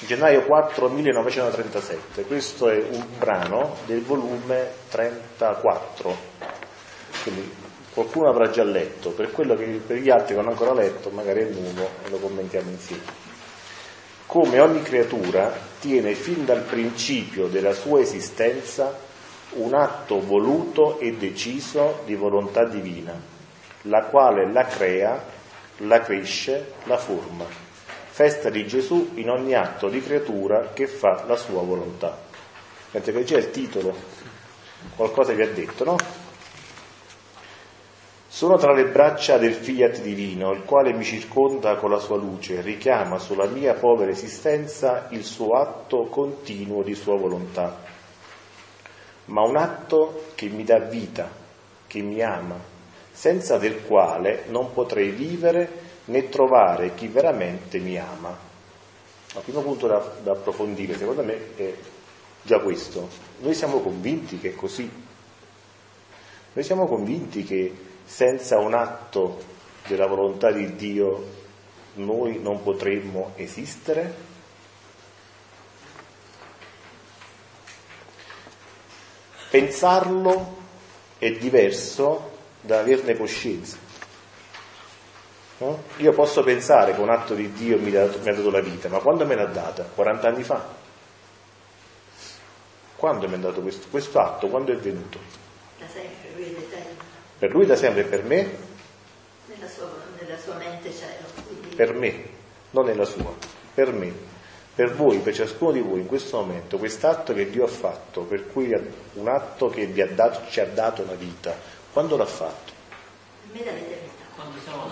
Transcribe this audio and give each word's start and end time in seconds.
gennaio 0.00 0.42
4 0.42 0.88
1937. 0.88 2.24
Questo 2.24 2.68
è 2.68 2.84
un 2.90 3.04
brano 3.18 3.76
del 3.86 4.02
volume 4.02 4.68
34. 4.90 6.16
Quindi 7.22 7.50
qualcuno 7.92 8.28
avrà 8.28 8.50
già 8.50 8.64
letto, 8.64 9.10
per 9.10 9.30
quello 9.30 9.54
che 9.54 9.64
per 9.86 9.98
gli 9.98 10.10
altri 10.10 10.34
che 10.34 10.40
hanno 10.40 10.50
ancora 10.50 10.74
letto, 10.74 11.10
magari 11.10 11.40
è 11.40 11.48
nuovo 11.50 11.88
e 12.04 12.10
lo 12.10 12.18
commentiamo 12.18 12.70
insieme. 12.70 13.02
Come 14.26 14.58
ogni 14.58 14.82
creatura 14.82 15.52
tiene 15.78 16.14
fin 16.14 16.44
dal 16.44 16.62
principio 16.62 17.46
della 17.46 17.72
sua 17.72 18.00
esistenza 18.00 18.98
un 19.50 19.74
atto 19.74 20.20
voluto 20.20 20.98
e 20.98 21.12
deciso 21.12 22.00
di 22.04 22.16
volontà 22.16 22.64
divina, 22.64 23.14
la 23.82 24.02
quale 24.04 24.50
la 24.50 24.64
crea, 24.64 25.22
la 25.78 26.00
cresce, 26.00 26.72
la 26.84 26.96
forma. 26.96 27.63
Festa 28.14 28.48
di 28.48 28.64
Gesù 28.64 29.10
in 29.14 29.28
ogni 29.28 29.54
atto 29.54 29.88
di 29.88 30.00
creatura 30.00 30.70
che 30.72 30.86
fa 30.86 31.24
la 31.26 31.34
sua 31.34 31.62
volontà. 31.62 32.16
Mentre 32.92 33.12
che 33.12 33.24
c'è 33.24 33.38
il 33.38 33.50
titolo, 33.50 33.92
qualcosa 34.94 35.32
vi 35.32 35.42
ha 35.42 35.48
detto, 35.48 35.82
no? 35.82 35.96
Sono 38.28 38.56
tra 38.56 38.72
le 38.72 38.84
braccia 38.84 39.36
del 39.36 39.54
fiat 39.54 40.00
divino, 40.00 40.52
il 40.52 40.62
quale 40.62 40.92
mi 40.92 41.02
circonda 41.02 41.74
con 41.74 41.90
la 41.90 41.98
sua 41.98 42.16
luce, 42.16 42.60
richiama 42.60 43.18
sulla 43.18 43.46
mia 43.46 43.74
povera 43.74 44.12
esistenza 44.12 45.08
il 45.10 45.24
suo 45.24 45.54
atto 45.54 46.04
continuo 46.04 46.84
di 46.84 46.94
sua 46.94 47.16
volontà. 47.16 47.80
Ma 49.24 49.42
un 49.42 49.56
atto 49.56 50.26
che 50.36 50.46
mi 50.46 50.62
dà 50.62 50.78
vita, 50.78 51.28
che 51.88 52.00
mi 52.00 52.22
ama, 52.22 52.60
senza 53.10 53.58
del 53.58 53.84
quale 53.84 54.44
non 54.50 54.72
potrei 54.72 55.10
vivere 55.10 55.82
né 56.06 56.28
trovare 56.28 56.94
chi 56.94 57.08
veramente 57.08 57.78
mi 57.78 57.98
ama. 57.98 58.36
Il 59.34 59.40
primo 59.42 59.62
punto 59.62 59.86
da, 59.86 59.98
da 60.22 60.32
approfondire, 60.32 60.96
secondo 60.96 61.22
me, 61.22 61.56
è 61.56 61.74
già 62.42 62.58
questo. 62.60 63.08
Noi 63.40 63.54
siamo 63.54 63.80
convinti 63.80 64.38
che 64.38 64.50
è 64.50 64.54
così. 64.54 64.88
Noi 66.52 66.64
siamo 66.64 66.86
convinti 66.86 67.42
che 67.42 67.72
senza 68.04 68.58
un 68.58 68.74
atto 68.74 69.42
della 69.86 70.06
volontà 70.06 70.52
di 70.52 70.76
Dio 70.76 71.42
noi 71.94 72.40
non 72.40 72.62
potremmo 72.62 73.32
esistere? 73.36 74.32
Pensarlo 79.50 80.56
è 81.18 81.30
diverso 81.32 82.32
da 82.60 82.80
averne 82.80 83.16
coscienza. 83.16 83.83
No? 85.58 85.82
Io 85.98 86.12
posso 86.12 86.42
pensare 86.42 86.94
che 86.94 87.00
un 87.00 87.10
atto 87.10 87.34
di 87.34 87.52
Dio 87.52 87.78
mi, 87.78 87.90
dato, 87.90 88.18
mi 88.20 88.28
ha 88.28 88.34
dato 88.34 88.50
la 88.50 88.60
vita, 88.60 88.88
ma 88.88 88.98
quando 88.98 89.24
me 89.24 89.34
l'ha 89.34 89.46
data? 89.46 89.84
40 89.84 90.28
anni 90.28 90.42
fa. 90.42 90.64
Quando 92.96 93.28
mi 93.28 93.34
ha 93.34 93.38
dato 93.38 93.60
questo, 93.60 93.86
questo 93.88 94.18
atto? 94.18 94.48
Quando 94.48 94.72
è 94.72 94.76
venuto? 94.76 95.18
Da 95.78 95.86
sempre, 95.86 96.30
lui 96.34 96.44
è 96.44 96.48
l'Eterno. 96.48 97.02
Per 97.38 97.50
lui 97.52 97.66
da 97.66 97.76
sempre 97.76 98.02
e 98.02 98.04
per 98.04 98.24
me? 98.24 98.50
Nella 99.46 99.68
sua, 99.68 99.90
nella 100.20 100.38
sua 100.38 100.54
mente 100.54 100.92
cielo. 100.92 101.26
Quindi 101.46 101.76
Per 101.76 101.94
me, 101.94 102.24
non 102.70 102.86
nella 102.86 103.04
sua, 103.04 103.32
per 103.74 103.92
me. 103.92 104.32
Per 104.74 104.92
voi, 104.92 105.18
per 105.18 105.34
ciascuno 105.34 105.70
di 105.70 105.80
voi 105.80 106.00
in 106.00 106.06
questo 106.06 106.38
momento, 106.38 106.78
quest'atto 106.78 107.32
che 107.32 107.48
Dio 107.48 107.64
ha 107.64 107.68
fatto, 107.68 108.22
per 108.22 108.50
cui 108.50 108.72
un 109.12 109.28
atto 109.28 109.68
che 109.68 109.86
vi 109.86 110.00
ha 110.00 110.08
dato, 110.08 110.48
ci 110.48 110.58
ha 110.58 110.66
dato 110.66 111.04
la 111.04 111.14
vita, 111.14 111.54
quando 111.92 112.16
l'ha 112.16 112.26
fatto? 112.26 112.72
per 113.44 113.52
me 113.52 113.64
dall'eternità. 113.64 114.24
Quando 114.34 114.58
siamo 114.60 114.88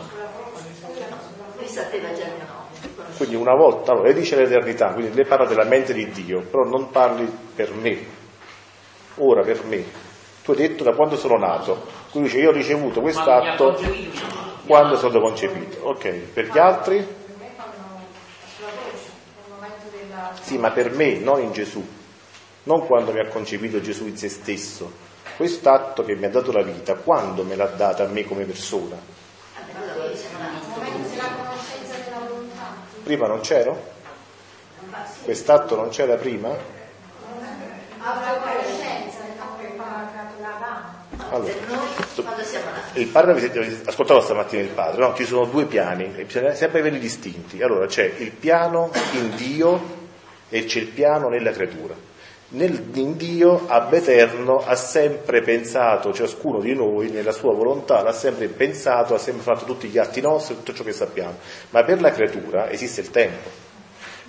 sapeva 1.72 2.12
già 2.12 2.24
il 2.24 2.32
mio 2.36 2.46
nome. 2.46 3.16
Quindi 3.16 3.34
una 3.34 3.54
volta, 3.54 3.92
allora 3.92 4.08
lei 4.08 4.14
dice 4.14 4.36
l'eternità, 4.36 4.92
quindi 4.92 5.14
lei 5.14 5.24
parla 5.24 5.46
della 5.46 5.64
mente 5.64 5.92
di 5.92 6.10
Dio, 6.10 6.42
però 6.42 6.64
non 6.64 6.90
parli 6.90 7.24
per 7.54 7.72
me, 7.72 7.98
ora 9.16 9.42
per 9.42 9.64
me. 9.64 9.84
Tu 10.42 10.50
hai 10.50 10.56
detto 10.56 10.82
da 10.82 10.92
quando 10.92 11.16
sono 11.16 11.36
nato, 11.38 11.86
quindi 12.10 12.28
dice 12.28 12.40
io 12.42 12.50
ho 12.50 12.52
ricevuto 12.52 13.00
quest'atto 13.00 13.78
quando 14.66 14.96
sono 14.96 15.20
concepito. 15.20 15.84
Ok, 15.84 16.08
per 16.08 16.50
gli 16.50 16.58
altri? 16.58 16.96
Per 16.96 17.36
me 17.38 17.50
fanno 17.56 18.00
sulla 18.56 18.68
croce, 18.68 19.10
nel 19.36 19.52
momento 19.52 19.84
della... 19.96 20.32
Sì, 20.40 20.58
ma 20.58 20.70
per 20.70 20.90
me, 20.90 21.18
non 21.18 21.40
in 21.40 21.52
Gesù, 21.52 21.86
non 22.64 22.86
quando 22.86 23.12
mi 23.12 23.20
ha 23.20 23.28
concepito 23.28 23.80
Gesù 23.80 24.06
in 24.06 24.16
se 24.16 24.28
stesso. 24.28 25.10
Quest'atto 25.36 26.04
che 26.04 26.14
mi 26.14 26.26
ha 26.26 26.30
dato 26.30 26.50
la 26.52 26.62
vita, 26.62 26.94
quando 26.94 27.44
me 27.44 27.54
l'ha 27.54 27.66
data 27.66 28.04
a 28.04 28.08
me 28.08 28.24
come 28.24 28.44
persona? 28.44 28.96
Vabbè, 29.54 29.78
allora 29.78 29.92
quando 29.94 30.16
siamo 30.16 30.38
nati. 30.38 30.66
Nel 30.66 30.90
momento 30.90 31.08
della 31.08 31.28
conoscenza 31.36 31.96
della 32.04 32.18
volontà. 32.28 32.90
Prima 33.02 33.26
non 33.26 33.40
c'ero? 33.40 33.90
Quest'atto 35.24 35.76
non 35.76 35.88
c'era 35.88 36.16
prima? 36.16 36.50
Allora, 41.30 41.52
il 42.94 43.06
padre, 43.06 43.30
avete 43.32 43.80
ascoltato 43.86 44.20
stamattina 44.20 44.62
il 44.62 44.68
padre, 44.68 45.00
no? 45.00 45.14
Ci 45.14 45.24
sono 45.24 45.46
due 45.46 45.64
piani, 45.64 46.14
e 46.16 46.24
bisogna 46.24 46.54
sempre 46.54 46.80
averli 46.80 46.98
distinti. 46.98 47.62
Allora 47.62 47.86
c'è 47.86 48.04
il 48.18 48.32
piano 48.32 48.90
in 49.12 49.34
Dio 49.36 50.00
e 50.48 50.64
c'è 50.64 50.80
il 50.80 50.88
piano 50.88 51.28
nella 51.28 51.52
creatura. 51.52 51.94
Nel, 52.54 52.90
in 52.94 53.16
Dio, 53.16 53.66
ab 53.66 53.94
eterno, 53.94 54.58
ha 54.58 54.74
sempre 54.76 55.40
pensato 55.40 56.12
ciascuno 56.12 56.60
di 56.60 56.74
noi, 56.74 57.08
nella 57.10 57.32
sua 57.32 57.54
volontà, 57.54 58.02
l'ha 58.02 58.12
sempre 58.12 58.48
pensato, 58.48 59.14
ha 59.14 59.18
sempre 59.18 59.42
fatto 59.42 59.64
tutti 59.64 59.88
gli 59.88 59.96
atti 59.96 60.20
nostri, 60.20 60.56
tutto 60.56 60.74
ciò 60.74 60.84
che 60.84 60.92
sappiamo. 60.92 61.36
Ma 61.70 61.82
per 61.82 62.02
la 62.02 62.10
creatura 62.10 62.70
esiste 62.70 63.00
il 63.00 63.10
tempo. 63.10 63.48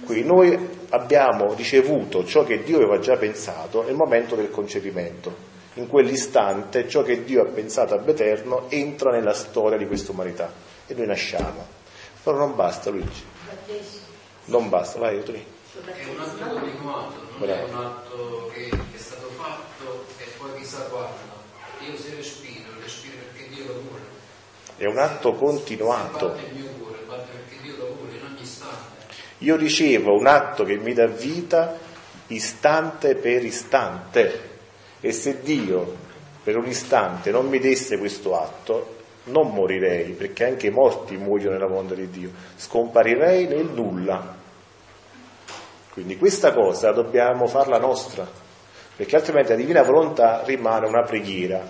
Quindi 0.06 0.26
noi 0.26 0.70
abbiamo 0.90 1.54
ricevuto 1.54 2.26
ciò 2.26 2.44
che 2.44 2.64
Dio 2.64 2.78
aveva 2.78 3.00
già 3.00 3.18
pensato 3.18 3.84
nel 3.84 3.96
momento 3.96 4.36
del 4.36 4.52
concepimento. 4.52 5.52
In 5.76 5.88
quell'istante 5.88 6.88
ciò 6.88 7.02
che 7.02 7.24
Dio 7.24 7.42
ha 7.42 7.48
pensato 7.48 7.94
ab 7.94 8.08
eterno 8.08 8.70
entra 8.70 9.12
nella 9.12 9.34
storia 9.34 9.78
di 9.78 9.88
questa 9.88 10.12
umanità 10.12 10.52
e 10.88 10.94
noi 10.94 11.08
nasciamo. 11.08 11.66
Però 12.24 12.38
non 12.38 12.56
basta 12.56 12.90
Luigi, 12.90 13.24
non 14.46 14.70
basta, 14.70 15.00
vai 15.00 15.18
Antonio. 15.18 15.42
È 15.74 16.06
un 16.08 16.20
atto 16.20 16.60
continuato, 16.60 17.16
non 17.32 17.33
Bravo. 17.44 17.66
è 17.66 17.70
un 17.70 17.76
atto 17.76 18.52
che 18.54 18.70
è 18.70 18.98
stato 18.98 19.28
fatto 19.36 20.06
e 20.18 20.24
poi 20.38 20.52
chissà 20.60 20.84
quando. 20.84 21.42
Io 21.80 21.98
se 21.98 22.16
respiro, 22.16 22.70
respiro 22.82 23.18
perché 23.18 23.50
Dio 23.54 23.66
lo 23.66 23.82
vuole. 23.82 24.02
È 24.78 24.86
un 24.86 24.98
atto 24.98 25.34
continuato. 25.34 26.36
Io 29.40 29.58
ricevo 29.58 30.18
un 30.18 30.26
atto 30.26 30.64
che 30.64 30.78
mi 30.78 30.94
dà 30.94 31.06
vita 31.08 31.78
istante 32.28 33.16
per 33.16 33.44
istante 33.44 34.52
e 35.02 35.12
se 35.12 35.42
Dio 35.42 35.98
per 36.42 36.56
un 36.56 36.66
istante 36.66 37.30
non 37.32 37.50
mi 37.50 37.60
desse 37.60 37.98
questo 37.98 38.40
atto 38.40 39.02
non 39.26 39.52
morirei 39.54 40.12
perché 40.12 40.46
anche 40.46 40.68
i 40.68 40.72
morti 40.72 41.18
muoiono 41.18 41.52
nella 41.52 41.68
volontà 41.68 41.94
di 41.94 42.10
Dio, 42.10 42.32
scomparirei 42.56 43.48
nel 43.48 43.66
nulla. 43.66 44.43
Quindi 45.94 46.18
questa 46.18 46.54
cosa 46.54 46.92
dobbiamo 46.92 47.46
farla 47.46 47.78
nostra 47.78 48.28
perché 48.96 49.16
altrimenti 49.16 49.50
la 49.50 49.56
divina 49.56 49.82
volontà 49.82 50.44
rimane 50.44 50.88
una 50.88 51.04
preghiera, 51.04 51.62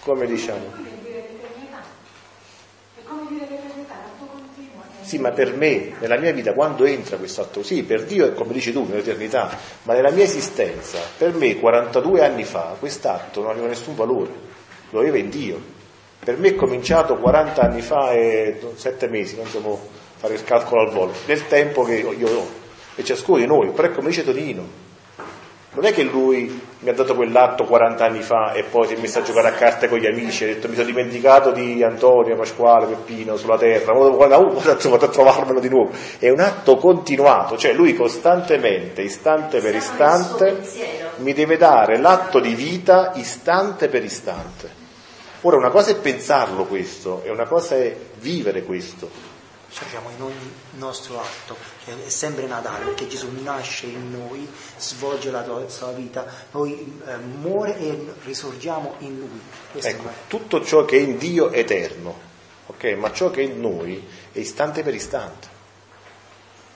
come 0.00 0.26
diciamo. 0.26 0.98
Sì, 5.02 5.18
ma 5.18 5.30
per 5.32 5.56
me, 5.56 5.94
nella 5.98 6.18
mia 6.18 6.32
vita, 6.32 6.52
quando 6.52 6.84
entra 6.84 7.16
questo 7.16 7.42
atto? 7.42 7.62
Sì, 7.62 7.82
per 7.82 8.04
Dio 8.04 8.26
è 8.26 8.32
come 8.32 8.52
dici 8.52 8.72
tu, 8.72 8.86
nell'eternità, 8.88 9.50
ma 9.82 9.94
nella 9.94 10.10
mia 10.10 10.24
esistenza, 10.24 10.98
per 11.18 11.34
me, 11.34 11.58
42 11.58 12.24
anni 12.24 12.44
fa, 12.44 12.76
quest'atto 12.78 13.40
non 13.40 13.50
aveva 13.50 13.66
nessun 13.66 13.96
valore, 13.96 14.30
lo 14.90 15.00
aveva 15.00 15.18
in 15.18 15.28
Dio. 15.28 15.60
Per 16.22 16.38
me 16.38 16.48
è 16.48 16.54
cominciato 16.54 17.16
40 17.16 17.60
anni 17.60 17.80
fa 17.80 18.12
e 18.12 18.60
7 18.74 19.08
mesi, 19.08 19.36
non 19.36 19.50
può 19.50 19.78
fare 20.16 20.34
il 20.34 20.44
calcolo 20.44 20.82
al 20.82 20.90
volo, 20.92 21.12
nel 21.26 21.46
tempo 21.48 21.82
che 21.82 21.94
io 21.94 22.28
ho, 22.28 22.59
e 23.00 23.04
ciascuno 23.04 23.38
di 23.38 23.46
noi, 23.46 23.68
però 23.70 23.88
è 23.88 23.92
come 23.92 24.08
dice 24.08 24.24
Tonino. 24.24 24.88
Non 25.72 25.84
è 25.84 25.92
che 25.92 26.02
lui 26.02 26.60
mi 26.80 26.88
ha 26.88 26.92
dato 26.92 27.14
quell'atto 27.14 27.64
40 27.64 28.04
anni 28.04 28.22
fa 28.22 28.52
e 28.54 28.64
poi 28.64 28.88
si 28.88 28.94
è 28.94 28.98
messo 28.98 29.20
a 29.20 29.22
giocare 29.22 29.48
a 29.48 29.52
carte 29.52 29.88
con 29.88 29.98
gli 29.98 30.06
amici, 30.06 30.42
ha 30.42 30.48
detto 30.48 30.68
mi 30.68 30.74
sono 30.74 30.86
dimenticato 30.86 31.52
di 31.52 31.80
Antonio, 31.84 32.34
Pasquale, 32.34 32.86
Peppino 32.86 33.36
sulla 33.36 33.56
terra, 33.56 33.92
guarda, 33.92 34.38
uh, 34.38 34.52
vado 34.52 35.04
a 35.04 35.08
trovarmelo 35.08 35.60
di 35.60 35.68
nuovo. 35.68 35.92
È 36.18 36.28
un 36.28 36.40
atto 36.40 36.76
continuato, 36.76 37.56
cioè 37.56 37.72
lui 37.72 37.94
costantemente, 37.94 39.02
istante 39.02 39.60
per 39.60 39.76
istante, 39.76 40.60
mi 41.18 41.32
deve 41.34 41.56
dare 41.56 41.98
l'atto 41.98 42.40
di 42.40 42.54
vita 42.54 43.12
istante 43.14 43.88
per 43.88 44.02
istante. 44.02 44.78
Ora 45.42 45.56
una 45.56 45.70
cosa 45.70 45.92
è 45.92 45.96
pensarlo 45.96 46.64
questo, 46.64 47.22
e 47.24 47.30
una 47.30 47.46
cosa 47.46 47.76
è 47.76 47.94
vivere 48.18 48.64
questo. 48.64 49.29
Ci 49.70 49.84
diciamo 49.84 50.10
in 50.10 50.22
ogni 50.22 50.52
nostro 50.72 51.20
atto, 51.20 51.56
che 51.84 52.06
è 52.06 52.08
sempre 52.08 52.46
Natale, 52.46 52.86
perché 52.86 53.06
Gesù 53.06 53.28
nasce 53.42 53.86
in 53.86 54.10
noi, 54.10 54.48
svolge 54.78 55.30
la 55.30 55.44
sua 55.68 55.92
vita, 55.92 56.26
poi 56.50 57.00
eh, 57.06 57.16
muore 57.16 57.78
e 57.78 58.12
risorgiamo 58.24 58.94
in 58.98 59.18
Lui. 59.18 59.40
Questo 59.70 59.90
Ecco, 59.90 60.08
è 60.08 60.12
tutto 60.26 60.64
ciò 60.64 60.84
che 60.84 60.96
è 60.96 61.00
in 61.00 61.18
Dio 61.18 61.50
è 61.50 61.58
eterno, 61.60 62.18
ok? 62.66 62.84
Ma 62.98 63.12
ciò 63.12 63.30
che 63.30 63.42
è 63.42 63.44
in 63.44 63.60
noi 63.60 64.04
è 64.32 64.38
istante 64.40 64.82
per 64.82 64.94
istante. 64.94 65.48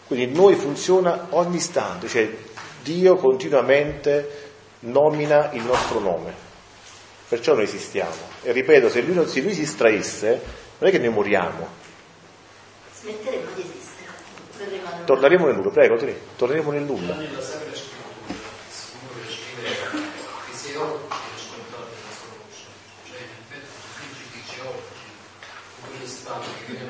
Quindi 0.07 0.27
in 0.27 0.33
noi 0.33 0.55
funziona 0.55 1.27
ogni 1.31 1.57
istante, 1.57 2.09
cioè 2.09 2.31
Dio 2.83 3.17
continuamente 3.17 4.53
nomina 4.81 5.51
il 5.53 5.63
nostro 5.63 5.99
nome, 5.99 6.33
perciò 7.27 7.55
noi 7.55 7.65
esistiamo. 7.65 8.13
E 8.43 8.53
ripeto, 8.53 8.89
se 8.89 9.01
lui, 9.01 9.15
non- 9.15 9.27
se 9.27 9.41
lui 9.41 9.55
si 9.55 9.63
estraesse, 9.63 10.41
non 10.79 10.89
è 10.89 10.93
che 10.93 10.99
noi 10.99 11.09
moriamo, 11.09 11.83
Smetteremo 13.05 13.51
di 13.55 13.61
esistere. 13.61 15.05
Torneremo 15.05 15.45
nel 15.45 15.57
nulla, 15.57 15.69
prego, 15.69 15.97
te, 15.99 16.19
torneremo 16.37 16.71
nel 16.71 16.85
nulla. 16.85 17.15
Nella 17.15 17.43
Sacra 17.43 17.75
Scrittura 17.75 18.03
il 20.49 20.55
Signore 20.55 21.01
scrive 26.63 26.89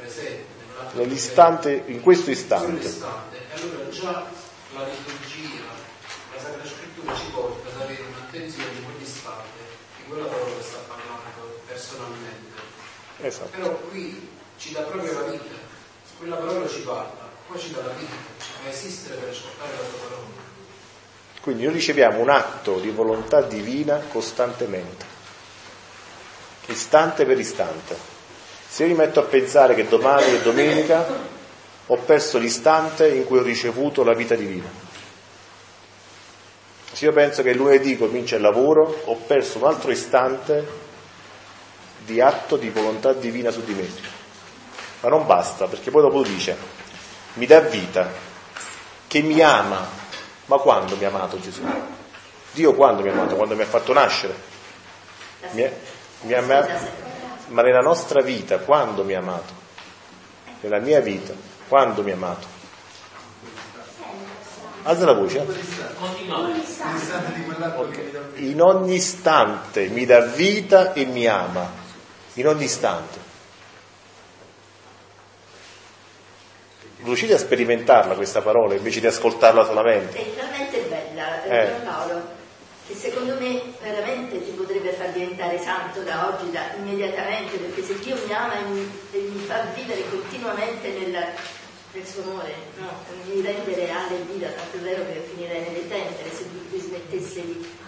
che 0.00 0.08
se 0.08 0.44
Esatto. 13.20 13.56
Però 13.56 13.74
qui 13.90 14.28
ci 14.58 14.72
dà 14.72 14.80
proprio 14.82 15.12
la 15.12 15.30
vita, 15.30 15.54
quella 16.18 16.36
parola 16.36 16.68
ci 16.68 16.80
parla, 16.80 17.28
poi 17.46 17.58
ci 17.58 17.72
dà 17.72 17.82
la 17.82 17.92
vita, 17.92 18.14
fa 18.62 18.68
esistere 18.68 19.16
per 19.16 19.30
ascoltare 19.30 19.72
la 19.72 19.88
tua 19.88 20.08
parola. 20.08 20.26
Quindi 21.40 21.64
noi 21.64 21.72
riceviamo 21.72 22.20
un 22.20 22.28
atto 22.28 22.78
di 22.78 22.90
volontà 22.90 23.40
divina 23.42 24.02
costantemente, 24.10 25.04
istante 26.66 27.24
per 27.24 27.38
istante. 27.38 27.96
Se 28.68 28.84
io 28.84 28.90
mi 28.90 28.96
metto 28.96 29.20
a 29.20 29.24
pensare 29.24 29.74
che 29.74 29.88
domani 29.88 30.36
è 30.36 30.40
domenica, 30.42 31.06
ho 31.86 31.96
perso 31.96 32.38
l'istante 32.38 33.08
in 33.08 33.24
cui 33.24 33.38
ho 33.38 33.42
ricevuto 33.42 34.04
la 34.04 34.14
vita 34.14 34.34
divina. 34.34 34.68
Se 36.92 37.04
io 37.04 37.12
penso 37.12 37.42
che 37.42 37.54
lunedì 37.54 37.96
comincia 37.96 38.36
il 38.36 38.42
lavoro, 38.42 39.02
ho 39.04 39.16
perso 39.16 39.58
un 39.58 39.64
altro 39.64 39.90
istante 39.90 40.86
di 42.08 42.22
atto 42.22 42.56
di 42.56 42.70
volontà 42.70 43.12
divina 43.12 43.50
su 43.50 43.62
di 43.62 43.74
me. 43.74 43.86
Ma 45.00 45.10
non 45.10 45.26
basta, 45.26 45.66
perché 45.66 45.90
poi 45.90 46.00
dopo 46.00 46.22
dice, 46.22 46.56
mi 47.34 47.44
dà 47.44 47.60
vita, 47.60 48.08
che 49.06 49.20
mi 49.20 49.42
ama. 49.42 49.86
Ma 50.46 50.56
quando 50.56 50.96
mi 50.96 51.04
ha 51.04 51.08
amato 51.08 51.38
Gesù? 51.38 51.60
Dio 52.52 52.72
quando 52.72 53.02
mi 53.02 53.10
ha 53.10 53.12
amato? 53.12 53.36
Quando 53.36 53.54
mi 53.54 53.60
ha 53.62 53.66
fatto 53.66 53.92
nascere? 53.92 54.34
Mi 55.50 55.62
ha- 55.64 55.70
mi 56.22 56.32
ha 56.32 56.38
amato- 56.38 56.70
ma 57.48 57.60
nella 57.60 57.80
nostra 57.80 58.22
vita, 58.22 58.56
quando 58.58 59.04
mi 59.04 59.12
ha 59.12 59.18
amato? 59.18 59.52
Nella 60.60 60.78
mia 60.78 61.00
vita, 61.00 61.34
quando 61.68 62.02
mi 62.02 62.10
ha 62.10 62.14
amato? 62.14 62.46
Alza 64.84 65.04
la 65.04 65.12
voce. 65.12 65.40
Vita. 65.44 65.92
In 68.36 68.62
ogni 68.62 68.94
istante 68.94 69.88
mi 69.88 70.06
dà 70.06 70.20
vita 70.20 70.94
e 70.94 71.04
mi 71.04 71.26
ama. 71.26 71.86
In 72.38 72.46
ogni 72.46 72.64
istante. 72.64 73.18
Riuscite 77.02 77.34
a 77.34 77.38
sperimentarla 77.38 78.14
questa 78.14 78.42
parola 78.42 78.74
invece 78.74 79.00
di 79.00 79.08
ascoltarla 79.08 79.64
solamente? 79.64 80.16
È 80.16 80.36
talmente 80.36 80.78
bella, 80.82 81.42
Eh. 81.42 81.66
eh. 81.66 81.70
Paolo, 81.82 82.22
che 82.86 82.94
secondo 82.94 83.34
me 83.40 83.60
veramente 83.82 84.44
ti 84.44 84.52
potrebbe 84.52 84.92
far 84.92 85.10
diventare 85.10 85.58
santo 85.58 86.02
da 86.02 86.28
oggi, 86.28 86.52
da, 86.52 86.74
immediatamente, 86.76 87.56
perché 87.56 87.82
se 87.82 87.98
Dio 87.98 88.14
mi 88.24 88.32
ama 88.32 88.56
e 88.56 88.62
mi, 88.70 88.90
e 89.10 89.18
mi 89.18 89.40
fa 89.40 89.64
vivere 89.74 90.08
continuamente 90.08 90.90
nel, 90.90 91.26
nel 91.92 92.06
suo 92.06 92.22
amore, 92.22 92.54
no? 92.76 92.88
mi 93.24 93.40
rende 93.40 93.74
reale 93.74 94.14
e 94.14 94.22
vita, 94.32 94.46
tanto 94.50 94.76
è 94.76 94.80
vero 94.80 95.04
che 95.06 95.26
finirei 95.34 95.60
nelle 95.62 95.88
tempere 95.88 96.30
se 96.30 96.44
lui 96.70 96.80
smettesse 96.80 97.40
di... 97.44 97.86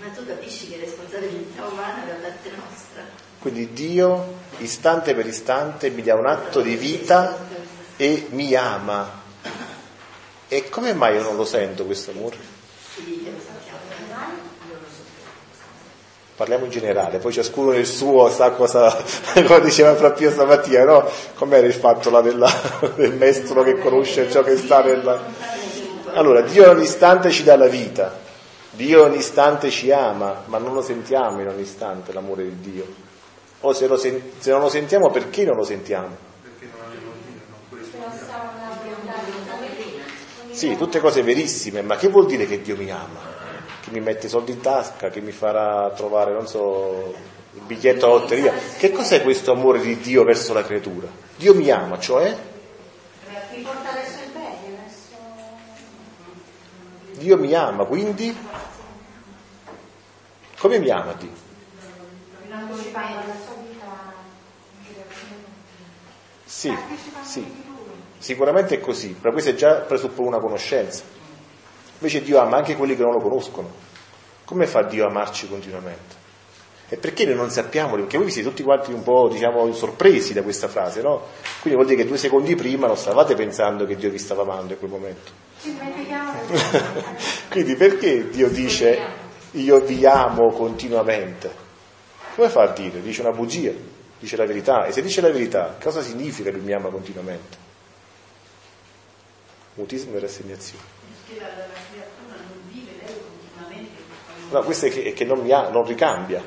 Ma 0.00 0.08
tu 0.14 0.26
capisci 0.26 0.68
che 0.68 0.78
responsabilità 0.78 1.64
umana 1.66 2.04
da 2.06 2.14
parte 2.14 2.50
nostra? 2.50 3.02
Quindi 3.38 3.72
Dio, 3.72 4.34
istante 4.58 5.14
per 5.14 5.26
istante, 5.26 5.90
mi 5.90 6.02
dà 6.02 6.14
un 6.14 6.26
atto 6.26 6.60
di 6.60 6.76
vita 6.76 7.36
e 7.96 8.26
mi 8.30 8.54
ama. 8.54 9.24
E 10.48 10.68
come 10.68 10.94
mai 10.94 11.14
io 11.16 11.22
non 11.22 11.36
lo 11.36 11.44
sento 11.44 11.84
questo 11.84 12.12
amore? 12.12 12.36
Parliamo 16.36 16.66
in 16.66 16.70
generale, 16.70 17.18
poi 17.18 17.32
ciascuno 17.32 17.70
nel 17.70 17.86
suo 17.86 18.28
sa 18.30 18.50
cosa, 18.50 18.94
come 19.46 19.60
diceva 19.62 19.96
fra 19.96 20.10
Pio 20.10 20.30
stamattina, 20.30 20.84
no? 20.84 21.08
Com'era 21.34 21.66
il 21.66 21.72
fatto 21.72 22.10
là 22.10 22.20
della- 22.20 22.52
del 22.94 23.14
mestolo 23.14 23.62
che 23.62 23.78
conosce 23.78 24.30
ciò 24.30 24.42
che 24.42 24.56
sta 24.58 24.82
nella... 24.82 25.18
Allora, 26.12 26.42
Dio 26.42 26.68
ogni 26.70 26.84
istante 26.84 27.30
ci 27.30 27.42
dà 27.42 27.56
la 27.56 27.68
vita, 27.68 28.14
Dio 28.76 29.04
ogni 29.04 29.16
istante 29.16 29.70
ci 29.70 29.90
ama, 29.90 30.42
ma 30.46 30.58
non 30.58 30.74
lo 30.74 30.82
sentiamo 30.82 31.40
in 31.40 31.48
ogni 31.48 31.62
istante 31.62 32.12
l'amore 32.12 32.44
di 32.44 32.72
Dio. 32.72 32.86
O 33.60 33.72
se, 33.72 33.86
lo 33.86 33.96
sen- 33.96 34.32
se 34.38 34.50
non 34.50 34.60
lo 34.60 34.68
sentiamo, 34.68 35.10
perché 35.10 35.44
non 35.44 35.56
lo 35.56 35.64
sentiamo? 35.64 36.14
Perché 36.42 36.68
non 36.70 36.86
avevo 36.86 37.12
vita, 37.26 37.94
non 40.44 40.54
Sì, 40.54 40.76
tutte 40.76 41.00
cose 41.00 41.22
verissime, 41.22 41.82
ma 41.82 41.96
che 41.96 42.08
vuol 42.08 42.26
dire 42.26 42.46
che 42.46 42.60
Dio 42.60 42.76
mi 42.76 42.90
ama? 42.90 43.34
Che 43.80 43.90
mi 43.90 44.00
mette 44.00 44.26
i 44.26 44.28
soldi 44.28 44.52
in 44.52 44.60
tasca, 44.60 45.08
che 45.08 45.20
mi 45.20 45.32
farà 45.32 45.90
trovare, 45.96 46.32
non 46.32 46.46
so, 46.46 47.14
il 47.54 47.62
biglietto 47.62 48.06
alla 48.06 48.20
lotteria. 48.20 48.52
Che 48.78 48.92
cos'è 48.92 49.22
questo 49.22 49.52
amore 49.52 49.80
di 49.80 49.98
Dio 49.98 50.22
verso 50.22 50.52
la 50.52 50.62
creatura? 50.62 51.08
Dio 51.36 51.54
mi 51.54 51.70
ama, 51.70 51.98
cioè 51.98 52.36
mi 53.56 53.62
porta 53.62 53.90
verso 53.92 54.18
il 54.22 54.30
bene, 54.32 54.76
verso... 54.76 55.16
Dio 57.18 57.38
mi 57.38 57.54
ama, 57.54 57.84
quindi 57.84 58.36
come 60.58 60.78
mi 60.78 60.90
ama 60.90 61.12
Dio? 61.14 61.30
Sì, 66.44 66.74
sì, 67.22 67.44
sicuramente 68.18 68.76
è 68.76 68.80
così, 68.80 69.08
però 69.18 69.32
questo 69.32 69.50
è 69.50 69.54
già 69.54 69.80
presuppone 69.80 70.28
una 70.28 70.38
conoscenza. 70.38 71.02
Invece 71.94 72.22
Dio 72.22 72.38
ama 72.38 72.58
anche 72.58 72.76
quelli 72.76 72.94
che 72.94 73.02
non 73.02 73.12
lo 73.12 73.20
conoscono. 73.20 73.70
Come 74.44 74.66
fa 74.66 74.82
Dio 74.82 75.04
a 75.04 75.08
amarci 75.08 75.48
continuamente? 75.48 76.24
E 76.88 76.96
perché 76.96 77.24
noi 77.24 77.34
non 77.34 77.50
sappiamo? 77.50 77.96
Perché 77.96 78.16
voi 78.16 78.26
vi 78.26 78.32
siete 78.32 78.48
tutti 78.48 78.62
quanti 78.62 78.92
un 78.92 79.02
po', 79.02 79.28
diciamo, 79.28 79.72
sorpresi 79.72 80.32
da 80.32 80.42
questa 80.42 80.68
frase, 80.68 81.02
no? 81.02 81.22
Quindi 81.60 81.80
vuol 81.80 81.86
dire 81.86 82.02
che 82.02 82.08
due 82.08 82.18
secondi 82.18 82.54
prima 82.54 82.86
non 82.86 82.96
stavate 82.96 83.34
pensando 83.34 83.86
che 83.86 83.96
Dio 83.96 84.10
vi 84.10 84.18
stava 84.18 84.42
amando 84.42 84.74
in 84.74 84.78
quel 84.78 84.90
momento. 84.90 85.32
Quindi 87.50 87.74
perché 87.74 88.28
Dio 88.28 88.48
dice 88.48 88.98
io 89.52 89.80
vi 89.80 90.04
amo 90.06 90.50
continuamente? 90.52 91.64
Come 92.34 92.48
fa 92.48 92.62
a 92.62 92.72
dire? 92.72 93.00
Dice 93.00 93.22
una 93.22 93.32
bugia, 93.32 93.72
dice 94.18 94.36
la 94.36 94.44
verità. 94.44 94.84
E 94.84 94.92
se 94.92 95.02
dice 95.02 95.20
la 95.20 95.30
verità, 95.30 95.76
cosa 95.82 96.02
significa 96.02 96.50
lui 96.50 96.60
mi 96.60 96.72
ama 96.72 96.90
continuamente? 96.90 97.64
Mutismo 99.74 100.16
e 100.16 100.20
rassegnazione. 100.20 100.84
Perché 101.26 101.40
la, 101.40 101.48
la 101.48 101.64
creatura 101.90 102.36
non 102.48 102.60
vive 102.70 102.92
lei 103.04 103.14
continuamente 103.38 104.02
questo 104.36 104.54
No, 104.56 104.62
questo 104.62 104.86
è 104.86 104.90
che, 104.90 105.02
è 105.04 105.12
che 105.12 105.24
non, 105.24 105.40
mi 105.40 105.52
ha, 105.52 105.68
non 105.68 105.84
ricambia. 105.84 106.42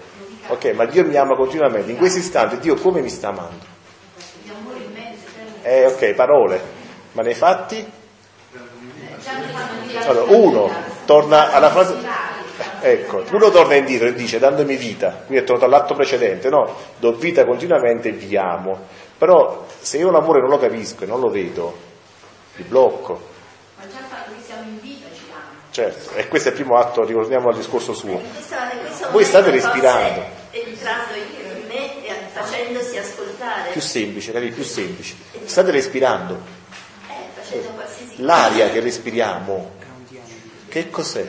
Ok, 0.48 0.66
ma 0.74 0.86
Dio 0.86 1.06
mi 1.06 1.16
ama 1.16 1.36
continuamente. 1.36 1.92
In 1.92 1.98
questo 1.98 2.20
istante 2.20 2.60
Dio 2.60 2.76
come 2.76 3.02
mi 3.02 3.10
sta 3.10 3.30
amando? 3.30 3.66
di 4.44 4.50
amore 4.50 4.80
immenso, 4.84 5.26
eterno. 5.28 5.64
Eh, 5.64 5.86
ok, 5.86 6.14
parole. 6.14 6.62
Ma 7.14 7.22
nei 7.22 7.34
fatti? 7.34 7.78
Già 7.78 8.60
mi 8.60 8.68
fanno 8.68 8.94
dire 8.96 9.09
Allora, 10.06 10.36
uno 10.36 10.72
torna 11.06 11.52
alla 11.52 11.70
frase... 11.70 12.28
Ecco, 12.82 13.24
uno 13.32 13.50
torna 13.52 13.76
indietro 13.76 14.08
e 14.08 14.14
dice 14.14 14.40
dandomi 14.40 14.76
vita, 14.76 15.24
quindi 15.26 15.44
è 15.44 15.48
tornato 15.48 15.66
all'atto 15.66 15.94
precedente, 15.96 16.50
no? 16.50 16.76
Do 16.98 17.14
vita 17.14 17.46
continuamente 17.46 18.10
e 18.10 18.12
vi 18.12 18.36
amo. 18.38 18.80
Però 19.18 19.66
se 19.80 19.98
io 19.98 20.12
l'amore 20.12 20.40
non 20.40 20.50
lo 20.50 20.58
capisco 20.58 21.04
e 21.04 21.08
non 21.08 21.20
lo 21.20 21.30
vedo, 21.30 21.78
mi 22.56 22.64
blocco. 22.64 23.28
Ma 23.78 23.84
già 23.84 24.00
il 24.00 24.06
fatto 24.06 24.32
che 24.36 24.42
siamo 24.46 24.64
in 24.64 24.80
vita 24.82 25.08
ci 25.14 25.24
ama. 25.32 25.60
Certo, 25.72 26.16
e 26.16 26.28
questo 26.28 26.50
è 26.50 26.52
il 26.52 26.58
primo 26.58 26.78
atto, 26.78 27.04
ritorniamo 27.04 27.50
al 27.50 27.56
discorso 27.56 27.94
suo. 27.94 28.22
Voi 29.12 29.24
state 29.24 29.52
respirando. 29.52 30.24
Entrando 30.52 31.16
in 31.16 31.68
me 31.68 32.06
e 32.06 32.14
facendosi 32.32 32.98
ascoltare, 32.98 33.72
Più 33.72 33.82
semplice, 33.82 34.32
capito? 34.32 34.56
Più 34.56 34.64
semplice. 34.64 35.16
State 35.46 35.72
respirando. 35.72 36.58
L'aria 38.18 38.70
che 38.70 38.80
respiriamo, 38.80 39.72
che 40.68 40.90
cos'è? 40.90 41.28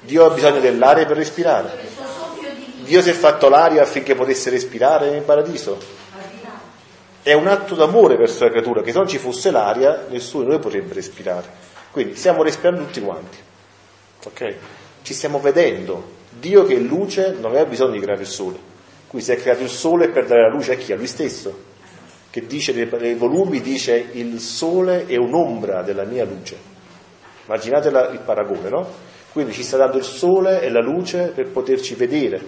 Dio 0.00 0.24
ha 0.24 0.30
bisogno 0.30 0.60
dell'aria 0.60 1.06
per 1.06 1.16
respirare. 1.16 1.88
Dio 2.82 3.02
si 3.02 3.10
è 3.10 3.12
fatto 3.12 3.48
l'aria 3.48 3.82
affinché 3.82 4.14
potesse 4.14 4.50
respirare 4.50 5.10
nel 5.10 5.22
paradiso. 5.22 5.78
È 7.22 7.32
un 7.34 7.46
atto 7.46 7.74
d'amore 7.74 8.16
verso 8.16 8.44
la 8.44 8.50
creatura, 8.50 8.82
che 8.82 8.92
se 8.92 8.98
non 8.98 9.08
ci 9.08 9.18
fosse 9.18 9.50
l'aria, 9.50 10.06
nessuno 10.08 10.44
di 10.44 10.50
noi 10.50 10.58
potrebbe 10.58 10.94
respirare. 10.94 11.68
Quindi 11.90 12.16
stiamo 12.16 12.42
respirando 12.42 12.84
tutti 12.84 13.00
quanti. 13.00 13.38
Ok? 14.24 14.54
ci 15.02 15.14
stiamo 15.14 15.40
vedendo. 15.40 16.18
Dio 16.30 16.64
che 16.64 16.76
è 16.76 16.78
luce 16.78 17.32
non 17.32 17.46
aveva 17.46 17.64
bisogno 17.64 17.92
di 17.92 18.00
creare 18.00 18.22
il 18.22 18.26
sole. 18.26 18.58
Qui 19.06 19.20
si 19.20 19.32
è 19.32 19.36
creato 19.36 19.62
il 19.62 19.68
sole 19.68 20.08
per 20.08 20.26
dare 20.26 20.42
la 20.42 20.48
luce 20.48 20.72
a 20.72 20.76
chi? 20.76 20.92
A 20.92 20.96
lui 20.96 21.06
stesso. 21.06 21.68
Che 22.30 22.46
dice 22.46 22.72
nei, 22.72 23.14
volumi, 23.14 23.60
dice 23.60 23.96
il 24.12 24.38
sole 24.38 25.06
è 25.06 25.16
un'ombra 25.16 25.82
della 25.82 26.04
mia 26.04 26.24
luce. 26.24 26.56
Immaginate 27.46 27.88
il 27.88 28.20
paragone, 28.24 28.68
no? 28.68 28.88
Quindi 29.32 29.52
ci 29.52 29.64
sta 29.64 29.76
dando 29.76 29.96
il 29.96 30.04
sole 30.04 30.60
e 30.62 30.70
la 30.70 30.80
luce 30.80 31.32
per 31.34 31.48
poterci 31.50 31.94
vedere, 31.94 32.40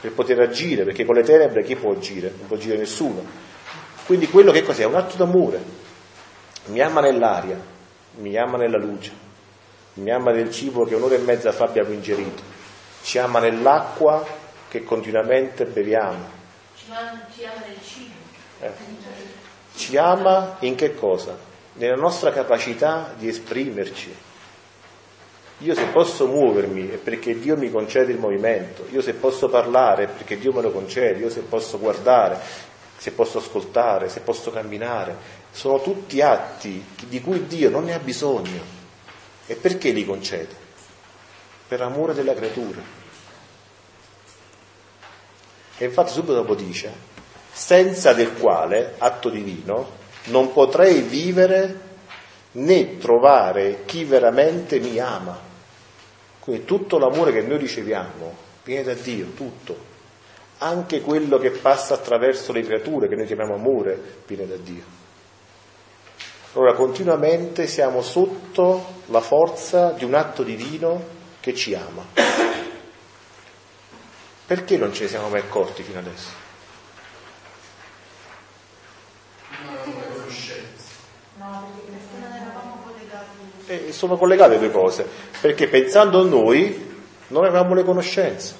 per 0.00 0.12
poter 0.12 0.40
agire, 0.40 0.84
perché 0.84 1.04
con 1.04 1.14
le 1.14 1.22
tenebre 1.22 1.62
chi 1.62 1.76
può 1.76 1.92
agire? 1.92 2.32
Non 2.36 2.46
può 2.46 2.56
agire 2.56 2.76
nessuno. 2.76 3.24
Quindi 4.04 4.28
quello 4.28 4.52
che 4.52 4.62
cos'è? 4.62 4.82
È 4.82 4.86
un 4.86 4.94
atto 4.94 5.16
d'amore. 5.16 5.60
Mi 6.66 6.80
ama 6.80 7.00
nell'aria, 7.00 7.58
mi 8.16 8.36
ama 8.36 8.56
nella 8.58 8.78
luce, 8.78 9.12
mi 9.94 10.10
ama 10.10 10.32
nel 10.32 10.50
cibo 10.50 10.84
che 10.84 10.94
un'ora 10.94 11.14
e 11.14 11.18
mezza 11.18 11.52
fa 11.52 11.64
abbiamo 11.64 11.92
ingerito, 11.92 12.42
ci 13.02 13.18
ama 13.18 13.38
nell'acqua 13.38 14.26
che 14.68 14.82
continuamente 14.82 15.64
beviamo. 15.64 16.34
Ci 16.76 16.84
ama, 16.90 17.26
ci 17.32 17.44
ama 17.44 17.64
nel 17.66 17.78
cibo. 17.82 18.25
Eh. 18.60 18.70
Ci 19.74 19.96
ama 19.96 20.56
in 20.60 20.74
che 20.74 20.94
cosa? 20.94 21.36
Nella 21.74 21.96
nostra 21.96 22.32
capacità 22.32 23.12
di 23.16 23.28
esprimerci. 23.28 24.14
Io 25.60 25.74
se 25.74 25.86
posso 25.86 26.26
muovermi 26.26 26.90
è 26.90 26.96
perché 26.96 27.38
Dio 27.38 27.56
mi 27.56 27.70
concede 27.70 28.12
il 28.12 28.18
movimento, 28.18 28.86
io 28.90 29.00
se 29.00 29.14
posso 29.14 29.48
parlare 29.48 30.04
è 30.04 30.08
perché 30.08 30.36
Dio 30.36 30.52
me 30.52 30.60
lo 30.60 30.70
concede, 30.70 31.20
io 31.20 31.30
se 31.30 31.40
posso 31.40 31.78
guardare, 31.78 32.38
se 32.98 33.10
posso 33.12 33.38
ascoltare, 33.38 34.10
se 34.10 34.20
posso 34.20 34.50
camminare, 34.50 35.16
sono 35.50 35.80
tutti 35.80 36.20
atti 36.20 36.84
di 37.06 37.20
cui 37.22 37.46
Dio 37.46 37.70
non 37.70 37.84
ne 37.84 37.94
ha 37.94 37.98
bisogno. 37.98 38.60
E 39.46 39.54
perché 39.54 39.90
li 39.90 40.04
concede? 40.04 40.54
Per 41.68 41.80
amore 41.80 42.12
della 42.12 42.34
creatura. 42.34 42.80
E 45.78 45.84
infatti 45.84 46.12
subito 46.12 46.34
dopo 46.34 46.54
dice, 46.54 46.92
senza 47.56 48.12
del 48.12 48.34
quale, 48.34 48.96
atto 48.98 49.30
divino, 49.30 49.92
non 50.24 50.52
potrei 50.52 51.00
vivere 51.00 51.80
né 52.52 52.98
trovare 52.98 53.84
chi 53.86 54.04
veramente 54.04 54.78
mi 54.78 54.98
ama. 54.98 55.38
Quindi 56.38 56.66
tutto 56.66 56.98
l'amore 56.98 57.32
che 57.32 57.40
noi 57.40 57.56
riceviamo 57.56 58.36
viene 58.62 58.82
da 58.82 58.92
Dio, 58.92 59.28
tutto. 59.28 59.94
Anche 60.58 61.00
quello 61.00 61.38
che 61.38 61.50
passa 61.50 61.94
attraverso 61.94 62.52
le 62.52 62.60
creature, 62.62 63.08
che 63.08 63.16
noi 63.16 63.24
chiamiamo 63.24 63.54
amore, 63.54 64.20
viene 64.26 64.46
da 64.46 64.56
Dio. 64.56 64.84
Allora 66.52 66.74
continuamente 66.74 67.66
siamo 67.66 68.02
sotto 68.02 69.00
la 69.06 69.22
forza 69.22 69.92
di 69.92 70.04
un 70.04 70.12
atto 70.12 70.42
divino 70.42 71.02
che 71.40 71.54
ci 71.54 71.74
ama. 71.74 72.04
Perché 74.46 74.76
non 74.76 74.92
ce 74.92 75.04
ne 75.04 75.08
siamo 75.08 75.30
mai 75.30 75.40
accorti 75.40 75.82
fino 75.82 76.00
adesso? 76.00 76.45
E 83.66 83.92
sono 83.92 84.16
collegate 84.16 84.54
le 84.54 84.58
due 84.58 84.70
cose, 84.70 85.06
perché 85.40 85.68
pensando 85.68 86.20
a 86.20 86.24
noi 86.24 86.94
non 87.28 87.44
avevamo 87.44 87.74
le 87.74 87.82
conoscenze. 87.82 88.54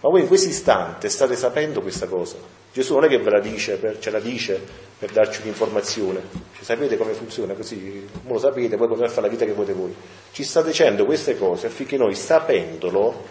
Ma 0.00 0.10
voi 0.10 0.20
in 0.20 0.28
questo 0.28 0.48
istante 0.48 1.08
state 1.08 1.34
sapendo 1.34 1.80
questa 1.80 2.06
cosa. 2.06 2.36
Gesù 2.72 2.94
non 2.94 3.04
è 3.04 3.08
che 3.08 3.18
ve 3.18 3.30
la 3.30 3.40
dice, 3.40 3.76
per, 3.76 3.98
ce 3.98 4.10
la 4.10 4.20
dice 4.20 4.62
per 4.98 5.10
darci 5.10 5.40
un'informazione. 5.42 6.20
Ci 6.56 6.64
sapete 6.64 6.96
come 6.96 7.12
funziona 7.12 7.54
così, 7.54 8.06
voi 8.24 8.34
lo 8.34 8.38
sapete, 8.38 8.76
poi 8.76 8.86
continuate 8.86 9.12
a 9.12 9.14
fare 9.14 9.26
la 9.26 9.32
vita 9.32 9.44
che 9.44 9.52
volete 9.52 9.72
voi. 9.72 9.94
Ci 10.30 10.44
sta 10.44 10.62
dicendo 10.62 11.04
queste 11.04 11.36
cose 11.38 11.66
affinché 11.66 11.96
noi, 11.96 12.14
sapendolo, 12.14 13.24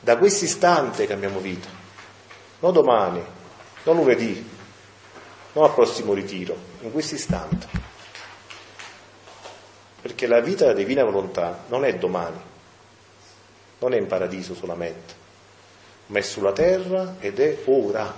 da 0.00 0.16
questo 0.16 0.44
istante 0.44 1.06
cambiamo 1.06 1.40
vita. 1.40 1.68
Non 2.60 2.72
domani, 2.72 3.22
non 3.82 3.96
lunedì, 3.96 4.48
non 5.52 5.64
al 5.64 5.74
prossimo 5.74 6.14
ritiro, 6.14 6.56
in 6.80 6.92
questo 6.92 7.16
istante. 7.16 7.66
Perché 10.04 10.26
la 10.26 10.40
vita 10.40 10.66
della 10.66 10.76
divina 10.76 11.02
volontà 11.02 11.64
non 11.68 11.86
è 11.86 11.94
domani, 11.94 12.36
non 13.78 13.94
è 13.94 13.96
in 13.96 14.06
paradiso 14.06 14.54
solamente 14.54 15.22
ma 16.06 16.18
è 16.18 16.22
sulla 16.22 16.52
terra 16.52 17.16
ed 17.18 17.38
è 17.38 17.58
ora. 17.66 18.12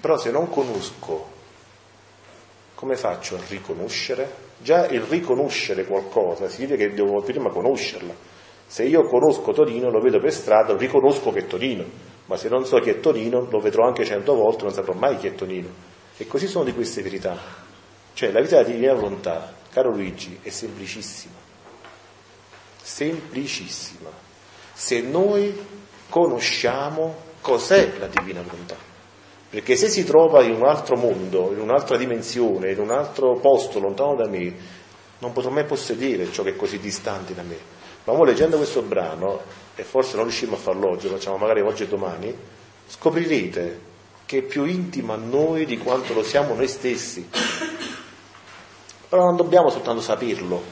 Però 0.00 0.18
se 0.18 0.30
non 0.30 0.48
conosco, 0.48 1.34
come 2.74 2.96
faccio 2.96 3.36
a 3.36 3.40
riconoscere? 3.48 4.44
Già 4.58 4.86
il 4.86 5.00
riconoscere 5.00 5.84
qualcosa 5.84 6.48
significa 6.48 6.86
che 6.86 6.94
devo 6.94 7.20
prima 7.22 7.50
conoscerla. 7.50 8.14
Se 8.66 8.84
io 8.84 9.02
conosco 9.02 9.52
Torino, 9.52 9.90
lo 9.90 10.00
vedo 10.00 10.18
per 10.18 10.32
strada, 10.32 10.76
riconosco 10.76 11.30
che 11.30 11.40
è 11.40 11.46
Torino, 11.46 11.84
ma 12.26 12.36
se 12.36 12.48
non 12.48 12.64
so 12.64 12.78
chi 12.78 12.90
è 12.90 13.00
Torino, 13.00 13.46
lo 13.48 13.60
vedrò 13.60 13.86
anche 13.86 14.04
cento 14.04 14.34
volte, 14.34 14.64
non 14.64 14.72
saprò 14.72 14.92
mai 14.92 15.16
chi 15.16 15.28
è 15.28 15.34
Torino. 15.34 15.68
E 16.16 16.26
così 16.26 16.46
sono 16.46 16.64
di 16.64 16.72
queste 16.72 17.02
verità. 17.02 17.38
Cioè 18.12 18.32
la 18.32 18.40
vita 18.40 18.56
della 18.56 18.68
divina 18.68 18.94
volontà, 18.94 19.52
caro 19.76 19.90
Luigi, 19.90 20.38
è 20.40 20.48
semplicissima. 20.48 21.34
Semplicissima 22.80 24.08
se 24.72 25.02
noi 25.02 25.54
conosciamo 26.08 27.14
cos'è 27.42 27.92
la 27.98 28.06
divina 28.06 28.40
volontà. 28.40 28.76
Perché 29.50 29.76
se 29.76 29.90
si 29.90 30.04
trova 30.04 30.42
in 30.42 30.54
un 30.54 30.64
altro 30.64 30.96
mondo, 30.96 31.52
in 31.52 31.60
un'altra 31.60 31.98
dimensione, 31.98 32.72
in 32.72 32.80
un 32.80 32.90
altro 32.90 33.38
posto 33.38 33.78
lontano 33.78 34.14
da 34.14 34.26
me, 34.26 34.54
non 35.18 35.32
potrò 35.32 35.50
mai 35.50 35.66
possedere 35.66 36.32
ciò 36.32 36.42
che 36.42 36.50
è 36.50 36.56
così 36.56 36.78
distante 36.78 37.34
da 37.34 37.42
me. 37.42 37.58
Ma 38.04 38.14
voi 38.14 38.28
leggendo 38.28 38.56
questo 38.56 38.80
brano, 38.80 39.42
e 39.74 39.82
forse 39.82 40.16
non 40.16 40.24
riusciamo 40.24 40.54
a 40.54 40.58
farlo 40.58 40.88
oggi, 40.88 41.06
lo 41.06 41.16
facciamo 41.16 41.36
magari 41.36 41.60
oggi 41.60 41.82
e 41.82 41.88
domani, 41.88 42.34
scoprirete 42.88 43.80
che 44.24 44.38
è 44.38 44.42
più 44.42 44.64
intimo 44.64 45.12
a 45.12 45.16
noi 45.16 45.66
di 45.66 45.76
quanto 45.76 46.14
lo 46.14 46.22
siamo 46.22 46.54
noi 46.54 46.66
stessi. 46.66 47.28
Però 49.16 49.28
non 49.28 49.36
dobbiamo 49.36 49.70
soltanto 49.70 50.02
saperlo, 50.02 50.62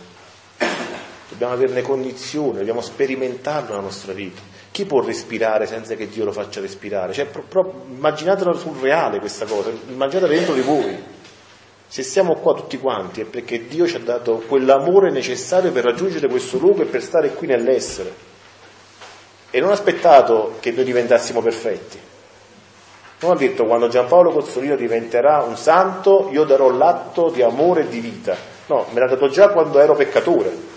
dobbiamo 1.30 1.54
averne 1.54 1.80
cognizione, 1.80 2.58
dobbiamo 2.58 2.82
sperimentarlo 2.82 3.70
nella 3.70 3.80
nostra 3.80 4.12
vita. 4.12 4.42
Chi 4.70 4.84
può 4.84 5.00
respirare 5.00 5.64
senza 5.64 5.94
che 5.94 6.10
Dio 6.10 6.26
lo 6.26 6.32
faccia 6.32 6.60
respirare? 6.60 7.14
Cioè, 7.14 7.24
pro, 7.24 7.44
pro, 7.48 7.84
immaginatela 7.88 8.52
sul 8.52 8.76
reale 8.76 9.18
questa 9.18 9.46
cosa, 9.46 9.70
immaginatela 9.70 10.30
dentro 10.30 10.52
di 10.52 10.60
voi. 10.60 11.02
Se 11.86 12.02
siamo 12.02 12.34
qua 12.34 12.52
tutti 12.52 12.76
quanti 12.76 13.22
è 13.22 13.24
perché 13.24 13.66
Dio 13.66 13.86
ci 13.86 13.96
ha 13.96 14.00
dato 14.00 14.42
quell'amore 14.46 15.10
necessario 15.10 15.72
per 15.72 15.84
raggiungere 15.84 16.28
questo 16.28 16.58
luogo 16.58 16.82
e 16.82 16.84
per 16.84 17.02
stare 17.02 17.32
qui 17.32 17.46
nell'essere. 17.46 18.12
E 19.48 19.58
non 19.58 19.70
ha 19.70 19.72
aspettato 19.72 20.56
che 20.60 20.70
noi 20.70 20.84
diventassimo 20.84 21.40
perfetti. 21.40 21.98
Non 23.24 23.36
ha 23.36 23.38
detto 23.38 23.64
quando 23.64 23.88
Giampaolo 23.88 24.30
Cozzolino 24.30 24.76
diventerà 24.76 25.42
un 25.42 25.56
santo 25.56 26.28
io 26.30 26.44
darò 26.44 26.70
l'atto 26.70 27.30
di 27.30 27.42
amore 27.42 27.82
e 27.82 27.88
di 27.88 28.00
vita. 28.00 28.36
No, 28.66 28.86
me 28.90 29.00
l'ha 29.00 29.08
dato 29.08 29.28
già 29.28 29.48
quando 29.48 29.78
ero 29.78 29.94
peccatore 29.94 30.72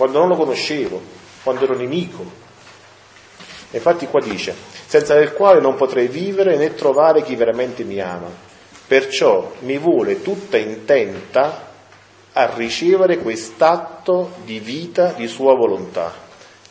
quando 0.00 0.18
non 0.18 0.28
lo 0.28 0.36
conoscevo, 0.36 0.98
quando 1.42 1.64
ero 1.64 1.76
nemico. 1.76 2.24
Infatti 3.72 4.06
qua 4.06 4.18
dice, 4.18 4.54
senza 4.86 5.12
del 5.14 5.34
quale 5.34 5.60
non 5.60 5.74
potrei 5.74 6.08
vivere 6.08 6.56
né 6.56 6.72
trovare 6.72 7.22
chi 7.22 7.36
veramente 7.36 7.84
mi 7.84 8.00
ama. 8.00 8.28
Perciò 8.86 9.52
mi 9.58 9.76
vuole 9.76 10.22
tutta 10.22 10.56
intenta 10.56 11.68
a 12.32 12.50
ricevere 12.54 13.18
quest'atto 13.18 14.36
di 14.42 14.58
vita 14.58 15.12
di 15.12 15.28
sua 15.28 15.54
volontà. 15.54 16.10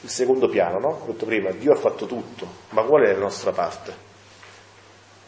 Il 0.02 0.10
secondo 0.10 0.50
piano, 0.50 0.80
no? 0.80 1.02
Ho 1.04 1.12
detto 1.12 1.28
prima, 1.28 1.52
Dio 1.52 1.74
ha 1.74 1.78
fatto 1.78 2.08
tutto, 2.08 2.48
ma 2.70 2.82
qual 2.82 3.04
è 3.04 3.14
la 3.14 3.20
nostra 3.20 3.52
parte? 3.52 4.09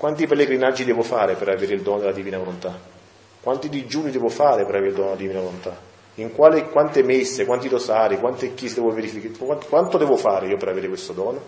Quanti 0.02 0.26
pellegrinaggi 0.26 0.84
devo 0.84 1.04
fare 1.04 1.36
per 1.36 1.50
avere 1.50 1.76
il 1.76 1.84
dono 1.84 2.00
della 2.00 2.12
divina 2.12 2.40
volontà? 2.40 2.76
Quanti 3.40 3.70
digiuni 3.70 4.10
devo 4.10 4.30
fare 4.30 4.66
per 4.66 4.74
avere 4.74 4.88
il 4.88 4.96
dono 4.96 5.10
della 5.10 5.20
divina 5.20 5.42
volontà? 5.42 5.78
in 6.16 6.32
quale, 6.32 6.70
quante 6.70 7.04
messe, 7.04 7.46
quanti 7.46 7.68
rosari, 7.68 8.18
quante 8.18 8.56
chiese 8.56 8.76
devo 8.76 8.90
verificare, 8.90 9.38
quanto, 9.38 9.68
quanto 9.68 9.98
devo 10.00 10.18
fare 10.18 10.48
io 10.48 10.58
per 10.58 10.70
avere 10.70 10.88
questo 10.88 11.14
dono? 11.14 11.40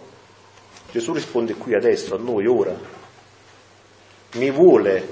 Gesù 0.91 1.13
risponde 1.13 1.55
qui 1.55 1.74
adesso, 1.74 2.13
a 2.13 2.19
noi, 2.19 2.45
ora. 2.45 2.75
Mi 4.33 4.51
vuole 4.51 5.07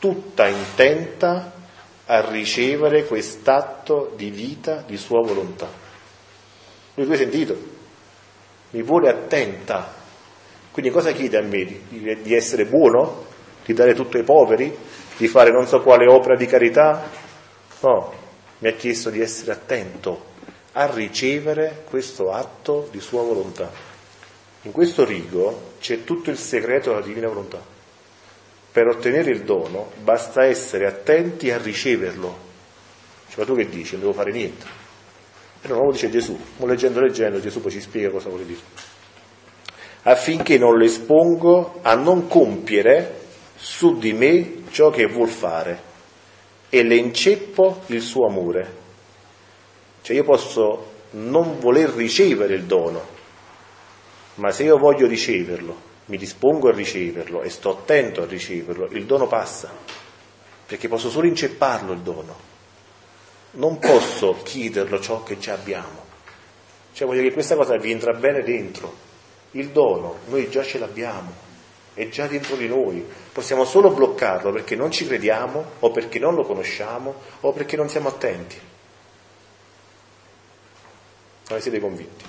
tutta 0.00 0.48
intenta 0.48 1.52
a 2.06 2.28
ricevere 2.28 3.04
quest'atto 3.04 4.14
di 4.16 4.30
vita 4.30 4.82
di 4.84 4.96
sua 4.96 5.20
volontà. 5.24 5.68
Lui 6.94 7.06
tu 7.06 7.12
hai 7.12 7.18
sentito? 7.18 7.56
Mi 8.70 8.82
vuole 8.82 9.08
attenta. 9.08 9.98
Quindi 10.70 10.90
cosa 10.90 11.12
chiede 11.12 11.38
a 11.38 11.42
me? 11.42 11.64
Di, 11.64 12.18
di 12.22 12.34
essere 12.34 12.64
buono? 12.64 13.26
Di 13.64 13.72
dare 13.72 13.94
tutto 13.94 14.16
ai 14.16 14.22
poveri? 14.22 14.74
Di 15.16 15.28
fare 15.28 15.50
non 15.50 15.66
so 15.66 15.80
quale 15.82 16.06
opera 16.06 16.36
di 16.36 16.46
carità? 16.46 17.08
No, 17.80 18.12
mi 18.58 18.68
ha 18.68 18.72
chiesto 18.72 19.10
di 19.10 19.20
essere 19.20 19.52
attento 19.52 20.28
a 20.72 20.86
ricevere 20.86 21.84
questo 21.88 22.30
atto 22.30 22.88
di 22.90 23.00
sua 23.00 23.22
volontà. 23.22 23.70
In 24.62 24.72
questo 24.72 25.04
rigo 25.04 25.72
c'è 25.80 26.04
tutto 26.04 26.30
il 26.30 26.38
segreto 26.38 26.90
della 26.90 27.04
divina 27.04 27.28
volontà. 27.28 27.60
Per 28.72 28.86
ottenere 28.86 29.30
il 29.30 29.42
dono 29.42 29.90
basta 30.00 30.44
essere 30.44 30.86
attenti 30.86 31.50
a 31.50 31.58
riceverlo. 31.58 32.48
Cioè, 33.28 33.40
ma 33.40 33.44
tu 33.44 33.56
che 33.56 33.68
dici? 33.68 33.92
Non 33.92 34.00
devo 34.00 34.12
fare 34.12 34.30
niente. 34.30 34.66
E 35.62 35.68
non 35.68 35.84
lo 35.84 35.92
dice 35.92 36.10
Gesù, 36.10 36.38
leggendo 36.58 37.00
leggendo 37.00 37.40
Gesù 37.40 37.60
poi 37.60 37.72
ci 37.72 37.80
spiega 37.80 38.10
cosa 38.10 38.28
vuole 38.28 38.46
dire. 38.46 38.60
Affinché 40.02 40.56
non 40.56 40.76
lo 40.76 40.84
espongo 40.84 41.80
a 41.82 41.94
non 41.94 42.26
compiere 42.26 43.18
su 43.56 43.98
di 43.98 44.12
me 44.12 44.62
ciò 44.70 44.90
che 44.90 45.06
vuol 45.06 45.28
fare 45.28 45.88
e 46.70 46.82
le 46.82 46.96
inceppo 46.96 47.82
il 47.86 48.00
suo 48.00 48.26
amore. 48.26 48.78
Cioè 50.00 50.16
io 50.16 50.24
posso 50.24 50.92
non 51.10 51.58
voler 51.58 51.90
ricevere 51.90 52.54
il 52.54 52.64
dono, 52.64 53.18
ma 54.36 54.50
se 54.50 54.62
io 54.62 54.78
voglio 54.78 55.06
riceverlo, 55.06 55.88
mi 56.06 56.16
dispongo 56.16 56.68
a 56.68 56.72
riceverlo 56.72 57.42
e 57.42 57.50
sto 57.50 57.70
attento 57.70 58.22
a 58.22 58.26
riceverlo, 58.26 58.86
il 58.92 59.04
dono 59.04 59.26
passa, 59.26 59.70
perché 60.66 60.88
posso 60.88 61.10
solo 61.10 61.26
incepparlo 61.26 61.92
il 61.92 62.00
dono, 62.00 62.36
non 63.52 63.78
posso 63.78 64.38
chiederlo 64.42 65.00
ciò 65.00 65.22
che 65.22 65.38
già 65.38 65.54
abbiamo. 65.54 66.08
Cioè 66.92 67.06
voglio 67.06 67.22
che 67.22 67.32
questa 67.32 67.56
cosa 67.56 67.76
vi 67.76 67.90
entra 67.90 68.12
bene 68.12 68.42
dentro, 68.42 69.08
il 69.52 69.68
dono 69.68 70.18
noi 70.26 70.48
già 70.48 70.62
ce 70.62 70.78
l'abbiamo, 70.78 71.32
è 71.94 72.08
già 72.08 72.26
dentro 72.26 72.56
di 72.56 72.68
noi, 72.68 73.04
possiamo 73.32 73.64
solo 73.64 73.90
bloccarlo 73.90 74.52
perché 74.52 74.76
non 74.76 74.90
ci 74.90 75.06
crediamo 75.06 75.64
o 75.80 75.90
perché 75.90 76.18
non 76.18 76.34
lo 76.34 76.44
conosciamo 76.44 77.14
o 77.40 77.52
perché 77.52 77.76
non 77.76 77.88
siamo 77.88 78.08
attenti. 78.08 78.58
Non 81.48 81.58
ne 81.58 81.60
siete 81.60 81.80
convinti? 81.80 82.24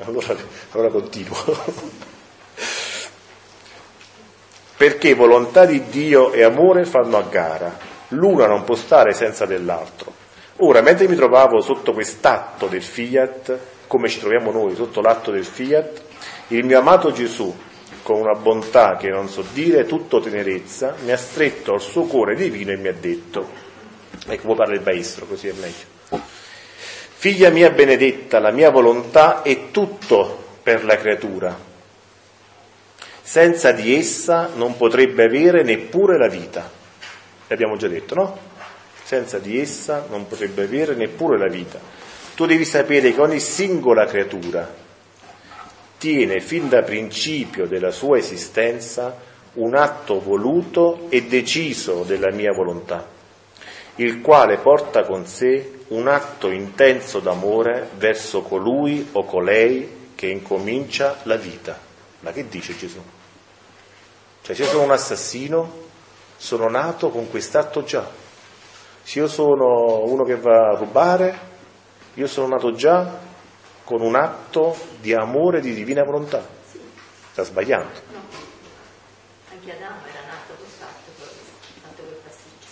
Allora, 0.00 0.34
allora 0.72 0.90
continuo. 0.90 1.36
perché 4.76 5.14
volontà 5.14 5.66
di 5.66 5.84
Dio 5.88 6.32
e 6.32 6.42
amore 6.42 6.84
fanno 6.84 7.18
a 7.18 7.22
gara, 7.22 7.78
l'una 8.08 8.46
non 8.46 8.64
può 8.64 8.74
stare 8.74 9.12
senza 9.12 9.44
dell'altro. 9.46 10.10
Ora, 10.62 10.80
mentre 10.80 11.06
mi 11.06 11.16
trovavo 11.16 11.60
sotto 11.60 11.92
quest'atto 11.92 12.66
del 12.66 12.82
fiat, 12.82 13.58
come 13.86 14.08
ci 14.08 14.18
troviamo 14.18 14.50
noi 14.50 14.74
sotto 14.74 15.00
l'atto 15.00 15.30
del 15.30 15.44
fiat, 15.44 16.02
il 16.50 16.64
mio 16.64 16.78
amato 16.78 17.12
Gesù, 17.12 17.54
con 18.02 18.20
una 18.20 18.34
bontà 18.34 18.96
che 18.96 19.08
non 19.08 19.28
so 19.28 19.44
dire, 19.52 19.86
tutto 19.86 20.20
tenerezza, 20.20 20.96
mi 21.04 21.12
ha 21.12 21.16
stretto 21.16 21.74
al 21.74 21.80
suo 21.80 22.04
cuore 22.04 22.34
divino 22.34 22.72
e 22.72 22.76
mi 22.76 22.88
ha 22.88 22.92
detto, 22.92 23.48
ecco, 24.26 24.42
può 24.42 24.54
parlare 24.54 24.78
il 24.78 24.84
maestro, 24.84 25.26
così 25.26 25.48
è 25.48 25.52
meglio. 25.52 26.22
Figlia 27.20 27.50
mia 27.50 27.70
benedetta, 27.70 28.40
la 28.40 28.50
mia 28.50 28.70
volontà 28.70 29.42
è 29.42 29.70
tutto 29.70 30.42
per 30.62 30.84
la 30.84 30.96
creatura. 30.96 31.56
Senza 33.22 33.72
di 33.72 33.94
essa 33.94 34.50
non 34.54 34.76
potrebbe 34.76 35.24
avere 35.24 35.62
neppure 35.62 36.16
la 36.16 36.28
vita. 36.28 36.68
L'abbiamo 37.46 37.76
già 37.76 37.86
detto, 37.88 38.14
no? 38.14 38.38
Senza 39.04 39.38
di 39.38 39.60
essa 39.60 40.06
non 40.08 40.26
potrebbe 40.26 40.64
avere 40.64 40.94
neppure 40.94 41.38
la 41.38 41.48
vita. 41.48 41.78
Tu 42.34 42.46
devi 42.46 42.64
sapere 42.64 43.12
che 43.12 43.20
ogni 43.20 43.38
singola 43.38 44.06
creatura, 44.06 44.88
tiene 46.00 46.40
fin 46.40 46.70
da 46.70 46.80
principio 46.80 47.66
della 47.66 47.90
sua 47.90 48.16
esistenza 48.16 49.14
un 49.52 49.74
atto 49.74 50.18
voluto 50.18 51.08
e 51.10 51.24
deciso 51.24 52.04
della 52.04 52.32
mia 52.32 52.54
volontà, 52.54 53.06
il 53.96 54.22
quale 54.22 54.56
porta 54.56 55.04
con 55.04 55.26
sé 55.26 55.80
un 55.88 56.08
atto 56.08 56.48
intenso 56.48 57.18
d'amore 57.18 57.90
verso 57.98 58.40
colui 58.40 59.10
o 59.12 59.24
colei 59.26 60.12
che 60.14 60.28
incomincia 60.28 61.18
la 61.24 61.36
vita. 61.36 61.78
Ma 62.20 62.32
che 62.32 62.48
dice 62.48 62.74
Gesù? 62.78 63.02
Cioè 64.40 64.56
se 64.56 64.62
io 64.62 64.68
sono 64.68 64.84
un 64.84 64.92
assassino, 64.92 65.72
sono 66.38 66.70
nato 66.70 67.10
con 67.10 67.28
quest'atto 67.28 67.84
già. 67.84 68.08
Se 69.02 69.18
io 69.18 69.28
sono 69.28 70.02
uno 70.04 70.24
che 70.24 70.36
va 70.36 70.70
a 70.70 70.76
rubare, 70.76 71.38
io 72.14 72.26
sono 72.26 72.46
nato 72.48 72.72
già 72.72 73.28
con 73.90 74.02
un 74.02 74.14
atto 74.14 74.78
di 75.00 75.12
amore 75.12 75.60
di 75.60 75.74
divina 75.74 76.04
volontà. 76.04 76.46
Sta 77.32 77.42
sbagliando. 77.42 77.90
No, 78.12 78.20
anche 79.50 79.72
Adamo 79.72 80.06
era 80.06 80.26
nato 80.28 80.54
con 80.56 80.68
fatto, 80.68 81.10
quel 81.96 82.20
passaggio. 82.22 82.68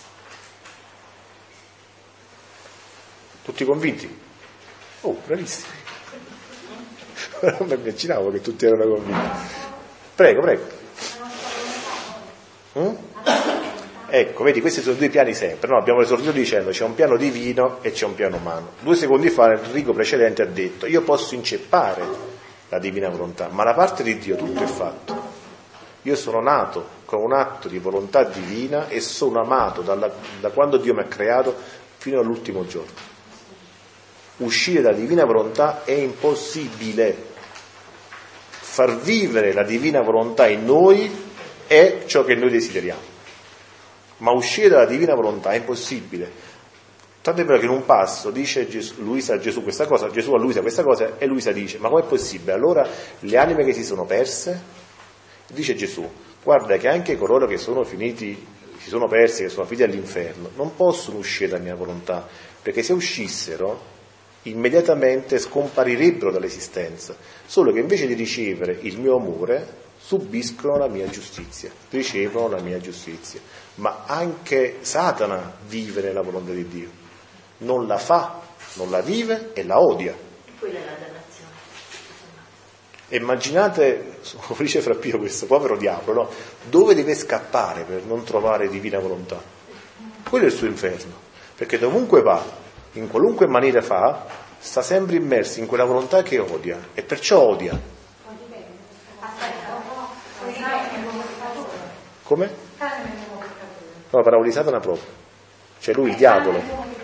Tutti 3.43 3.65
convinti? 3.65 4.19
Oh, 5.01 5.21
bravissimi. 5.25 5.73
Non 7.41 7.57
mi 7.67 7.73
immaginavo 7.73 8.31
che 8.31 8.39
tutti 8.39 8.65
erano 8.65 8.95
convinti. 8.95 9.37
Prego, 10.15 10.39
prego. 10.39 10.67
Mm? 12.77 13.58
Ecco, 14.11 14.43
vedi, 14.43 14.59
questi 14.59 14.81
sono 14.81 14.95
due 14.95 15.09
piani 15.09 15.35
sempre. 15.35 15.69
No? 15.69 15.77
Abbiamo 15.77 16.01
esordito 16.01 16.31
dicendo 16.31 16.71
c'è 16.71 16.83
un 16.83 16.95
piano 16.95 17.15
divino 17.15 17.77
e 17.81 17.91
c'è 17.91 18.05
un 18.05 18.15
piano 18.15 18.37
umano. 18.37 18.71
Due 18.79 18.95
secondi 18.95 19.29
fa 19.29 19.51
Enrico 19.51 19.93
precedente 19.93 20.41
ha 20.41 20.47
detto 20.47 20.87
io 20.87 21.01
posso 21.03 21.35
inceppare 21.35 22.03
la 22.69 22.79
divina 22.79 23.09
volontà, 23.09 23.49
ma 23.49 23.63
la 23.63 23.73
parte 23.73 24.01
di 24.01 24.17
Dio 24.17 24.35
tutto 24.35 24.63
è 24.63 24.67
fatto. 24.67 25.37
Io 26.03 26.15
sono 26.15 26.41
nato 26.41 26.97
con 27.05 27.21
un 27.21 27.33
atto 27.33 27.67
di 27.67 27.77
volontà 27.77 28.23
divina 28.23 28.87
e 28.87 28.99
sono 28.99 29.41
amato 29.41 29.81
dalla, 29.81 30.11
da 30.39 30.49
quando 30.49 30.77
Dio 30.77 30.93
mi 30.93 31.01
ha 31.01 31.05
creato 31.05 31.55
fino 31.97 32.19
all'ultimo 32.19 32.65
giorno. 32.65 33.07
Uscire 34.37 34.81
dalla 34.81 34.97
divina 34.97 35.25
volontà 35.25 35.83
è 35.83 35.91
impossibile. 35.91 37.27
Far 38.49 38.97
vivere 38.97 39.53
la 39.53 39.63
divina 39.63 40.01
volontà 40.01 40.47
in 40.47 40.65
noi 40.65 41.27
è 41.67 42.03
ciò 42.05 42.23
che 42.23 42.35
noi 42.35 42.49
desideriamo 42.49 43.17
ma 44.19 44.31
uscire 44.31 44.69
dalla 44.69 44.85
divina 44.85 45.13
volontà 45.13 45.51
è 45.51 45.57
impossibile. 45.57 46.47
Tanto 47.21 47.41
è 47.41 47.45
vero 47.45 47.59
che 47.59 47.65
in 47.65 47.71
un 47.71 47.85
passo 47.85 48.31
dice 48.31 48.67
Gesù, 48.67 49.01
Luisa 49.01 49.33
a 49.33 49.39
Gesù 49.39 49.61
questa 49.61 49.85
cosa, 49.85 50.09
Gesù 50.09 50.33
a 50.33 50.37
Luisa 50.39 50.61
questa 50.61 50.83
cosa 50.83 51.17
e 51.17 51.25
Luisa 51.25 51.51
dice, 51.51 51.77
ma 51.77 51.89
com'è 51.89 52.03
possibile? 52.03 52.53
Allora 52.53 52.87
le 53.19 53.37
anime 53.37 53.65
che 53.65 53.73
si 53.73 53.83
sono 53.83 54.05
perse, 54.05 54.61
dice 55.47 55.75
Gesù, 55.75 56.09
guarda 56.41 56.77
che 56.77 56.87
anche 56.87 57.17
coloro 57.17 57.45
che 57.45 57.57
sono 57.57 57.83
finiti, 57.83 58.45
si 58.77 58.89
sono 58.89 59.07
persi, 59.07 59.43
che 59.43 59.49
sono 59.49 59.65
finiti 59.65 59.83
all'inferno, 59.83 60.49
non 60.55 60.75
possono 60.75 61.17
uscire 61.17 61.49
dalla 61.49 61.63
mia 61.63 61.75
volontà, 61.75 62.25
perché 62.61 62.83
se 62.83 62.93
uscissero 62.93 63.97
immediatamente 64.43 65.39
scomparirebbero 65.39 66.31
dall'esistenza, 66.31 67.15
solo 67.45 67.73
che 67.73 67.79
invece 67.79 68.07
di 68.07 68.13
ricevere 68.13 68.77
il 68.81 68.97
mio 68.97 69.17
amore 69.17 69.87
subiscono 69.97 70.77
la 70.77 70.87
mia 70.87 71.09
giustizia, 71.09 71.69
ricevono 71.89 72.47
la 72.47 72.61
mia 72.61 72.79
giustizia 72.79 73.41
ma 73.75 74.03
anche 74.05 74.79
Satana 74.81 75.53
vive 75.67 76.01
nella 76.01 76.21
volontà 76.21 76.51
di 76.51 76.67
Dio, 76.67 76.89
non 77.59 77.87
la 77.87 77.97
fa, 77.97 78.41
non 78.73 78.89
la 78.89 79.01
vive 79.01 79.51
e 79.53 79.63
la 79.63 79.79
odia. 79.79 80.15
Quella 80.59 80.79
è 80.79 80.85
la 80.85 80.91
dannazione. 80.91 81.51
Immaginate, 83.09 84.19
dice 84.57 84.81
fra 84.81 84.95
Pio 84.95 85.17
questo 85.17 85.45
povero 85.45 85.77
diavolo, 85.77 86.23
no? 86.23 86.29
dove 86.69 86.93
deve 86.95 87.15
scappare 87.15 87.83
per 87.83 88.03
non 88.03 88.23
trovare 88.23 88.69
divina 88.69 88.99
volontà? 88.99 89.41
Quello 90.27 90.45
è 90.45 90.47
il 90.47 90.53
suo 90.53 90.67
inferno, 90.67 91.13
perché 91.55 91.79
dovunque 91.79 92.21
va, 92.21 92.43
in 92.93 93.07
qualunque 93.07 93.47
maniera 93.47 93.81
fa, 93.81 94.25
sta 94.59 94.81
sempre 94.81 95.15
immerso 95.15 95.59
in 95.59 95.65
quella 95.65 95.85
volontà 95.85 96.21
che 96.21 96.37
odia 96.37 96.89
e 96.93 97.01
perciò 97.01 97.39
odia. 97.39 97.97
Come? 102.23 102.51
No, 104.11 104.17
la 104.17 104.23
parola 104.23 104.43
di 104.43 104.51
Satana 104.51 104.79
proprio. 104.79 105.05
Cioè 105.79 105.93
lui 105.93 106.09
il 106.09 106.15
diavolo. 106.15 106.97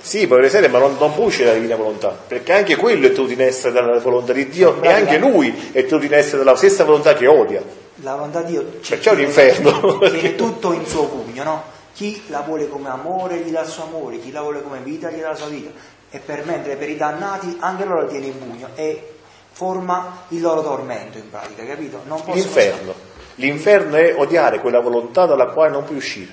Sì, 0.00 0.26
può 0.26 0.38
essere, 0.38 0.68
ma 0.68 0.78
non, 0.78 0.96
non 0.98 1.14
può 1.14 1.24
uscire 1.24 1.44
dalla 1.44 1.58
divina 1.58 1.76
volontà, 1.76 2.08
perché 2.08 2.52
anche 2.52 2.76
quello 2.76 3.06
è 3.06 3.12
tenuto 3.12 3.32
in 3.32 3.42
essere 3.42 3.72
dalla 3.72 3.98
volontà 3.98 4.32
di 4.32 4.48
Dio 4.48 4.82
e 4.82 4.90
anche 4.90 5.18
lui 5.18 5.70
è 5.72 5.84
tenuto 5.84 6.06
in 6.06 6.14
essere 6.14 6.38
dalla 6.42 6.56
stessa 6.56 6.84
volontà 6.84 7.14
che 7.14 7.26
odia. 7.26 7.62
La 7.96 8.14
volontà 8.14 8.40
di 8.42 8.52
Dio 8.52 8.62
Perciò 8.62 9.12
è 9.12 9.14
un 9.14 9.20
inferno. 9.20 9.98
Tiene 9.98 10.34
tutto 10.36 10.72
in 10.72 10.86
suo 10.86 11.04
pugno, 11.04 11.44
no? 11.44 11.62
Chi 11.92 12.22
la 12.28 12.40
vuole 12.40 12.66
come 12.68 12.88
amore 12.88 13.38
gli 13.38 13.50
dà 13.50 13.60
il 13.60 13.68
suo 13.68 13.84
amore, 13.84 14.18
chi 14.20 14.32
la 14.32 14.40
vuole 14.40 14.62
come 14.62 14.78
vita 14.78 15.10
gli 15.10 15.20
dà 15.20 15.28
la 15.28 15.34
sua 15.34 15.48
vita. 15.48 15.70
E 16.10 16.18
per 16.18 16.46
mentre 16.46 16.76
per 16.76 16.88
i 16.88 16.96
dannati 16.96 17.58
anche 17.60 17.84
loro 17.84 18.02
la 18.02 18.08
tiene 18.08 18.26
in 18.26 18.38
pugno 18.38 18.68
e 18.74 19.16
forma 19.52 20.24
il 20.28 20.40
loro 20.40 20.62
tormento 20.62 21.18
in 21.18 21.28
pratica, 21.28 21.64
capito? 21.64 22.00
Non 22.06 22.22
L'inferno. 22.32 22.92
Stare. 22.92 23.09
L'inferno 23.40 23.96
è 23.96 24.14
odiare 24.14 24.60
quella 24.60 24.80
volontà 24.80 25.24
dalla 25.24 25.46
quale 25.46 25.70
non 25.70 25.84
puoi 25.84 25.96
uscire. 25.96 26.30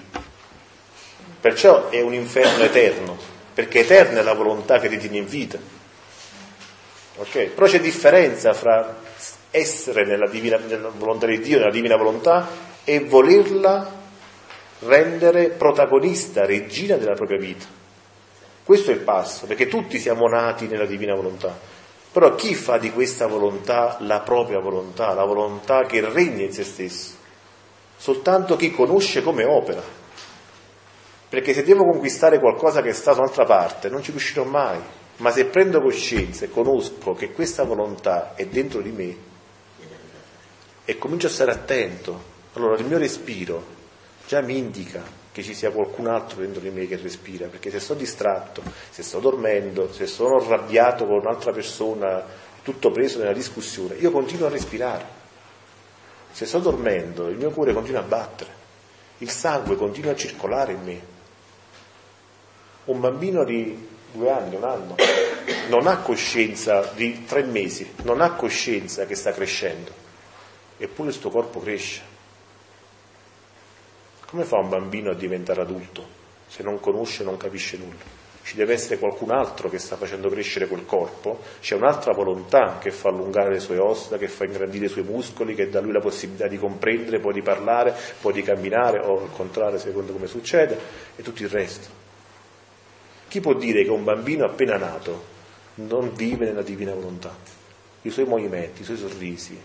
Perciò 1.40 1.88
è 1.88 2.02
un 2.02 2.14
inferno 2.14 2.64
eterno, 2.66 3.18
perché 3.54 3.80
eterna 3.80 4.20
è 4.20 4.24
la 4.24 4.34
volontà 4.34 4.78
che 4.80 4.90
ti 4.90 4.98
tiene 4.98 5.18
in 5.18 5.26
vita. 5.26 5.58
Okay? 7.16 7.48
Però 7.48 7.66
c'è 7.66 7.80
differenza 7.80 8.54
fra 8.54 8.98
essere 9.52 10.06
nella, 10.06 10.28
divina, 10.28 10.58
nella 10.58 10.90
volontà 10.90 11.28
di 11.28 11.40
Dio, 11.40 11.60
nella 11.60 11.72
divina 11.72 11.96
volontà, 11.96 12.46
e 12.84 13.00
volerla 13.00 13.90
rendere 14.80 15.48
protagonista, 15.48 16.46
regina 16.46 16.98
della 16.98 17.14
propria 17.14 17.40
vita. 17.40 17.66
Questo 18.66 18.92
è 18.92 18.94
il 18.94 19.00
passo, 19.00 19.46
perché 19.46 19.68
tutti 19.68 19.98
siamo 19.98 20.28
nati 20.28 20.68
nella 20.68 20.86
divina 20.86 21.16
volontà. 21.16 21.58
Però 22.18 22.34
chi 22.34 22.56
fa 22.56 22.80
di 22.80 22.92
questa 22.92 23.28
volontà 23.28 23.98
la 24.00 24.22
propria 24.22 24.58
volontà, 24.58 25.14
la 25.14 25.24
volontà 25.24 25.84
che 25.84 26.02
regna 26.02 26.46
in 26.46 26.52
se 26.52 26.64
stesso? 26.64 27.14
Soltanto 27.96 28.56
chi 28.56 28.72
conosce 28.72 29.22
come 29.22 29.44
opera. 29.44 29.84
Perché 31.30 31.54
se 31.54 31.62
devo 31.62 31.84
conquistare 31.84 32.40
qualcosa 32.40 32.82
che 32.82 32.90
è 32.90 32.94
stato 32.94 33.20
un'altra 33.20 33.46
parte, 33.46 33.90
non 33.90 34.02
ci 34.02 34.10
riuscirò 34.10 34.46
mai. 34.46 34.80
Ma 35.18 35.30
se 35.30 35.46
prendo 35.46 35.80
coscienza 35.80 36.46
e 36.46 36.50
conosco 36.50 37.14
che 37.14 37.34
questa 37.34 37.66
volontà 37.66 38.34
è 38.34 38.48
dentro 38.48 38.82
di 38.82 38.90
me 38.90 39.18
e 40.86 40.98
comincio 40.98 41.28
a 41.28 41.30
stare 41.30 41.52
attento, 41.52 42.20
allora 42.54 42.80
il 42.80 42.86
mio 42.86 42.98
respiro 42.98 43.64
già 44.26 44.42
mi 44.42 44.58
indica 44.58 45.04
che 45.38 45.44
ci 45.44 45.54
sia 45.54 45.70
qualcun 45.70 46.08
altro 46.08 46.40
dentro 46.40 46.60
di 46.60 46.72
me 46.72 46.88
che 46.88 46.96
respira, 46.98 47.46
perché 47.46 47.70
se 47.70 47.80
sto 47.80 47.94
distratto, 47.94 48.64
se 48.90 49.04
sto 49.04 49.20
dormendo, 49.20 49.94
se 49.94 50.08
sono 50.08 50.38
arrabbiato 50.38 51.06
con 51.06 51.20
un'altra 51.20 51.52
persona, 51.52 52.26
tutto 52.64 52.90
preso 52.90 53.20
nella 53.20 53.34
discussione, 53.34 53.94
io 53.98 54.10
continuo 54.10 54.48
a 54.48 54.50
respirare. 54.50 55.06
Se 56.32 56.48
sto 56.48 56.58
dormendo, 56.58 57.28
il 57.28 57.38
mio 57.38 57.52
cuore 57.52 57.72
continua 57.72 58.00
a 58.00 58.04
battere, 58.04 58.50
il 59.20 59.30
sangue 59.30 59.76
continua 59.76 60.14
a 60.14 60.16
circolare 60.16 60.72
in 60.72 60.84
me. 60.84 61.02
Un 62.86 63.00
bambino 63.00 63.44
di 63.44 63.88
due 64.14 64.32
anni, 64.32 64.56
un 64.56 64.64
anno, 64.64 64.96
non 65.70 65.86
ha 65.86 65.98
coscienza 65.98 66.94
di 66.96 67.26
tre 67.26 67.44
mesi, 67.44 67.94
non 68.02 68.22
ha 68.22 68.32
coscienza 68.32 69.06
che 69.06 69.14
sta 69.14 69.32
crescendo, 69.34 69.92
eppure 70.78 71.10
il 71.10 71.16
suo 71.16 71.30
corpo 71.30 71.60
cresce. 71.60 72.16
Come 74.30 74.44
fa 74.44 74.58
un 74.58 74.68
bambino 74.68 75.12
a 75.12 75.14
diventare 75.14 75.62
adulto 75.62 76.06
se 76.48 76.62
non 76.62 76.82
conosce, 76.82 77.24
non 77.24 77.38
capisce 77.38 77.78
nulla? 77.78 78.26
Ci 78.44 78.58
deve 78.58 78.74
essere 78.74 78.98
qualcun 78.98 79.32
altro 79.32 79.70
che 79.70 79.80
sta 79.80 79.96
facendo 79.96 80.28
crescere 80.28 80.68
quel 80.68 80.86
corpo, 80.86 81.40
c'è 81.62 81.76
un'altra 81.76 82.12
volontà 82.12 82.78
che 82.78 82.92
fa 82.92 83.08
allungare 83.08 83.52
le 83.52 83.60
sue 83.62 83.78
ossa, 83.78 84.18
che 84.18 84.28
fa 84.28 84.44
ingrandire 84.44 84.88
i 84.88 84.90
suoi 84.90 85.06
muscoli, 85.06 85.56
che 85.56 85.70
dà 85.70 85.80
lui 85.80 85.94
la 85.94 86.02
possibilità 86.02 86.48
di 86.48 86.58
comprendere, 86.58 87.20
poi 87.20 87.34
di 87.34 87.42
parlare, 87.42 87.96
poi 88.20 88.34
di 88.34 88.42
camminare, 88.42 89.00
o 89.00 89.22
al 89.22 89.32
contrario, 89.32 89.78
secondo 89.78 90.12
come 90.12 90.28
succede, 90.28 90.78
e 91.16 91.24
tutto 91.24 91.44
il 91.44 91.50
resto. 91.50 91.88
Chi 93.30 93.40
può 93.40 93.54
dire 93.54 93.84
che 93.84 93.92
un 93.92 94.04
bambino 94.04 94.44
appena 94.44 94.78
nato 94.78 95.24
non 95.76 96.14
vive 96.16 96.46
nella 96.46 96.64
divina 96.64 96.94
volontà? 96.94 97.34
I 98.02 98.10
suoi 98.10 98.26
movimenti, 98.26 98.82
i 98.82 98.86
suoi 98.86 98.98
sorrisi, 98.98 99.58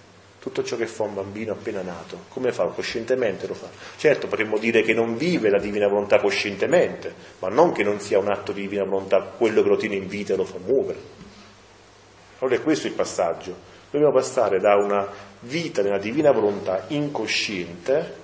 tutto 0.42 0.64
ciò 0.64 0.76
che 0.76 0.88
fa 0.88 1.04
un 1.04 1.14
bambino 1.14 1.52
appena 1.52 1.82
nato, 1.82 2.24
come 2.30 2.50
fa? 2.50 2.64
Coscientemente 2.64 3.46
lo 3.46 3.54
fa. 3.54 3.68
Certo, 3.96 4.26
potremmo 4.26 4.58
dire 4.58 4.82
che 4.82 4.92
non 4.92 5.16
vive 5.16 5.50
la 5.50 5.60
divina 5.60 5.86
volontà 5.86 6.18
coscientemente, 6.18 7.14
ma 7.38 7.48
non 7.48 7.70
che 7.70 7.84
non 7.84 8.00
sia 8.00 8.18
un 8.18 8.28
atto 8.28 8.50
di 8.50 8.62
divina 8.62 8.82
volontà 8.82 9.20
quello 9.20 9.62
che 9.62 9.68
lo 9.68 9.76
tiene 9.76 9.94
in 9.94 10.08
vita 10.08 10.32
e 10.32 10.36
lo 10.36 10.44
fa 10.44 10.58
muovere. 10.58 10.98
Allora 12.40 12.56
è 12.56 12.60
questo 12.60 12.88
il 12.88 12.94
passaggio. 12.94 13.54
Dobbiamo 13.88 14.12
passare 14.12 14.58
da 14.58 14.74
una 14.74 15.08
vita 15.42 15.80
nella 15.80 15.98
divina 15.98 16.32
volontà 16.32 16.86
incosciente, 16.88 18.14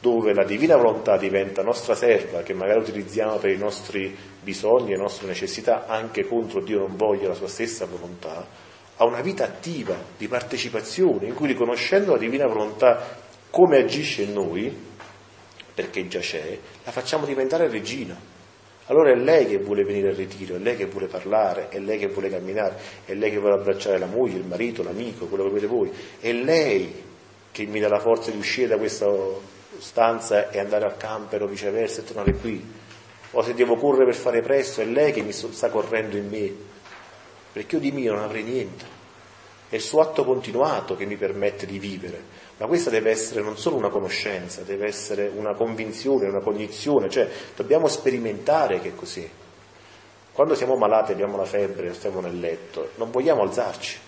dove 0.00 0.34
la 0.34 0.44
divina 0.44 0.74
volontà 0.74 1.16
diventa 1.16 1.62
nostra 1.62 1.94
serva, 1.94 2.42
che 2.42 2.52
magari 2.52 2.80
utilizziamo 2.80 3.36
per 3.36 3.50
i 3.50 3.56
nostri 3.56 4.12
bisogni 4.42 4.88
e 4.88 4.96
le 4.96 5.02
nostre 5.02 5.28
necessità, 5.28 5.86
anche 5.86 6.26
contro 6.26 6.60
Dio 6.60 6.80
non 6.80 6.96
voglia 6.96 7.28
la 7.28 7.34
sua 7.34 7.46
stessa 7.46 7.86
volontà, 7.86 8.66
a 8.98 9.04
una 9.04 9.20
vita 9.20 9.44
attiva 9.44 9.96
di 10.16 10.28
partecipazione, 10.28 11.26
in 11.26 11.34
cui 11.34 11.48
riconoscendo 11.48 12.12
la 12.12 12.18
divina 12.18 12.46
volontà 12.46 13.16
come 13.50 13.78
agisce 13.78 14.22
in 14.22 14.32
noi, 14.32 14.76
perché 15.72 16.08
già 16.08 16.18
c'è, 16.18 16.58
la 16.84 16.90
facciamo 16.90 17.24
diventare 17.24 17.68
regina. 17.68 18.16
Allora 18.86 19.12
è 19.12 19.16
lei 19.16 19.46
che 19.46 19.58
vuole 19.58 19.84
venire 19.84 20.08
al 20.08 20.14
ritiro, 20.14 20.56
è 20.56 20.58
lei 20.58 20.76
che 20.76 20.86
vuole 20.86 21.06
parlare, 21.06 21.68
è 21.68 21.78
lei 21.78 21.98
che 21.98 22.08
vuole 22.08 22.28
camminare, 22.28 22.76
è 23.04 23.14
lei 23.14 23.30
che 23.30 23.38
vuole 23.38 23.54
abbracciare 23.54 23.98
la 23.98 24.06
moglie, 24.06 24.38
il 24.38 24.46
marito, 24.46 24.82
l'amico, 24.82 25.26
quello 25.26 25.44
che 25.44 25.50
volete 25.50 25.66
voi, 25.66 25.92
è 26.18 26.32
lei 26.32 27.04
che 27.52 27.66
mi 27.66 27.80
dà 27.80 27.88
la 27.88 28.00
forza 28.00 28.30
di 28.30 28.38
uscire 28.38 28.68
da 28.68 28.78
questa 28.78 29.06
stanza 29.78 30.50
e 30.50 30.58
andare 30.58 30.86
al 30.86 30.96
camper 30.96 31.42
o 31.42 31.46
viceversa 31.46 32.00
e 32.00 32.04
tornare 32.04 32.32
qui. 32.32 32.64
O 33.32 33.42
se 33.42 33.54
devo 33.54 33.76
correre 33.76 34.06
per 34.06 34.14
fare 34.14 34.40
presto, 34.40 34.80
è 34.80 34.84
lei 34.86 35.12
che 35.12 35.22
mi 35.22 35.32
sta 35.32 35.68
correndo 35.68 36.16
in 36.16 36.28
me 36.28 36.67
perché 37.52 37.76
io 37.76 37.80
di 37.80 37.92
mio 37.92 38.14
non 38.14 38.22
avrei 38.22 38.42
niente. 38.42 38.96
È 39.68 39.74
il 39.74 39.82
suo 39.82 40.00
atto 40.00 40.24
continuato 40.24 40.96
che 40.96 41.04
mi 41.04 41.16
permette 41.16 41.66
di 41.66 41.78
vivere, 41.78 42.22
ma 42.56 42.66
questa 42.66 42.90
deve 42.90 43.10
essere 43.10 43.42
non 43.42 43.58
solo 43.58 43.76
una 43.76 43.90
conoscenza, 43.90 44.62
deve 44.62 44.86
essere 44.86 45.30
una 45.34 45.54
convinzione, 45.54 46.26
una 46.26 46.40
cognizione, 46.40 47.10
cioè 47.10 47.28
dobbiamo 47.54 47.86
sperimentare 47.86 48.80
che 48.80 48.88
è 48.88 48.94
così. 48.94 49.28
Quando 50.32 50.54
siamo 50.54 50.76
malati, 50.76 51.12
abbiamo 51.12 51.36
la 51.36 51.44
febbre, 51.44 51.92
stiamo 51.94 52.20
nel 52.20 52.38
letto, 52.38 52.90
non 52.94 53.10
vogliamo 53.10 53.42
alzarci, 53.42 53.98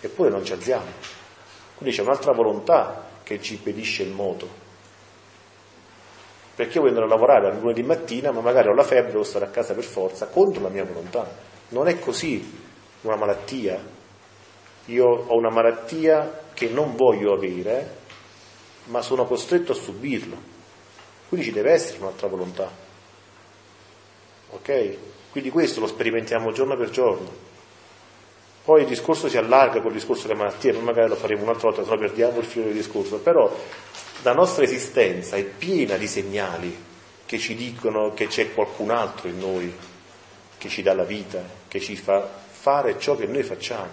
eppure 0.00 0.28
non 0.28 0.44
ci 0.44 0.52
alziamo. 0.52 0.90
Quindi 1.76 1.96
c'è 1.96 2.02
un'altra 2.02 2.32
volontà 2.32 3.06
che 3.22 3.40
ci 3.40 3.54
impedisce 3.54 4.02
il 4.02 4.10
moto. 4.10 4.48
Perché 6.54 6.74
io 6.76 6.82
voglio 6.82 7.00
andare 7.00 7.06
a 7.06 7.16
lavorare 7.16 7.46
al 7.48 7.58
lunedì 7.58 7.82
mattina, 7.82 8.30
ma 8.30 8.40
magari 8.40 8.68
ho 8.68 8.74
la 8.74 8.82
febbre, 8.82 9.12
devo 9.12 9.24
stare 9.24 9.46
a 9.46 9.48
casa 9.48 9.72
per 9.72 9.84
forza, 9.84 10.26
contro 10.26 10.62
la 10.62 10.68
mia 10.68 10.84
volontà. 10.84 11.50
Non 11.72 11.88
è 11.88 11.98
così 11.98 12.60
una 13.02 13.16
malattia. 13.16 13.82
Io 14.86 15.06
ho 15.06 15.36
una 15.36 15.50
malattia 15.50 16.44
che 16.52 16.68
non 16.68 16.96
voglio 16.96 17.32
avere, 17.32 17.96
ma 18.84 19.00
sono 19.00 19.24
costretto 19.24 19.72
a 19.72 19.74
subirlo. 19.74 20.36
Quindi 21.28 21.46
ci 21.46 21.52
deve 21.52 21.72
essere 21.72 21.98
un'altra 21.98 22.28
volontà. 22.28 22.70
Ok? 24.50 24.96
Quindi 25.30 25.50
questo 25.50 25.80
lo 25.80 25.86
sperimentiamo 25.86 26.52
giorno 26.52 26.76
per 26.76 26.90
giorno. 26.90 27.50
Poi 28.64 28.82
il 28.82 28.86
discorso 28.86 29.28
si 29.28 29.38
allarga 29.38 29.80
con 29.80 29.90
il 29.90 29.96
discorso 29.96 30.26
delle 30.26 30.38
malattie, 30.38 30.72
poi 30.72 30.82
magari 30.82 31.08
lo 31.08 31.16
faremo 31.16 31.42
un'altra 31.42 31.68
volta, 31.68 31.84
se 31.84 31.90
no 31.90 31.96
perdiamo 31.96 32.38
il 32.38 32.44
filo 32.44 32.66
del 32.66 32.74
discorso, 32.74 33.18
però 33.18 33.50
la 34.22 34.34
nostra 34.34 34.62
esistenza 34.62 35.36
è 35.36 35.42
piena 35.42 35.96
di 35.96 36.06
segnali 36.06 36.76
che 37.24 37.38
ci 37.38 37.54
dicono 37.56 38.12
che 38.12 38.26
c'è 38.26 38.52
qualcun 38.52 38.90
altro 38.90 39.28
in 39.28 39.38
noi 39.38 39.74
che 40.62 40.68
ci 40.68 40.82
dà 40.82 40.94
la 40.94 41.02
vita, 41.02 41.42
che 41.66 41.80
ci 41.80 41.96
fa 41.96 42.24
fare 42.24 42.96
ciò 42.96 43.16
che 43.16 43.26
noi 43.26 43.42
facciamo, 43.42 43.90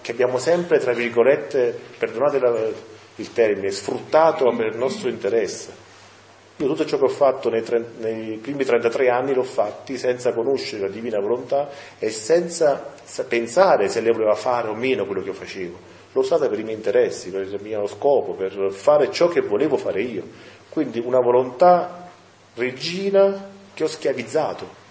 che 0.00 0.12
abbiamo 0.12 0.38
sempre, 0.38 0.78
tra 0.78 0.92
virgolette, 0.92 1.76
perdonate 1.98 2.38
la, 2.38 2.68
il 3.16 3.32
termine, 3.32 3.72
sfruttato 3.72 4.48
per 4.54 4.66
il 4.66 4.76
nostro 4.76 5.08
interesse. 5.08 5.74
Io 6.58 6.68
tutto 6.68 6.86
ciò 6.86 6.96
che 6.96 7.06
ho 7.06 7.08
fatto 7.08 7.50
nei, 7.50 7.62
tre, 7.62 7.84
nei 7.98 8.36
primi 8.36 8.64
33 8.64 9.10
anni 9.10 9.34
l'ho 9.34 9.42
fatti 9.42 9.98
senza 9.98 10.32
conoscere 10.32 10.82
la 10.82 10.92
divina 10.92 11.18
volontà 11.18 11.68
e 11.98 12.10
senza 12.10 12.94
pensare 13.26 13.88
se 13.88 14.00
lei 14.00 14.12
voleva 14.12 14.36
fare 14.36 14.68
o 14.68 14.74
meno 14.74 15.06
quello 15.06 15.22
che 15.22 15.28
io 15.30 15.34
facevo. 15.34 15.76
L'ho 16.12 16.20
usata 16.20 16.48
per 16.48 16.60
i 16.60 16.62
miei 16.62 16.76
interessi, 16.76 17.30
per 17.30 17.40
il 17.40 17.58
mio 17.60 17.84
scopo, 17.88 18.34
per 18.34 18.70
fare 18.70 19.10
ciò 19.10 19.26
che 19.26 19.40
volevo 19.40 19.76
fare 19.76 20.02
io. 20.02 20.22
Quindi 20.68 21.00
una 21.00 21.18
volontà 21.18 22.10
regina 22.54 23.50
che 23.74 23.82
ho 23.82 23.88
schiavizzato 23.88 24.81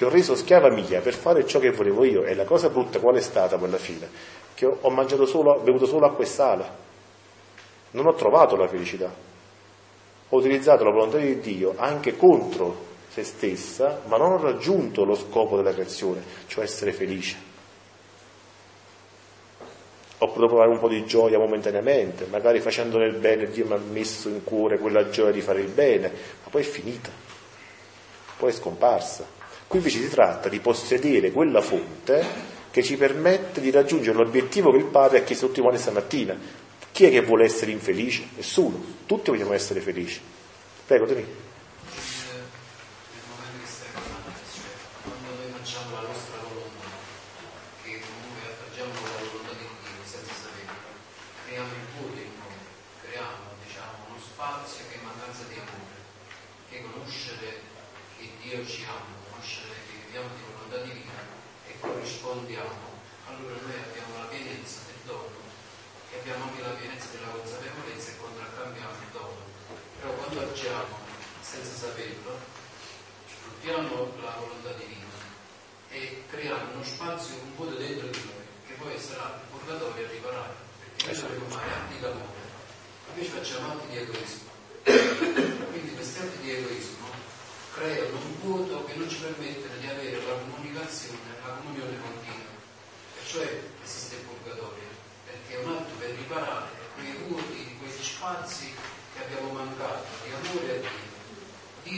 che 0.00 0.06
ho 0.06 0.08
reso 0.08 0.34
schiava 0.34 0.70
mia 0.70 1.02
per 1.02 1.12
fare 1.12 1.46
ciò 1.46 1.58
che 1.58 1.72
volevo 1.72 2.06
io. 2.06 2.24
E 2.24 2.34
la 2.34 2.46
cosa 2.46 2.70
brutta 2.70 2.98
qual 3.00 3.16
è 3.16 3.20
stata 3.20 3.58
quella 3.58 3.76
fine? 3.76 4.08
Che 4.54 4.64
ho, 4.64 4.88
mangiato 4.88 5.26
solo, 5.26 5.52
ho 5.52 5.60
bevuto 5.60 5.84
solo 5.84 6.06
acqua 6.06 6.24
e 6.24 6.26
sale. 6.26 6.64
Non 7.90 8.06
ho 8.06 8.14
trovato 8.14 8.56
la 8.56 8.66
felicità. 8.66 9.12
Ho 10.30 10.36
utilizzato 10.38 10.84
la 10.84 10.90
volontà 10.90 11.18
di 11.18 11.38
Dio 11.40 11.74
anche 11.76 12.16
contro 12.16 12.86
se 13.10 13.22
stessa, 13.24 14.00
ma 14.06 14.16
non 14.16 14.32
ho 14.32 14.38
raggiunto 14.38 15.04
lo 15.04 15.14
scopo 15.14 15.56
della 15.56 15.74
creazione, 15.74 16.22
cioè 16.46 16.64
essere 16.64 16.94
felice. 16.94 17.36
Ho 20.16 20.26
potuto 20.28 20.46
provare 20.46 20.70
un 20.70 20.78
po' 20.78 20.88
di 20.88 21.04
gioia 21.04 21.36
momentaneamente, 21.36 22.24
magari 22.24 22.60
facendone 22.60 23.04
il 23.04 23.18
bene 23.18 23.50
Dio 23.50 23.66
mi 23.66 23.74
ha 23.74 23.80
messo 23.90 24.30
in 24.30 24.44
cuore 24.44 24.78
quella 24.78 25.10
gioia 25.10 25.30
di 25.30 25.42
fare 25.42 25.60
il 25.60 25.68
bene, 25.68 26.08
ma 26.08 26.48
poi 26.48 26.62
è 26.62 26.64
finita, 26.64 27.10
poi 28.38 28.48
è 28.48 28.52
scomparsa. 28.54 29.39
Qui 29.70 29.78
invece 29.78 30.00
si 30.00 30.08
tratta 30.08 30.48
di 30.48 30.58
possedere 30.58 31.30
quella 31.30 31.60
fonte 31.60 32.26
che 32.72 32.82
ci 32.82 32.96
permette 32.96 33.60
di 33.60 33.70
raggiungere 33.70 34.16
l'obiettivo 34.16 34.72
che 34.72 34.78
il 34.78 34.86
Padre 34.86 35.18
ha 35.18 35.22
chiesto 35.22 35.46
tutti 35.46 35.60
quanti 35.60 35.78
stamattina. 35.78 36.36
Chi 36.90 37.04
è 37.04 37.10
che 37.10 37.20
vuole 37.20 37.44
essere 37.44 37.70
infelice? 37.70 38.30
Nessuno, 38.34 38.82
tutti 39.06 39.30
vogliamo 39.30 39.52
essere 39.52 39.78
felici. 39.78 40.20
Prego, 40.84 41.06
Tony. 41.06 41.24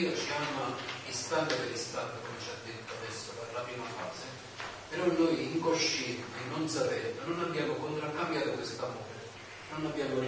Dio 0.03 0.17
ci 0.17 0.33
ama 0.35 0.75
istante 1.09 1.55
per 1.55 1.71
istante, 1.71 2.19
come 2.27 2.35
ci 2.43 2.49
ha 2.51 2.59
detto 2.67 2.93
adesso 3.01 3.31
per 3.39 3.55
la 3.55 3.61
prima 3.61 3.85
fase, 3.85 4.27
però 4.89 5.05
noi 5.07 5.55
incoscienti, 5.55 6.43
non 6.51 6.69
sapendo, 6.69 7.23
non 7.27 7.39
abbiamo 7.39 7.75
contraccambiato 7.75 8.51
questo 8.51 8.85
amore, 8.85 9.31
non 9.77 9.87
abbiamo 9.87 10.21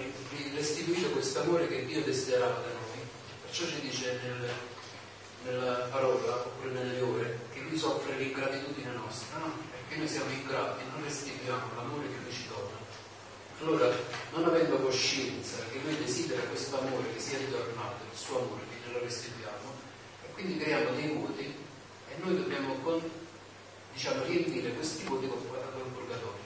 restituito 0.54 1.10
questo 1.10 1.40
amore 1.40 1.66
che 1.66 1.86
Dio 1.86 2.04
desiderava 2.04 2.60
da 2.60 2.70
noi. 2.70 3.02
Perciò 3.46 3.66
ci 3.66 3.80
dice 3.80 4.20
nel, 4.22 4.48
nella 5.42 5.88
parola, 5.90 6.36
oppure 6.36 6.70
nelle 6.70 7.00
ore, 7.00 7.40
che 7.52 7.58
Lui 7.58 7.76
soffre 7.76 8.16
l'ingratitudine 8.16 8.92
nostra, 8.92 9.38
no? 9.38 9.58
Perché 9.72 9.96
noi 9.96 10.06
siamo 10.08 10.30
ingrati, 10.30 10.84
non 10.92 11.02
restituiamo 11.02 11.74
l'amore 11.74 12.06
che 12.06 12.22
Lui 12.22 12.32
ci 12.32 12.46
dona. 12.46 12.78
Allora, 13.60 13.90
non 14.32 14.44
avendo 14.44 14.76
coscienza 14.76 15.56
che 15.72 15.80
Lui 15.82 15.96
desidera 15.96 16.42
questo 16.42 16.78
amore 16.78 17.12
che 17.12 17.20
sia 17.20 17.38
ritornato, 17.38 18.04
il 18.10 18.18
suo 18.18 18.38
amore 18.38 18.62
che 18.68 18.76
glielo 18.84 19.00
restituiamo, 19.00 19.63
quindi 20.34 20.58
creiamo 20.58 20.90
dei 20.94 21.08
vuoti 21.08 21.44
e 21.44 22.12
noi 22.22 22.36
dobbiamo 22.36 22.74
con, 22.82 23.00
diciamo, 23.92 24.24
riempire 24.24 24.70
questi 24.74 25.04
vuoti 25.04 25.28
con, 25.28 25.38
con 25.38 25.92
purgatorio. 25.94 26.42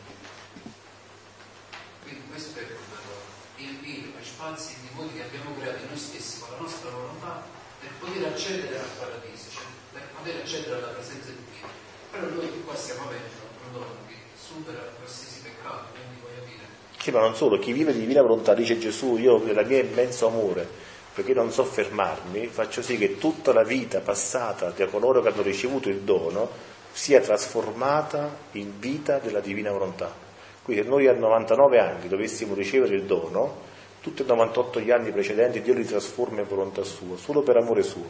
Quindi 2.02 2.22
questo 2.30 2.58
è 2.58 2.62
il 2.62 2.68
purgatorio, 2.68 3.28
riempire 3.56 4.12
quei 4.12 4.24
spazi 4.24 4.74
di 4.80 4.88
vuoti 4.94 5.14
che 5.14 5.22
abbiamo 5.24 5.56
creato 5.58 5.84
noi 5.88 5.98
stessi 5.98 6.40
con 6.40 6.50
la 6.52 6.58
nostra 6.60 6.90
volontà 6.90 7.42
per 7.80 7.90
poter 7.98 8.24
accedere 8.26 8.78
al 8.78 8.90
paradiso, 8.98 9.50
cioè 9.50 9.64
per 9.92 10.02
poter 10.16 10.36
accedere 10.36 10.76
alla 10.76 10.92
presenza 10.92 11.30
di 11.30 11.42
Dio. 11.52 11.68
Però 12.10 12.26
noi 12.28 12.62
qua 12.64 12.74
stiamo 12.74 13.08
avendo 13.08 13.34
un 13.66 13.72
dono 13.72 13.96
che 14.06 14.14
supera 14.36 14.80
qualsiasi 14.96 15.40
peccato, 15.40 15.92
quindi 15.92 16.20
voglio 16.20 16.44
dire. 16.44 16.64
Sì, 17.00 17.10
ma 17.10 17.20
non 17.20 17.34
solo, 17.34 17.58
chi 17.58 17.72
vive 17.72 17.92
di 17.92 18.00
divina 18.00 18.22
volontà, 18.22 18.54
dice 18.54 18.78
Gesù, 18.78 19.16
io 19.16 19.42
nella 19.42 19.62
mia 19.62 19.80
immenso 19.80 20.26
amore, 20.26 20.87
perché 21.18 21.34
non 21.34 21.50
so 21.50 21.64
fermarmi, 21.64 22.46
faccio 22.46 22.80
sì 22.80 22.96
che 22.96 23.18
tutta 23.18 23.52
la 23.52 23.64
vita 23.64 23.98
passata 23.98 24.70
da 24.70 24.86
coloro 24.86 25.20
che 25.20 25.26
hanno 25.26 25.42
ricevuto 25.42 25.88
il 25.88 26.02
dono 26.02 26.48
sia 26.92 27.18
trasformata 27.18 28.30
in 28.52 28.78
vita 28.78 29.18
della 29.18 29.40
divina 29.40 29.72
volontà. 29.72 30.12
Quindi 30.62 30.84
se 30.84 30.88
noi 30.88 31.08
a 31.08 31.12
99 31.14 31.80
anni 31.80 32.06
dovessimo 32.06 32.54
ricevere 32.54 32.94
il 32.94 33.02
dono, 33.02 33.62
tutti 34.00 34.22
i 34.22 34.26
98 34.26 34.78
gli 34.78 34.92
anni 34.92 35.10
precedenti 35.10 35.60
Dio 35.60 35.74
li 35.74 35.84
trasforma 35.84 36.38
in 36.42 36.46
volontà 36.46 36.84
sua, 36.84 37.16
solo 37.16 37.42
per 37.42 37.56
amore 37.56 37.82
suo. 37.82 38.04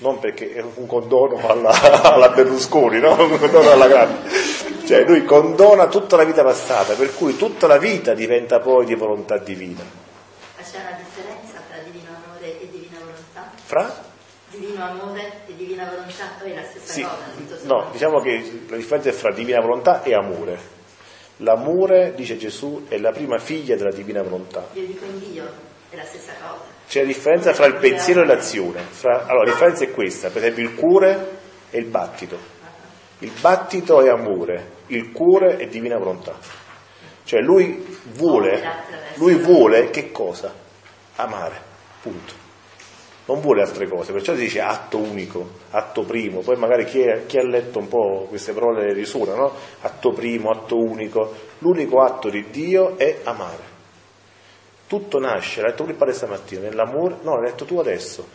Non 0.00 0.18
perché 0.18 0.52
è 0.52 0.60
un 0.60 0.86
condono 0.86 1.48
alla, 1.48 1.70
alla 2.12 2.28
Berlusconi, 2.28 3.00
no? 3.00 3.14
Un 3.24 3.38
condono 3.38 3.70
alla 3.70 3.88
grande. 3.88 4.28
Cioè 4.84 5.04
lui 5.06 5.24
condona 5.24 5.86
tutta 5.86 6.16
la 6.16 6.24
vita 6.24 6.42
passata, 6.42 6.92
per 6.92 7.14
cui 7.14 7.34
tutta 7.38 7.66
la 7.66 7.78
vita 7.78 8.12
diventa 8.12 8.60
poi 8.60 8.84
di 8.84 8.94
volontà 8.94 9.38
divina. 9.38 10.06
Ma 10.58 10.64
c'è 10.64 10.80
una 10.80 10.98
differenza 10.98 11.62
tra 11.68 11.78
divino 11.84 12.10
amore 12.10 12.60
e 12.60 12.68
divina 12.68 12.98
volontà? 12.98 13.52
Fra? 13.68 13.94
Divino 14.48 14.82
amore 14.82 15.42
e 15.46 15.54
divina 15.54 15.84
volontà 15.90 16.42
è 16.42 16.54
la 16.54 16.62
stessa 16.62 16.90
Sì, 16.90 17.02
cosa, 17.02 17.66
no, 17.66 17.90
diciamo 17.92 18.18
che 18.20 18.62
la 18.66 18.76
differenza 18.76 19.10
è 19.10 19.12
fra 19.12 19.30
divina 19.30 19.60
volontà 19.60 20.02
e 20.02 20.14
amore. 20.14 20.58
L'amore, 21.40 22.14
dice 22.14 22.38
Gesù, 22.38 22.86
è 22.88 22.96
la 22.96 23.10
prima 23.10 23.36
figlia 23.36 23.76
della 23.76 23.92
divina 23.92 24.22
volontà. 24.22 24.68
Io 24.72 24.86
dico 24.86 25.04
in 25.04 25.18
Dio, 25.18 25.44
è 25.90 25.96
la 25.96 26.04
stessa 26.04 26.32
cosa. 26.40 26.62
C'è 26.88 27.00
la 27.00 27.08
differenza 27.08 27.52
fra 27.52 27.66
il 27.66 27.74
pensiero 27.74 28.22
e 28.22 28.24
l'azione. 28.24 28.80
Fra- 28.80 29.26
allora, 29.26 29.44
la 29.44 29.50
differenza 29.50 29.84
è 29.84 29.90
questa, 29.90 30.30
per 30.30 30.38
esempio 30.38 30.62
il 30.62 30.74
cuore 30.74 31.38
e 31.68 31.78
il 31.78 31.84
battito. 31.84 32.38
Il 33.18 33.32
battito 33.38 34.00
è 34.00 34.08
amore, 34.08 34.76
il 34.86 35.12
cuore 35.12 35.58
è 35.58 35.66
divina 35.66 35.98
volontà. 35.98 36.34
Cioè 37.22 37.42
lui 37.42 37.84
vuole, 38.14 38.62
lui 39.16 39.34
vuole 39.34 39.90
che 39.90 40.10
cosa? 40.10 40.54
Amare, 41.16 41.60
punto. 42.00 42.37
Non 43.28 43.40
vuole 43.40 43.60
altre 43.60 43.86
cose, 43.86 44.12
perciò 44.12 44.32
si 44.32 44.40
dice 44.40 44.62
atto 44.62 44.96
unico, 44.96 45.46
atto 45.70 46.02
primo, 46.02 46.40
poi 46.40 46.56
magari 46.56 46.86
chi, 46.86 47.02
è- 47.02 47.26
chi 47.26 47.36
ha 47.36 47.44
letto 47.44 47.78
un 47.78 47.86
po' 47.86 48.24
queste 48.26 48.54
parole 48.54 48.90
risuona, 48.94 49.34
no? 49.34 49.52
Atto 49.82 50.12
primo, 50.12 50.50
atto 50.50 50.78
unico, 50.78 51.34
l'unico 51.58 52.00
atto 52.00 52.30
di 52.30 52.46
Dio 52.50 52.96
è 52.96 53.18
amare. 53.24 53.76
Tutto 54.86 55.18
nasce, 55.18 55.60
l'hai 55.60 55.70
letto 55.72 55.84
tu 55.84 55.90
il 55.90 55.96
padre 55.96 56.14
stamattina, 56.14 56.62
nell'amore, 56.62 57.16
no, 57.20 57.34
l'hai 57.34 57.50
letto 57.50 57.66
tu 57.66 57.78
adesso, 57.78 58.26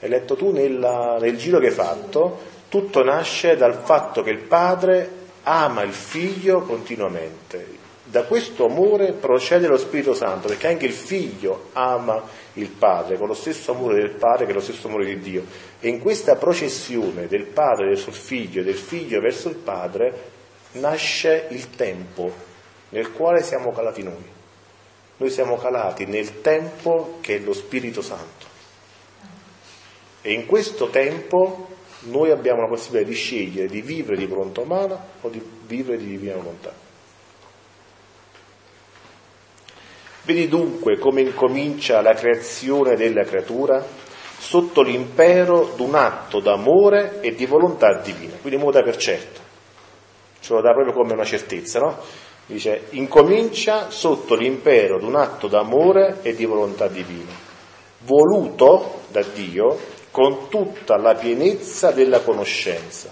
hai 0.00 0.08
letto 0.08 0.34
tu 0.34 0.50
nella- 0.50 1.18
nel 1.20 1.36
giro 1.36 1.60
che 1.60 1.66
hai 1.68 1.72
fatto, 1.72 2.38
tutto 2.68 3.04
nasce 3.04 3.56
dal 3.56 3.74
fatto 3.74 4.22
che 4.22 4.30
il 4.30 4.40
padre 4.40 5.08
ama 5.44 5.82
il 5.82 5.92
figlio 5.92 6.62
continuamente. 6.62 7.78
Da 8.02 8.24
questo 8.24 8.64
amore 8.64 9.12
procede 9.12 9.68
lo 9.68 9.76
Spirito 9.76 10.12
Santo, 10.12 10.48
perché 10.48 10.66
anche 10.66 10.86
il 10.86 10.92
figlio 10.92 11.68
ama 11.74 12.20
il 12.54 12.68
padre 12.68 13.16
con 13.16 13.28
lo 13.28 13.34
stesso 13.34 13.72
amore 13.72 13.94
del 13.94 14.10
padre 14.10 14.44
che 14.44 14.50
è 14.50 14.54
lo 14.54 14.60
stesso 14.60 14.88
amore 14.88 15.04
di 15.04 15.18
Dio. 15.20 15.44
E 15.78 15.88
in 15.88 16.00
questa 16.00 16.36
processione 16.36 17.26
del 17.26 17.44
padre 17.44 17.88
verso 17.88 18.10
il 18.10 18.16
figlio 18.16 18.60
e 18.60 18.64
del 18.64 18.76
figlio 18.76 19.20
verso 19.20 19.48
il 19.48 19.56
padre 19.56 20.30
nasce 20.72 21.46
il 21.50 21.70
tempo 21.70 22.32
nel 22.90 23.12
quale 23.12 23.42
siamo 23.42 23.72
calati 23.72 24.02
noi. 24.02 24.38
Noi 25.16 25.30
siamo 25.30 25.56
calati 25.56 26.06
nel 26.06 26.40
tempo 26.40 27.18
che 27.20 27.36
è 27.36 27.38
lo 27.38 27.52
Spirito 27.52 28.02
Santo. 28.02 28.46
E 30.22 30.32
in 30.32 30.46
questo 30.46 30.88
tempo 30.88 31.68
noi 32.02 32.30
abbiamo 32.30 32.62
la 32.62 32.68
possibilità 32.68 33.08
di 33.08 33.14
scegliere 33.14 33.68
di 33.68 33.82
vivere 33.82 34.16
di 34.16 34.26
volontà 34.26 34.62
umana 34.62 34.98
o 35.20 35.28
di 35.28 35.42
vivere 35.66 35.98
di 35.98 36.06
divina 36.06 36.34
volontà. 36.34 36.72
Vedi 40.22 40.48
dunque 40.48 40.98
come 40.98 41.22
incomincia 41.22 42.02
la 42.02 42.14
creazione 42.14 42.94
della 42.94 43.24
creatura 43.24 43.84
sotto 44.38 44.82
l'impero 44.82 45.72
d'un 45.76 45.94
atto 45.94 46.40
d'amore 46.40 47.20
e 47.20 47.34
di 47.34 47.46
volontà 47.46 48.00
divina, 48.00 48.36
quindi 48.40 48.58
muta 48.58 48.82
per 48.82 48.96
certo, 48.96 49.40
ce 50.40 50.52
lo 50.54 50.60
dà 50.60 50.72
proprio 50.72 50.94
come 50.94 51.12
una 51.12 51.24
certezza, 51.24 51.78
no? 51.78 51.98
Dice, 52.46 52.86
incomincia 52.90 53.90
sotto 53.90 54.34
l'impero 54.34 54.98
d'un 54.98 55.14
atto 55.14 55.46
d'amore 55.46 56.18
e 56.22 56.34
di 56.34 56.44
volontà 56.46 56.88
divina, 56.88 57.32
voluto 58.00 59.02
da 59.08 59.22
Dio 59.22 59.78
con 60.10 60.48
tutta 60.48 60.96
la 60.96 61.14
pienezza 61.14 61.92
della 61.92 62.20
conoscenza, 62.20 63.10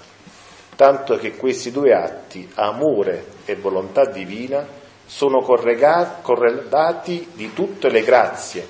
tanto 0.74 1.16
che 1.16 1.36
questi 1.36 1.70
due 1.70 1.92
atti, 1.92 2.48
amore 2.54 3.26
e 3.44 3.54
volontà 3.54 4.06
divina, 4.06 4.66
sono 5.08 5.40
corredati 5.40 7.30
di 7.32 7.54
tutte 7.54 7.88
le 7.88 8.02
grazie, 8.02 8.68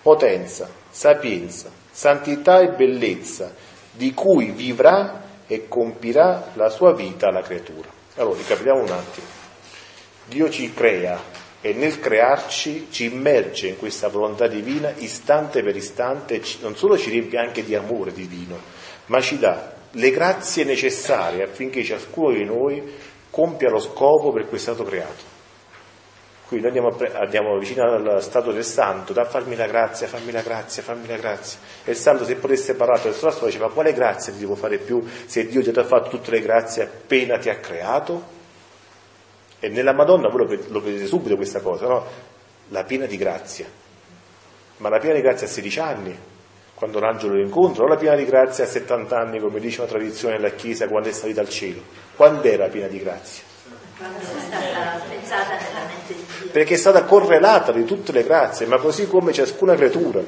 potenza, 0.00 0.66
sapienza, 0.88 1.70
santità 1.90 2.60
e 2.60 2.70
bellezza, 2.70 3.54
di 3.90 4.14
cui 4.14 4.50
vivrà 4.50 5.22
e 5.46 5.68
compirà 5.68 6.52
la 6.54 6.70
sua 6.70 6.94
vita 6.94 7.30
la 7.30 7.42
creatura. 7.42 7.88
Allora, 8.16 8.38
ricapitiamo 8.38 8.80
un 8.80 8.90
attimo. 8.90 9.26
Dio 10.24 10.48
ci 10.48 10.72
crea 10.72 11.20
e 11.60 11.74
nel 11.74 12.00
crearci 12.00 12.88
ci 12.90 13.04
immerge 13.04 13.68
in 13.68 13.76
questa 13.76 14.08
volontà 14.08 14.46
divina 14.46 14.90
istante 14.96 15.62
per 15.62 15.76
istante, 15.76 16.40
non 16.62 16.76
solo 16.76 16.96
ci 16.96 17.10
riempie 17.10 17.38
anche 17.38 17.62
di 17.62 17.74
amore 17.74 18.14
divino, 18.14 18.58
ma 19.06 19.20
ci 19.20 19.38
dà 19.38 19.74
le 19.90 20.10
grazie 20.10 20.64
necessarie 20.64 21.42
affinché 21.42 21.84
ciascuno 21.84 22.32
di 22.32 22.44
noi 22.44 22.82
compia 23.28 23.68
lo 23.68 23.80
scopo 23.80 24.32
per 24.32 24.48
cui 24.48 24.56
è 24.56 24.60
stato 24.60 24.82
creato. 24.82 25.27
Quindi 26.48 26.66
noi 26.66 26.78
andiamo, 26.78 27.18
andiamo 27.20 27.58
vicino 27.58 27.84
al 27.84 28.22
stato 28.22 28.52
del 28.52 28.64
santo, 28.64 29.12
da 29.12 29.26
farmi 29.26 29.54
la 29.54 29.66
grazia, 29.66 30.06
fammi 30.06 30.32
la 30.32 30.40
grazia, 30.40 30.82
fammi 30.82 31.06
la 31.06 31.18
grazia. 31.18 31.58
E 31.84 31.90
il 31.90 31.96
santo 31.98 32.24
se 32.24 32.36
potesse 32.36 32.74
parlare 32.74 33.00
attraverso 33.00 33.26
la 33.26 33.32
storia 33.32 33.50
diceva 33.52 33.70
quale 33.70 33.92
grazia 33.92 34.32
ti 34.32 34.38
devo 34.38 34.54
fare 34.54 34.78
più 34.78 35.06
se 35.26 35.46
Dio 35.46 35.60
ti 35.60 35.78
ha 35.78 35.84
fatto 35.84 36.08
tutte 36.08 36.30
le 36.30 36.40
grazie 36.40 36.84
appena 36.84 37.36
ti 37.36 37.50
ha 37.50 37.56
creato? 37.56 38.36
E 39.60 39.68
nella 39.68 39.92
Madonna 39.92 40.30
voi 40.30 40.46
lo, 40.46 40.64
lo 40.68 40.80
vedete 40.80 41.06
subito 41.06 41.36
questa 41.36 41.60
cosa, 41.60 41.86
no? 41.86 42.06
La 42.68 42.84
piena 42.84 43.04
di 43.04 43.18
grazia. 43.18 43.66
Ma 44.78 44.88
la 44.88 44.98
piena 44.98 45.16
di 45.16 45.20
grazia 45.20 45.46
a 45.46 45.50
16 45.50 45.80
anni, 45.80 46.18
quando 46.72 46.98
l'angelo 46.98 47.34
lo 47.34 47.42
incontra, 47.42 47.84
o 47.84 47.88
la 47.88 47.96
piena 47.96 48.16
di 48.16 48.24
grazia 48.24 48.64
a 48.64 48.68
70 48.68 49.18
anni, 49.18 49.38
come 49.38 49.60
dice 49.60 49.82
una 49.82 49.90
tradizione 49.90 50.36
della 50.36 50.54
Chiesa, 50.54 50.88
quando 50.88 51.10
è 51.10 51.12
salita 51.12 51.42
al 51.42 51.50
cielo. 51.50 51.82
Quando 52.16 52.48
era 52.48 52.68
piena 52.68 52.86
di 52.86 52.98
grazia? 53.00 53.47
Perché 56.52 56.74
è 56.74 56.76
stata 56.76 57.04
correlata 57.04 57.72
di 57.72 57.84
tutte 57.84 58.12
le 58.12 58.22
grazie, 58.24 58.66
ma 58.66 58.78
così 58.78 59.06
come 59.06 59.32
ciascuna 59.32 59.74
creatura. 59.74 60.20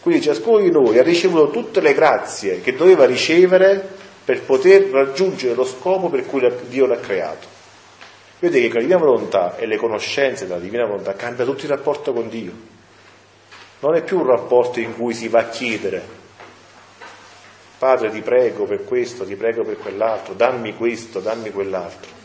Quindi 0.00 0.22
ciascuno 0.22 0.58
di 0.58 0.70
noi 0.70 0.98
ha 0.98 1.02
ricevuto 1.02 1.50
tutte 1.50 1.80
le 1.80 1.94
grazie 1.94 2.60
che 2.60 2.74
doveva 2.74 3.04
ricevere 3.04 4.00
per 4.24 4.42
poter 4.42 4.90
raggiungere 4.90 5.54
lo 5.54 5.64
scopo 5.64 6.08
per 6.08 6.26
cui 6.26 6.50
Dio 6.68 6.86
l'ha 6.86 6.98
creato. 6.98 7.46
Vedete 8.38 8.66
che 8.68 8.74
la 8.74 8.80
divina 8.80 8.98
volontà 8.98 9.56
e 9.56 9.66
le 9.66 9.76
conoscenze 9.76 10.46
della 10.46 10.58
divina 10.58 10.84
volontà 10.84 11.14
cambia 11.14 11.44
tutto 11.44 11.62
il 11.62 11.70
rapporto 11.70 12.12
con 12.12 12.28
Dio. 12.28 12.52
Non 13.80 13.94
è 13.94 14.02
più 14.02 14.18
un 14.18 14.26
rapporto 14.26 14.80
in 14.80 14.96
cui 14.96 15.14
si 15.14 15.28
va 15.28 15.40
a 15.40 15.48
chiedere, 15.48 16.20
Padre 17.82 18.10
ti 18.10 18.20
prego 18.20 18.64
per 18.64 18.84
questo, 18.84 19.24
ti 19.24 19.34
prego 19.34 19.64
per 19.64 19.76
quell'altro, 19.76 20.34
dammi 20.34 20.76
questo, 20.76 21.18
dammi 21.18 21.50
quell'altro. 21.50 22.21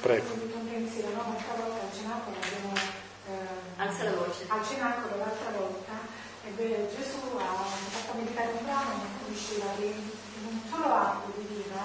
Prego. 0.00 0.32
Un 0.32 0.64
pensiero, 0.64 1.12
no? 1.12 1.22
Qualche 1.28 1.60
volta 1.60 1.84
al 1.84 1.92
cenacolo 1.92 2.36
abbiamo 2.40 2.72
eh, 3.28 3.76
Alza 3.76 4.04
la 4.04 4.16
voce. 4.16 4.48
al 4.48 4.64
cenacolo 4.64 5.16
l'altra 5.20 5.50
volta 5.52 5.92
ebbe 6.40 6.88
Gesù 6.96 7.20
ha 7.36 7.68
fatto 7.68 8.16
meditare 8.16 8.48
un 8.48 8.64
brano 8.64 8.96
in 8.96 9.12
cui 9.20 9.34
diceva 9.36 9.76
che 9.76 9.92
in 9.92 10.44
un 10.48 10.58
solo 10.72 10.88
atto 10.88 11.32
divino 11.36 11.84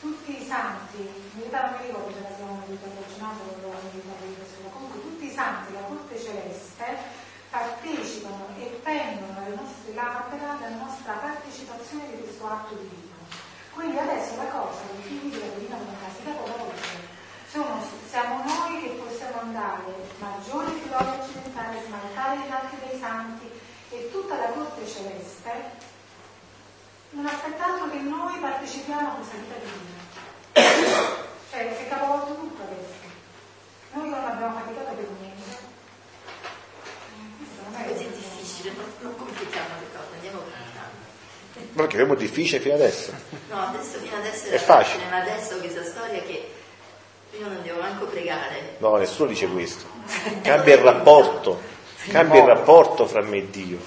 tutti 0.00 0.36
i 0.36 0.44
santi, 0.44 1.00
in 1.00 1.48
realtà 1.48 1.70
non 1.70 1.80
mi 1.80 1.86
ricordo 1.88 2.12
se 2.12 2.20
l'abbiamo 2.28 2.60
meditato 2.60 2.92
al 2.92 3.08
cenacolo 3.08 3.48
l'abbiamo 3.56 3.80
meditato 3.88 4.24
in 4.28 4.36
questo, 4.36 4.68
comunque 4.68 5.00
tutti 5.00 5.24
i 5.24 5.32
santi 5.32 5.72
della 5.72 5.88
corte 5.88 6.20
celeste 6.20 6.86
partecipano 7.48 8.52
e 8.60 8.64
pendono 8.84 9.32
alle 9.32 9.56
nostre 9.56 9.94
labbra 9.94 10.60
della 10.60 10.76
nostra 10.76 11.12
partecipazione 11.24 12.04
di 12.12 12.20
questo 12.20 12.46
atto 12.46 12.74
divino. 12.76 13.16
Quindi 13.72 13.96
adesso 13.96 14.36
la 14.36 14.52
cosa 14.52 14.84
dei 14.92 15.02
figli 15.08 15.32
della 15.32 15.56
divina 15.56 15.76
volontà 15.80 16.08
si 16.12 16.22
capovolge. 16.22 17.05
Sono, 17.56 17.80
siamo 18.10 18.44
noi 18.44 18.82
che 18.82 18.88
possiamo 19.00 19.40
andare 19.40 19.80
maggiori 20.18 20.78
filoni 20.78 21.08
occidentali, 21.18 21.78
smaltare 21.86 22.36
gli 22.36 22.50
atti 22.52 22.76
dei 22.86 23.00
santi 23.00 23.48
e 23.88 24.10
tutta 24.12 24.36
la 24.36 24.48
corte 24.52 24.86
celeste 24.86 25.50
non 27.12 27.24
aspetta 27.24 27.64
altro 27.64 27.88
che 27.88 27.96
noi 27.96 28.38
partecipiamo 28.40 29.08
a 29.08 29.12
questa 29.12 29.36
vita 29.36 29.54
divina. 29.56 30.04
Cioè, 31.50 31.74
si 31.78 31.84
è 31.84 31.88
capovolto 31.88 32.34
tutto 32.34 32.62
adesso. 32.62 33.08
Noi 33.94 34.08
non 34.10 34.22
abbiamo 34.22 34.58
faticato 34.58 34.92
per 34.94 35.08
niente. 35.18 35.56
Questo 37.38 37.62
non 37.70 37.80
è 37.80 37.88
Così 37.88 38.10
difficile, 38.10 38.72
non, 38.76 38.84
non 39.00 39.16
complichiamo 39.16 39.80
le 39.80 39.86
cose, 39.96 40.12
andiamo 40.12 40.42
calma. 40.74 41.72
Ma 41.72 41.86
che 41.86 41.96
abbiamo 41.96 42.14
difficile 42.16 42.60
fino 42.60 42.74
adesso. 42.74 43.14
No, 43.48 43.68
adesso 43.68 43.98
fino 43.98 44.16
adesso 44.16 44.44
È 44.44 44.58
facile. 44.58 45.08
ma 45.08 45.22
adesso 45.22 45.56
questa 45.56 45.84
storia 45.84 46.20
che 46.20 46.55
io 47.38 47.46
non 47.48 47.62
devo 47.62 47.80
manco 47.80 48.04
pregare. 48.06 48.74
No, 48.78 48.96
nessuno 48.96 49.28
dice 49.28 49.46
questo. 49.48 49.84
Cambia 50.42 50.74
il 50.74 50.80
rapporto, 50.80 51.60
cambia 52.08 52.40
il 52.40 52.46
rapporto 52.46 53.06
fra 53.06 53.22
me 53.22 53.38
e 53.38 53.50
Dio. 53.50 53.78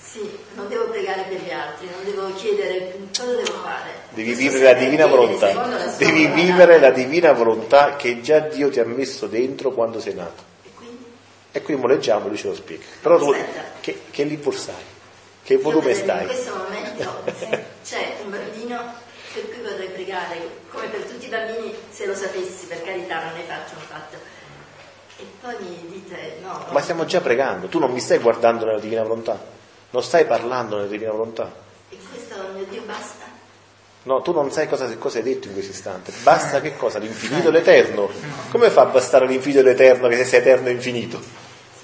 Sì, 0.00 0.28
non 0.54 0.68
devo 0.68 0.88
pregare 0.88 1.24
per 1.28 1.40
gli 1.42 1.50
altri, 1.50 1.88
non 1.90 2.04
devo 2.04 2.32
chiedere 2.34 2.96
cosa 3.14 3.34
devo 3.34 3.52
fare. 3.62 3.90
Devi 4.10 4.34
Questo 4.34 4.50
vivere 4.52 4.72
la 4.72 4.78
divina 4.78 5.06
volontà. 5.06 5.52
la 5.52 5.94
Devi 5.98 6.26
volontà. 6.26 6.42
vivere 6.42 6.78
la 6.78 6.90
divina 6.90 7.32
volontà 7.32 7.96
che 7.96 8.20
già 8.22 8.38
Dio 8.40 8.70
ti 8.70 8.80
ha 8.80 8.84
messo 8.86 9.26
dentro 9.26 9.72
quando 9.72 10.00
sei 10.00 10.14
nato. 10.14 10.42
E 10.64 10.70
quindi 10.74 11.04
E 11.52 11.60
qui 11.62 11.74
mo 11.76 11.86
leggiamo, 11.86 12.28
lui 12.28 12.36
ce 12.38 12.48
lo 12.48 12.54
spiega. 12.54 12.84
Però 13.02 13.18
tu, 13.18 13.34
che, 13.80 14.02
che 14.10 14.24
libro 14.24 14.52
sai? 14.52 14.74
Che 15.42 15.56
volume 15.58 15.92
stai? 15.94 16.22
in 16.22 16.26
questo 16.28 16.54
momento 16.56 17.22
c'è 17.84 18.16
un 18.24 18.30
bambino 18.30 18.94
per 19.34 19.50
cui 19.50 19.62
vorrei 19.62 19.88
pregare, 19.88 20.38
come 20.76 20.88
per 20.88 21.04
tutti 21.04 21.24
i 21.24 21.28
bambini, 21.28 21.74
se 21.88 22.04
lo 22.04 22.14
sapessi, 22.14 22.66
per 22.66 22.82
carità, 22.82 23.24
non 23.24 23.32
ne 23.32 23.42
faccio 23.44 23.74
un 23.76 23.80
fatto. 23.80 24.16
E 25.16 25.24
poi 25.40 25.54
mi 25.60 25.88
dite, 25.88 26.36
no. 26.42 26.66
Ma 26.70 26.80
stiamo 26.82 27.06
già 27.06 27.22
pregando, 27.22 27.68
tu 27.68 27.78
non 27.78 27.90
mi 27.90 28.00
stai 28.00 28.18
guardando 28.18 28.66
nella 28.66 28.78
divina 28.78 29.02
volontà, 29.02 29.42
non 29.90 30.02
stai 30.02 30.26
parlando 30.26 30.76
nella 30.76 30.88
divina 30.88 31.10
volontà. 31.10 31.50
E 31.88 31.96
questo, 32.10 32.34
mio 32.54 32.64
Dio, 32.66 32.82
basta? 32.82 33.24
No, 34.02 34.20
tu 34.20 34.32
non 34.32 34.52
sai 34.52 34.68
cosa, 34.68 34.94
cosa 34.98 35.18
hai 35.18 35.24
detto 35.24 35.48
in 35.48 35.54
questo 35.54 35.72
istante. 35.72 36.12
Basta 36.22 36.60
che 36.60 36.76
cosa? 36.76 36.98
L'infinito 36.98 37.48
e 37.48 37.50
l'eterno. 37.50 38.08
Come 38.50 38.70
fa 38.70 38.82
a 38.82 38.86
bastare 38.86 39.26
l'infinito 39.26 39.60
e 39.60 39.64
l'eterno 39.64 40.06
che 40.08 40.16
se 40.16 40.24
sei 40.24 40.40
eterno 40.40 40.68
e 40.68 40.72
infinito? 40.72 41.20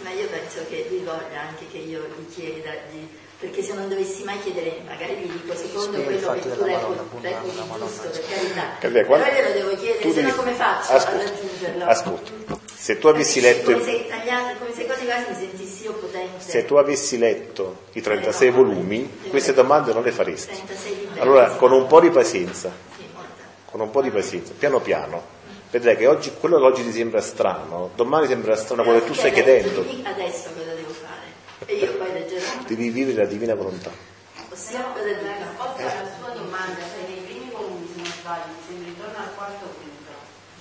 Ma 0.03 0.11
io 0.11 0.29
penso 0.29 0.65
che 0.69 0.87
lui 0.89 0.99
voglia 0.99 1.41
anche 1.49 1.67
che 1.69 1.79
io 1.79 2.07
gli 2.17 2.33
chieda 2.33 2.71
di... 2.91 3.09
perché 3.41 3.63
se 3.63 3.73
non 3.73 3.89
dovessi 3.89 4.23
mai 4.23 4.39
chiedere, 4.41 4.83
magari 4.87 5.17
secondo 5.83 5.99
i 6.01 6.05
quello 6.05 6.33
che 6.33 6.41
tu 6.41 6.49
della 6.49 6.79
reputi 6.79 7.35
giusto, 7.81 8.09
per 8.09 8.25
carità. 8.81 9.05
Quando- 9.07 9.25
Però 9.29 9.37
glielo 9.37 9.53
devo 9.53 9.77
chiedere, 9.77 9.99
tu 10.01 10.13
se 10.13 10.21
no 10.21 10.27
devi- 10.29 10.37
come 10.39 10.53
faccio 10.53 10.93
Ascolta, 10.93 11.25
a 11.25 11.29
raggiungerlo? 11.29 11.85
Ascolta, 11.85 12.31
se 12.75 12.99
tu 12.99 13.07
avessi 13.09 13.41
letto, 13.41 13.73
Come 13.73 13.85
se, 13.85 14.07
tagliate, 14.09 14.59
come 14.59 14.73
se 14.75 14.87
quasi 14.87 15.05
quasi 15.05 15.25
mi 15.29 15.35
sentissi 15.37 15.83
io 15.85 15.93
potente. 15.95 16.31
se 16.51 16.65
tu 16.65 16.75
avessi 16.77 17.19
letto 17.19 17.77
i 17.93 18.01
36 18.01 18.51
volumi, 18.51 19.19
queste 19.29 19.53
domande 19.55 19.93
non 19.93 20.03
le 20.03 20.11
faresti. 20.13 20.55
36 20.55 20.97
libri. 20.99 21.21
Allora, 21.21 21.51
con 21.51 21.73
un 21.73 21.87
po' 21.87 22.01
di 22.01 22.11
pazienza, 22.11 22.71
con 23.67 23.81
un 23.81 23.91
po' 23.91 24.03
di 24.03 24.11
pazienza, 24.11 24.53
piano 24.59 24.81
piano, 24.81 25.23
vedrai 25.71 25.97
che 25.97 26.07
oggi, 26.07 26.33
quello 26.39 26.59
che 26.59 26.65
oggi 26.65 26.83
ti 26.85 26.93
sembra 26.93 27.21
strano, 27.21 27.91
domani 27.95 28.27
sembrerà 28.27 28.57
strano 28.57 28.83
quello 28.83 28.99
che 29.01 29.07
tu 29.07 29.15
stai 29.15 29.33
chiedendo. 29.33 29.81
Adesso 29.81 30.49
cosa 30.57 30.73
devo 30.75 30.91
fare? 30.91 31.21
E 31.67 31.75
io 31.77 31.93
poi 31.93 32.13
leggerò. 32.13 32.45
Devi 32.67 32.91
vivere 32.91 33.19
la 33.19 33.27
divina 33.29 33.55
volontà. 33.55 33.91
Ossia 34.53 34.85
cosa 34.93 35.01
La 35.01 35.33
risposta 35.41 35.81
alla 35.81 36.13
sua 36.13 36.29
domanda, 36.37 36.77
cioè 36.85 37.09
nei 37.09 37.25
primi 37.25 37.49
volumi, 37.49 37.89
se 37.89 38.05
non 38.05 38.13
sbaglio, 38.21 38.53
mi 38.53 38.61
sembra 38.69 38.89
intorno 38.93 39.17
al 39.17 39.33
quarto 39.33 39.65
o 39.65 39.73
quinto, 39.81 40.13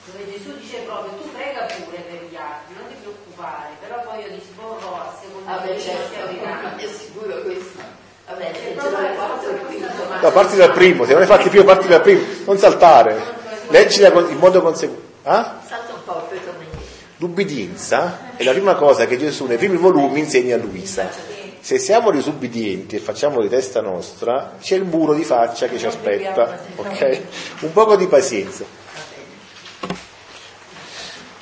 dove 0.08 0.21
Gesù 0.32 0.56
dice 0.56 0.88
proprio 0.88 1.12
tu 1.19 1.27
prega 1.36 1.67
pure 1.67 1.99
per 2.08 2.23
gli 2.32 2.38
altri, 2.39 2.71
non 2.80 2.88
ti 2.88 2.95
preoccupare, 3.04 3.75
però 3.84 3.99
poi 4.08 4.23
io 4.23 4.32
disporrò 4.32 4.95
a 4.95 5.12
seconda 5.19 5.60
Vabbè, 5.60 5.75
che 5.75 5.82
certo, 5.84 6.23
è 6.80 6.88
sicuro 6.88 7.36
questo. 7.43 7.84
Vabbè, 8.32 8.47
e 8.63 8.75
domanda. 8.80 10.19
No, 10.23 10.32
parti 10.32 10.56
dal 10.56 10.71
primo, 10.71 11.04
se 11.04 11.12
non 11.12 11.21
hai 11.23 11.27
fatti 11.27 11.49
prima, 11.49 11.65
parti 11.65 11.88
dal 11.89 12.01
primo, 12.01 12.23
non 12.45 12.58
saltare. 12.58 13.19
Leggila 13.67 14.08
in 14.08 14.38
modo 14.38 14.62
conseguente. 14.62 15.04
Ah? 15.23 15.60
Salta 15.67 15.91
un 15.91 16.04
po' 16.06 16.23
e 16.23 16.27
poi 16.30 16.39
torna 16.39 16.63
indietro. 16.63 16.88
L'ubbidienza 17.17 18.36
è 18.38 18.43
la 18.43 18.51
prima 18.51 18.75
cosa 18.75 19.06
che 19.06 19.17
Gesù 19.17 19.47
nei 19.47 19.58
primi 19.58 19.75
volumi 19.75 20.19
insegna 20.19 20.56
a 20.56 20.60
Luisa. 20.60 21.31
Se 21.63 21.78
siamo 21.78 22.10
disubbidienti 22.10 22.95
e 22.95 23.00
facciamo 23.00 23.39
di 23.39 23.47
testa 23.47 23.82
nostra, 23.82 24.56
c'è 24.60 24.76
il 24.76 24.84
muro 24.84 25.13
di 25.13 25.24
faccia 25.24 25.67
che 25.67 25.78
ci 25.78 25.86
aspetta, 25.86 26.60
ok? 26.76 27.21
Un 27.60 27.71
poco 27.71 27.95
di 27.95 28.08
pazienza. 28.08 28.65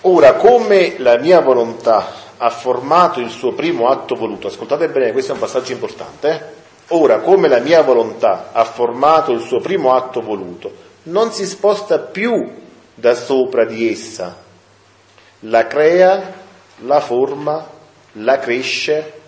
Ora, 0.02 0.34
come 0.34 0.96
la 0.98 1.18
mia 1.18 1.40
volontà 1.40 2.12
ha 2.36 2.50
formato 2.50 3.22
il 3.22 3.30
suo 3.30 3.54
primo 3.54 3.88
atto 3.88 4.16
voluto, 4.16 4.48
ascoltate 4.48 4.90
bene, 4.90 5.14
questo 5.14 5.32
è 5.32 5.36
un 5.36 5.40
passaggio 5.42 5.72
importante. 5.72 6.30
eh? 6.30 6.42
Ora, 6.96 7.20
come 7.20 7.48
la 7.48 7.60
mia 7.60 7.82
volontà 7.82 8.50
ha 8.52 8.66
formato 8.66 9.32
il 9.32 9.42
suo 9.42 9.60
primo 9.60 9.94
atto 9.94 10.22
voluto, 10.22 10.74
non 11.04 11.32
si 11.32 11.46
sposta 11.46 11.98
più 11.98 12.62
da 12.94 13.16
sopra 13.16 13.64
di 13.64 13.90
essa, 13.90 14.36
la 15.42 15.66
crea, 15.66 16.34
la 16.80 17.00
forma, 17.00 17.66
la 18.14 18.38
cresce, 18.40 19.19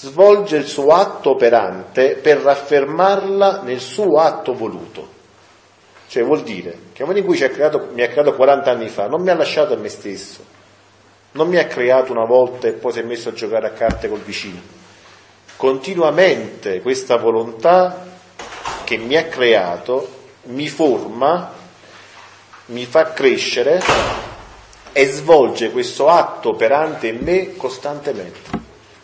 svolge 0.00 0.56
il 0.56 0.66
suo 0.66 0.92
atto 0.92 1.28
operante 1.28 2.14
per 2.14 2.38
raffermarla 2.38 3.60
nel 3.62 3.80
suo 3.80 4.18
atto 4.18 4.54
voluto. 4.54 5.18
Cioè 6.08 6.24
vuol 6.24 6.42
dire 6.42 6.76
che 6.94 7.02
momento 7.02 7.20
in 7.20 7.26
cui 7.26 7.36
creato, 7.50 7.90
mi 7.92 8.00
ha 8.00 8.08
creato 8.08 8.34
40 8.34 8.70
anni 8.70 8.88
fa, 8.88 9.08
non 9.08 9.20
mi 9.20 9.28
ha 9.28 9.34
lasciato 9.34 9.74
a 9.74 9.76
me 9.76 9.90
stesso, 9.90 10.42
non 11.32 11.48
mi 11.48 11.58
ha 11.58 11.66
creato 11.66 12.12
una 12.12 12.24
volta 12.24 12.66
e 12.66 12.72
poi 12.72 12.92
si 12.92 13.00
è 13.00 13.02
messo 13.02 13.28
a 13.28 13.32
giocare 13.32 13.66
a 13.66 13.72
carte 13.72 14.08
col 14.08 14.20
vicino. 14.20 14.58
Continuamente 15.56 16.80
questa 16.80 17.16
volontà 17.16 18.06
che 18.84 18.96
mi 18.96 19.16
ha 19.16 19.26
creato 19.26 20.08
mi 20.44 20.68
forma, 20.68 21.52
mi 22.66 22.86
fa 22.86 23.12
crescere 23.12 23.82
e 24.92 25.06
svolge 25.06 25.70
questo 25.70 26.08
atto 26.08 26.48
operante 26.48 27.08
in 27.08 27.18
me 27.20 27.54
costantemente, 27.56 28.49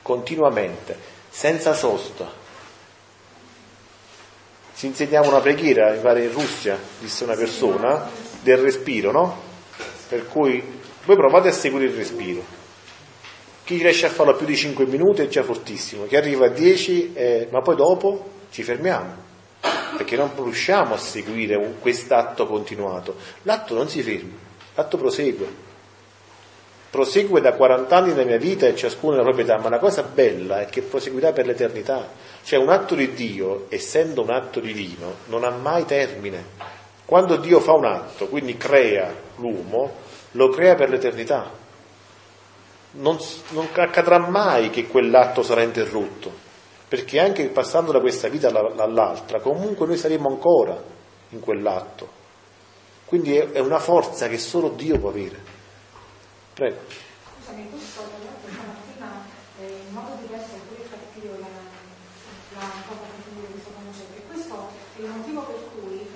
continuamente, 0.07 0.97
senza 1.29 1.75
sosta. 1.75 2.31
Si 4.73 4.87
insegnava 4.87 5.27
una 5.27 5.41
preghiera, 5.41 5.91
mi 5.91 5.99
pare 5.99 6.27
in 6.27 6.33
Russia, 6.33 6.79
disse 7.01 7.25
una 7.25 7.35
persona, 7.35 8.09
del 8.41 8.59
respiro, 8.59 9.11
no? 9.11 9.43
Per 10.09 10.29
cui 10.29 10.63
voi 11.05 11.17
provate 11.17 11.49
a 11.49 11.53
seguire 11.53 11.87
il 11.87 11.95
respiro. 11.95 12.41
Chi 13.65 13.79
riesce 13.79 14.07
a 14.07 14.11
farlo 14.11 14.37
più 14.37 14.47
di 14.47 14.55
5 14.55 14.87
minuti 14.87 15.23
è 15.23 15.27
già 15.27 15.43
fortissimo, 15.43 16.07
chi 16.07 16.15
arriva 16.15 16.47
a 16.47 16.51
10, 16.51 17.13
eh, 17.13 17.49
ma 17.51 17.61
poi 17.63 17.75
dopo 17.75 18.31
ci 18.53 18.63
fermiamo, 18.63 19.13
perché 19.97 20.15
non 20.15 20.31
riusciamo 20.37 20.95
a 20.95 20.99
seguire 20.99 21.57
un- 21.57 21.81
quest'atto 21.81 22.47
continuato. 22.47 23.17
L'atto 23.43 23.75
non 23.75 23.89
si 23.89 24.03
ferma, 24.03 24.37
l'atto 24.77 24.99
prosegue 24.99 25.66
prosegue 26.97 27.43
da 27.43 27.53
40 27.53 27.95
anni 27.95 28.09
nella 28.09 28.25
mia 28.25 28.39
vita 28.39 28.67
e 28.67 28.75
ciascuno 28.75 29.13
nella 29.13 29.25
propria 29.25 29.45
età, 29.45 29.59
ma 29.59 29.69
la 29.69 29.79
cosa 29.79 30.03
bella 30.03 30.63
è 30.63 30.67
che 30.67 30.81
proseguirà 30.81 31.31
per 31.33 31.45
l'eternità. 31.45 32.09
Cioè 32.43 32.59
un 32.59 32.71
atto 32.71 32.95
di 32.95 33.13
Dio, 33.13 33.67
essendo 33.69 34.23
un 34.23 34.31
atto 34.31 34.61
divino, 34.61 35.17
non 35.27 35.45
ha 35.45 35.51
mai 35.51 35.85
termine. 35.85 36.43
Quando 37.05 37.37
Dio 37.37 37.61
fa 37.61 37.73
un 37.73 37.85
atto, 37.85 38.29
quindi 38.29 38.57
crea 38.57 39.13
l'uomo, 39.37 39.93
lo 40.33 40.49
crea 40.49 40.75
per 40.75 40.89
l'eternità. 40.89 41.51
Non, 42.93 43.19
non 43.51 43.69
accadrà 43.75 44.19
mai 44.19 44.71
che 44.71 44.87
quell'atto 44.87 45.43
sarà 45.43 45.61
interrotto, 45.61 46.33
perché 46.89 47.21
anche 47.21 47.45
passando 47.49 47.93
da 47.93 48.01
questa 48.01 48.29
vita 48.29 48.49
alla- 48.49 48.73
all'altra, 48.83 49.39
comunque 49.41 49.87
noi 49.87 49.99
saremo 49.99 50.29
ancora 50.29 50.83
in 51.29 51.41
quell'atto. 51.41 52.09
Quindi 53.05 53.37
è 53.37 53.59
una 53.59 53.81
forza 53.81 54.29
che 54.29 54.39
solo 54.39 54.71
Dio 54.71 54.99
può 54.99 55.11
avere. 55.11 55.56
Prego. 56.57 56.81
Scusami, 56.89 57.69
tu 57.69 57.77
prima 57.77 59.13
eh, 59.61 59.85
in 59.87 59.93
modo 59.93 60.17
diverso 60.25 60.57
in 60.57 60.65
cui 60.73 60.81
effettivo 60.81 61.37
la, 61.37 61.53
la 61.53 62.69
cosa 62.89 63.13
che 63.13 63.29
tu 63.29 63.45
questo 63.53 63.77
concetto. 63.77 64.17
E 64.17 64.25
questo 64.25 64.73
è 64.97 65.01
il 65.05 65.09
motivo 65.13 65.43
per 65.45 65.61
cui 65.77 66.09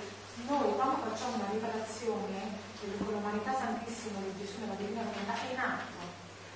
noi 0.49 0.73
quando 0.81 1.05
facciamo 1.05 1.37
una 1.37 1.53
riparazione 1.53 2.57
dell'umanità 2.81 3.53
santissima 3.53 4.17
di 4.25 4.33
Gesù 4.41 4.65
nella 4.65 4.81
divina 4.81 5.05
volontà 5.05 5.37
è 5.37 5.53
in 5.53 5.61
atto. 5.61 6.01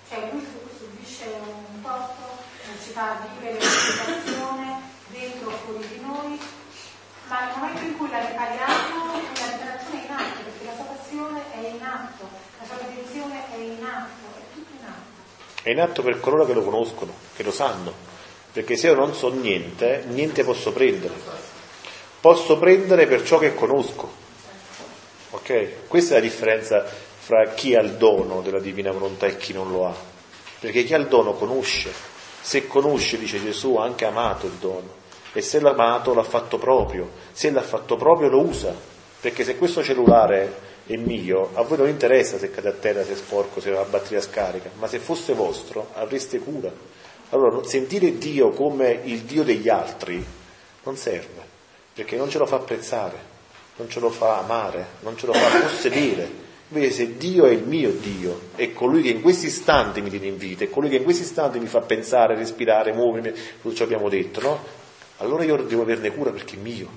Cioè 0.08 0.32
lui 0.32 0.48
subisce 0.80 1.36
un 1.44 1.82
corpo, 1.82 2.40
eh, 2.64 2.80
ci 2.80 2.88
fa 2.96 3.20
vivere 3.36 3.60
la 3.60 3.68
situazione 3.68 4.80
dentro 5.12 5.52
o 5.52 5.56
fuori 5.60 5.86
di 5.88 6.00
noi, 6.00 6.40
ma 7.28 7.36
nel 7.44 7.52
momento 7.52 7.84
in 7.84 7.96
cui 7.98 8.08
la 8.08 8.24
ripariamo, 8.32 9.12
eh, 9.12 9.43
È 15.64 15.70
in 15.70 15.80
atto 15.80 16.02
per 16.02 16.20
coloro 16.20 16.44
che 16.44 16.52
lo 16.52 16.62
conoscono, 16.62 17.14
che 17.34 17.42
lo 17.42 17.50
sanno, 17.50 17.90
perché 18.52 18.76
se 18.76 18.88
io 18.88 18.94
non 18.94 19.14
so 19.14 19.30
niente, 19.30 20.04
niente 20.08 20.44
posso 20.44 20.72
prendere. 20.72 21.14
Posso 22.20 22.58
prendere 22.58 23.06
per 23.06 23.24
ciò 23.24 23.38
che 23.38 23.54
conosco. 23.54 24.12
Ok? 25.30 25.88
Questa 25.88 26.12
è 26.12 26.18
la 26.18 26.22
differenza 26.22 26.84
fra 26.84 27.54
chi 27.54 27.74
ha 27.74 27.80
il 27.80 27.92
dono 27.94 28.42
della 28.42 28.60
divina 28.60 28.92
volontà 28.92 29.24
e 29.24 29.38
chi 29.38 29.54
non 29.54 29.70
lo 29.70 29.86
ha. 29.86 29.94
Perché 30.60 30.84
chi 30.84 30.92
ha 30.92 30.98
il 30.98 31.08
dono 31.08 31.32
conosce. 31.32 31.90
Se 32.42 32.66
conosce, 32.66 33.16
dice 33.16 33.42
Gesù, 33.42 33.76
ha 33.76 33.84
anche 33.84 34.04
amato 34.04 34.44
il 34.44 34.52
dono. 34.60 34.88
E 35.32 35.40
se 35.40 35.60
l'ha 35.60 35.70
amato 35.70 36.12
l'ha 36.12 36.24
fatto 36.24 36.58
proprio. 36.58 37.08
Se 37.32 37.50
l'ha 37.50 37.62
fatto 37.62 37.96
proprio 37.96 38.28
lo 38.28 38.40
usa. 38.40 38.74
Perché 39.18 39.44
se 39.44 39.56
questo 39.56 39.82
cellulare 39.82 40.73
è 40.86 40.96
mio, 40.96 41.50
a 41.54 41.62
voi 41.62 41.78
non 41.78 41.88
interessa 41.88 42.38
se 42.38 42.50
cade 42.50 42.68
a 42.68 42.72
terra, 42.72 43.04
se 43.04 43.12
è 43.12 43.16
sporco, 43.16 43.60
se 43.60 43.70
la 43.70 43.84
batteria 43.84 44.20
scarica, 44.20 44.70
ma 44.78 44.86
se 44.86 44.98
fosse 44.98 45.32
vostro 45.32 45.90
avreste 45.94 46.38
cura. 46.38 46.70
Allora, 47.30 47.66
sentire 47.66 48.18
Dio 48.18 48.50
come 48.50 49.00
il 49.04 49.22
Dio 49.22 49.42
degli 49.42 49.68
altri 49.68 50.24
non 50.82 50.96
serve, 50.96 51.42
perché 51.94 52.16
non 52.16 52.28
ce 52.28 52.38
lo 52.38 52.46
fa 52.46 52.56
apprezzare 52.56 53.32
non 53.76 53.88
ce 53.88 54.00
lo 54.00 54.10
fa 54.10 54.38
amare, 54.38 54.86
non 55.00 55.16
ce 55.16 55.26
lo 55.26 55.32
fa 55.32 55.58
possedere. 55.58 56.42
Invece 56.68 56.92
se 56.92 57.16
Dio 57.16 57.44
è 57.44 57.50
il 57.50 57.64
mio 57.64 57.90
Dio, 57.90 58.48
è 58.54 58.72
colui 58.72 59.02
che 59.02 59.10
in 59.10 59.20
questo 59.20 59.46
istante 59.46 60.00
mi 60.00 60.10
tiene 60.10 60.26
in 60.26 60.36
vita, 60.36 60.64
è 60.64 60.70
colui 60.70 60.88
che 60.88 60.96
in 60.96 61.04
questo 61.04 61.22
istante 61.22 61.58
mi 61.58 61.66
fa 61.66 61.80
pensare, 61.80 62.36
respirare, 62.36 62.92
muovermi, 62.92 63.32
tutto 63.60 63.74
ciò 63.74 63.84
abbiamo 63.84 64.08
detto, 64.08 64.40
no? 64.40 64.64
Allora 65.18 65.44
io 65.44 65.56
devo 65.56 65.82
averne 65.82 66.12
cura 66.12 66.30
perché 66.30 66.54
è 66.54 66.58
mio, 66.58 66.88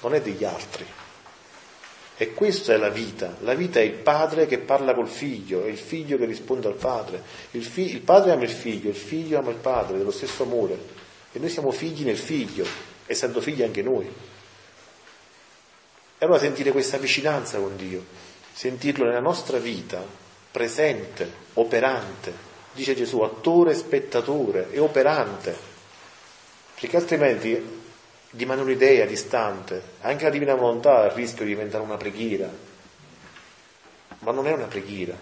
non 0.00 0.14
è 0.14 0.20
degli 0.20 0.44
altri. 0.44 0.86
E 2.20 2.34
questa 2.34 2.74
è 2.74 2.76
la 2.76 2.88
vita. 2.88 3.36
La 3.42 3.54
vita 3.54 3.78
è 3.78 3.84
il 3.84 3.92
padre 3.92 4.46
che 4.46 4.58
parla 4.58 4.92
col 4.92 5.06
figlio, 5.06 5.64
è 5.64 5.68
il 5.68 5.78
figlio 5.78 6.18
che 6.18 6.24
risponde 6.24 6.66
al 6.66 6.74
padre. 6.74 7.22
Il, 7.52 7.62
fi- 7.64 7.92
il 7.92 8.00
padre 8.00 8.32
ama 8.32 8.42
il 8.42 8.50
figlio, 8.50 8.88
il 8.88 8.96
figlio 8.96 9.38
ama 9.38 9.50
il 9.50 9.56
padre, 9.56 9.98
dello 9.98 10.10
stesso 10.10 10.42
amore. 10.42 10.76
E 11.30 11.38
noi 11.38 11.48
siamo 11.48 11.70
figli 11.70 12.04
nel 12.04 12.18
figlio, 12.18 12.66
essendo 13.06 13.40
figli 13.40 13.62
anche 13.62 13.82
noi. 13.82 14.06
E 16.18 16.24
allora 16.24 16.40
sentire 16.40 16.72
questa 16.72 16.96
vicinanza 16.98 17.58
con 17.58 17.76
Dio, 17.76 18.04
sentirlo 18.52 19.04
nella 19.04 19.20
nostra 19.20 19.58
vita, 19.58 20.04
presente, 20.50 21.30
operante, 21.54 22.32
dice 22.72 22.96
Gesù, 22.96 23.20
attore, 23.20 23.76
spettatore 23.76 24.72
e 24.72 24.80
operante, 24.80 25.56
perché 26.80 26.96
altrimenti 26.96 27.77
rimane 28.32 28.60
un'idea 28.60 29.06
distante, 29.06 29.82
anche 30.00 30.24
la 30.24 30.30
divina 30.30 30.54
volontà 30.54 31.02
ha 31.02 31.06
il 31.06 31.12
rischio 31.12 31.44
di 31.44 31.52
diventare 31.52 31.82
una 31.82 31.96
preghiera, 31.96 32.50
ma 34.20 34.32
non 34.32 34.46
è 34.46 34.52
una 34.52 34.66
preghiera, 34.66 35.14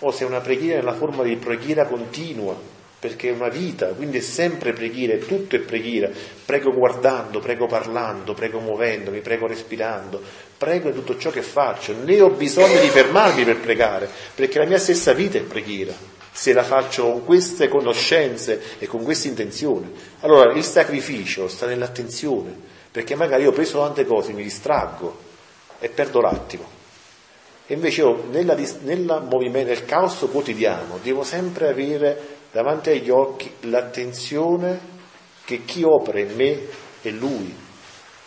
o 0.00 0.10
se 0.10 0.24
è 0.24 0.26
una 0.26 0.40
preghiera 0.40 0.78
nella 0.78 0.94
forma 0.94 1.22
di 1.22 1.36
preghiera 1.36 1.86
continua, 1.86 2.78
perché 3.00 3.30
è 3.30 3.32
una 3.32 3.48
vita, 3.48 3.86
quindi 3.88 4.18
è 4.18 4.20
sempre 4.20 4.74
preghiera, 4.74 5.16
tutto 5.24 5.56
è 5.56 5.60
preghiera. 5.60 6.10
Prego 6.44 6.70
guardando, 6.70 7.40
prego 7.40 7.66
parlando, 7.66 8.34
prego 8.34 8.60
muovendomi, 8.60 9.20
prego 9.20 9.46
respirando, 9.46 10.20
prego 10.58 10.88
in 10.88 10.94
tutto 10.94 11.16
ciò 11.16 11.30
che 11.30 11.40
faccio. 11.40 11.94
Né 11.94 12.20
ho 12.20 12.28
bisogno 12.28 12.78
di 12.78 12.88
fermarmi 12.88 13.44
per 13.44 13.58
pregare, 13.58 14.06
perché 14.34 14.58
la 14.58 14.66
mia 14.66 14.78
stessa 14.78 15.14
vita 15.14 15.38
è 15.38 15.42
preghiera, 15.42 15.94
se 16.32 16.52
la 16.52 16.62
faccio 16.62 17.10
con 17.10 17.24
queste 17.24 17.68
conoscenze 17.68 18.78
e 18.78 18.86
con 18.86 19.02
questa 19.02 19.28
intenzione. 19.28 19.90
Allora 20.20 20.52
il 20.52 20.64
sacrificio 20.64 21.48
sta 21.48 21.66
nell'attenzione, 21.66 22.54
perché 22.90 23.14
magari 23.14 23.46
ho 23.46 23.52
preso 23.52 23.80
tante 23.80 24.04
cose, 24.04 24.32
mi 24.32 24.42
distraggo 24.42 25.28
e 25.78 25.88
perdo 25.88 26.20
l'attimo. 26.20 26.78
E 27.66 27.74
invece 27.74 28.00
io 28.00 28.24
nella, 28.30 28.56
nella 28.82 29.20
nel 29.20 29.84
caos 29.84 30.26
quotidiano 30.30 30.98
devo 31.02 31.22
sempre 31.22 31.68
avere 31.68 32.38
davanti 32.50 32.90
agli 32.90 33.10
occhi 33.10 33.52
l'attenzione 33.60 34.98
che 35.44 35.64
chi 35.64 35.82
opera 35.84 36.18
in 36.18 36.34
me 36.34 36.66
è 37.00 37.10
Lui, 37.10 37.54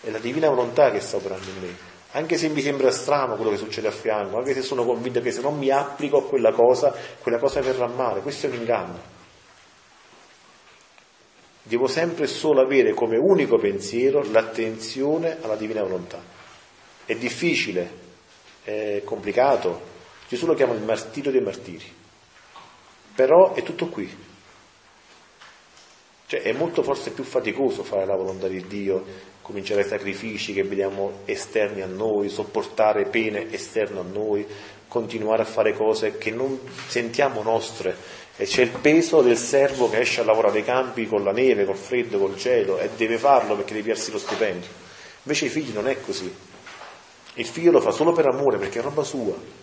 è 0.02 0.10
la 0.10 0.18
divina 0.18 0.50
volontà 0.50 0.92
che 0.92 1.00
sta 1.00 1.18
operando 1.18 1.50
in 1.50 1.62
me. 1.62 1.92
Anche 2.16 2.38
se 2.38 2.48
mi 2.50 2.62
sembra 2.62 2.92
strano 2.92 3.36
quello 3.36 3.50
che 3.50 3.58
succede 3.58 3.88
a 3.88 3.92
fianco, 3.92 4.38
anche 4.38 4.54
se 4.54 4.62
sono 4.62 4.86
convinto 4.86 5.20
che 5.20 5.32
se 5.32 5.42
non 5.42 5.58
mi 5.58 5.72
applico 5.72 6.18
a 6.18 6.24
quella 6.24 6.52
cosa, 6.52 6.94
quella 7.20 7.40
cosa 7.40 7.60
verrà 7.62 7.88
male, 7.88 8.22
questo 8.22 8.46
è 8.46 8.50
un 8.50 8.56
inganno. 8.56 9.00
Devo 11.64 11.88
sempre 11.88 12.28
solo 12.28 12.62
avere 12.62 12.94
come 12.94 13.18
unico 13.18 13.58
pensiero 13.58 14.22
l'attenzione 14.30 15.40
alla 15.42 15.56
divina 15.56 15.82
volontà. 15.82 16.22
È 17.06 17.16
difficile, 17.16 17.90
è 18.64 19.02
complicato. 19.04 19.92
Gesù 20.28 20.46
lo 20.46 20.54
chiama 20.54 20.74
il 20.74 20.84
martirio 20.84 21.32
dei 21.32 21.42
martiri. 21.42 21.92
Però 23.16 23.54
è 23.54 23.64
tutto 23.64 23.88
qui. 23.88 24.32
Cioè 26.28 26.42
è 26.42 26.52
molto 26.52 26.84
forse 26.84 27.12
più 27.12 27.24
faticoso 27.24 27.84
fare 27.84 28.06
la 28.06 28.16
volontà 28.16 28.48
di 28.48 28.66
Dio, 28.68 29.32
cominciare 29.44 29.82
i 29.82 29.88
sacrifici 29.88 30.54
che 30.54 30.64
vediamo 30.64 31.20
esterni 31.26 31.82
a 31.82 31.86
noi, 31.86 32.30
sopportare 32.30 33.06
pene 33.06 33.54
esterne 33.54 34.00
a 34.00 34.04
noi, 34.04 34.44
continuare 34.88 35.44
a 35.44 35.46
fare 35.46 35.74
cose 35.74 36.18
che 36.18 36.32
non 36.32 36.60
sentiamo 36.88 37.44
nostre. 37.44 37.96
E 38.36 38.46
c'è 38.46 38.64
il 38.64 38.72
peso 38.72 39.22
del 39.22 39.38
servo 39.38 39.88
che 39.90 40.00
esce 40.00 40.22
a 40.22 40.24
lavorare 40.24 40.58
ai 40.58 40.66
campi 40.66 41.06
con 41.06 41.24
la 41.24 41.32
neve, 41.32 41.66
col 41.66 41.76
freddo, 41.76 42.18
col 42.18 42.34
gelo 42.34 42.80
e 42.80 42.90
deve 42.98 43.20
farlo 43.20 43.56
perché 43.56 43.74
deve 43.74 43.86
piarsi 43.86 44.12
lo 44.12 44.18
stipendio. 44.18 44.70
Invece 45.22 45.46
i 45.46 45.50
figli 45.50 45.72
non 45.72 45.88
è 45.88 46.02
così. 46.02 46.34
Il 47.36 47.46
figlio 47.46 47.70
lo 47.70 47.82
fa 47.82 47.92
solo 47.92 48.12
per 48.14 48.26
amore, 48.26 48.58
perché 48.58 48.80
è 48.80 48.82
roba 48.82 49.04
sua 49.04 49.62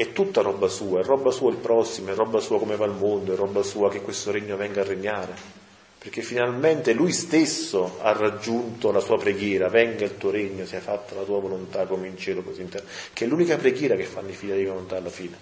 è 0.00 0.12
tutta 0.12 0.40
roba 0.40 0.66
sua, 0.66 1.00
è 1.00 1.04
roba 1.04 1.30
sua 1.30 1.50
il 1.50 1.58
prossimo, 1.58 2.10
è 2.10 2.14
roba 2.14 2.40
sua 2.40 2.58
come 2.58 2.74
va 2.74 2.86
il 2.86 2.92
mondo, 2.92 3.34
è 3.34 3.36
roba 3.36 3.62
sua 3.62 3.90
che 3.90 4.00
questo 4.00 4.30
regno 4.30 4.56
venga 4.56 4.80
a 4.80 4.84
regnare. 4.84 5.59
Perché 6.00 6.22
finalmente 6.22 6.94
lui 6.94 7.12
stesso 7.12 7.98
ha 8.00 8.12
raggiunto 8.12 8.90
la 8.90 9.00
sua 9.00 9.18
preghiera, 9.18 9.68
venga 9.68 10.06
il 10.06 10.16
tuo 10.16 10.30
regno, 10.30 10.64
sia 10.64 10.80
fatta 10.80 11.14
la 11.14 11.24
tua 11.24 11.38
volontà 11.40 11.84
come 11.84 12.06
in 12.06 12.16
cielo 12.16 12.40
così 12.42 12.62
in 12.62 12.70
terra, 12.70 12.86
che 13.12 13.26
è 13.26 13.28
l'unica 13.28 13.58
preghiera 13.58 13.96
che 13.96 14.04
fanno 14.04 14.30
i 14.30 14.32
figli 14.32 14.54
di 14.54 14.64
volontà 14.64 14.96
alla 14.96 15.10
fine. 15.10 15.36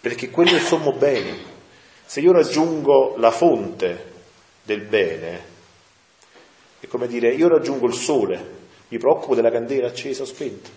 Perché 0.00 0.30
quello 0.30 0.52
è 0.52 0.54
il 0.54 0.60
sommo 0.60 0.92
bene. 0.92 1.36
Se 2.06 2.20
io 2.20 2.30
raggiungo 2.30 3.16
la 3.16 3.32
fonte 3.32 4.12
del 4.62 4.82
bene, 4.82 5.42
è 6.78 6.86
come 6.86 7.08
dire, 7.08 7.34
io 7.34 7.48
raggiungo 7.48 7.88
il 7.88 7.94
sole, 7.94 8.56
mi 8.86 8.98
preoccupo 8.98 9.34
della 9.34 9.50
candela 9.50 9.88
accesa 9.88 10.22
o 10.22 10.26
spenta. 10.26 10.70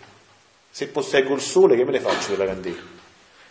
Se 0.67 0.87
posseggo 0.87 1.35
il 1.35 1.41
sole, 1.41 1.75
che 1.75 1.85
me 1.85 1.91
ne 1.91 1.99
faccio 1.99 2.31
della 2.31 2.47
candela? 2.47 3.00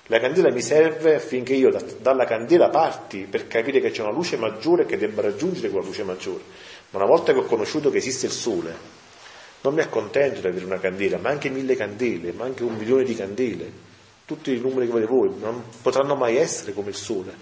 La 0.07 0.19
candela 0.19 0.51
mi 0.51 0.63
serve 0.63 1.15
affinché 1.15 1.55
io 1.55 1.71
da, 1.71 1.83
dalla 2.01 2.25
candela 2.25 2.69
parti 2.69 3.27
per 3.31 3.47
capire 3.47 3.81
che 3.81 3.91
c'è 3.91 4.03
una 4.03 4.13
luce 4.13 4.37
maggiore 4.37 4.85
che 4.85 4.97
debba 4.97 5.23
raggiungere 5.23 5.71
quella 5.71 5.87
luce 5.87 6.03
maggiore. 6.03 6.43
Ma 6.91 6.99
una 6.99 7.07
volta 7.07 7.33
che 7.33 7.39
ho 7.39 7.45
conosciuto 7.45 7.91
che 7.91 7.99
esiste 7.99 8.27
il 8.27 8.33
sole, 8.33 8.75
non 9.61 9.75
mi 9.75 9.81
accontento 9.81 10.41
di 10.41 10.47
avere 10.47 10.65
una 10.65 10.81
candela, 10.81 11.19
ma 11.19 11.29
anche 11.29 11.51
mille 11.51 11.77
candele, 11.77 12.33
ma 12.33 12.45
anche 12.45 12.65
un 12.65 12.75
milione 12.75 13.05
di 13.05 13.15
candele. 13.15 13.89
Tutti 14.25 14.53
i 14.53 14.59
numeri 14.59 14.87
che 14.87 14.93
volete 14.93 15.11
voi 15.11 15.33
non 15.39 15.63
potranno 15.81 16.17
mai 16.17 16.37
essere 16.37 16.73
come 16.73 16.91
il 16.91 16.97
sole. 16.97 17.33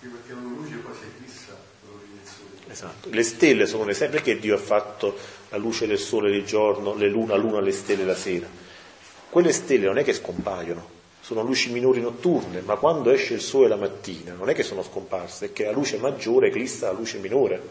Perché 0.00 0.32
una 0.32 0.56
luce 0.56 0.80
quasi 0.82 1.06
fissa 1.24 1.64
Esatto. 2.74 3.08
Le 3.08 3.22
stelle 3.22 3.66
sono 3.66 3.84
l'esempio 3.84 4.20
perché 4.20 4.40
Dio 4.40 4.56
ha 4.56 4.58
fatto 4.58 5.16
la 5.50 5.58
luce 5.58 5.86
del 5.86 5.98
sole 5.98 6.32
di 6.32 6.44
giorno, 6.44 6.96
le 6.96 7.08
luna, 7.08 7.36
luna, 7.36 7.60
le 7.60 7.70
stelle 7.70 8.04
la 8.04 8.16
sera. 8.16 8.48
Quelle 9.30 9.52
stelle 9.52 9.86
non 9.86 9.98
è 9.98 10.02
che 10.02 10.12
scompaiono, 10.12 10.88
sono 11.24 11.40
luci 11.40 11.72
minori 11.72 12.02
notturne, 12.02 12.60
ma 12.60 12.74
quando 12.74 13.10
esce 13.10 13.32
il 13.32 13.40
sole 13.40 13.66
la 13.66 13.76
mattina 13.76 14.34
non 14.34 14.50
è 14.50 14.54
che 14.54 14.62
sono 14.62 14.82
scomparse, 14.82 15.46
è 15.46 15.52
che 15.54 15.64
la 15.64 15.70
luce 15.70 15.96
maggiore 15.96 16.48
eclissa 16.48 16.88
la 16.88 16.92
luce 16.92 17.16
minore. 17.16 17.62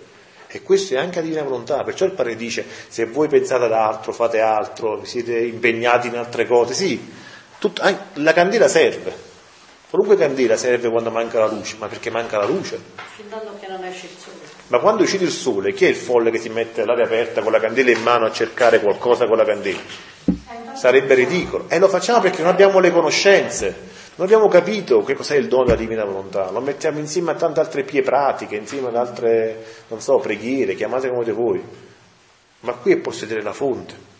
E 0.47 0.64
questo 0.64 0.95
è 0.95 0.97
anche 0.97 1.18
la 1.18 1.22
divina 1.22 1.43
volontà, 1.43 1.84
perciò 1.84 2.06
il 2.06 2.14
Padre 2.14 2.36
dice 2.36 2.66
se 2.88 3.06
voi 3.06 3.28
pensate 3.28 3.66
ad 3.66 3.72
altro, 3.72 4.12
fate 4.12 4.39
altro, 4.39 5.06
siete 5.06 5.38
impegnati 5.38 6.08
in 6.08 6.18
altre 6.18 6.47
cose, 6.47 6.74
sì, 6.74 6.99
tut, 7.60 7.80
la 8.14 8.34
candela 8.34 8.68
serve, 8.68 9.14
qualunque 9.88 10.18
candela 10.18 10.58
serve 10.58 10.89
quando 10.89 11.12
manca 11.12 11.38
la 11.38 11.47
luce, 11.47 11.76
ma 11.78 11.86
perché 11.86 12.10
manca 12.10 12.39
la 12.39 12.45
luce. 12.45 12.82
Fintanto 13.16 13.56
che 13.60 13.68
non 13.68 13.84
esce 13.84 14.08
il 14.08 14.18
sole. 14.18 14.38
Ma 14.70 14.80
quando 14.80 15.04
uscite 15.04 15.26
il 15.26 15.32
sole, 15.32 15.74
chi 15.74 15.86
è 15.86 15.89
il 15.89 15.95
folle 15.95 16.32
che 16.32 16.39
si 16.39 16.49
mette 16.49 16.82
all'aria 16.82 17.06
aperta 17.06 17.43
con 17.43 17.51
la 17.51 17.60
candela 17.60 17.91
in 17.91 18.01
mano 18.01 18.26
a 18.26 18.32
cercare 18.32 18.80
qualcosa 18.80 19.28
con 19.28 19.38
la 19.38 19.45
candela? 19.45 20.12
Sarebbe 20.74 21.13
ridicolo. 21.13 21.65
E 21.67 21.80
lo 21.80 21.88
facciamo 21.88 22.19
perché 22.19 22.41
non 22.41 22.51
abbiamo 22.51 22.80
le 22.80 22.91
conoscenze, 22.91 23.76
non 24.15 24.28
abbiamo 24.28 24.47
capito 24.47 25.01
che 25.01 25.15
cos'è 25.15 25.36
il 25.36 25.47
dono 25.47 25.65
della 25.65 25.78
divina 25.78 26.03
volontà, 26.03 26.51
lo 26.51 26.61
mettiamo 26.61 26.99
insieme 26.99 27.32
a 27.32 27.36
tante 27.36 27.59
altre 27.59 27.84
pie 27.84 28.01
pratiche, 28.01 28.55
insieme 28.55 28.89
ad 28.89 28.95
altre, 28.95 29.65
non 29.88 30.01
so, 30.01 30.17
preghiere, 30.17 30.76
chiamate 30.76 31.09
come 31.09 31.32
voi. 31.32 31.63
Ma 32.61 32.74
qui 32.74 32.93
è 32.93 32.97
possedere 32.97 33.41
la 33.41 33.53
fonte. 33.53 34.11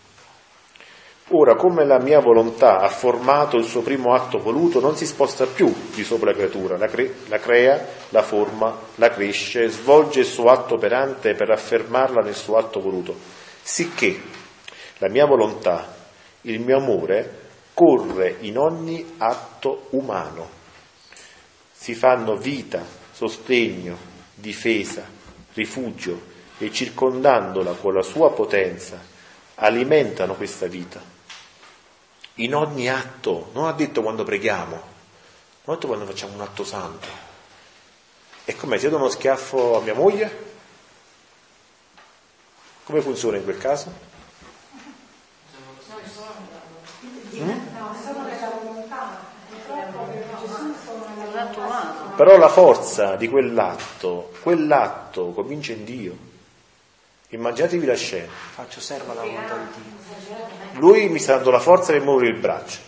Ora, 1.28 1.54
come 1.56 1.86
la 1.86 1.98
mia 1.98 2.20
volontà 2.20 2.80
ha 2.80 2.88
formato 2.88 3.56
il 3.56 3.64
suo 3.64 3.80
primo 3.80 4.12
atto 4.12 4.38
voluto, 4.38 4.78
non 4.78 4.94
si 4.94 5.06
sposta 5.06 5.46
più 5.46 5.72
di 5.94 6.04
sopra 6.04 6.30
la 6.30 6.36
creatura, 6.36 6.76
la, 6.76 6.86
cre- 6.86 7.14
la 7.28 7.38
crea, 7.38 7.86
la 8.10 8.22
forma, 8.22 8.76
la 8.96 9.08
cresce, 9.08 9.68
svolge 9.68 10.20
il 10.20 10.26
suo 10.26 10.50
atto 10.50 10.74
operante 10.74 11.32
per 11.32 11.50
affermarla 11.50 12.20
nel 12.20 12.34
suo 12.34 12.58
atto 12.58 12.78
voluto. 12.80 13.16
Sicché 13.62 14.20
la 14.98 15.08
mia 15.08 15.26
volontà, 15.26 15.94
il 16.42 16.60
mio 16.60 16.78
amore, 16.78 17.42
corre 17.74 18.36
in 18.40 18.58
ogni 18.58 19.14
atto 19.18 19.88
umano. 19.90 20.48
Si 21.72 21.94
fanno 21.94 22.36
vita, 22.36 22.84
sostegno, 23.12 23.96
difesa, 24.34 25.04
rifugio 25.54 26.32
e 26.58 26.72
circondandola 26.72 27.72
con 27.72 27.94
la 27.94 28.02
sua 28.02 28.32
potenza 28.32 29.12
alimentano 29.56 30.34
questa 30.34 30.66
vita 30.66 31.14
in 32.38 32.54
ogni 32.54 32.88
atto, 32.88 33.50
non 33.52 33.66
ha 33.66 33.72
detto 33.72 34.02
quando 34.02 34.24
preghiamo, 34.24 34.76
ha 34.76 35.72
detto 35.72 35.86
quando 35.86 36.04
facciamo 36.04 36.34
un 36.34 36.40
atto 36.40 36.64
santo. 36.64 37.06
E 38.44 38.56
come 38.56 38.78
se 38.78 38.86
io 38.86 38.90
do 38.90 38.96
uno 38.96 39.08
schiaffo 39.08 39.78
a 39.78 39.80
mia 39.80 39.94
moglie? 39.94 40.52
Come 42.82 43.00
funziona 43.00 43.36
in 43.36 43.44
quel 43.44 43.58
caso? 43.58 43.92
Mm? 47.04 47.23
Però 52.16 52.36
la 52.36 52.48
forza 52.48 53.16
di 53.16 53.28
quell'atto, 53.28 54.32
quell'atto 54.42 55.32
comincia 55.32 55.72
in 55.72 55.84
Dio. 55.84 56.16
Immaginatevi 57.28 57.86
la 57.86 57.96
scena. 57.96 58.32
Faccio 58.54 58.80
serva 58.80 59.14
la 59.14 59.22
volontà 59.22 59.56
di 59.56 59.82
Dio 59.82 59.94
lui 60.74 61.08
mi 61.08 61.18
sta 61.18 61.34
dando 61.34 61.50
la 61.50 61.60
forza 61.60 61.92
per 61.92 62.02
muovere 62.02 62.30
il 62.30 62.38
braccio 62.38 62.78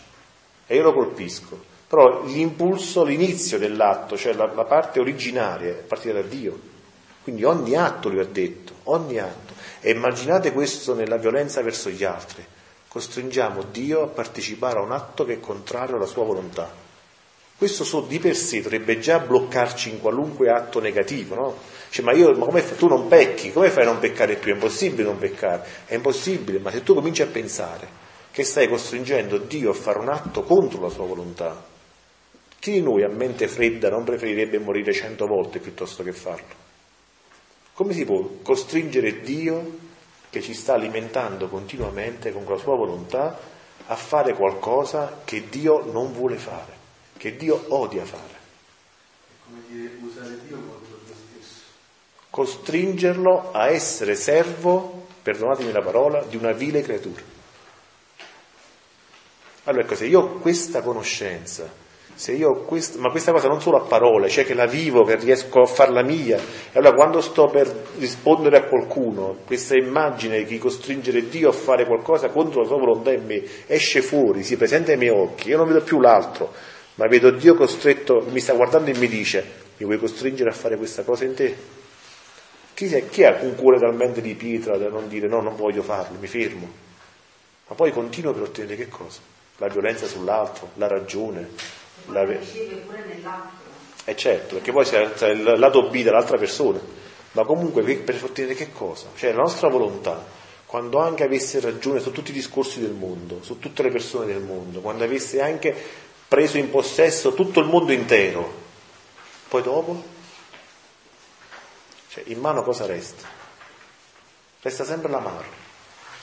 e 0.66 0.76
io 0.76 0.82
lo 0.82 0.92
colpisco. 0.92 1.74
Però 1.86 2.24
l'impulso, 2.24 3.04
l'inizio 3.04 3.58
dell'atto, 3.58 4.16
cioè 4.16 4.32
la, 4.32 4.52
la 4.52 4.64
parte 4.64 4.98
originaria, 4.98 5.70
è 5.70 5.82
partita 5.82 6.14
da 6.14 6.22
Dio. 6.22 6.58
Quindi 7.22 7.44
ogni 7.44 7.76
atto 7.76 8.08
lui 8.08 8.18
ha 8.18 8.24
detto, 8.24 8.72
ogni 8.84 9.18
atto. 9.18 9.54
E 9.80 9.92
immaginate 9.92 10.52
questo 10.52 10.94
nella 10.94 11.16
violenza 11.16 11.62
verso 11.62 11.88
gli 11.90 12.02
altri. 12.02 12.44
Costringiamo 12.96 13.62
Dio 13.64 14.04
a 14.04 14.06
partecipare 14.06 14.78
a 14.78 14.82
un 14.82 14.90
atto 14.90 15.26
che 15.26 15.34
è 15.34 15.38
contrario 15.40 15.96
alla 15.96 16.06
sua 16.06 16.24
volontà. 16.24 16.72
Questo 17.54 17.84
so, 17.84 18.00
di 18.00 18.18
per 18.18 18.34
sé 18.34 18.62
dovrebbe 18.62 18.98
già 18.98 19.18
bloccarci 19.18 19.90
in 19.90 20.00
qualunque 20.00 20.48
atto 20.48 20.80
negativo, 20.80 21.34
no? 21.34 21.56
Cioè, 21.90 22.02
ma 22.02 22.14
io, 22.14 22.32
ma 22.32 22.62
tu 22.62 22.88
non 22.88 23.06
pecchi, 23.06 23.52
come 23.52 23.68
fai 23.68 23.82
a 23.82 23.88
non 23.88 23.98
peccare 23.98 24.36
più? 24.36 24.50
È 24.50 24.54
impossibile 24.54 25.02
non 25.02 25.18
peccare, 25.18 25.66
è 25.84 25.94
impossibile, 25.94 26.58
ma 26.58 26.70
se 26.70 26.82
tu 26.82 26.94
cominci 26.94 27.20
a 27.20 27.26
pensare 27.26 27.86
che 28.30 28.44
stai 28.44 28.66
costringendo 28.66 29.36
Dio 29.36 29.72
a 29.72 29.74
fare 29.74 29.98
un 29.98 30.08
atto 30.08 30.42
contro 30.42 30.80
la 30.80 30.88
sua 30.88 31.04
volontà, 31.04 31.66
chi 32.58 32.72
di 32.72 32.80
noi 32.80 33.02
a 33.02 33.10
mente 33.10 33.46
fredda 33.46 33.90
non 33.90 34.04
preferirebbe 34.04 34.58
morire 34.58 34.94
cento 34.94 35.26
volte 35.26 35.58
piuttosto 35.58 36.02
che 36.02 36.12
farlo? 36.12 36.54
Come 37.74 37.92
si 37.92 38.06
può 38.06 38.26
costringere 38.40 39.20
Dio, 39.20 39.84
che 40.36 40.42
ci 40.42 40.52
sta 40.52 40.74
alimentando 40.74 41.48
continuamente 41.48 42.30
con 42.30 42.44
la 42.46 42.58
sua 42.58 42.76
volontà, 42.76 43.38
a 43.86 43.96
fare 43.96 44.34
qualcosa 44.34 45.20
che 45.24 45.48
Dio 45.48 45.90
non 45.90 46.12
vuole 46.12 46.36
fare, 46.36 46.72
che 47.16 47.36
Dio 47.36 47.64
odia 47.68 48.04
fare? 48.04 48.34
È 48.34 49.46
come 49.46 49.60
dire 49.66 49.92
usare 50.02 50.38
Dio 50.46 50.56
contro 50.58 50.94
costringerlo 52.28 53.52
a 53.52 53.68
essere 53.68 54.14
servo, 54.14 55.06
perdonatemi 55.22 55.72
la 55.72 55.80
parola, 55.80 56.22
di 56.22 56.36
una 56.36 56.52
vile 56.52 56.82
creatura. 56.82 57.22
Allora 59.64 59.84
ecco, 59.84 59.94
se 59.94 60.04
io 60.04 60.20
ho 60.20 60.28
questa 60.40 60.82
conoscenza, 60.82 61.72
questa, 62.64 62.98
ma 62.98 63.10
questa 63.10 63.32
cosa 63.32 63.48
non 63.48 63.60
solo 63.60 63.76
a 63.76 63.86
parole, 63.86 64.28
cioè 64.28 64.44
che 64.44 64.54
la 64.54 64.66
vivo, 64.66 65.04
che 65.04 65.16
riesco 65.16 65.60
a 65.60 65.66
farla 65.66 66.02
mia, 66.02 66.38
e 66.38 66.78
allora 66.78 66.94
quando 66.94 67.20
sto 67.20 67.46
per 67.46 67.66
rispondere 67.98 68.56
a 68.56 68.62
qualcuno, 68.64 69.38
questa 69.44 69.76
immagine 69.76 70.44
di 70.44 70.58
costringere 70.58 71.28
Dio 71.28 71.50
a 71.50 71.52
fare 71.52 71.84
qualcosa 71.84 72.30
contro 72.30 72.62
la 72.62 72.66
sua 72.66 72.78
volontà 72.78 73.12
in 73.12 73.26
me 73.26 73.42
esce 73.66 74.00
fuori, 74.00 74.42
si 74.42 74.56
presenta 74.56 74.92
ai 74.92 74.98
miei 74.98 75.10
occhi, 75.10 75.48
io 75.48 75.58
non 75.58 75.66
vedo 75.66 75.82
più 75.82 76.00
l'altro, 76.00 76.52
ma 76.94 77.06
vedo 77.06 77.30
Dio 77.30 77.54
costretto, 77.54 78.24
mi 78.30 78.40
sta 78.40 78.54
guardando 78.54 78.90
e 78.90 78.96
mi 78.96 79.08
dice, 79.08 79.44
mi 79.76 79.84
vuoi 79.84 79.98
costringere 79.98 80.48
a 80.48 80.54
fare 80.54 80.76
questa 80.76 81.02
cosa 81.02 81.24
in 81.24 81.34
te? 81.34 81.54
Chi, 82.72 82.92
è, 82.94 83.08
chi 83.08 83.24
ha 83.24 83.38
un 83.42 83.54
cuore 83.54 83.78
talmente 83.78 84.20
di 84.20 84.34
pietra 84.34 84.76
da 84.76 84.88
non 84.88 85.08
dire 85.08 85.28
no, 85.28 85.40
non 85.40 85.56
voglio 85.56 85.82
farlo, 85.82 86.18
mi 86.18 86.26
fermo? 86.26 86.68
Ma 87.68 87.74
poi 87.74 87.90
continuo 87.90 88.32
per 88.32 88.42
ottenere 88.42 88.76
che 88.76 88.88
cosa? 88.88 89.20
La 89.56 89.68
violenza 89.68 90.06
sull'altro, 90.06 90.70
la 90.74 90.86
ragione. 90.86 91.48
La... 92.08 92.22
E 92.22 94.12
eh 94.12 94.16
certo, 94.16 94.54
perché 94.54 94.72
poi 94.72 94.84
c'è 94.84 95.28
il 95.30 95.58
lato 95.58 95.88
B 95.88 96.02
dell'altra 96.02 96.36
persona. 96.38 96.80
Ma 97.32 97.44
comunque 97.44 97.82
per 97.96 98.22
ottenere 98.22 98.54
che 98.54 98.72
cosa? 98.72 99.08
Cioè 99.14 99.32
la 99.32 99.42
nostra 99.42 99.68
volontà, 99.68 100.24
quando 100.64 100.98
anche 100.98 101.22
avesse 101.22 101.60
ragione 101.60 102.00
su 102.00 102.10
tutti 102.10 102.30
i 102.30 102.34
discorsi 102.34 102.80
del 102.80 102.92
mondo, 102.92 103.42
su 103.42 103.58
tutte 103.58 103.82
le 103.82 103.90
persone 103.90 104.26
del 104.26 104.40
mondo, 104.40 104.80
quando 104.80 105.04
avesse 105.04 105.42
anche 105.42 105.74
preso 106.28 106.56
in 106.56 106.70
possesso 106.70 107.34
tutto 107.34 107.60
il 107.60 107.66
mondo 107.66 107.92
intero, 107.92 108.64
poi 109.48 109.62
dopo 109.62 110.02
cioè, 112.08 112.24
in 112.28 112.40
mano 112.40 112.62
cosa 112.62 112.86
resta? 112.86 113.28
Resta 114.62 114.84
sempre 114.84 115.10
l'amaro, 115.10 115.46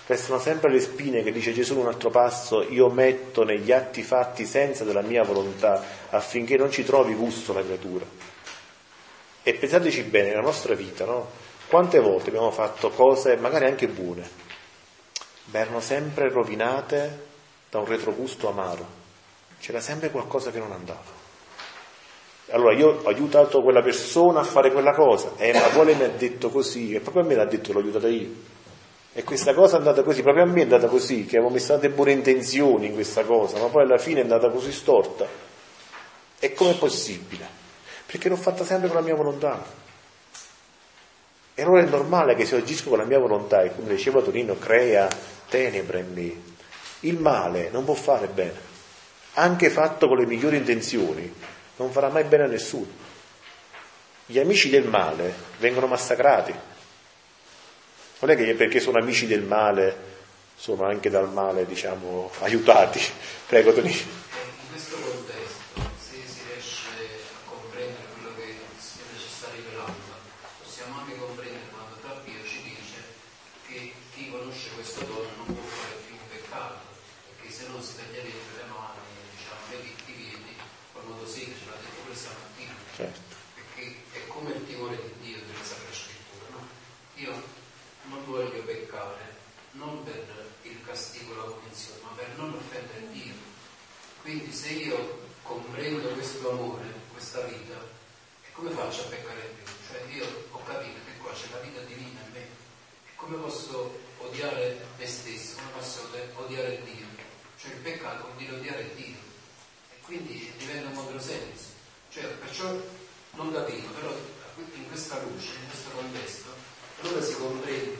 restano 0.06 0.40
sempre 0.40 0.72
le 0.72 0.80
spine 0.80 1.24
che 1.24 1.32
dice 1.32 1.54
Gesù 1.54 1.74
in 1.74 1.80
un 1.80 1.88
altro 1.88 2.10
passo, 2.10 2.62
io 2.62 2.90
metto 2.90 3.44
negli 3.44 3.72
atti 3.72 4.04
fatti 4.04 4.46
senza 4.46 4.84
della 4.84 5.02
mia 5.02 5.24
volontà 5.24 5.82
affinché 6.10 6.58
non 6.58 6.72
ci 6.72 6.84
trovi 6.84 7.14
gusto 7.14 7.54
la 7.54 7.64
creatura. 7.64 8.06
E 9.44 9.54
pensateci 9.54 10.04
bene, 10.04 10.30
nella 10.30 10.42
nostra 10.42 10.74
vita, 10.74 11.06
no? 11.06 11.28
Quante 11.68 12.00
volte 12.00 12.30
abbiamo 12.30 12.52
fatto 12.52 12.90
cose 12.90 13.36
magari 13.38 13.66
anche 13.66 13.88
buone, 13.88 14.30
ma 15.46 15.60
erano 15.60 15.80
sempre 15.80 16.30
rovinate 16.30 17.32
da 17.70 17.80
un 17.80 17.86
retrogusto 17.86 18.50
amaro, 18.50 18.86
c'era 19.60 19.80
sempre 19.80 20.12
qualcosa 20.12 20.52
che 20.52 20.60
non 20.60 20.72
andava. 20.72 21.22
Allora 22.52 22.76
io 22.76 23.02
ho 23.04 23.08
aiutato 23.08 23.62
quella 23.62 23.82
persona 23.82 24.42
a 24.42 24.44
fare 24.44 24.72
quella 24.72 24.94
cosa, 24.94 25.32
eh, 25.38 25.54
ma 25.54 25.70
quale 25.70 25.96
mi 25.96 26.04
ha 26.04 26.10
detto 26.10 26.50
così? 26.50 26.94
E 26.94 27.00
proprio 27.00 27.24
a 27.24 27.26
me 27.26 27.36
l'ha 27.36 27.46
detto, 27.46 27.72
l'ho 27.72 27.80
aiutata 27.80 28.08
io. 28.10 28.53
E 29.16 29.24
questa 29.24 29.54
cosa 29.54 29.76
è 29.76 29.78
andata 29.78 30.02
così, 30.02 30.24
proprio 30.24 30.44
a 30.44 30.48
me 30.48 30.62
è 30.62 30.64
andata 30.64 30.88
così, 30.88 31.26
che 31.26 31.38
avevo 31.38 31.54
messo 31.54 31.68
tante 31.68 31.90
buone 31.90 32.14
intenzioni 32.14 32.88
in 32.88 32.94
questa 32.94 33.24
cosa, 33.24 33.60
ma 33.60 33.68
poi 33.68 33.84
alla 33.84 34.00
fine 34.00 34.20
è 34.20 34.24
andata 34.24 34.50
così 34.50 34.72
storta. 34.72 35.28
E 36.40 36.54
com'è 36.54 36.76
possibile? 36.76 37.48
Perché 38.08 38.28
l'ho 38.28 38.36
fatta 38.36 38.66
sempre 38.66 38.88
con 38.88 38.98
la 38.98 39.04
mia 39.04 39.14
volontà. 39.14 39.64
E 41.54 41.62
allora 41.62 41.82
è 41.82 41.86
normale 41.86 42.34
che 42.34 42.46
se 42.46 42.56
agisco 42.56 42.90
con 42.90 42.98
la 42.98 43.06
mia 43.06 43.20
volontà, 43.20 43.62
e 43.62 43.76
come 43.76 43.90
diceva 43.90 44.20
Torino, 44.22 44.58
crea 44.58 45.08
tenebre 45.48 46.00
in 46.00 46.12
me. 46.12 46.42
Il 47.02 47.20
male 47.20 47.70
non 47.70 47.86
può 47.86 47.94
fare 47.94 48.26
bene, 48.26 48.60
anche 49.34 49.70
fatto 49.70 50.08
con 50.08 50.18
le 50.18 50.26
migliori 50.26 50.58
intenzioni, 50.58 51.32
non 51.76 51.92
farà 51.92 52.10
mai 52.10 52.24
bene 52.24 52.46
a 52.46 52.48
nessuno. 52.48 52.88
Gli 54.26 54.40
amici 54.40 54.72
del 54.72 54.88
male 54.88 55.34
vengono 55.60 55.86
massacrati. 55.86 56.72
Non 58.24 58.32
è 58.32 58.38
che 58.38 58.54
perché 58.54 58.80
sono 58.80 59.00
amici 59.00 59.28
del 59.28 59.42
male 59.42 60.12
sono 60.56 60.86
anche 60.86 61.10
dal 61.10 61.30
male, 61.30 61.66
diciamo, 61.66 62.32
aiutati. 62.40 63.02
Prego, 63.48 63.74
Tonino. 63.74 64.24
Quindi 94.24 94.54
se 94.54 94.70
io 94.70 95.20
comprendo 95.42 96.08
questo 96.12 96.50
amore, 96.52 96.86
questa 97.12 97.42
vita, 97.42 97.76
come 98.54 98.70
faccio 98.70 99.02
a 99.02 99.06
peccare 99.08 99.54
più? 99.54 99.74
Cioè 99.86 100.02
io 100.16 100.46
ho 100.50 100.64
capito 100.64 100.98
che 101.06 101.18
qua 101.18 101.34
c'è 101.34 101.50
la 101.52 101.60
vita 101.60 101.82
divina 101.82 102.22
in 102.26 102.32
me. 102.32 102.40
E 102.40 103.16
come 103.18 103.36
posso 103.36 104.00
odiare 104.20 104.80
me 104.98 105.06
stesso? 105.06 105.56
Come 105.56 105.72
posso 105.78 106.08
odiare 106.36 106.82
Dio? 106.86 107.06
Cioè 107.58 107.74
il 107.74 107.80
peccato 107.80 108.24
vuol 108.24 108.38
dire 108.38 108.56
odiare 108.56 108.96
Dio. 108.96 109.18
E 109.92 110.00
quindi 110.04 110.54
diventa 110.58 110.88
un 110.88 110.96
controsenso. 110.96 111.66
Cioè, 112.10 112.24
perciò 112.24 112.74
non 113.32 113.52
da 113.52 113.66
Dio, 113.66 113.90
però 113.90 114.16
in 114.74 114.88
questa 114.88 115.20
luce, 115.20 115.50
in 115.60 115.68
questo 115.68 115.90
contesto, 115.90 116.50
allora 117.02 117.22
si 117.22 117.36
comprende 117.36 117.92
il 117.92 117.98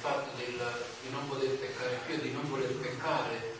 fatto 0.00 0.36
del, 0.36 0.56
di 1.02 1.10
non 1.10 1.28
poter 1.28 1.50
peccare 1.50 2.00
più 2.06 2.14
e 2.14 2.20
di 2.20 2.32
non 2.32 2.48
voler 2.48 2.72
peccare 2.72 3.58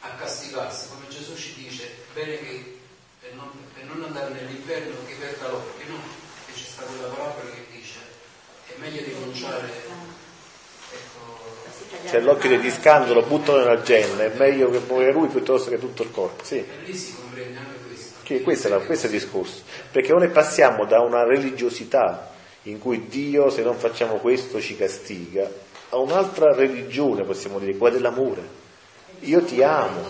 a 0.00 0.08
castigarsi, 0.10 0.88
come 0.90 1.08
Gesù 1.08 1.34
ci 1.36 1.54
dice, 1.54 1.90
bene 2.12 2.38
che 2.38 2.78
per 3.20 3.34
non, 3.34 3.50
per 3.72 3.84
non 3.84 4.04
andare 4.04 4.34
nell'inferno 4.34 4.94
che 5.06 5.14
perda 5.14 5.48
l'occhio, 5.48 5.88
no? 5.88 6.00
Che 6.46 6.52
c'è 6.52 6.66
stata 6.66 6.88
quella 6.88 7.08
parola 7.08 7.34
che 7.50 7.66
dice 7.72 7.98
è 8.66 8.78
meglio 8.78 9.02
rinunciare. 9.04 9.70
Ecco, 10.88 12.08
c'è 12.08 12.20
l'occhio 12.20 12.48
degli 12.48 12.70
scandalo, 12.70 13.22
buttano 13.22 13.58
nella 13.58 13.82
genna, 13.82 14.24
è 14.24 14.32
meglio 14.36 14.70
che 14.70 14.80
muoia 14.86 15.12
lui 15.12 15.28
piuttosto 15.28 15.70
che 15.70 15.78
tutto 15.78 16.02
il 16.02 16.10
corpo. 16.10 16.44
Sì. 16.44 16.56
E 16.56 16.66
lì 16.84 16.94
si 16.94 17.14
comprende 17.14 17.58
anche 17.58 17.78
questo. 17.86 18.14
Che 18.22 18.42
questo, 18.42 18.76
è 18.76 18.86
questo 18.86 19.06
è 19.06 19.10
il 19.10 19.18
discorso. 19.18 19.62
Perché 19.90 20.12
noi 20.12 20.28
passiamo 20.28 20.84
da 20.84 21.00
una 21.00 21.24
religiosità 21.24 22.34
in 22.64 22.78
cui 22.78 23.06
Dio, 23.06 23.50
se 23.50 23.62
non 23.62 23.76
facciamo 23.76 24.16
questo, 24.16 24.60
ci 24.60 24.76
castiga, 24.76 25.48
a 25.90 25.96
un'altra 25.96 26.52
religione, 26.54 27.24
possiamo 27.24 27.58
dire, 27.58 27.76
quella 27.76 27.96
dell'amore. 27.96 28.64
Io 29.20 29.42
ti 29.44 29.62
amo. 29.62 30.02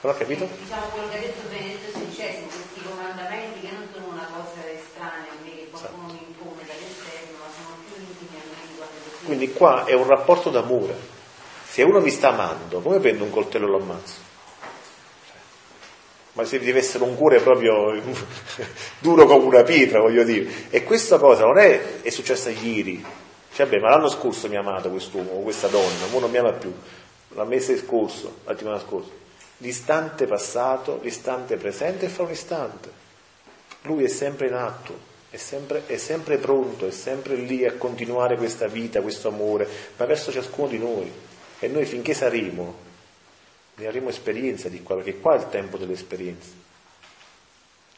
Non 0.00 0.14
ho 0.14 0.16
capito? 0.16 0.48
Diciamo 0.62 0.86
quello 0.92 1.08
che 1.08 1.16
ha 1.16 1.20
detto 1.20 1.48
Benedetto 1.48 1.98
XVI, 1.98 2.46
questi 2.46 2.80
comandamenti 2.88 3.60
che 3.60 3.70
non 3.72 3.88
sono 3.92 4.12
una 4.12 4.28
cosa 4.32 4.70
estranea 4.70 5.32
a 5.32 5.42
me, 5.42 5.50
che 5.50 5.68
qualcuno 5.70 6.06
mi 6.06 6.24
impone 6.26 6.62
dall'esterno, 6.64 7.36
ma 7.38 7.50
sono 7.56 7.76
più 7.84 8.02
intimi 8.02 8.36
a 8.36 8.44
me 8.46 9.26
Quindi 9.26 9.52
qua 9.52 9.84
è 9.84 9.94
un 9.94 10.06
rapporto 10.06 10.50
d'amore. 10.50 11.16
Se 11.68 11.82
uno 11.82 12.00
mi 12.00 12.10
sta 12.10 12.28
amando, 12.28 12.80
come 12.80 13.00
prendo 13.00 13.24
un 13.24 13.30
coltello 13.30 13.66
e 13.66 13.70
lo 13.70 13.78
ammazzo? 13.78 14.26
ma 16.38 16.44
se 16.44 16.60
deve 16.60 16.78
essere 16.78 17.02
un 17.02 17.16
cuore 17.16 17.40
proprio 17.40 18.00
duro 19.00 19.26
come 19.26 19.44
una 19.44 19.64
pietra, 19.64 19.98
voglio 19.98 20.22
dire. 20.22 20.48
E 20.70 20.84
questa 20.84 21.18
cosa 21.18 21.44
non 21.44 21.58
è, 21.58 22.00
è 22.00 22.10
successa 22.10 22.48
ieri. 22.48 23.04
Cioè, 23.58 23.66
beh, 23.66 23.80
ma 23.80 23.88
l'anno 23.88 24.08
scorso 24.08 24.48
mi 24.48 24.54
ha 24.54 24.60
amato 24.60 24.88
quest'uomo, 24.88 25.32
questa 25.40 25.66
donna, 25.66 26.04
ora 26.12 26.20
non 26.20 26.30
mi 26.30 26.36
ama 26.36 26.52
più. 26.52 26.72
La 27.30 27.42
mese 27.42 27.76
scorso, 27.76 28.36
la 28.44 28.52
settimana 28.52 28.78
scorsa. 28.78 29.10
L'istante 29.56 30.26
passato, 30.26 31.00
l'istante 31.02 31.56
presente 31.56 32.04
e 32.04 32.08
fra 32.08 32.22
un 32.22 32.30
istante. 32.30 32.88
Lui 33.82 34.04
è 34.04 34.08
sempre 34.08 34.46
in 34.46 34.52
atto, 34.52 34.96
è 35.28 35.36
sempre, 35.38 35.86
è 35.86 35.96
sempre 35.96 36.38
pronto, 36.38 36.86
è 36.86 36.92
sempre 36.92 37.34
lì 37.34 37.66
a 37.66 37.72
continuare 37.72 38.36
questa 38.36 38.68
vita, 38.68 39.02
questo 39.02 39.26
amore, 39.26 39.68
ma 39.96 40.04
verso 40.04 40.30
ciascuno 40.30 40.68
di 40.68 40.78
noi. 40.78 41.12
E 41.58 41.66
noi 41.66 41.84
finché 41.84 42.14
saremo 42.14 42.86
ne 43.74 43.86
avremo 43.88 44.10
esperienza 44.10 44.68
di 44.68 44.84
qua, 44.84 44.94
perché 44.94 45.18
qua 45.18 45.34
è 45.34 45.38
il 45.38 45.48
tempo 45.48 45.78
dell'esperienza. 45.78 46.50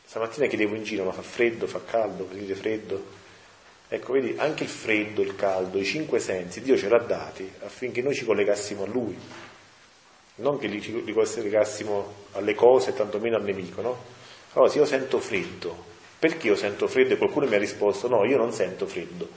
Stamattina 0.06 0.46
chiedevo 0.46 0.74
in 0.74 0.84
giro, 0.84 1.04
ma 1.04 1.12
fa 1.12 1.20
freddo, 1.20 1.66
fa 1.66 1.82
caldo, 1.84 2.26
vedete 2.30 2.54
freddo? 2.54 3.19
Ecco, 3.92 4.12
vedi, 4.12 4.36
anche 4.38 4.62
il 4.62 4.68
freddo, 4.68 5.20
il 5.20 5.34
caldo, 5.34 5.76
i 5.76 5.84
cinque 5.84 6.20
sensi, 6.20 6.62
Dio 6.62 6.76
ce 6.76 6.88
l'ha 6.88 6.98
dati 6.98 7.50
affinché 7.64 8.02
noi 8.02 8.14
ci 8.14 8.24
collegassimo 8.24 8.84
a 8.84 8.86
Lui, 8.86 9.18
non 10.36 10.58
che 10.58 10.68
li, 10.68 11.12
collegassimo 11.12 12.14
alle 12.32 12.54
cose, 12.54 12.94
tantomeno 12.94 13.34
al 13.34 13.42
nemico, 13.42 13.80
no? 13.82 14.04
Allora, 14.52 14.70
se 14.70 14.78
io 14.78 14.86
sento 14.86 15.18
freddo, 15.18 15.76
perché 16.20 16.46
io 16.46 16.54
sento 16.54 16.86
freddo? 16.86 17.14
E 17.14 17.16
qualcuno 17.16 17.46
mi 17.46 17.56
ha 17.56 17.58
risposto, 17.58 18.06
no, 18.06 18.24
io 18.24 18.36
non 18.36 18.52
sento 18.52 18.86
freddo. 18.86 19.28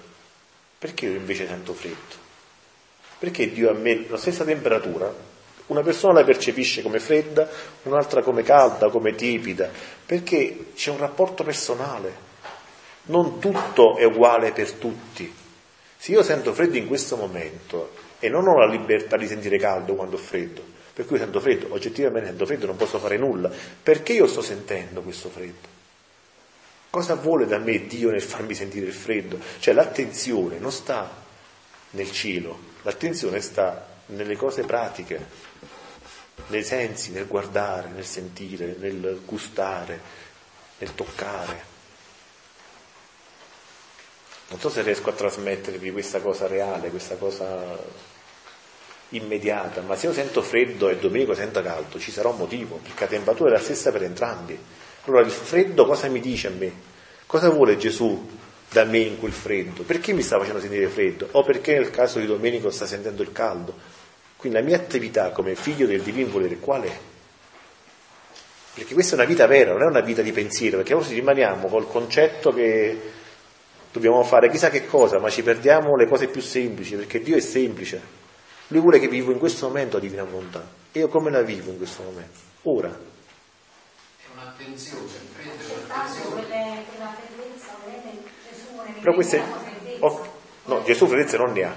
Perché 0.78 1.08
io 1.08 1.16
invece 1.16 1.48
sento 1.48 1.74
freddo? 1.74 2.22
Perché 3.18 3.52
Dio 3.52 3.72
a 3.72 3.74
me 3.74 4.06
la 4.08 4.18
stessa 4.18 4.44
temperatura 4.44 5.32
una 5.66 5.82
persona 5.82 6.20
la 6.20 6.26
percepisce 6.26 6.82
come 6.82 7.00
fredda, 7.00 7.50
un'altra 7.84 8.22
come 8.22 8.44
calda, 8.44 8.90
come 8.90 9.16
tiepida, 9.16 9.70
perché 10.06 10.68
c'è 10.76 10.92
un 10.92 10.98
rapporto 10.98 11.44
personale. 11.44 12.32
Non 13.06 13.40
tutto 13.40 13.98
è 13.98 14.06
uguale 14.06 14.52
per 14.52 14.72
tutti. 14.74 15.34
Se 15.98 16.12
io 16.12 16.24
sento 16.24 16.54
freddo 16.54 16.78
in 16.78 16.88
questo 16.88 17.16
momento 17.16 17.94
e 18.20 18.30
non 18.30 18.48
ho 18.48 18.58
la 18.58 18.66
libertà 18.66 19.18
di 19.18 19.28
sentire 19.28 19.58
caldo 19.58 19.96
quando 19.96 20.16
ho 20.16 20.20
freddo, 20.20 20.64
per 20.94 21.06
cui 21.06 21.18
sento 21.18 21.40
freddo, 21.40 21.74
oggettivamente 21.74 22.30
sento 22.30 22.46
freddo, 22.46 22.66
non 22.66 22.78
posso 22.78 23.00
fare 23.00 23.18
nulla, 23.18 23.52
perché 23.82 24.14
io 24.14 24.28
sto 24.28 24.42
sentendo 24.42 25.02
questo 25.02 25.30
freddo? 25.30 25.68
Cosa 26.90 27.16
vuole 27.16 27.48
da 27.48 27.58
me 27.58 27.88
Dio 27.88 28.12
nel 28.12 28.22
farmi 28.22 28.54
sentire 28.54 28.86
il 28.86 28.94
freddo? 28.94 29.40
Cioè 29.60 29.74
l'attenzione 29.74 30.60
non 30.60 30.72
sta 30.72 31.10
nel 31.92 32.12
cielo, 32.12 32.60
l'attenzione 32.84 33.42
sta 33.42 33.88
nelle 34.08 34.36
cose 34.36 34.64
pratiche 34.64 35.26
nei 36.48 36.64
sensi, 36.64 37.12
nel 37.12 37.28
guardare, 37.28 37.90
nel 37.90 38.06
sentire, 38.06 38.76
nel 38.78 39.22
gustare, 39.26 40.00
nel 40.78 40.94
toccare. 40.94 41.73
Non 44.50 44.60
so 44.60 44.70
se 44.70 44.82
riesco 44.82 45.10
a 45.10 45.14
trasmettervi 45.14 45.92
questa 45.92 46.20
cosa 46.20 46.48
reale, 46.48 46.90
questa 46.90 47.16
cosa 47.16 47.78
immediata, 49.10 49.82
ma 49.82 49.96
se 49.96 50.08
io 50.08 50.14
sento 50.14 50.42
freddo 50.42 50.90
e 50.90 50.98
Domenico 50.98 51.34
senta 51.34 51.62
caldo, 51.62 52.00
ci 52.00 52.12
sarà 52.12 52.30
un 52.30 52.38
motivo, 52.38 52.78
perché 52.78 53.04
la 53.04 53.10
temperatura 53.10 53.50
è 53.50 53.54
la 53.54 53.60
stessa 53.60 53.92
per 53.92 54.04
entrambi. 54.04 54.58
Allora 55.06 55.22
il 55.22 55.32
freddo 55.32 55.86
cosa 55.86 56.08
mi 56.08 56.20
dice 56.20 56.48
a 56.48 56.52
me? 56.52 56.72
Cosa 57.26 57.50
vuole 57.50 57.78
Gesù 57.78 58.30
da 58.70 58.84
me 58.84 59.00
in 59.00 59.18
quel 59.20 59.32
freddo? 59.32 59.84
Perché 59.84 60.14
mi 60.14 60.22
sta 60.22 60.38
facendo 60.38 60.60
sentire 60.60 60.88
freddo? 60.88 61.28
O 61.32 61.44
perché 61.44 61.74
nel 61.74 61.90
caso 61.90 62.20
di 62.20 62.26
Domenico 62.26 62.70
sta 62.70 62.86
sentendo 62.86 63.22
il 63.22 63.32
caldo? 63.32 63.74
Quindi 64.36 64.60
la 64.60 64.64
mia 64.64 64.76
attività 64.76 65.32
come 65.32 65.56
figlio 65.56 65.86
del 65.86 66.02
divino 66.02 66.30
volere 66.30 66.58
qual 66.58 66.84
è? 66.84 66.98
Perché 68.74 68.94
questa 68.94 69.14
è 69.16 69.20
una 69.20 69.28
vita 69.28 69.46
vera, 69.46 69.72
non 69.74 69.84
è 69.84 69.86
una 69.86 70.02
vita 70.02 70.22
di 70.22 70.32
pensiero, 70.32 70.78
perché 70.78 70.94
noi 70.94 71.08
rimaniamo 71.08 71.68
col 71.68 71.88
concetto 71.88 72.52
che 72.54 73.00
dobbiamo 73.94 74.22
fare 74.24 74.50
chissà 74.50 74.70
che 74.70 74.86
cosa, 74.86 75.20
ma 75.20 75.30
ci 75.30 75.42
perdiamo 75.42 75.96
le 75.96 76.06
cose 76.08 76.28
più 76.28 76.42
semplici, 76.42 76.96
perché 76.96 77.22
Dio 77.22 77.38
è 77.38 77.40
semplice. 77.40 78.02
Lui 78.68 78.82
vuole 78.82 79.00
che 79.00 79.08
vivo 79.08 79.32
in 79.32 79.40
questo 79.40 79.68
momento 79.68 79.96
la 79.96 80.04
divina 80.04 80.26
volontà. 80.26 80.68
E 80.92 81.00
io 81.00 81.08
come 81.08 81.32
la 81.32 81.42
vivo 81.42 81.72
in 81.72 81.78
questo 81.78 82.04
momento? 82.04 82.40
Ora. 82.64 82.90
È 82.90 84.28
un'attenzione, 84.34 85.02
prendere 85.36 85.74
un'attenzione. 86.98 87.32
Però 89.00 89.14
queste... 89.14 89.42
Oh, 90.00 90.28
no, 90.66 90.84
Gesù 90.84 91.08
fredezze 91.08 91.38
non 91.38 91.54
ne 91.54 91.64
ha. 91.64 91.74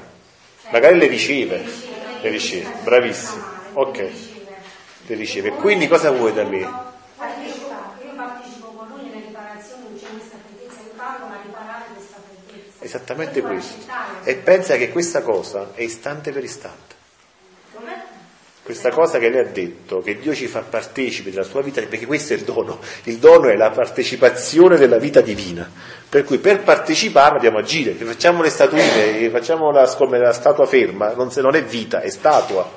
Magari 0.71 0.99
le 0.99 1.07
riceve 1.07 1.95
le 2.27 2.33
riceve, 2.33 2.73
bravissimo. 2.83 3.45
Ok, 3.75 3.99
le 5.07 5.15
riceve. 5.15 5.51
Quindi 5.51 5.87
cosa 5.87 6.11
vuoi 6.11 6.33
da 6.33 6.45
me? 6.45 6.59
Io 6.59 6.69
partecipo 8.17 8.67
con 8.69 8.89
lui 8.89 9.05
nelle 9.05 9.27
riparazioni 9.27 9.93
di 9.93 10.01
questa 10.01 10.37
freddezza, 10.45 10.81
aiutarlo 10.81 11.27
a 11.27 11.39
riparare 11.43 11.85
questa 11.95 12.17
freddezza. 12.27 12.76
Esattamente 12.87 13.43
questo. 13.43 13.93
E 14.23 14.37
pensa 14.37 14.77
che 14.77 14.91
questa 14.91 15.21
cosa 15.23 15.73
è 15.75 15.83
istante 15.83 16.31
per 16.31 16.45
istante. 16.45 16.95
Questa 18.63 18.91
cosa 18.91 19.19
che 19.19 19.29
lei 19.29 19.41
ha 19.41 19.49
detto, 19.49 20.01
che 20.01 20.19
Dio 20.19 20.35
ci 20.35 20.47
fa 20.47 20.61
partecipi 20.61 21.31
della 21.31 21.45
sua 21.45 21.63
vita, 21.63 21.81
perché 21.83 22.07
questo 22.07 22.33
è 22.33 22.37
il 22.37 22.43
dono. 22.43 22.79
Il 23.05 23.19
dono 23.19 23.49
è 23.49 23.57
la 23.57 23.71
partecipazione 23.71 24.77
della 24.77 24.99
vita 24.99 25.21
divina. 25.21 25.69
Per 26.09 26.25
cui 26.25 26.39
per 26.39 26.63
partecipare 26.63 27.35
dobbiamo 27.35 27.59
agire. 27.59 27.97
Se 27.97 28.05
facciamo 28.05 28.43
le 28.43 28.51
statuine, 28.51 29.31
facciamo 29.31 29.71
la, 29.71 29.87
come 29.97 30.19
la 30.19 30.33
statua 30.33 30.67
ferma, 30.67 31.13
non, 31.15 31.31
se, 31.31 31.41
non 31.41 31.55
è 31.55 31.63
vita, 31.63 32.01
è 32.01 32.11
statua. 32.11 32.69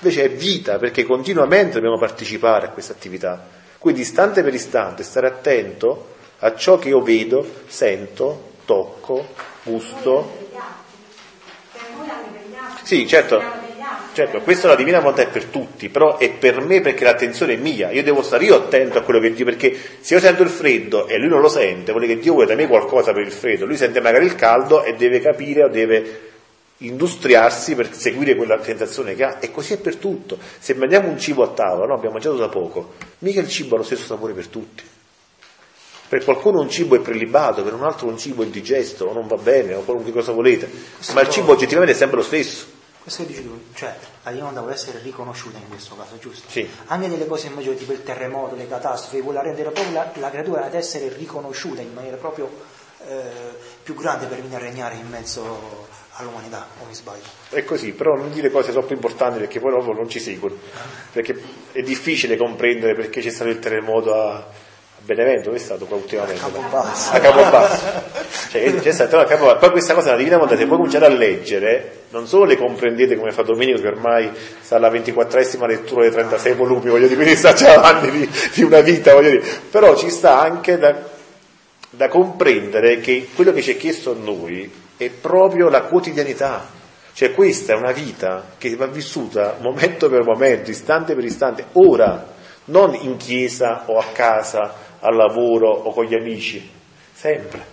Invece 0.00 0.24
è 0.24 0.30
vita, 0.30 0.78
perché 0.78 1.04
continuamente 1.04 1.74
dobbiamo 1.74 1.98
partecipare 1.98 2.66
a 2.66 2.70
questa 2.70 2.92
attività. 2.92 3.46
Quindi 3.78 4.00
istante 4.02 4.42
per 4.42 4.54
istante 4.54 5.02
stare 5.02 5.26
attento 5.26 6.14
a 6.38 6.54
ciò 6.54 6.78
che 6.78 6.88
io 6.88 7.02
vedo, 7.02 7.44
sento, 7.66 8.54
tocco, 8.64 9.28
gusto. 9.66 10.44
Sì, 12.82 13.06
certo, 13.06 13.42
Certo, 14.16 14.40
questa 14.40 14.66
è 14.66 14.70
la 14.70 14.76
divina 14.76 14.98
volontà 14.98 15.20
è 15.20 15.28
per 15.28 15.44
tutti, 15.44 15.90
però 15.90 16.16
è 16.16 16.30
per 16.30 16.62
me 16.62 16.80
perché 16.80 17.04
l'attenzione 17.04 17.52
è 17.52 17.56
mia, 17.56 17.90
io 17.90 18.02
devo 18.02 18.22
stare 18.22 18.46
io 18.46 18.56
attento 18.56 18.96
a 18.96 19.02
quello 19.02 19.20
che 19.20 19.34
Dio, 19.34 19.44
perché 19.44 19.78
se 20.00 20.14
io 20.14 20.20
sento 20.20 20.42
il 20.42 20.48
freddo 20.48 21.06
e 21.06 21.18
lui 21.18 21.28
non 21.28 21.42
lo 21.42 21.50
sente, 21.50 21.92
vuol 21.92 22.06
dire 22.06 22.14
che 22.14 22.22
Dio 22.22 22.32
vuole 22.32 22.46
da 22.46 22.54
me 22.54 22.66
qualcosa 22.66 23.12
per 23.12 23.26
il 23.26 23.30
freddo, 23.30 23.66
lui 23.66 23.76
sente 23.76 24.00
magari 24.00 24.24
il 24.24 24.34
caldo 24.34 24.84
e 24.84 24.94
deve 24.94 25.20
capire 25.20 25.64
o 25.64 25.68
deve 25.68 26.20
industriarsi 26.78 27.74
per 27.74 27.92
seguire 27.92 28.36
quella 28.36 28.62
sensazione 28.62 29.14
che 29.14 29.22
ha, 29.22 29.36
e 29.38 29.50
così 29.50 29.74
è 29.74 29.78
per 29.78 29.96
tutto. 29.96 30.38
Se 30.58 30.72
mangiamo 30.72 31.08
un 31.08 31.18
cibo 31.18 31.42
a 31.42 31.48
tavola, 31.48 31.84
no, 31.84 31.92
abbiamo 31.92 32.14
mangiato 32.14 32.36
da 32.36 32.48
poco, 32.48 32.94
mica 33.18 33.40
il 33.40 33.48
cibo 33.48 33.74
ha 33.74 33.78
lo 33.78 33.84
stesso 33.84 34.06
sapore 34.06 34.32
per 34.32 34.46
tutti. 34.46 34.82
Per 36.08 36.24
qualcuno 36.24 36.60
un 36.60 36.70
cibo 36.70 36.94
è 36.96 37.00
prelibato, 37.00 37.62
per 37.62 37.74
un 37.74 37.82
altro 37.82 38.06
un 38.06 38.16
cibo 38.16 38.42
è 38.42 38.46
indigesto, 38.46 39.06
o 39.06 39.12
non 39.12 39.26
va 39.26 39.36
bene, 39.36 39.74
o 39.74 39.80
qualunque 39.80 40.12
cosa 40.12 40.32
volete, 40.32 40.70
ma 41.14 41.20
il 41.20 41.28
cibo 41.28 41.52
oggettivamente 41.52 41.94
è 41.94 41.98
sempre 41.98 42.18
lo 42.18 42.22
stesso. 42.22 42.74
Questo 43.02 43.22
che 43.22 43.28
dici 43.28 43.44
tu, 43.44 43.60
cioè 43.74 43.94
la 44.24 44.30
divinità 44.32 44.58
vuole 44.60 44.74
essere 44.74 45.00
riconosciuta 45.00 45.58
in 45.58 45.68
questo 45.68 45.96
caso, 45.96 46.18
giusto? 46.18 46.50
Sì. 46.50 46.68
Anche 46.86 47.06
nelle 47.06 47.26
cose 47.26 47.48
maggiori, 47.50 47.76
tipo 47.76 47.92
il 47.92 48.02
terremoto, 48.02 48.56
le 48.56 48.66
catastrofi, 48.66 49.20
vuole 49.20 49.42
rendere 49.42 49.70
proprio 49.70 49.92
la, 49.92 50.10
la 50.14 50.30
creatura 50.30 50.64
ad 50.64 50.74
essere 50.74 51.14
riconosciuta 51.16 51.80
in 51.82 51.92
maniera 51.92 52.16
proprio 52.16 52.50
eh, 53.06 53.20
più 53.82 53.94
grande 53.94 54.26
per 54.26 54.40
venire 54.40 54.56
a 54.56 54.58
regnare 54.58 54.96
in 54.96 55.08
mezzo 55.08 55.86
all'umanità, 56.14 56.66
o 56.80 56.86
mi 56.86 56.94
sbaglio? 56.94 57.22
È 57.50 57.62
così, 57.64 57.92
però 57.92 58.16
non 58.16 58.32
dire 58.32 58.50
cose 58.50 58.72
troppo 58.72 58.92
importanti 58.92 59.38
perché 59.38 59.60
poi 59.60 59.70
dopo 59.70 59.92
non 59.92 60.08
ci 60.08 60.18
seguono, 60.18 60.56
perché 61.12 61.40
è 61.72 61.82
difficile 61.82 62.36
comprendere 62.36 62.94
perché 62.94 63.20
c'è 63.20 63.30
stato 63.30 63.50
il 63.50 63.58
terremoto 63.58 64.14
a 64.14 64.46
Benevento 65.06 65.52
è 65.52 65.58
stato 65.58 65.84
qua 65.84 65.98
ultimamente? 65.98 66.42
A 66.42 66.48
Capobasso. 66.48 67.14
A 67.14 67.20
Capobasso. 67.20 67.84
cioè, 68.50 68.74
c'è 68.74 68.90
stato 68.90 69.18
a 69.18 69.24
Capobasso. 69.24 69.58
Poi 69.58 69.70
questa 69.70 69.94
cosa 69.94 70.10
la 70.10 70.16
Divina 70.16 70.34
Volontà, 70.34 70.58
se 70.58 70.64
voi 70.64 70.78
cominciate 70.78 71.04
a 71.04 71.08
leggere, 71.10 71.98
non 72.10 72.26
solo 72.26 72.44
le 72.44 72.56
comprendete 72.56 73.16
come 73.16 73.30
fa 73.30 73.42
Domenico, 73.42 73.80
che 73.80 73.86
ormai 73.86 74.28
sta 74.60 74.74
alla 74.74 74.90
24esima 74.90 75.64
lettura 75.64 76.02
dei 76.02 76.10
36 76.10 76.54
volumi, 76.54 76.90
voglio 76.90 77.06
dire, 77.06 77.14
quindi 77.14 77.36
sta 77.36 77.52
già 77.52 77.74
avanti 77.74 78.10
di, 78.10 78.28
di 78.52 78.62
una 78.64 78.80
vita, 78.80 79.14
voglio 79.14 79.30
dire. 79.30 79.44
Però 79.70 79.94
ci 79.94 80.10
sta 80.10 80.40
anche 80.40 80.76
da, 80.76 81.00
da 81.88 82.08
comprendere 82.08 82.98
che 82.98 83.28
quello 83.32 83.52
che 83.52 83.62
ci 83.62 83.74
è 83.74 83.76
chiesto 83.76 84.10
a 84.10 84.16
noi 84.20 84.68
è 84.96 85.08
proprio 85.08 85.68
la 85.68 85.82
quotidianità. 85.82 86.66
Cioè 87.12 87.32
questa 87.32 87.74
è 87.74 87.76
una 87.76 87.92
vita 87.92 88.54
che 88.58 88.74
va 88.74 88.86
vissuta 88.86 89.56
momento 89.60 90.08
per 90.08 90.24
momento, 90.24 90.68
istante 90.72 91.14
per 91.14 91.24
istante, 91.24 91.66
ora, 91.74 92.34
non 92.66 92.96
in 93.00 93.16
chiesa 93.16 93.84
o 93.86 93.98
a 93.98 94.06
casa 94.12 94.84
al 95.00 95.14
lavoro 95.14 95.70
o 95.70 95.92
con 95.92 96.04
gli 96.04 96.14
amici, 96.14 96.70
sempre, 97.12 97.64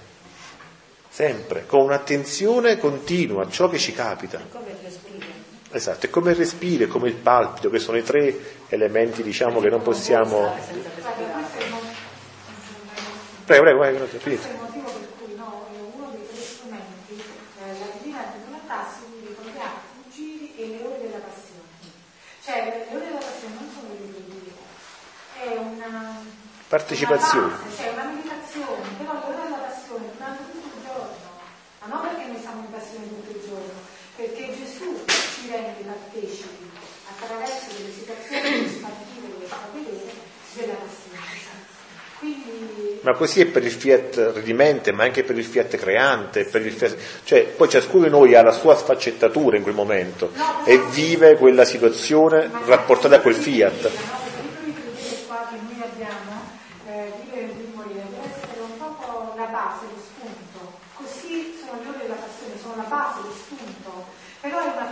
sempre, 1.10 1.66
con 1.66 1.82
un'attenzione 1.82 2.78
continua 2.78 3.44
a 3.44 3.50
ciò 3.50 3.70
che 3.70 3.78
ci 3.78 3.94
capita. 3.94 4.40
Come 4.52 4.76
respiro. 4.82 5.26
Esatto, 5.72 6.06
è 6.06 6.10
come 6.10 6.32
il 6.32 6.38
respiro, 6.38 6.86
è 6.86 6.88
come 6.88 7.08
il 7.08 7.16
palpito, 7.16 7.70
che 7.70 7.80
sono 7.80 7.98
i 7.98 8.04
tre 8.04 8.62
elementi, 8.68 9.24
diciamo, 9.24 9.60
che 9.60 9.70
non 9.70 9.82
possiamo... 9.82 10.54
È 10.54 10.60
il 10.72 10.84
Prego, 13.46 13.64
prego, 13.64 13.80
prego, 13.80 13.98
questo 13.98 14.20
finite. 14.20 14.48
è 14.48 14.52
il 14.52 14.58
motivo 14.58 14.88
per 14.88 15.08
cui 15.20 15.36
no, 15.36 15.68
è 15.68 15.76
uno 15.76 16.12
dei 16.12 16.26
tre 16.32 16.42
strumenti, 16.42 17.20
eh, 17.20 17.78
la 17.78 17.88
divina 18.00 18.24
volontà 18.46 18.88
si 18.88 19.04
divide 19.12 19.36
con 19.36 19.52
gli 19.52 19.58
atti, 19.60 20.00
i 20.00 20.12
giri 20.16 20.54
e 20.56 20.68
le 20.68 20.86
ore 20.86 20.98
della 21.02 21.20
passione. 21.20 21.68
Cioè, 22.40 22.88
le 22.88 22.96
ore 22.96 23.06
della 23.06 23.20
passione 23.20 23.54
non 23.60 23.68
sono 23.68 23.88
le 23.92 24.00
ore 24.00 24.14
di 24.16 24.24
Dio, 24.32 24.56
è 25.44 25.58
una 25.58 26.24
Partecipazione. 26.74 27.54
base, 27.54 27.78
cioè 27.78 27.94
una 27.94 28.10
meditazione, 28.10 28.82
però 28.98 29.14
le 29.14 29.26
ore 29.30 29.44
della 29.46 29.62
passione 29.62 30.10
durante 30.18 30.42
tutto 30.50 30.74
il 30.74 30.82
giorno, 30.82 31.30
ma 31.78 31.86
non 31.86 32.02
perché 32.02 32.26
noi 32.26 32.42
siamo 32.42 32.66
in 32.66 32.72
passione 32.74 33.06
tutto 33.14 33.30
il 33.30 33.42
giorno, 33.46 33.78
perché 34.16 34.44
Gesù 34.58 34.90
ci 35.06 35.52
rende 35.54 35.86
partecipi 35.86 36.66
attraverso 37.14 37.78
delle 37.78 37.94
situazioni 37.94 38.42
che 38.42 38.70
ci 38.74 38.80
fa 38.82 38.90
vivere, 39.06 39.38
che 39.38 39.46
ci 39.46 39.54
fa 39.54 39.70
vedere, 39.70 40.14
della 40.54 40.74
passione. 40.82 41.62
Quindi 42.18 43.00
Ma 43.02 43.14
così 43.14 43.42
è 43.42 43.46
per 43.46 43.64
il 43.64 43.72
fiat 43.72 44.32
redimente, 44.34 44.92
ma 44.94 45.04
anche 45.04 45.24
per 45.24 45.38
il 45.38 45.46
fiat 45.46 45.76
creante, 45.76 46.46
per 46.46 46.66
il 46.66 46.72
fiat... 46.72 46.98
cioè 47.24 47.44
poi 47.44 47.70
ciascuno 47.70 48.06
di 48.06 48.10
noi 48.10 48.34
ha 48.34 48.42
la 48.42 48.52
sua 48.52 48.76
sfaccettatura 48.76 49.58
in 49.58 49.64
quel 49.64 49.76
momento 49.76 50.32
e 50.66 50.80
vive 50.90 51.36
quella 51.36 51.66
situazione 51.66 52.50
rapportata 52.66 53.18
a 53.18 53.20
quel 53.20 53.36
fiat. 53.36 53.84
No, 53.84 53.90
perché 53.90 54.70
il 54.70 54.74
credere 54.74 55.24
qua 55.28 55.48
che 55.50 55.58
noi 55.62 55.84
abbiamo, 55.84 56.32
eh, 56.88 57.12
vivere 57.24 57.56
di 57.56 57.72
morire, 57.74 58.06
deve 58.08 58.24
essere 58.24 58.62
un 58.62 58.78
po' 58.78 59.34
la 59.36 59.46
base, 59.46 59.86
lo 59.92 60.00
spunto. 60.00 60.80
Così 60.94 61.60
sono 61.60 61.82
le 61.82 61.90
ore 61.90 61.98
della 62.04 62.16
passione, 62.16 62.54
sono 62.62 62.76
la 62.78 62.88
base, 62.88 63.20
lo 63.22 63.34
spunto. 63.34 64.06
Però 64.40 64.60
è 64.60 64.64
una 64.64 64.88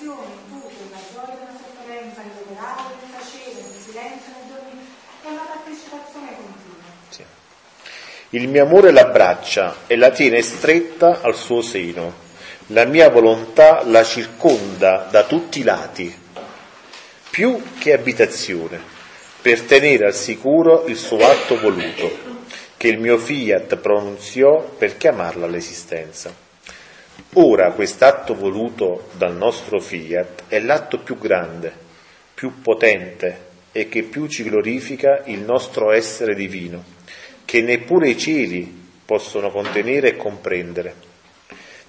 in 0.00 0.38
tutto, 0.48 0.70
nella 0.84 1.02
gioia 1.12 1.34
nella 1.34 1.58
sofferenza, 1.58 2.22
nell'operare, 2.22 2.82
nel 3.00 3.10
tacere, 3.10 3.62
nel 3.62 3.82
silenzio, 3.82 4.32
nel 4.38 4.54
dormire. 4.54 4.86
È 5.22 5.28
una 5.28 5.42
partecipazione 5.42 6.36
continua. 6.36 6.84
Sì. 7.08 7.24
Il 8.30 8.48
mio 8.48 8.62
amore 8.62 8.92
l'abbraccia 8.92 9.76
e 9.86 9.96
la 9.96 10.10
tiene 10.10 10.42
stretta 10.42 11.20
al 11.22 11.34
suo 11.34 11.62
seno. 11.62 12.26
La 12.68 12.84
mia 12.84 13.08
volontà 13.08 13.82
la 13.84 14.04
circonda 14.04 15.08
da 15.10 15.24
tutti 15.24 15.60
i 15.60 15.64
lati, 15.64 16.14
più 17.30 17.62
che 17.78 17.94
abitazione, 17.94 18.78
per 19.40 19.62
tenere 19.62 20.06
al 20.06 20.14
sicuro 20.14 20.84
il 20.86 20.96
suo 20.96 21.26
atto 21.26 21.58
voluto, 21.58 22.36
che 22.76 22.88
il 22.88 22.98
mio 22.98 23.16
fiat 23.16 23.76
pronunziò 23.76 24.60
per 24.60 24.96
chiamarla 24.98 25.46
all'esistenza. 25.46 26.46
Ora 27.34 27.72
quest'atto 27.72 28.34
voluto 28.34 29.10
dal 29.12 29.36
nostro 29.36 29.80
fiat 29.80 30.44
è 30.48 30.60
l'atto 30.60 30.98
più 31.00 31.18
grande, 31.18 31.70
più 32.32 32.62
potente 32.62 33.46
e 33.70 33.88
che 33.90 34.04
più 34.04 34.26
ci 34.28 34.44
glorifica 34.44 35.24
il 35.26 35.40
nostro 35.40 35.90
essere 35.90 36.34
divino, 36.34 36.82
che 37.44 37.60
neppure 37.60 38.08
i 38.08 38.18
cieli 38.18 38.86
possono 39.04 39.50
contenere 39.50 40.08
e 40.08 40.16
comprendere. 40.16 40.94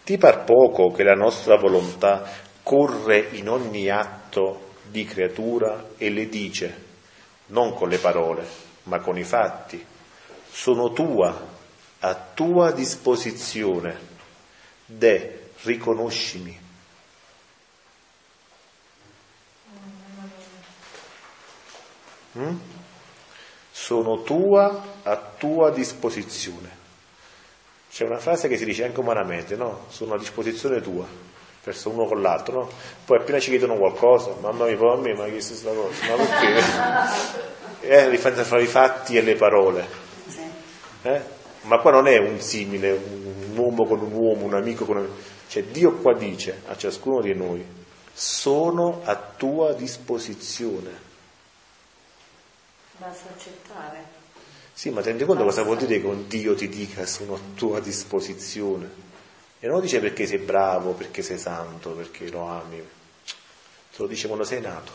Ti 0.03 0.17
par 0.17 0.43
poco 0.43 0.91
che 0.91 1.03
la 1.03 1.15
nostra 1.15 1.55
volontà 1.55 2.29
corre 2.61 3.29
in 3.31 3.47
ogni 3.47 3.89
atto 3.89 4.71
di 4.89 5.05
creatura 5.05 5.91
e 5.97 6.09
le 6.09 6.27
dice, 6.27 6.75
non 7.47 7.73
con 7.73 7.87
le 7.87 7.97
parole, 7.97 8.45
ma 8.83 8.99
con 8.99 9.17
i 9.17 9.23
fatti, 9.23 9.83
sono 10.51 10.91
tua, 10.91 11.47
a 11.99 12.15
tua 12.33 12.71
disposizione. 12.71 14.08
De, 14.91 15.51
riconoscimi. 15.61 16.59
Mm? 22.37 22.55
Sono 23.71 24.23
tua, 24.23 24.83
a 25.03 25.15
tua 25.37 25.69
disposizione. 25.69 26.77
C'è 27.91 28.05
una 28.05 28.17
frase 28.17 28.47
che 28.47 28.57
si 28.57 28.65
dice 28.65 28.83
anche 28.85 28.99
umanamente, 28.99 29.55
no? 29.55 29.85
Sono 29.89 30.15
a 30.15 30.17
disposizione 30.17 30.81
tua, 30.81 31.05
verso 31.63 31.89
uno 31.89 32.05
con 32.05 32.21
l'altro, 32.21 32.61
no? 32.61 32.69
Poi 33.05 33.19
appena 33.19 33.39
ci 33.39 33.51
chiedono 33.51 33.77
qualcosa, 33.77 34.33
mamma 34.41 34.65
mia, 34.65 34.75
poi 34.75 34.97
a 34.97 35.01
me 35.01 35.13
mi 35.13 35.21
ha 35.21 35.29
chiesto 35.29 35.53
questa 35.53 35.71
cosa, 35.71 36.15
ma 36.15 36.23
perché? 36.23 37.87
È 37.87 38.03
la 38.03 38.09
differenza 38.09 38.43
fra 38.43 38.59
i 38.59 38.67
fatti 38.67 39.17
e 39.17 39.21
le 39.21 39.35
parole. 39.35 39.87
Eh? 41.03 41.21
Ma 41.61 41.77
qua 41.79 41.91
non 41.91 42.07
è 42.07 42.17
un 42.17 42.39
simile, 42.39 42.91
un 42.91 43.28
uomo 43.59 43.85
con 43.85 43.99
un 44.01 44.11
uomo, 44.11 44.45
un 44.45 44.53
amico 44.53 44.85
con 44.85 44.97
un 44.97 45.07
Cioè 45.47 45.63
Dio 45.63 45.93
qua 45.97 46.13
dice 46.13 46.61
a 46.67 46.77
ciascuno 46.77 47.21
di 47.21 47.33
noi, 47.33 47.65
sono 48.13 49.01
a 49.03 49.15
tua 49.15 49.73
disposizione. 49.73 51.07
Basta 52.97 53.29
accettare. 53.29 54.17
Sì, 54.73 54.89
ma 54.91 55.01
ti 55.01 55.07
rendi 55.07 55.25
conto 55.25 55.43
cosa 55.43 55.63
vuol 55.63 55.77
dire 55.77 55.99
che 55.99 56.05
un 56.05 56.27
Dio 56.27 56.55
ti 56.55 56.69
dica 56.69 57.05
sono 57.05 57.35
a 57.35 57.39
tua 57.55 57.79
disposizione? 57.79 59.07
E 59.59 59.67
non 59.67 59.75
lo 59.75 59.81
dice 59.81 59.99
perché 59.99 60.25
sei 60.25 60.37
bravo, 60.37 60.93
perché 60.93 61.21
sei 61.21 61.37
santo, 61.37 61.91
perché 61.91 62.29
lo 62.29 62.47
ami. 62.47 62.77
Te 62.77 63.97
lo 63.97 64.07
dice 64.07 64.27
quando 64.27 64.45
sei 64.45 64.61
nato. 64.61 64.91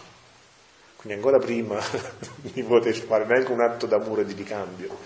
Quindi 0.96 1.20
ancora 1.20 1.38
prima 1.38 1.78
di 2.40 2.62
poter 2.62 2.94
fare 2.94 3.26
neanche 3.26 3.52
un 3.52 3.60
atto 3.60 3.84
d'amore 3.86 4.22
e 4.22 4.24
di 4.24 4.32
ricambio. 4.32 4.96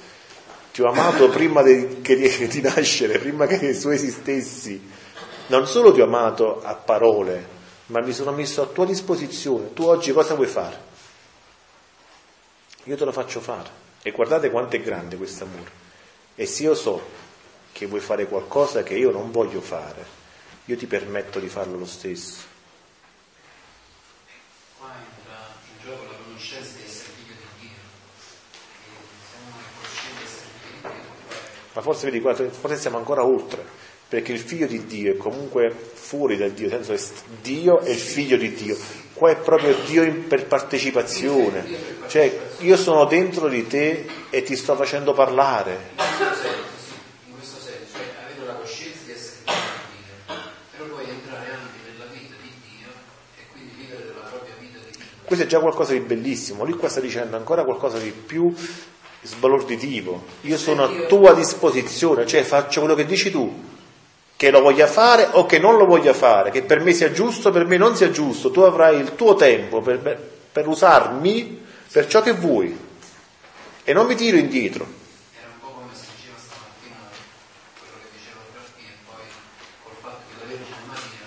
Ti 0.79 0.85
ho 0.85 0.91
amato 0.91 1.29
prima 1.29 1.61
di, 1.61 2.03
che 2.03 2.15
di, 2.47 2.61
nascere, 2.61 3.19
prima 3.19 3.49
che 3.49 3.77
tu 3.77 3.89
esistessi. 3.89 4.81
Non 5.49 5.67
solo 5.67 5.93
ti 5.93 6.01
ho 6.01 6.05
amato 6.05 6.63
a 6.63 6.77
parole, 6.77 7.49
ma 7.87 8.01
mi 8.01 8.13
sono 8.13 8.31
messo 8.31 8.63
a 8.63 8.67
tua 8.67 8.87
disposizione. 8.87 9.73
Tu 9.73 9.83
oggi 9.83 10.13
cosa 10.13 10.37
vuoi 10.37 10.47
fare? 10.47 10.81
Io 12.85 12.97
te 12.97 13.05
lo 13.05 13.11
faccio 13.11 13.41
fare. 13.41 13.69
E 14.03 14.13
guardate 14.13 14.51
quanto 14.51 14.77
è 14.77 14.81
grande 14.81 15.17
questo 15.17 15.43
amore. 15.43 15.71
E 16.37 16.47
se 16.47 16.63
io 16.63 16.77
so 16.77 17.03
che 17.73 17.87
vuoi 17.87 17.99
fare 17.99 18.29
qualcosa 18.29 18.85
che 18.85 18.95
io 18.95 19.11
non 19.11 19.33
voglio 19.33 19.61
fare, 19.61 20.07
io 20.67 20.77
ti 20.77 20.87
permetto 20.87 21.41
di 21.41 21.49
farlo 21.49 21.77
lo 21.77 21.87
stesso. 21.87 22.43
Qua 24.79 24.93
entra 24.95 25.57
in 25.75 25.85
gioco 25.85 26.05
la 26.05 26.19
conoscenza 26.25 26.77
di 26.77 26.85
essere 26.85 27.11
figlio 27.17 27.35
di 27.35 27.67
Dio. 27.67 27.79
E 29.11 29.27
se 29.27 29.35
uno 29.45 29.59
è 29.59 29.81
cosciente 29.83 30.19
di 30.19 30.25
essere 30.25 30.47
figlio 30.61 30.69
di 30.69 30.93
Dio, 30.93 31.03
può 31.03 31.35
fare 31.35 31.68
Ma 31.79 31.85
forse 31.85 32.11
vedi, 32.11 32.21
forse 32.21 32.77
siamo 32.77 32.97
ancora 32.97 33.25
oltre, 33.25 33.65
perché 34.09 34.33
il 34.33 34.41
figlio 34.41 34.67
di 34.67 34.85
Dio 34.87 35.13
è 35.13 35.17
comunque 35.17 35.71
fuori 35.71 36.37
da 36.37 36.49
Dio, 36.49 36.69
nel 36.69 36.85
senso 36.85 36.93
che 36.93 37.37
Dio 37.41 37.79
è 37.79 37.91
il 37.91 37.97
figlio 37.97 38.37
di 38.37 38.53
Dio. 38.53 38.77
Qua 39.13 39.31
è 39.31 39.37
proprio 39.37 39.77
Dio 39.87 40.13
per 40.27 40.47
partecipazione. 40.47 41.65
Cioè, 42.09 42.37
io 42.59 42.77
sono 42.77 43.05
dentro 43.05 43.47
di 43.47 43.65
te 43.69 44.07
e 44.29 44.43
ti 44.43 44.57
sto 44.57 44.75
facendo 44.75 45.13
parlare. 45.13 46.17
questo 55.29 55.45
è 55.45 55.47
già 55.47 55.61
qualcosa 55.61 55.93
di 55.93 56.01
bellissimo. 56.01 56.65
Lui 56.65 56.73
qua 56.73 56.89
sta 56.89 57.01
dicendo 57.01 57.37
ancora 57.37 57.63
qualcosa 57.63 57.99
di 57.99 58.11
più 58.11 58.53
sbalorditivo. 59.23 60.25
Io 60.43 60.57
sono 60.57 60.85
a 60.85 61.07
tua 61.07 61.35
disposizione, 61.35 62.27
cioè 62.27 62.43
faccio 62.43 62.81
quello 62.81 62.95
che 62.95 63.07
dici 63.07 63.31
tu. 63.31 63.67
Che 64.37 64.51
lo 64.51 64.61
voglia 64.61 64.87
fare 64.87 65.29
o 65.33 65.47
che 65.47 65.59
non 65.59 65.77
lo 65.77 65.85
voglia 65.85 66.15
fare, 66.15 66.51
che 66.51 66.63
per 66.63 66.81
me 66.81 66.93
sia 66.93 67.11
giusto, 67.11 67.51
per 67.51 67.67
me 67.67 67.77
non 67.77 67.97
sia 67.97 68.11
giusto, 68.11 68.53
tu 68.53 68.61
avrai 68.61 68.99
il 69.01 69.17
tuo 69.17 69.35
tempo 69.35 69.81
per, 69.81 69.99
per 70.53 70.69
usarmi 70.69 71.67
per 71.91 72.07
ciò 72.07 72.21
che 72.21 72.33
vuoi 72.33 72.87
e 73.83 73.93
non 73.95 74.07
mi 74.07 74.15
tiro 74.15 74.37
indietro. 74.37 74.87
Era 75.33 75.49
un 75.49 75.61
po' 75.61 75.73
come 75.81 75.95
si 75.97 76.05
diceva 76.15 76.37
stamattina, 76.37 77.09
quello 77.81 77.97
che 78.05 78.09
diceva 78.13 78.45
e 78.77 78.93
poi 79.09 79.25
col 79.83 79.97
fatto 79.97 80.23
che 80.29 80.35
la 80.39 80.47
Vergine 80.53 80.85
Maria 80.85 81.27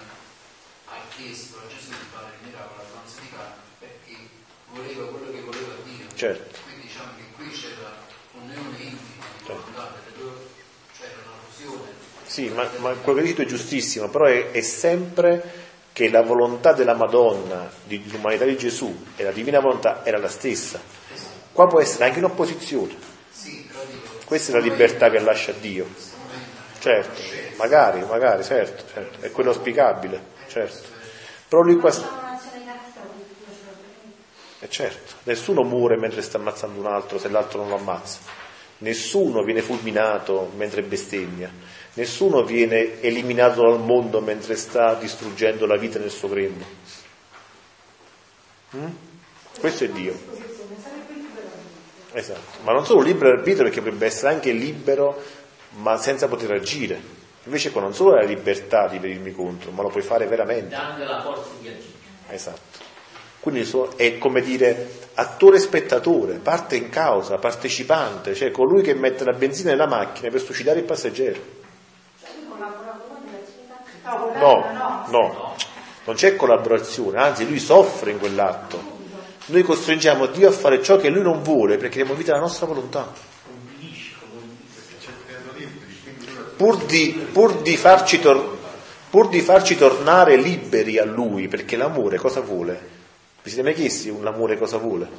ha 0.93 0.97
chiesto 1.17 1.57
a 1.57 1.65
Gesù 1.65 1.89
di 1.89 2.07
fare 2.13 2.37
il 2.37 2.45
miracolo 2.45 2.85
a 2.85 3.01
di 3.01 3.29
Cana 3.33 3.57
perché 3.81 4.15
voleva 4.69 5.09
quello 5.09 5.31
che 5.33 5.41
voleva 5.41 5.73
Dio. 5.81 6.05
Certo. 6.13 6.59
Quindi 6.69 6.85
diciamo 6.85 7.17
che 7.17 7.25
qui 7.33 7.49
c'era 7.49 7.97
un 8.37 8.45
Sì, 12.31 12.47
ma, 12.47 12.65
ma 12.77 12.91
quello 12.91 13.19
che 13.19 13.25
hai 13.25 13.31
detto 13.33 13.41
è 13.41 13.45
giustissimo, 13.45 14.07
però 14.07 14.23
è, 14.23 14.51
è 14.51 14.61
sempre 14.61 15.43
che 15.91 16.09
la 16.09 16.21
volontà 16.21 16.71
della 16.71 16.93
Madonna, 16.93 17.69
dell'umanità 17.83 18.45
di 18.45 18.55
Gesù 18.55 19.03
e 19.17 19.23
la 19.23 19.31
divina 19.31 19.59
volontà 19.59 20.05
era 20.05 20.17
la 20.17 20.29
stessa. 20.29 20.79
Qua 21.51 21.67
può 21.67 21.81
essere 21.81 22.05
anche 22.05 22.19
in 22.19 22.23
opposizione. 22.23 22.95
Questa 24.23 24.53
è 24.53 24.55
la 24.55 24.61
libertà 24.61 25.09
che 25.09 25.19
lascia 25.19 25.51
Dio. 25.59 25.85
Certo, 26.79 27.21
magari, 27.57 27.99
magari, 28.05 28.45
certo, 28.45 28.85
certo. 28.93 29.25
è 29.25 29.29
quello 29.29 29.49
auspicabile, 29.49 30.23
certo. 30.47 30.87
Però 31.49 31.63
lui 31.63 31.75
qua... 31.75 31.91
E 31.91 31.95
eh 34.59 34.69
certo, 34.69 35.15
nessuno 35.23 35.63
muore 35.63 35.97
mentre 35.97 36.21
sta 36.21 36.37
ammazzando 36.37 36.79
un 36.79 36.85
altro 36.85 37.19
se 37.19 37.27
l'altro 37.27 37.59
non 37.59 37.67
lo 37.67 37.75
ammazza. 37.75 38.19
Nessuno 38.77 39.43
viene 39.43 39.61
fulminato 39.61 40.49
mentre 40.55 40.81
bestemmia 40.81 41.80
Nessuno 41.93 42.43
viene 42.43 43.01
eliminato 43.01 43.63
dal 43.63 43.79
mondo 43.79 44.21
mentre 44.21 44.55
sta 44.55 44.93
distruggendo 44.93 45.65
la 45.65 45.75
vita 45.75 45.99
nel 45.99 46.09
suo 46.09 46.29
grembo. 46.29 46.65
Mm? 48.77 48.87
Questo 49.59 49.83
è 49.83 49.89
Dio. 49.89 50.17
Esatto, 52.13 52.59
ma 52.63 52.73
non 52.73 52.85
solo 52.85 53.01
libero 53.01 53.29
arbitrio 53.29 53.63
perché 53.63 53.81
potrebbe 53.81 54.05
essere 54.05 54.33
anche 54.33 54.51
libero 54.51 55.21
ma 55.77 55.97
senza 55.97 56.27
poter 56.27 56.51
agire. 56.51 57.19
Invece 57.45 57.71
qua 57.71 57.81
non 57.81 57.93
solo 57.93 58.15
hai 58.15 58.21
la 58.21 58.27
libertà 58.27 58.87
di 58.87 58.99
venirmi 58.99 59.31
contro, 59.31 59.71
ma 59.71 59.81
lo 59.81 59.89
puoi 59.89 60.03
fare 60.03 60.27
veramente. 60.27 60.75
Anche 60.75 61.03
la 61.03 61.21
forza 61.21 61.49
di 61.59 61.67
agire. 61.67 61.99
Esatto. 62.29 62.89
Quindi 63.39 63.67
è 63.95 64.17
come 64.17 64.41
dire 64.41 64.99
attore 65.15 65.59
spettatore, 65.59 66.35
parte 66.35 66.75
in 66.75 66.89
causa, 66.89 67.37
partecipante, 67.37 68.35
cioè 68.35 68.51
colui 68.51 68.83
che 68.83 68.93
mette 68.93 69.23
la 69.23 69.33
benzina 69.33 69.71
nella 69.71 69.87
macchina 69.87 70.29
per 70.29 70.41
suscitare 70.41 70.79
il 70.79 70.85
passeggero. 70.85 71.59
No, 74.11 75.05
no, 75.07 75.55
non 76.03 76.15
c'è 76.15 76.35
collaborazione, 76.35 77.17
anzi 77.17 77.47
lui 77.47 77.59
soffre 77.59 78.11
in 78.11 78.19
quell'atto. 78.19 78.99
Noi 79.45 79.63
costringiamo 79.63 80.25
Dio 80.27 80.49
a 80.49 80.51
fare 80.51 80.83
ciò 80.83 80.97
che 80.97 81.09
lui 81.09 81.23
non 81.23 81.41
vuole 81.43 81.77
perché 81.77 81.97
diamo 81.97 82.13
vita 82.13 82.31
alla 82.31 82.41
nostra 82.41 82.65
volontà. 82.65 83.11
Pur 86.57 86.77
di, 86.85 87.27
pur 87.31 87.61
di, 87.61 87.75
farci, 87.75 88.19
tor- 88.19 88.57
pur 89.09 89.29
di 89.29 89.41
farci 89.41 89.75
tornare 89.77 90.35
liberi 90.35 90.99
a 90.99 91.05
lui, 91.05 91.47
perché 91.47 91.75
l'amore 91.75 92.17
cosa 92.17 92.41
vuole? 92.41 92.89
Vi 93.41 93.49
siete 93.49 93.63
mai 93.63 93.73
chiesti 93.73 94.09
un 94.09 94.27
amore 94.27 94.57
cosa 94.57 94.77
vuole? 94.77 95.09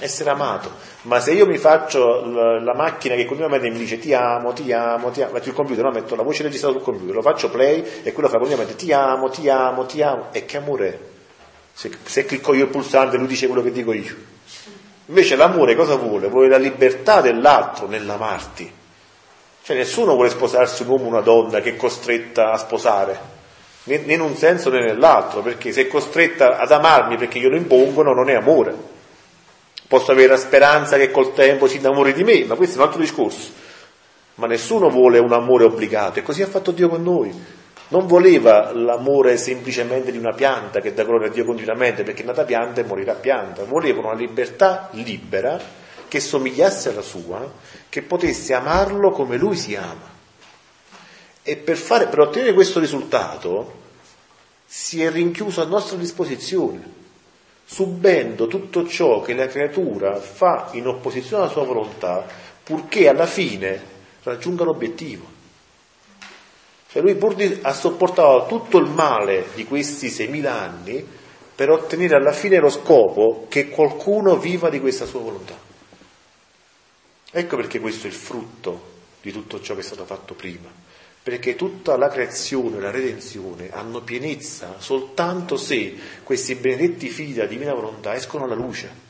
Essere 0.00 0.30
amato. 0.30 0.70
Ma 1.02 1.20
se 1.20 1.32
io 1.32 1.46
mi 1.46 1.58
faccio 1.58 2.24
la, 2.24 2.74
macchina 2.74 3.14
che 3.14 3.24
continuamente 3.24 3.70
mi 3.70 3.78
dice 3.78 3.98
ti 3.98 4.12
amo, 4.12 4.52
ti 4.52 4.72
amo, 4.72 5.10
ti 5.10 5.22
amo, 5.22 5.32
metto 5.32 5.48
il 5.48 5.54
computer, 5.54 5.84
no? 5.84 5.90
metto 5.90 6.14
la 6.14 6.22
voce 6.22 6.42
registrata 6.42 6.74
sul 6.74 6.82
computer, 6.82 7.14
lo 7.14 7.22
faccio 7.22 7.50
play 7.50 7.84
e 8.02 8.12
quello 8.12 8.28
fa 8.28 8.38
continuamente 8.38 8.76
ti 8.76 8.92
amo, 8.92 9.28
ti 9.28 9.48
amo, 9.48 9.86
ti 9.86 10.02
amo. 10.02 10.26
E 10.32 10.44
che 10.44 10.56
amore 10.56 10.88
è? 10.88 10.98
Se, 11.72 11.90
se 12.02 12.24
clicco 12.24 12.54
io 12.54 12.64
il 12.64 12.70
pulsante 12.70 13.16
lui 13.16 13.26
dice 13.26 13.46
quello 13.46 13.62
che 13.62 13.72
dico 13.72 13.92
io. 13.92 14.14
Invece 15.06 15.36
l'amore 15.36 15.74
cosa 15.74 15.96
vuole? 15.96 16.28
Vuole 16.28 16.48
la 16.48 16.58
libertà 16.58 17.20
dell'altro 17.20 17.86
nell'amarti. 17.86 18.72
Cioè 19.62 19.76
nessuno 19.76 20.14
vuole 20.14 20.30
sposarsi 20.30 20.82
un 20.82 20.88
uomo 20.88 21.04
o 21.04 21.08
una 21.08 21.20
donna 21.20 21.60
che 21.60 21.70
è 21.70 21.76
costretta 21.76 22.52
a 22.52 22.56
sposare, 22.56 23.20
né 23.84 23.96
in 24.06 24.20
un 24.20 24.34
senso 24.34 24.70
né 24.70 24.80
nell'altro, 24.80 25.40
perché 25.40 25.72
se 25.72 25.82
è 25.82 25.86
costretta 25.86 26.58
ad 26.58 26.72
amarmi 26.72 27.16
perché 27.16 27.38
glielo 27.38 27.56
impongono 27.56 28.14
non 28.14 28.30
è 28.30 28.34
amore. 28.34 28.96
Posso 29.88 30.12
avere 30.12 30.28
la 30.28 30.36
speranza 30.36 30.98
che 30.98 31.10
col 31.10 31.32
tempo 31.32 31.66
si 31.66 31.78
innamori 31.78 32.12
di 32.12 32.22
me, 32.22 32.44
ma 32.44 32.56
questo 32.56 32.76
è 32.76 32.78
un 32.80 32.86
altro 32.86 33.00
discorso. 33.00 33.50
Ma 34.34 34.46
nessuno 34.46 34.90
vuole 34.90 35.18
un 35.18 35.32
amore 35.32 35.64
obbligato 35.64 36.18
e 36.18 36.22
così 36.22 36.42
ha 36.42 36.46
fatto 36.46 36.72
Dio 36.72 36.90
con 36.90 37.02
noi. 37.02 37.56
Non 37.88 38.06
voleva 38.06 38.70
l'amore 38.74 39.38
semplicemente 39.38 40.12
di 40.12 40.18
una 40.18 40.34
pianta 40.34 40.80
che 40.80 40.92
dà 40.92 41.04
gloria 41.04 41.28
a 41.28 41.30
Dio 41.30 41.46
continuamente 41.46 42.02
perché 42.02 42.22
è 42.22 42.26
nata 42.26 42.44
pianta 42.44 42.82
e 42.82 42.84
morirà 42.84 43.14
pianta. 43.14 43.64
Voleva 43.64 44.00
una 44.00 44.14
libertà 44.14 44.90
libera 44.92 45.58
che 46.06 46.20
somigliasse 46.20 46.90
alla 46.90 47.00
sua, 47.00 47.50
che 47.88 48.02
potesse 48.02 48.52
amarlo 48.52 49.10
come 49.10 49.38
lui 49.38 49.56
si 49.56 49.74
ama. 49.74 50.16
E 51.42 51.56
per, 51.56 51.78
fare, 51.78 52.08
per 52.08 52.20
ottenere 52.20 52.52
questo 52.52 52.78
risultato 52.78 53.72
si 54.66 55.02
è 55.02 55.10
rinchiuso 55.10 55.62
a 55.62 55.66
nostra 55.66 55.96
disposizione 55.96 56.97
subendo 57.70 58.46
tutto 58.46 58.88
ciò 58.88 59.20
che 59.20 59.34
la 59.34 59.46
creatura 59.46 60.16
fa 60.16 60.70
in 60.72 60.86
opposizione 60.86 61.42
alla 61.42 61.52
sua 61.52 61.64
volontà, 61.64 62.24
purché 62.62 63.08
alla 63.08 63.26
fine 63.26 63.78
raggiunga 64.22 64.64
l'obiettivo. 64.64 65.36
Cioè 66.90 67.02
lui 67.02 67.14
pur 67.16 67.34
di, 67.34 67.58
ha 67.60 67.74
sopportato 67.74 68.46
tutto 68.46 68.78
il 68.78 68.88
male 68.88 69.48
di 69.54 69.66
questi 69.66 70.08
6.000 70.08 70.46
anni 70.46 71.06
per 71.54 71.68
ottenere 71.68 72.14
alla 72.14 72.32
fine 72.32 72.58
lo 72.58 72.70
scopo 72.70 73.44
che 73.50 73.68
qualcuno 73.68 74.38
viva 74.38 74.70
di 74.70 74.80
questa 74.80 75.04
sua 75.04 75.20
volontà. 75.20 75.54
Ecco 77.30 77.56
perché 77.56 77.80
questo 77.80 78.06
è 78.06 78.10
il 78.10 78.16
frutto 78.16 78.96
di 79.20 79.30
tutto 79.30 79.60
ciò 79.60 79.74
che 79.74 79.80
è 79.80 79.84
stato 79.84 80.06
fatto 80.06 80.32
prima 80.32 80.87
perché 81.28 81.56
tutta 81.56 81.98
la 81.98 82.08
creazione 82.08 82.78
e 82.78 82.80
la 82.80 82.90
redenzione 82.90 83.68
hanno 83.70 84.00
pienezza 84.00 84.76
soltanto 84.78 85.58
se 85.58 85.94
questi 86.22 86.54
benedetti 86.54 87.10
figli 87.10 87.34
della 87.34 87.46
divina 87.46 87.74
volontà 87.74 88.14
escono 88.14 88.44
alla 88.44 88.54
luce. 88.54 89.06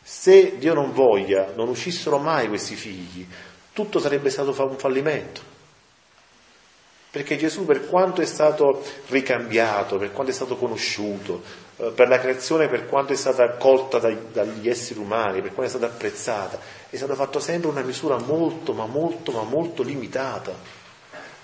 Se 0.00 0.58
Dio 0.58 0.74
non 0.74 0.92
voglia, 0.92 1.52
non 1.56 1.68
uscissero 1.68 2.18
mai 2.18 2.46
questi 2.46 2.76
figli, 2.76 3.26
tutto 3.72 3.98
sarebbe 3.98 4.30
stato 4.30 4.54
un 4.62 4.78
fallimento. 4.78 5.54
Perché 7.10 7.36
Gesù, 7.36 7.64
per 7.64 7.88
quanto 7.88 8.20
è 8.20 8.26
stato 8.26 8.84
ricambiato, 9.08 9.96
per 9.96 10.12
quanto 10.12 10.30
è 10.30 10.34
stato 10.34 10.56
conosciuto, 10.56 11.42
eh, 11.78 11.90
per 11.90 12.06
la 12.06 12.20
creazione, 12.20 12.68
per 12.68 12.86
quanto 12.86 13.12
è 13.12 13.16
stata 13.16 13.42
accolta 13.42 13.98
dagli 13.98 14.68
esseri 14.68 15.00
umani, 15.00 15.40
per 15.40 15.52
quanto 15.52 15.64
è 15.64 15.78
stata 15.78 15.86
apprezzata, 15.86 16.58
è 16.88 16.96
stato 16.96 17.14
fatto 17.14 17.40
sempre 17.40 17.70
una 17.70 17.82
misura 17.82 18.18
molto, 18.18 18.72
ma 18.72 18.86
molto, 18.86 19.32
ma 19.32 19.42
molto 19.42 19.82
limitata. 19.82 20.75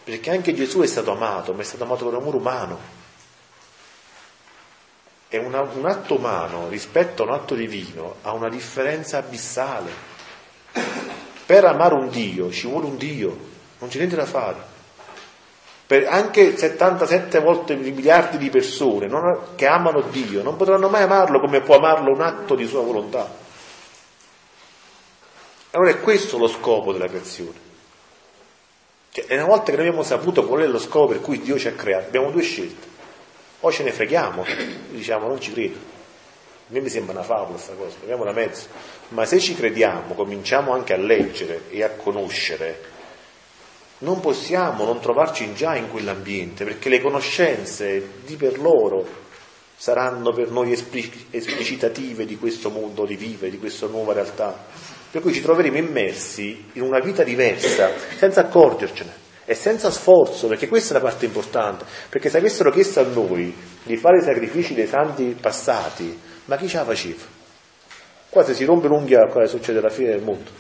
Perché 0.05 0.31
anche 0.31 0.55
Gesù 0.55 0.81
è 0.81 0.87
stato 0.87 1.13
amato, 1.13 1.53
ma 1.53 1.63
è 1.63 1.65
stato 1.65 1.85
amato 1.85 2.09
per 2.09 2.19
amore 2.19 2.37
umano. 2.37 2.79
E 5.29 5.39
una, 5.39 5.61
un 5.63 5.87
atto 5.87 6.17
umano 6.17 6.69
rispetto 6.69 7.23
a 7.23 7.27
un 7.27 7.33
atto 7.33 7.55
divino 7.55 8.17
ha 8.23 8.33
una 8.33 8.49
differenza 8.49 9.19
abissale. 9.19 9.91
Per 11.47 11.65
amare 11.65 11.95
un 11.95 12.09
Dio 12.09 12.51
ci 12.51 12.67
vuole 12.67 12.87
un 12.87 12.97
Dio, 12.97 13.37
non 13.79 13.89
c'è 13.89 13.99
niente 13.99 14.17
da 14.17 14.27
fare 14.27 14.71
per 15.93 16.07
anche 16.09 16.57
77 16.57 17.39
volte 17.41 17.77
miliardi 17.77 18.39
di 18.39 18.49
persone 18.49 19.09
non, 19.09 19.55
che 19.57 19.67
amano 19.67 20.01
Dio 20.01 20.43
non 20.43 20.57
potranno 20.57 20.89
mai 20.89 21.03
amarlo 21.03 21.39
come 21.39 21.61
può 21.61 21.77
amarlo 21.77 22.15
un 22.15 22.23
atto 22.23 22.55
di 22.55 22.67
sua 22.67 22.81
volontà. 22.81 23.31
Allora 25.73 25.91
è 25.91 26.01
questo 26.01 26.39
lo 26.39 26.49
scopo 26.49 26.95
della 26.95 27.09
creazione. 27.09 27.72
Cioè, 29.15 29.27
una 29.35 29.45
volta 29.45 29.71
che 29.71 29.77
noi 29.77 29.89
abbiamo 29.89 30.03
saputo 30.03 30.47
qual 30.47 30.63
è 30.63 30.67
lo 30.67 30.79
scopo 30.79 31.09
per 31.09 31.21
cui 31.21 31.39
Dio 31.41 31.59
ci 31.59 31.69
ha 31.69 31.73
creato, 31.73 32.07
abbiamo 32.07 32.31
due 32.31 32.41
scelte. 32.41 32.87
O 33.61 33.71
ce 33.71 33.83
ne 33.83 33.93
freghiamo, 33.93 34.45
diciamo 34.91 35.29
non 35.29 35.39
ci 35.39 35.53
credo. 35.53 35.77
A 35.77 36.73
me 36.73 36.81
mi 36.81 36.89
sembra 36.89 37.13
una 37.13 37.23
favola 37.23 37.51
questa 37.51 37.75
cosa, 37.75 37.97
una 38.15 38.33
mezzo. 38.33 38.67
Ma 39.09 39.27
se 39.27 39.39
ci 39.39 39.55
crediamo, 39.55 40.15
cominciamo 40.15 40.73
anche 40.73 40.95
a 40.95 40.97
leggere 40.97 41.65
e 41.69 41.83
a 41.83 41.91
conoscere 41.91 42.91
non 44.03 44.21
possiamo 44.21 44.85
non 44.85 45.01
trovarci 45.01 45.55
già 45.55 45.77
in 45.77 45.91
quell'ambiente, 45.91 46.65
perché 46.65 46.89
le 46.89 47.01
conoscenze 47.01 48.09
di 48.25 48.37
per 48.37 48.59
loro 48.59 49.21
saranno 49.77 50.33
per 50.33 50.51
noi 50.51 50.73
esplicitative 50.73 52.25
di 52.25 52.37
questo 52.37 52.71
modo 52.71 53.05
di 53.05 53.17
vivere, 53.17 53.51
di 53.51 53.59
questa 53.59 53.87
nuova 53.87 54.13
realtà. 54.13 54.67
Per 55.13 55.21
cui 55.21 55.33
ci 55.33 55.43
troveremo 55.43 55.77
immersi 55.77 56.71
in 56.73 56.83
una 56.83 56.99
vita 56.99 57.23
diversa, 57.23 57.91
senza 58.17 58.41
accorgercene 58.41 59.21
e 59.45 59.55
senza 59.55 59.91
sforzo, 59.91 60.49
perché 60.49 60.69
questa 60.69 60.95
è 60.95 60.97
la 60.97 61.05
parte 61.05 61.27
importante, 61.27 61.85
perché 62.09 62.31
se 62.31 62.39
avessero 62.39 62.71
chiesto 62.71 63.01
a 63.01 63.05
noi 63.05 63.55
di 63.83 63.97
fare 63.99 64.19
i 64.19 64.23
sacrifici 64.23 64.73
dei 64.73 64.87
santi 64.87 65.37
passati, 65.39 66.19
ma 66.47 66.57
chi 66.57 66.67
ce 66.67 66.79
la 66.79 66.85
faceva? 66.85 67.23
Qua 68.31 68.43
se 68.43 68.55
si 68.55 68.65
rompe 68.65 68.89
l'unghia 68.89 69.27
cosa 69.29 69.47
succede 69.47 69.81
alla 69.81 69.91
fine 69.91 70.09
del 70.09 70.23
mondo? 70.23 70.51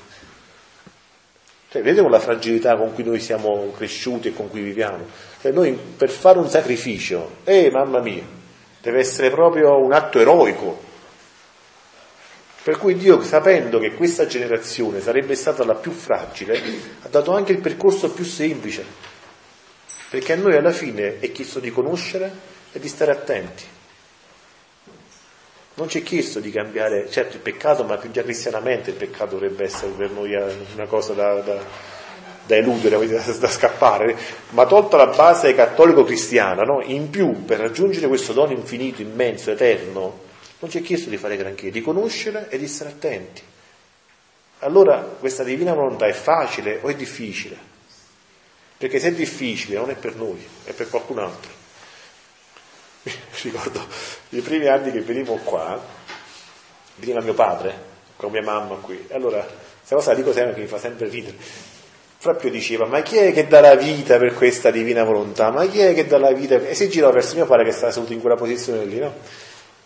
Cioè, 1.71 1.81
vedete 1.81 2.03
con 2.03 2.11
la 2.11 2.21
fragilità 2.21 2.77
con 2.77 2.93
cui 2.93 3.03
noi 3.03 3.19
siamo 3.19 3.71
cresciuti 3.75 4.29
e 4.29 4.35
con 4.35 4.51
cui 4.51 4.61
viviamo. 4.61 5.07
Cioè, 5.41 5.53
noi 5.53 5.73
per 5.73 6.11
fare 6.11 6.39
un 6.39 6.51
sacrificio, 6.51 7.37
eh 7.45 7.71
mamma 7.71 8.03
mia, 8.03 8.23
deve 8.83 8.99
essere 8.99 9.31
proprio 9.31 9.79
un 9.79 9.95
atto 9.95 10.21
eroico. 10.21 10.91
Per 12.63 12.79
cui 12.79 12.95
Dio, 12.95 13.21
sapendo 13.25 13.81
che 13.81 13.95
questa 13.95 14.27
generazione 14.27 15.01
sarebbe 15.01 15.35
stata 15.35 15.65
la 15.65 15.75
più 15.75 15.91
fragile, 15.91 16.63
ha 17.03 17.09
dato 17.09 17.35
anche 17.35 17.51
il 17.51 17.59
percorso 17.59 18.13
più 18.13 18.25
semplice. 18.25 18.85
Perché 20.09 20.35
a 20.35 20.37
noi 20.37 20.55
alla 20.55 20.71
fine 20.71 21.19
è 21.19 21.33
chiesto 21.33 21.59
di 21.59 21.73
conoscere 21.73 22.31
e 22.71 22.79
di 22.79 22.87
stare 22.87 23.11
attenti. 23.11 23.65
Non 25.75 25.89
ci 25.89 26.01
è 26.01 26.03
chiesto 26.05 26.39
di 26.39 26.53
cambiare, 26.53 27.11
certo 27.11 27.37
il 27.37 27.43
peccato, 27.43 27.83
ma 27.83 27.97
più 27.97 28.13
già 28.13 28.23
cristianamente 28.23 28.91
il 28.91 28.97
peccato 28.97 29.33
dovrebbe 29.33 29.65
essere 29.65 29.91
per 29.93 30.11
noi 30.11 30.33
una 30.35 30.87
cosa 30.87 31.15
da, 31.15 31.41
da, 31.41 31.59
da 32.47 32.57
eludere, 32.57 33.05
da, 33.09 33.23
da 33.23 33.49
scappare, 33.49 34.17
ma 34.51 34.67
tolta 34.67 34.97
la 34.97 35.07
base 35.09 35.53
cattolico-cristiana, 35.53 36.63
no? 36.63 36.81
in 36.85 37.11
più 37.11 37.45
per 37.45 37.59
raggiungere 37.59 38.07
questo 38.07 38.33
dono 38.33 38.53
infinito, 38.53 39.03
immenso, 39.03 39.51
eterno, 39.51 40.31
non 40.63 40.71
ci 40.71 40.79
è 40.79 40.83
chiesto 40.83 41.11
di 41.11 41.17
fare 41.17 41.37
granché, 41.37 41.71
di 41.71 41.81
conoscere 41.81 42.49
e 42.49 42.57
di 42.57 42.69
stare 42.69 42.91
attenti. 42.91 43.43
Allora 44.61 45.01
questa 45.01 45.43
divina 45.43 45.75
volontà 45.75 46.07
è 46.07 46.13
facile 46.13 46.79
o 46.83 46.89
è 46.89 46.95
difficile? 46.95 47.57
Perché 48.79 49.01
se 49.01 49.09
è 49.09 49.13
difficile 49.13 49.77
non 49.77 49.91
è 49.91 49.97
per 49.97 50.15
noi, 50.15 50.45
è 50.63 50.73
per 50.73 50.89
qualcun 50.89 51.19
altro. 51.19 51.51
Mi 53.03 53.13
ricordo 53.43 53.85
i 54.29 54.41
primi 54.41 54.69
anni 54.69 54.93
che 54.93 55.01
venivo 55.01 55.35
qua, 55.43 55.83
veniva 56.95 57.21
mio 57.21 57.35
padre 57.35 57.91
con 58.15 58.31
mia 58.31 58.43
mamma 58.43 58.77
qui, 58.77 59.05
allora 59.11 59.41
questa 59.41 59.97
cosa 59.97 60.11
la 60.11 60.17
dico 60.17 60.33
sempre 60.33 60.55
che 60.55 60.61
mi 60.61 60.69
fa 60.69 60.79
sempre 60.79 61.09
ridere. 61.09 61.37
Proprio 62.21 62.53
diceva, 62.53 62.87
ma 62.87 63.03
chi 63.03 63.17
è 63.17 63.33
che 63.33 63.49
dà 63.49 63.59
la 63.59 63.75
vita 63.75 64.17
per 64.17 64.35
questa 64.35 64.71
divina 64.71 65.03
volontà? 65.03 65.51
Ma 65.51 65.67
chi 65.67 65.81
è 65.81 65.93
che 65.93 66.07
dà 66.07 66.19
la 66.19 66.31
vita? 66.31 66.55
E 66.55 66.77
si 66.77 66.89
girò 66.89 67.11
verso 67.11 67.35
mio 67.35 67.47
padre 67.47 67.65
che 67.65 67.73
stava 67.73 67.91
seduto 67.91 68.13
in 68.13 68.21
quella 68.21 68.37
posizione 68.37 68.85
lì, 68.85 69.01
no? 69.01 69.13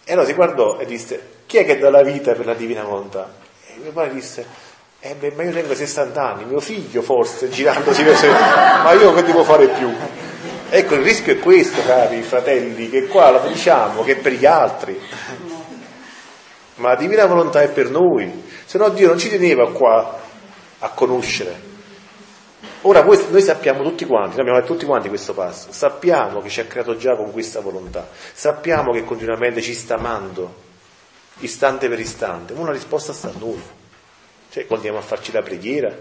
E 0.08 0.12
allora 0.12 0.28
si 0.28 0.34
guardò 0.34 0.78
e 0.78 0.86
disse, 0.86 1.20
chi 1.46 1.56
è 1.56 1.64
che 1.64 1.78
dà 1.78 1.90
la 1.90 2.04
vita 2.04 2.32
per 2.34 2.46
la 2.46 2.54
divina 2.54 2.84
volontà? 2.84 3.28
E 3.66 3.72
mio 3.82 3.90
padre 3.90 4.14
disse, 4.14 4.46
eh 5.00 5.16
beh, 5.16 5.32
ma 5.32 5.42
io 5.42 5.50
tengo 5.50 5.74
60 5.74 6.22
anni, 6.24 6.44
mio 6.44 6.60
figlio 6.60 7.02
forse, 7.02 7.48
girandosi 7.50 8.04
verso 8.04 8.28
ma 8.28 8.92
io 8.92 9.12
che 9.12 9.24
devo 9.24 9.42
fare 9.42 9.66
più? 9.66 9.92
Ecco, 10.68 10.94
il 10.94 11.02
rischio 11.02 11.32
è 11.32 11.40
questo, 11.40 11.82
cari 11.84 12.22
fratelli, 12.22 12.88
che 12.88 13.08
qua 13.08 13.32
lo 13.32 13.48
diciamo, 13.48 14.04
che 14.04 14.12
è 14.12 14.16
per 14.16 14.34
gli 14.34 14.46
altri. 14.46 14.96
Ma 16.76 16.90
la 16.90 16.96
divina 16.96 17.26
volontà 17.26 17.62
è 17.62 17.68
per 17.68 17.90
noi, 17.90 18.44
se 18.64 18.78
no 18.78 18.90
Dio 18.90 19.08
non 19.08 19.18
ci 19.18 19.28
teneva 19.28 19.72
qua 19.72 20.20
a 20.78 20.88
conoscere. 20.90 21.65
Ora 22.88 23.02
noi 23.02 23.42
sappiamo 23.42 23.82
tutti 23.82 24.04
quanti, 24.04 24.38
abbiamo 24.38 24.60
detto 24.60 24.72
tutti 24.72 24.84
quanti 24.84 25.08
questo 25.08 25.34
passo, 25.34 25.72
sappiamo 25.72 26.40
che 26.40 26.48
ci 26.48 26.60
ha 26.60 26.66
creato 26.66 26.96
già 26.96 27.16
con 27.16 27.32
questa 27.32 27.58
volontà, 27.58 28.06
sappiamo 28.32 28.92
che 28.92 29.02
continuamente 29.02 29.60
ci 29.60 29.74
sta 29.74 29.96
amando, 29.96 30.54
istante 31.38 31.88
per 31.88 31.98
istante, 31.98 32.52
una 32.52 32.70
risposta 32.70 33.12
sta 33.12 33.26
a 33.26 33.32
noi. 33.40 33.60
Cioè 34.52 34.66
continuiamo 34.66 35.00
a 35.00 35.02
farci 35.02 35.32
la 35.32 35.42
preghiera, 35.42 35.92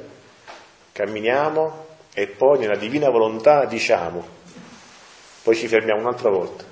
camminiamo 0.91 1.85
e 2.13 2.27
poi 2.27 2.59
nella 2.59 2.77
divina 2.77 3.09
volontà 3.09 3.65
diciamo, 3.65 4.23
poi 5.41 5.55
ci 5.55 5.67
fermiamo 5.67 6.01
un'altra 6.01 6.29
volta, 6.29 6.65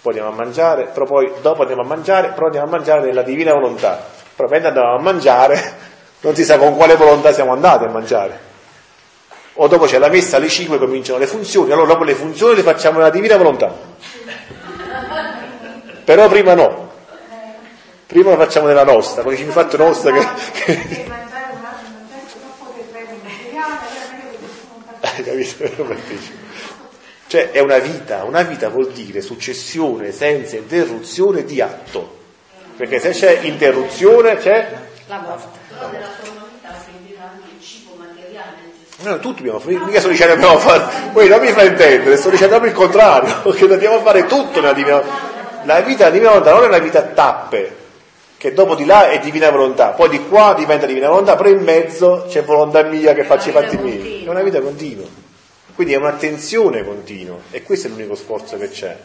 poi 0.00 0.14
andiamo 0.14 0.30
a 0.34 0.42
mangiare, 0.42 0.86
però 0.86 1.04
poi 1.04 1.30
dopo 1.42 1.60
andiamo 1.60 1.82
a 1.82 1.86
mangiare, 1.86 2.28
però 2.28 2.46
andiamo 2.46 2.66
a 2.66 2.70
mangiare 2.70 3.04
nella 3.04 3.22
divina 3.22 3.52
volontà, 3.52 4.08
però 4.34 4.48
mentre 4.48 4.68
andavamo 4.68 4.96
a 4.96 5.02
mangiare 5.02 5.74
non 6.20 6.34
si 6.34 6.44
sa 6.44 6.56
con 6.56 6.76
quale 6.76 6.96
volontà 6.96 7.30
siamo 7.34 7.52
andati 7.52 7.84
a 7.84 7.90
mangiare 7.90 8.48
o 9.62 9.68
dopo 9.68 9.84
c'è 9.84 9.98
la 9.98 10.08
messa 10.08 10.38
alle 10.38 10.48
5 10.48 10.78
cominciano 10.78 11.18
le 11.18 11.26
funzioni, 11.26 11.70
allora 11.70 11.88
dopo 11.88 12.04
le 12.04 12.14
funzioni 12.14 12.54
le 12.54 12.62
facciamo 12.62 12.96
nella 12.96 13.10
divina 13.10 13.36
volontà. 13.36 13.70
Però 16.02 16.28
prima 16.28 16.54
no. 16.54 16.88
Prima 18.06 18.30
lo 18.30 18.36
facciamo 18.36 18.68
nella 18.68 18.84
nostra, 18.84 19.22
poi 19.22 19.36
ci 19.36 19.44
mi 19.44 19.52
fatto 19.52 19.76
nostra 19.76 20.12
che... 20.12 20.26
che... 20.64 21.08
Cioè 27.26 27.50
è 27.50 27.60
una 27.60 27.78
vita, 27.78 28.24
una 28.24 28.42
vita 28.42 28.70
vuol 28.70 28.90
dire 28.92 29.20
successione 29.20 30.10
senza 30.10 30.56
interruzione 30.56 31.44
di 31.44 31.60
atto. 31.60 32.18
Perché 32.76 32.98
se 32.98 33.10
c'è 33.10 33.40
interruzione 33.42 34.36
c'è 34.38 34.68
la 35.06 35.20
morte. 35.20 36.39
Noi 39.02 39.18
tutti 39.18 39.36
dobbiamo 39.36 39.58
fare, 39.60 39.78
mica 39.78 39.98
sto 39.98 40.08
dicendo 40.08 40.34
dobbiamo 40.34 40.58
fare, 40.58 41.10
poi 41.12 41.26
non 41.28 41.40
mi 41.40 41.52
fa 41.52 41.62
intendere, 41.62 42.16
sto 42.18 42.28
dicendo 42.28 42.58
proprio 42.58 42.70
il 42.70 42.76
contrario, 42.76 43.50
che 43.52 43.66
dobbiamo 43.66 44.00
fare 44.00 44.26
tutto 44.26 44.60
nella 44.60 44.74
divina 44.74 45.02
La 45.64 45.80
vita 45.80 46.04
della 46.04 46.10
divina 46.10 46.28
volontà 46.30 46.52
non 46.52 46.64
è 46.64 46.66
una 46.66 46.78
vita 46.78 46.98
a 46.98 47.02
tappe, 47.02 47.76
che 48.36 48.52
dopo 48.52 48.74
di 48.74 48.84
là 48.84 49.08
è 49.08 49.18
divina 49.20 49.50
volontà, 49.50 49.88
poi 49.90 50.10
di 50.10 50.26
qua 50.26 50.54
diventa 50.54 50.84
divina 50.84 51.08
volontà, 51.08 51.34
però 51.34 51.48
in 51.48 51.62
mezzo 51.62 52.26
c'è 52.28 52.42
volontà 52.42 52.82
mia 52.82 53.14
che 53.14 53.24
faccia 53.24 53.48
i 53.48 53.52
fatti 53.52 53.78
miei. 53.78 54.24
È 54.24 54.28
una 54.28 54.42
vita 54.42 54.60
continua. 54.60 55.06
Quindi 55.74 55.94
è 55.94 55.96
un'attenzione 55.96 56.84
continua 56.84 57.38
e 57.50 57.62
questo 57.62 57.86
è 57.86 57.90
l'unico 57.90 58.14
sforzo 58.14 58.58
che 58.58 58.68
c'è. 58.68 58.96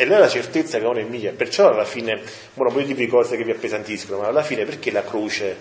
E 0.00 0.04
allora 0.04 0.20
la 0.20 0.28
certezza 0.28 0.78
che 0.78 0.86
uno 0.86 0.98
è 0.98 1.02
mia, 1.02 1.30
perciò 1.32 1.68
alla 1.68 1.84
fine, 1.84 2.22
buono, 2.54 2.72
poi 2.72 2.86
dirvi 2.86 3.06
cose 3.06 3.36
che 3.36 3.44
vi 3.44 3.50
appesantiscono, 3.50 4.22
ma 4.22 4.28
alla 4.28 4.42
fine 4.42 4.64
perché 4.64 4.90
la 4.90 5.04
croce 5.04 5.54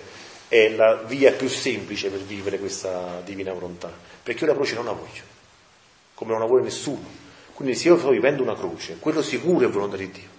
è 0.47 0.69
la 0.69 1.03
via 1.05 1.33
più 1.33 1.49
semplice 1.49 2.09
per 2.09 2.21
vivere 2.21 2.57
questa 2.57 3.21
divina 3.25 3.51
volontà? 3.51 3.91
Perché 4.23 4.45
io 4.45 4.51
la 4.51 4.55
croce 4.55 4.75
non 4.75 4.85
la 4.85 4.93
voglio, 4.93 5.23
come 6.13 6.31
non 6.31 6.39
la 6.39 6.45
vuole 6.45 6.63
nessuno. 6.63 7.03
Quindi 7.53 7.75
se 7.75 7.89
io 7.89 7.97
sto 7.97 8.11
vivendo 8.11 8.41
una 8.41 8.55
croce, 8.55 8.95
quello 8.97 9.21
sicuro 9.21 9.67
è 9.67 9.69
volontà 9.69 9.97
di 9.97 10.09
Dio. 10.09 10.29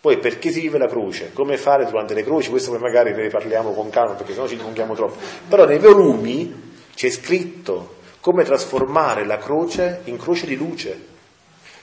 Poi 0.00 0.18
perché 0.18 0.52
si 0.52 0.60
vive 0.60 0.78
la 0.78 0.86
croce? 0.86 1.32
Come 1.32 1.56
fare 1.56 1.84
durante 1.86 2.14
le 2.14 2.22
croci? 2.22 2.48
Questo 2.48 2.70
poi 2.70 2.78
magari 2.78 3.12
ne 3.12 3.26
parliamo 3.26 3.72
con 3.72 3.90
calma 3.90 4.14
perché 4.14 4.34
sennò 4.34 4.46
ci 4.46 4.54
dilunghiamo 4.54 4.94
troppo. 4.94 5.18
Però 5.48 5.64
nei 5.64 5.80
volumi 5.80 6.76
c'è 6.94 7.10
scritto 7.10 7.96
come 8.20 8.44
trasformare 8.44 9.26
la 9.26 9.38
croce 9.38 10.02
in 10.04 10.16
croce 10.16 10.46
di 10.46 10.54
luce. 10.54 11.09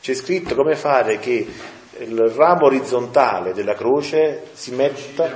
C'è 0.01 0.13
scritto 0.13 0.55
come 0.55 0.75
fare 0.75 1.19
che 1.19 1.47
il 1.99 2.29
ramo 2.29 2.65
orizzontale 2.65 3.53
della 3.53 3.73
croce 3.73 4.43
si 4.53 4.71
metta, 4.71 5.31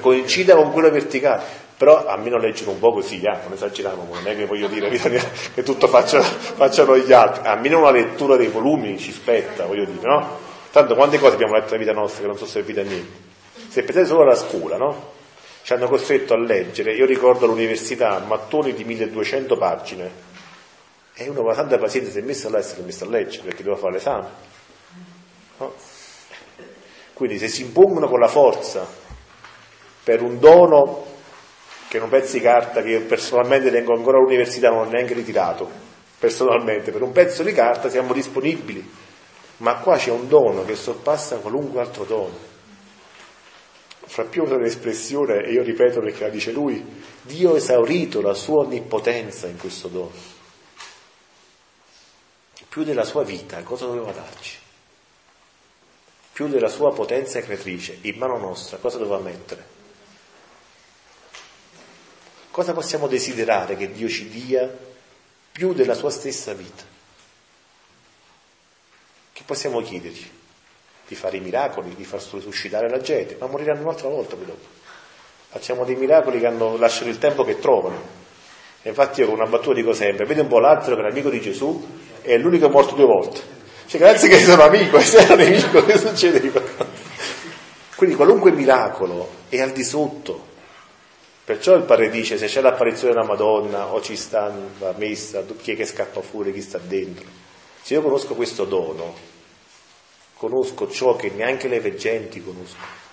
coincida 0.00 0.54
con 0.54 0.72
quello 0.72 0.90
verticale. 0.90 1.64
Però 1.76 2.06
almeno 2.06 2.38
leggere 2.38 2.70
un 2.70 2.78
po' 2.78 2.92
così, 2.92 3.20
eh, 3.20 3.36
non 3.42 3.52
esageriamo, 3.52 4.06
non 4.10 4.26
è 4.26 4.34
che 4.34 4.46
voglio 4.46 4.66
dire 4.66 4.88
che 4.88 5.60
tutto 5.62 5.88
faccia, 5.88 6.22
facciano 6.22 6.96
gli 6.96 7.12
altri, 7.12 7.46
almeno 7.46 7.80
una 7.80 7.90
lettura 7.90 8.36
dei 8.36 8.46
volumi 8.46 8.98
ci 8.98 9.12
spetta, 9.12 9.66
voglio 9.66 9.84
dire, 9.84 10.00
no? 10.00 10.38
Tanto 10.70 10.94
quante 10.94 11.18
cose 11.18 11.34
abbiamo 11.34 11.52
letto 11.52 11.72
nella 11.72 11.84
vita 11.84 11.92
nostra 11.92 12.22
che 12.22 12.28
non 12.28 12.38
sono 12.38 12.48
servite 12.48 12.80
a 12.80 12.84
niente? 12.84 13.18
Se 13.68 13.82
pensate 13.82 14.06
solo 14.06 14.22
alla 14.22 14.34
scuola, 14.34 14.78
no? 14.78 15.12
Ci 15.62 15.74
hanno 15.74 15.86
costretto 15.86 16.32
a 16.32 16.38
leggere, 16.38 16.94
io 16.94 17.04
ricordo 17.04 17.44
all'università 17.44 18.22
mattoni 18.26 18.72
di 18.72 18.84
1200 18.84 19.58
pagine, 19.58 20.10
e 21.18 21.30
uno 21.30 21.42
con 21.42 21.54
tanta 21.54 21.78
pazienza 21.78 22.10
si 22.10 22.18
è 22.18 22.22
messo 22.22 22.50
là 22.50 22.58
e 22.58 22.62
si 22.62 22.78
è 22.78 22.82
messo 22.82 23.04
a 23.04 23.08
leggere 23.08 23.44
perché 23.44 23.62
doveva 23.62 23.80
fare 23.80 23.94
l'esame. 23.94 24.28
No? 25.56 25.72
Quindi 27.14 27.38
se 27.38 27.48
si 27.48 27.62
impongono 27.62 28.06
con 28.06 28.20
la 28.20 28.28
forza 28.28 28.86
per 30.04 30.20
un 30.20 30.38
dono 30.38 31.06
che 31.88 31.96
è 31.96 32.02
un 32.02 32.10
pezzo 32.10 32.34
di 32.34 32.42
carta 32.42 32.82
che 32.82 32.90
io 32.90 33.00
personalmente 33.06 33.70
tengo 33.70 33.94
ancora 33.94 34.18
all'università, 34.18 34.68
non 34.68 34.80
ho 34.80 34.90
neanche 34.90 35.14
ritirato, 35.14 35.66
personalmente, 36.18 36.90
per 36.90 37.00
un 37.00 37.12
pezzo 37.12 37.42
di 37.42 37.52
carta 37.52 37.88
siamo 37.88 38.12
disponibili, 38.12 38.86
ma 39.58 39.76
qua 39.76 39.96
c'è 39.96 40.10
un 40.10 40.28
dono 40.28 40.66
che 40.66 40.74
sorpassa 40.74 41.36
qualunque 41.36 41.80
altro 41.80 42.04
dono. 42.04 42.54
Fra 44.04 44.24
più 44.24 44.44
l'espressione, 44.44 45.44
e 45.44 45.52
io 45.52 45.62
ripeto 45.62 46.00
perché 46.00 46.24
la 46.24 46.30
dice 46.30 46.52
lui, 46.52 46.84
Dio 47.22 47.54
ha 47.54 47.56
esaurito 47.56 48.20
la 48.20 48.34
sua 48.34 48.64
onnipotenza 48.64 49.46
in 49.46 49.56
questo 49.56 49.88
dono 49.88 50.35
più 52.76 52.84
della 52.84 53.04
sua 53.04 53.24
vita, 53.24 53.62
cosa 53.62 53.86
doveva 53.86 54.12
darci? 54.12 54.58
Più 56.30 56.46
della 56.46 56.68
sua 56.68 56.92
potenza 56.92 57.40
creatrice, 57.40 58.00
in 58.02 58.18
mano 58.18 58.36
nostra, 58.36 58.76
cosa 58.76 58.98
doveva 58.98 59.16
mettere? 59.16 59.64
Cosa 62.50 62.74
possiamo 62.74 63.06
desiderare 63.06 63.78
che 63.78 63.90
Dio 63.90 64.10
ci 64.10 64.28
dia 64.28 64.70
più 65.52 65.72
della 65.72 65.94
sua 65.94 66.10
stessa 66.10 66.52
vita? 66.52 66.82
Che 69.32 69.42
possiamo 69.46 69.80
chiedergli? 69.80 70.30
Di 71.08 71.14
fare 71.14 71.38
i 71.38 71.40
miracoli, 71.40 71.94
di 71.94 72.04
far 72.04 72.20
suscitare 72.20 72.90
la 72.90 73.00
gente, 73.00 73.38
ma 73.40 73.46
moriranno 73.46 73.80
un'altra 73.80 74.10
volta 74.10 74.36
poi 74.36 74.44
dopo. 74.44 74.66
Facciamo 75.48 75.86
dei 75.86 75.96
miracoli 75.96 76.40
che 76.40 76.46
hanno, 76.46 76.76
lasciato 76.76 77.08
il 77.08 77.16
tempo 77.16 77.42
che 77.42 77.58
trovano. 77.58 78.24
E 78.82 78.90
infatti 78.90 79.20
io 79.20 79.28
con 79.28 79.36
una 79.36 79.48
battuta 79.48 79.72
dico 79.76 79.94
sempre, 79.94 80.26
vedi 80.26 80.40
un 80.40 80.48
po' 80.48 80.58
Lazzaro 80.58 80.94
che 80.94 81.00
era 81.00 81.10
amico 81.10 81.30
di 81.30 81.40
Gesù, 81.40 82.04
è 82.26 82.36
l'unico 82.38 82.68
morto 82.68 82.94
due 82.94 83.06
volte. 83.06 83.40
Cioè, 83.86 84.00
grazie 84.00 84.28
che 84.28 84.40
sono 84.40 84.62
amico, 84.62 84.98
e 84.98 85.02
se 85.04 85.18
era 85.18 85.36
nemico, 85.36 85.84
che 85.84 85.96
succedeva? 85.96 86.60
Quindi 87.94 88.16
qualunque 88.16 88.50
miracolo 88.50 89.30
è 89.48 89.60
al 89.60 89.70
di 89.70 89.84
sotto. 89.84 90.54
Perciò 91.44 91.76
il 91.76 91.84
padre 91.84 92.10
dice, 92.10 92.36
se 92.36 92.46
c'è 92.46 92.60
l'apparizione 92.60 93.14
della 93.14 93.24
Madonna 93.24 93.86
o 93.92 94.00
ci 94.02 94.16
sta 94.16 94.52
la 94.80 94.92
messa, 94.98 95.44
chi 95.44 95.72
è 95.72 95.76
che 95.76 95.86
scappa 95.86 96.20
fuori, 96.20 96.52
chi 96.52 96.60
sta 96.60 96.78
dentro. 96.78 97.24
Se 97.80 97.94
io 97.94 98.02
conosco 98.02 98.34
questo 98.34 98.64
dono, 98.64 99.14
conosco 100.34 100.90
ciò 100.90 101.14
che 101.14 101.30
neanche 101.30 101.68
le 101.68 101.78
veggenti 101.78 102.42
conoscono. 102.42 103.04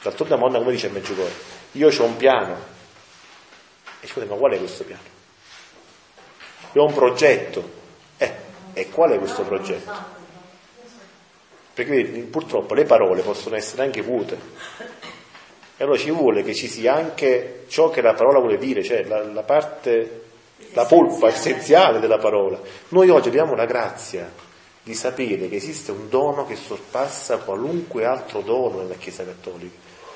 D'altronde 0.00 0.34
la 0.34 0.40
Madonna 0.40 0.58
come 0.60 0.70
dice 0.70 0.86
a 0.86 0.90
Meggiugorio, 0.90 1.34
io 1.72 1.88
ho 1.88 2.04
un 2.04 2.16
piano. 2.16 2.56
E 4.00 4.06
scusate, 4.06 4.30
ma 4.30 4.36
qual 4.36 4.52
è 4.52 4.58
questo 4.58 4.84
piano? 4.84 5.02
Io 6.72 6.82
ho 6.82 6.86
un 6.86 6.94
progetto, 6.94 7.70
e 8.78 8.90
qual 8.90 9.12
è 9.12 9.18
questo 9.18 9.42
progetto? 9.42 9.90
Perché 11.72 12.04
purtroppo 12.30 12.74
le 12.74 12.84
parole 12.84 13.22
possono 13.22 13.56
essere 13.56 13.84
anche 13.84 14.02
vuote. 14.02 14.38
E 15.78 15.82
allora 15.82 15.96
ci 15.96 16.10
vuole 16.10 16.42
che 16.42 16.52
ci 16.54 16.68
sia 16.68 16.92
anche 16.92 17.64
ciò 17.68 17.88
che 17.88 18.02
la 18.02 18.12
parola 18.12 18.38
vuole 18.38 18.58
dire, 18.58 18.82
cioè 18.82 19.04
la, 19.04 19.24
la 19.24 19.42
parte, 19.44 20.24
la 20.74 20.84
polpa 20.84 21.28
essenziale 21.28 22.00
della 22.00 22.18
parola. 22.18 22.60
Noi 22.88 23.08
oggi 23.08 23.28
abbiamo 23.28 23.54
la 23.54 23.64
grazia 23.64 24.30
di 24.82 24.94
sapere 24.94 25.48
che 25.48 25.56
esiste 25.56 25.90
un 25.90 26.10
dono 26.10 26.44
che 26.44 26.56
sorpassa 26.56 27.38
qualunque 27.38 28.04
altro 28.04 28.42
dono 28.42 28.82
nella 28.82 28.96
Chiesa 28.96 29.24
Cattolica. 29.24 29.74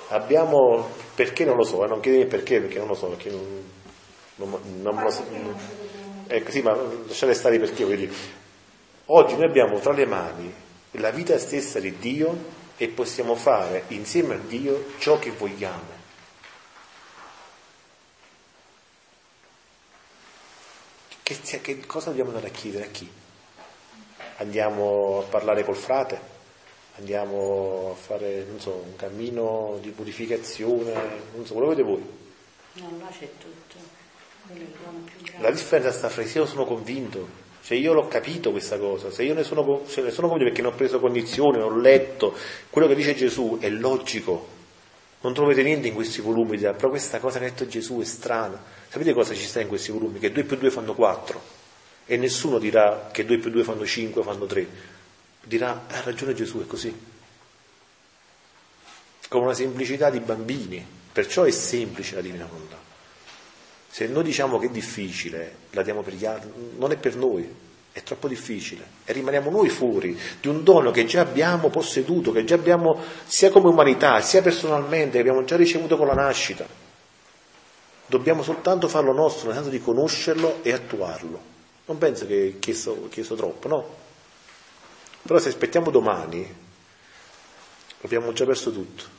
Abbiamo, 0.08 0.86
perché 1.14 1.46
non 1.46 1.56
lo 1.56 1.64
so, 1.64 1.82
eh, 1.82 1.88
non 1.88 2.00
chiedete 2.00 2.26
perché, 2.26 2.61
perché 2.61 2.76
non 2.76 2.88
lo 2.88 2.94
so, 2.94 3.06
perché 3.06 3.30
non, 3.30 3.64
non, 4.34 4.61
non 4.82 5.02
lo 5.02 5.11
so. 5.11 5.24
Ecco, 6.26 6.50
sì, 6.50 6.61
ma 6.61 6.76
lasciate 7.06 7.32
stare 7.32 7.58
perché, 7.58 7.84
voglio 7.84 7.96
dire. 7.96 8.38
Oggi 9.12 9.34
noi 9.34 9.46
abbiamo 9.46 9.80
tra 9.80 9.92
le 9.92 10.06
mani 10.06 10.54
la 10.92 11.11
vita 11.11 11.36
stessa 11.36 11.80
di 11.80 11.98
Dio 11.98 12.58
e 12.76 12.86
possiamo 12.86 13.34
fare 13.34 13.82
insieme 13.88 14.34
a 14.34 14.38
Dio 14.38 14.92
ciò 14.98 15.18
che 15.18 15.32
vogliamo. 15.32 15.98
Che, 21.24 21.61
che 21.61 21.86
cosa 21.86 22.11
dobbiamo 22.11 22.30
andare 22.30 22.48
a 22.48 22.52
chiedere 22.52 22.84
a 22.84 22.88
chi? 22.88 23.11
Andiamo 24.36 25.24
a 25.24 25.28
parlare 25.28 25.64
col 25.64 25.76
frate? 25.76 26.20
Andiamo 26.98 27.90
a 27.90 27.94
fare, 27.96 28.44
non 28.44 28.61
so, 28.61 28.74
un 28.76 28.94
cammino 28.94 29.78
di 29.80 29.90
purificazione? 29.90 30.92
Non 31.34 31.44
so, 31.46 31.54
quello 31.54 31.74
volete 31.74 31.82
voi. 31.82 32.18
No, 32.74 32.96
là 33.00 33.08
c'è 33.08 33.28
tutto. 33.38 33.98
La 35.38 35.50
differenza 35.50 35.90
sta 35.90 36.08
fra 36.08 36.22
io 36.22 36.46
sono 36.46 36.64
convinto 36.64 37.39
cioè 37.62 37.76
io 37.76 37.92
l'ho 37.92 38.08
capito 38.08 38.50
questa 38.50 38.78
cosa, 38.78 39.11
se 39.11 39.22
io 39.22 39.34
ne 39.34 39.44
sono, 39.44 39.82
se 39.86 40.02
ne 40.02 40.11
sono 40.11 40.28
convinto 40.28 40.52
perché 40.52 40.62
ne 40.62 40.74
ho 40.74 40.76
preso 40.76 40.98
cognizione, 40.98 41.61
ho 41.61 41.76
letto, 41.76 42.34
quello 42.70 42.88
che 42.88 42.94
dice 42.94 43.14
Gesù 43.14 43.58
è 43.61 43.68
logico. 43.68 44.58
Non 45.22 45.34
trovate 45.34 45.62
niente 45.62 45.86
in 45.86 45.94
questi 45.94 46.22
volumi, 46.22 46.56
però 46.56 46.88
questa 46.88 47.18
cosa 47.20 47.38
che 47.38 47.44
ha 47.44 47.48
detto 47.50 47.66
Gesù 47.66 48.00
è 48.00 48.04
strana. 48.04 48.61
Sapete 48.88 49.12
cosa 49.12 49.34
ci 49.34 49.44
sta 49.44 49.61
in 49.61 49.68
questi 49.68 49.92
volumi? 49.92 50.18
Che 50.18 50.32
2 50.32 50.44
più 50.44 50.56
2 50.56 50.70
fanno 50.70 50.94
4 50.94 51.58
e 52.06 52.16
nessuno 52.16 52.58
dirà 52.58 53.11
che 53.12 53.24
2 53.24 53.38
più 53.38 53.50
2 53.50 53.62
fanno 53.62 53.86
5 53.86 54.20
o 54.20 54.24
fanno 54.24 54.46
3. 54.46 54.66
Dirà, 55.44 55.84
ha 55.88 56.00
ragione 56.00 56.34
Gesù, 56.34 56.61
è 56.61 56.66
così. 56.66 56.92
Con 59.28 59.42
una 59.42 59.54
semplicità 59.54 60.11
di 60.11 60.20
bambini, 60.20 60.84
perciò 61.12 61.44
è 61.44 61.50
semplice 61.50 62.16
la 62.16 62.20
divina 62.22 62.46
volontà. 62.46 62.89
Se 63.91 64.07
noi 64.07 64.22
diciamo 64.22 64.59
che 64.59 64.66
è 64.66 64.70
difficile, 64.70 65.57
la 65.70 65.82
diamo 65.82 66.03
per 66.03 66.14
gli 66.14 66.24
altri, 66.24 66.51
non 66.76 66.93
è 66.93 66.97
per 66.97 67.16
noi, 67.16 67.53
è 67.93 68.03
troppo 68.05 68.28
difficile 68.28 68.84
e 69.05 69.12
rimaniamo 69.12 69.51
noi 69.51 69.68
fuori 69.68 70.16
di 70.41 70.47
un 70.47 70.62
dono 70.62 70.93
che 70.93 71.05
già 71.07 71.22
abbiamo 71.22 71.70
posseduto, 71.70 72.30
che 72.30 72.45
già 72.45 72.55
abbiamo 72.55 73.03
sia 73.26 73.51
come 73.51 73.68
umanità, 73.68 74.20
sia 74.20 74.43
personalmente, 74.43 75.14
che 75.14 75.18
abbiamo 75.18 75.45
già 75.45 75.57
ricevuto 75.57 75.97
con 75.97 76.07
la 76.07 76.14
nascita. 76.14 76.66
Dobbiamo 78.07 78.45
soltanto 78.45 78.86
farlo 78.86 79.12
nostro, 79.12 79.47
nel 79.47 79.57
senso 79.57 79.70
di 79.70 79.80
conoscerlo 79.80 80.62
e 80.62 80.72
attuarlo. 80.72 81.41
Non 81.86 81.99
penso 81.99 82.26
che 82.26 82.57
chiesto, 82.61 83.09
chiesto 83.11 83.34
troppo, 83.34 83.68
no? 83.68 83.95
Però 85.22 85.38
se 85.41 85.49
aspettiamo 85.49 85.91
domani, 85.91 86.49
abbiamo 88.03 88.32
già 88.32 88.45
perso 88.45 88.70
tutto. 88.72 89.18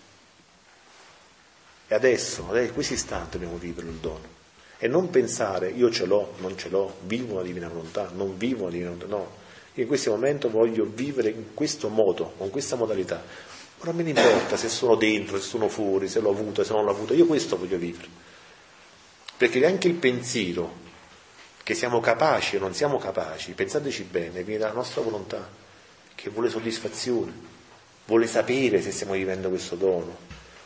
E 1.88 1.96
adesso, 1.96 2.48
adesso 2.50 2.68
in 2.68 2.74
questo 2.74 2.94
istante 2.94 3.38
dobbiamo 3.38 3.58
vivere 3.58 3.88
il 3.88 3.96
dono. 3.96 4.31
E 4.84 4.88
non 4.88 5.12
pensare 5.12 5.70
io 5.70 5.92
ce 5.92 6.08
l'ho, 6.08 6.34
non 6.40 6.58
ce 6.58 6.68
l'ho, 6.68 6.96
vivo 7.02 7.34
una 7.34 7.44
divina 7.44 7.68
volontà, 7.68 8.10
non 8.16 8.36
vivo 8.36 8.64
una 8.64 8.72
divina 8.72 8.90
volontà, 8.90 9.16
no. 9.16 9.32
In 9.76 9.86
questo 9.86 10.10
momento 10.10 10.50
voglio 10.50 10.86
vivere 10.92 11.30
in 11.30 11.54
questo 11.54 11.88
modo, 11.88 12.34
con 12.36 12.50
questa 12.50 12.76
modalità. 12.76 13.24
Ora 13.82 13.92
me 13.92 14.02
ne 14.02 14.10
importa 14.10 14.58
se 14.58 14.70
sono 14.70 14.96
dentro, 14.96 15.40
se 15.40 15.48
sono 15.48 15.70
fuori, 15.70 16.08
se 16.08 16.20
l'ho 16.20 16.32
avuto, 16.32 16.64
se 16.64 16.74
non 16.74 16.84
l'ho 16.84 16.90
avuto, 16.90 17.14
io 17.14 17.28
questo 17.28 17.60
voglio 17.60 17.78
vivere. 17.78 18.08
Perché 19.38 19.64
anche 19.68 19.88
il 19.88 19.94
pensiero 19.94 20.74
che 21.62 21.76
siamo 21.76 22.00
capaci 22.00 22.56
o 22.56 22.60
non 22.60 22.74
siamo 22.74 22.98
capaci, 22.98 23.52
pensateci 23.52 24.02
bene, 24.10 24.42
viene 24.42 24.62
dalla 24.62 24.74
nostra 24.74 25.02
volontà, 25.04 25.48
che 26.16 26.32
vuole 26.32 26.50
soddisfazione, 26.50 27.32
vuole 28.08 28.26
sapere 28.26 28.82
se 28.82 28.90
stiamo 28.90 29.14
vivendo 29.14 29.50
questo 29.50 29.76
dono, 29.76 30.18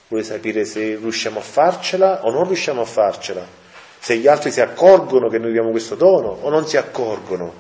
vuole 0.07 0.24
sapere 0.24 0.63
se 0.63 0.95
riusciamo 0.95 1.39
a 1.39 1.43
farcela 1.43 2.24
o 2.24 2.32
non 2.32 2.47
riusciamo 2.47 2.80
a 2.80 2.86
farcela 2.86 3.63
se 4.06 4.18
gli 4.18 4.28
altri 4.28 4.51
si 4.51 4.62
accorgono 4.62 5.30
che 5.30 5.39
noi 5.39 5.49
abbiamo 5.49 5.72
questo 5.72 5.95
dono 5.95 6.28
o 6.28 6.49
non 6.51 6.68
si 6.68 6.78
accorgono. 6.78 7.51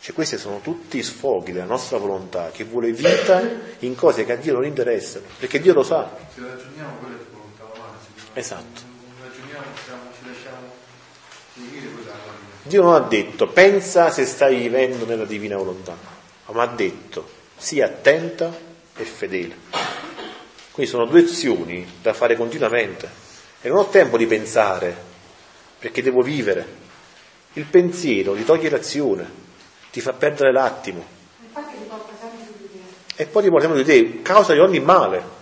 Cioè, 0.00 0.12
questi 0.12 0.38
sono 0.38 0.58
tutti 0.58 1.00
sfoghi 1.00 1.52
della 1.52 1.66
nostra 1.66 1.98
volontà 1.98 2.50
che 2.52 2.64
vuole 2.64 2.90
vita 2.90 3.40
in 3.78 3.94
cose 3.94 4.24
che 4.24 4.32
a 4.32 4.36
Dio 4.36 4.54
non 4.54 4.64
interessano, 4.64 5.26
perché 5.38 5.60
Dio 5.60 5.72
lo 5.72 5.84
sa. 5.84 6.10
Se 6.34 6.40
ragioniamo 6.40 6.96
quella 6.98 7.14
è 7.14 7.18
volontà 7.30 7.62
umana, 7.62 7.96
esatto. 8.32 8.80
ragioniamo, 9.22 9.66
siamo, 9.84 10.00
ci 10.18 10.28
lasciamo 10.28 10.66
seguire 11.54 11.94
quella 11.94 12.12
Dio 12.64 12.82
non 12.82 12.94
ha 12.94 13.06
detto 13.06 13.46
pensa 13.46 14.10
se 14.10 14.24
stai 14.24 14.56
vivendo 14.56 15.06
nella 15.06 15.26
divina 15.26 15.56
volontà, 15.56 15.96
ma 16.46 16.62
ha 16.64 16.66
detto 16.66 17.24
sii 17.56 17.82
attenta 17.82 18.52
e 18.96 19.04
fedele. 19.04 19.54
Quindi 20.72 20.90
sono 20.90 21.04
due 21.04 21.20
azioni 21.20 21.86
da 22.02 22.12
fare 22.14 22.34
continuamente 22.34 23.08
e 23.60 23.68
non 23.68 23.78
ho 23.78 23.86
tempo 23.86 24.16
di 24.16 24.26
pensare 24.26 25.05
perché 25.78 26.02
devo 26.02 26.22
vivere. 26.22 26.84
Il 27.54 27.64
pensiero 27.64 28.34
ti 28.34 28.44
toglie 28.44 28.68
l'azione, 28.68 29.30
ti 29.90 30.00
fa 30.00 30.12
perdere 30.12 30.52
l'attimo. 30.52 31.04
E 33.16 33.26
poi 33.26 33.42
ti 33.42 33.48
porta 33.48 33.68
sempre 33.68 33.82
di 33.82 33.84
te, 33.84 34.22
causa 34.22 34.52
di 34.52 34.58
ogni 34.58 34.80
male. 34.80 35.34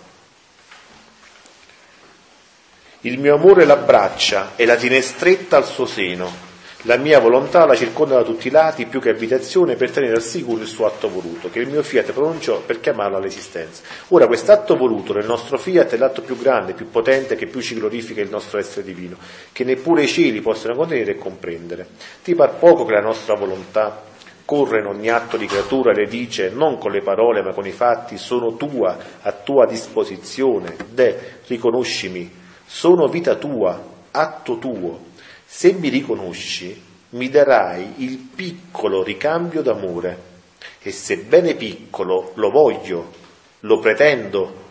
Il 3.01 3.19
mio 3.19 3.35
amore 3.35 3.65
l'abbraccia 3.65 4.53
e 4.55 4.65
la 4.65 4.75
tiene 4.75 5.01
stretta 5.01 5.57
al 5.57 5.65
suo 5.65 5.85
seno 5.85 6.44
la 6.85 6.97
mia 6.97 7.19
volontà 7.19 7.65
la 7.65 7.75
circonda 7.75 8.15
da 8.15 8.23
tutti 8.23 8.47
i 8.47 8.51
lati 8.51 8.85
più 8.85 8.99
che 8.99 9.09
abitazione 9.09 9.75
per 9.75 9.89
tenere 9.89 10.13
al 10.13 10.21
sicuro 10.21 10.61
il 10.61 10.67
suo 10.67 10.85
atto 10.85 11.09
voluto, 11.09 11.49
che 11.49 11.59
il 11.59 11.67
mio 11.67 11.81
fiat 11.81 12.11
pronunciò 12.11 12.61
per 12.61 12.79
chiamarla 12.79 13.17
all'esistenza. 13.17 13.81
Ora, 14.09 14.27
quest'atto 14.27 14.75
voluto 14.75 15.13
nel 15.13 15.25
nostro 15.25 15.57
fiat 15.57 15.93
è 15.93 15.97
l'atto 15.97 16.21
più 16.21 16.37
grande, 16.37 16.73
più 16.73 16.91
potente, 16.91 17.35
che 17.35 17.47
più 17.47 17.59
ci 17.59 17.73
glorifica 17.73 18.21
il 18.21 18.29
nostro 18.29 18.59
essere 18.59 18.85
divino, 18.85 19.17
che 19.51 19.63
neppure 19.63 20.03
i 20.03 20.07
cieli 20.07 20.41
possono 20.41 20.75
contenere 20.75 21.13
e 21.13 21.17
comprendere. 21.17 21.87
Ti 22.23 22.35
par 22.35 22.59
poco 22.59 22.85
che 22.85 22.93
la 22.93 23.01
nostra 23.01 23.33
volontà 23.33 24.03
corre 24.45 24.79
in 24.79 24.85
ogni 24.85 25.09
atto 25.09 25.37
di 25.37 25.47
creatura 25.47 25.91
e 25.91 25.95
le 25.95 26.07
dice, 26.07 26.51
non 26.53 26.77
con 26.77 26.91
le 26.91 27.01
parole 27.01 27.41
ma 27.41 27.51
con 27.51 27.65
i 27.65 27.71
fatti, 27.71 28.19
sono 28.19 28.57
tua, 28.57 28.95
a 29.23 29.31
tua 29.31 29.65
disposizione, 29.65 30.75
de, 30.91 31.39
riconoscimi, 31.47 32.31
sono 32.63 33.07
vita 33.07 33.33
tua, 33.35 33.81
atto 34.11 34.59
tuo, 34.59 35.13
se 35.55 35.71
mi 35.71 35.87
riconosci, 35.87 36.83
mi 37.11 37.29
darai 37.29 38.03
il 38.03 38.17
piccolo 38.17 39.01
ricambio 39.03 39.61
d'amore 39.61 40.33
e 40.81 40.91
sebbene 40.91 41.55
piccolo 41.55 42.33
lo 42.35 42.49
voglio, 42.49 43.13
lo 43.61 43.79
pretendo, 43.79 44.63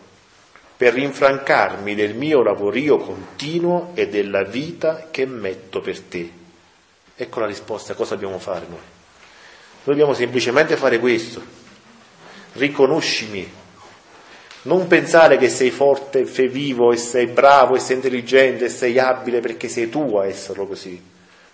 per 0.76 0.92
rinfrancarmi 0.92 1.94
del 1.94 2.14
mio 2.14 2.42
lavorio 2.42 2.98
continuo 2.98 3.92
e 3.94 4.08
della 4.08 4.42
vita 4.42 5.08
che 5.10 5.24
metto 5.24 5.80
per 5.80 6.00
te. 6.02 6.30
Ecco 7.16 7.40
la 7.40 7.46
risposta, 7.46 7.94
cosa 7.94 8.16
dobbiamo 8.16 8.38
fare 8.38 8.66
noi? 8.68 8.78
Noi 8.78 9.96
dobbiamo 9.96 10.12
semplicemente 10.12 10.76
fare 10.76 10.98
questo, 10.98 11.42
riconoscimi, 12.52 13.50
non 14.64 14.86
pensare 14.86 15.36
che 15.36 15.48
sei 15.48 15.70
forte, 15.70 16.26
sei 16.26 16.48
vivo 16.48 16.92
e 16.92 16.96
sei 16.96 17.26
bravo 17.26 17.76
e 17.76 17.80
sei 17.80 17.96
intelligente 17.96 18.66
e 18.66 18.68
sei 18.70 18.98
abile 18.98 19.40
perché 19.40 19.68
sei 19.68 19.90
tu 19.90 20.16
a 20.16 20.26
esserlo 20.26 20.66
così, 20.66 21.00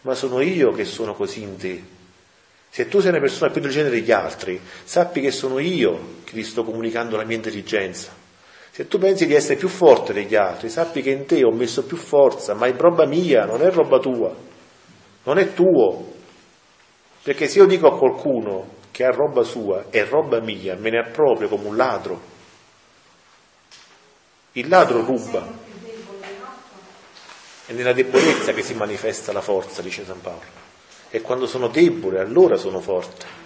ma 0.02 0.14
sono 0.14 0.40
io 0.40 0.70
che 0.72 0.84
sono 0.84 1.14
così 1.14 1.42
in 1.42 1.56
te. 1.56 1.82
Se 2.68 2.86
tu 2.86 3.00
sei 3.00 3.10
una 3.10 3.18
persona 3.18 3.50
più 3.50 3.60
intelligente 3.60 3.90
degli 3.90 4.12
altri, 4.12 4.60
sappi 4.84 5.20
che 5.20 5.32
sono 5.32 5.58
io 5.58 6.18
che 6.22 6.34
ti 6.34 6.44
sto 6.44 6.62
comunicando 6.62 7.16
la 7.16 7.24
mia 7.24 7.34
intelligenza. 7.34 8.12
Se 8.70 8.86
tu 8.86 8.98
pensi 8.98 9.26
di 9.26 9.34
essere 9.34 9.56
più 9.56 9.66
forte 9.66 10.12
degli 10.12 10.36
altri, 10.36 10.68
sappi 10.68 11.02
che 11.02 11.10
in 11.10 11.26
te 11.26 11.42
ho 11.42 11.50
messo 11.50 11.82
più 11.82 11.96
forza, 11.96 12.54
ma 12.54 12.66
è 12.66 12.74
roba 12.76 13.06
mia, 13.06 13.44
non 13.44 13.60
è 13.60 13.70
roba 13.72 13.98
tua, 13.98 14.32
non 15.24 15.38
è 15.38 15.52
tuo. 15.52 16.12
Perché 17.24 17.48
se 17.48 17.58
io 17.58 17.66
dico 17.66 17.88
a 17.88 17.98
qualcuno 17.98 18.78
che 18.92 19.04
ha 19.04 19.10
roba 19.10 19.42
sua, 19.42 19.86
è 19.90 20.04
roba 20.04 20.40
mia, 20.40 20.76
me 20.76 20.90
ne 20.90 20.98
approprio 20.98 21.48
come 21.48 21.66
un 21.66 21.76
ladro, 21.76 22.29
il 24.52 24.68
ladro 24.68 25.04
ruba. 25.04 25.68
È 27.66 27.72
nella 27.72 27.92
debolezza 27.92 28.52
che 28.52 28.62
si 28.62 28.74
manifesta 28.74 29.32
la 29.32 29.40
forza, 29.40 29.80
dice 29.80 30.04
San 30.04 30.20
Paolo. 30.20 30.58
E 31.10 31.20
quando 31.20 31.46
sono 31.46 31.68
debole, 31.68 32.18
allora 32.18 32.56
sono 32.56 32.80
forte. 32.80 33.38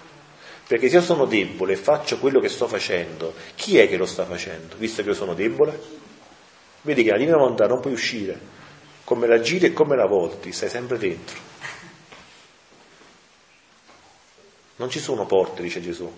Perché 0.66 0.88
se 0.88 0.96
io 0.96 1.02
sono 1.02 1.26
debole 1.26 1.74
e 1.74 1.76
faccio 1.76 2.18
quello 2.18 2.40
che 2.40 2.48
sto 2.48 2.66
facendo, 2.66 3.34
chi 3.54 3.78
è 3.78 3.86
che 3.86 3.98
lo 3.98 4.06
sta 4.06 4.24
facendo? 4.24 4.76
Visto 4.76 5.02
che 5.02 5.10
io 5.10 5.14
sono 5.14 5.34
debole? 5.34 5.78
Vedi 6.80 7.02
che 7.02 7.10
la 7.10 7.18
divina 7.18 7.36
volontà 7.36 7.66
non 7.66 7.80
puoi 7.80 7.92
uscire. 7.92 8.52
Come 9.04 9.26
la 9.26 9.40
giri 9.40 9.66
e 9.66 9.72
come 9.74 9.96
la 9.96 10.06
volti, 10.06 10.52
stai 10.52 10.70
sempre 10.70 10.96
dentro. 10.96 11.36
Non 14.76 14.88
ci 14.88 15.00
sono 15.00 15.26
porte, 15.26 15.62
dice 15.62 15.82
Gesù. 15.82 16.10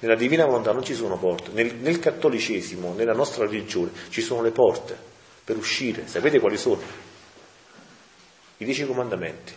Nella 0.00 0.14
divina 0.14 0.44
volontà 0.44 0.72
non 0.72 0.84
ci 0.84 0.94
sono 0.94 1.18
porte. 1.18 1.50
Nel, 1.52 1.74
nel 1.76 1.98
cattolicesimo, 1.98 2.94
nella 2.94 3.14
nostra 3.14 3.44
religione, 3.44 3.90
ci 4.10 4.20
sono 4.20 4.42
le 4.42 4.50
porte 4.50 4.96
per 5.44 5.56
uscire. 5.56 6.06
Sapete 6.06 6.38
quali 6.38 6.56
sono? 6.56 6.80
I 8.58 8.64
dieci 8.64 8.86
comandamenti. 8.86 9.54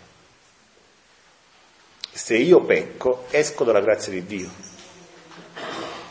Se 2.11 2.35
io 2.35 2.61
pecco, 2.63 3.26
esco 3.30 3.63
dalla 3.63 3.81
grazia 3.81 4.11
di 4.11 4.26
Dio 4.26 4.69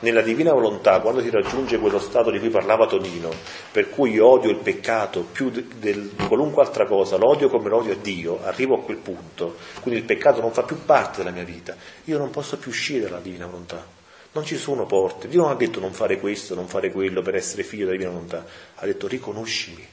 nella 0.00 0.22
divina 0.22 0.52
volontà, 0.52 1.00
quando 1.00 1.20
si 1.20 1.30
raggiunge 1.30 1.78
quello 1.78 1.98
stato 1.98 2.30
di 2.30 2.38
cui 2.38 2.48
parlava 2.48 2.86
Tonino, 2.86 3.30
per 3.70 3.90
cui 3.90 4.12
io 4.12 4.26
odio 4.26 4.50
il 4.50 4.56
peccato 4.56 5.22
più 5.22 5.50
di 5.50 6.12
qualunque 6.26 6.62
altra 6.62 6.86
cosa, 6.86 7.16
l'odio 7.16 7.48
come 7.48 7.68
l'odio 7.68 7.92
a 7.92 7.96
Dio, 7.96 8.42
arrivo 8.42 8.76
a 8.76 8.82
quel 8.82 8.96
punto, 8.96 9.56
quindi 9.80 10.00
il 10.00 10.06
peccato 10.06 10.40
non 10.40 10.52
fa 10.52 10.62
più 10.62 10.84
parte 10.84 11.18
della 11.18 11.30
mia 11.34 11.44
vita, 11.44 11.76
io 12.04 12.18
non 12.18 12.30
posso 12.30 12.56
più 12.56 12.70
uscire 12.70 13.04
dalla 13.04 13.20
divina 13.20 13.46
volontà. 13.46 13.98
Non 14.32 14.44
ci 14.44 14.56
sono 14.56 14.86
porte. 14.86 15.28
Dio 15.28 15.42
non 15.42 15.50
ha 15.50 15.54
detto 15.56 15.80
non 15.80 15.92
fare 15.92 16.18
questo, 16.20 16.54
non 16.54 16.68
fare 16.68 16.92
quello 16.92 17.20
per 17.20 17.34
essere 17.34 17.64
figlio 17.64 17.84
della 17.86 17.96
divina 17.96 18.12
volontà, 18.12 18.44
ha 18.76 18.86
detto 18.86 19.08
riconoscimi. 19.08 19.86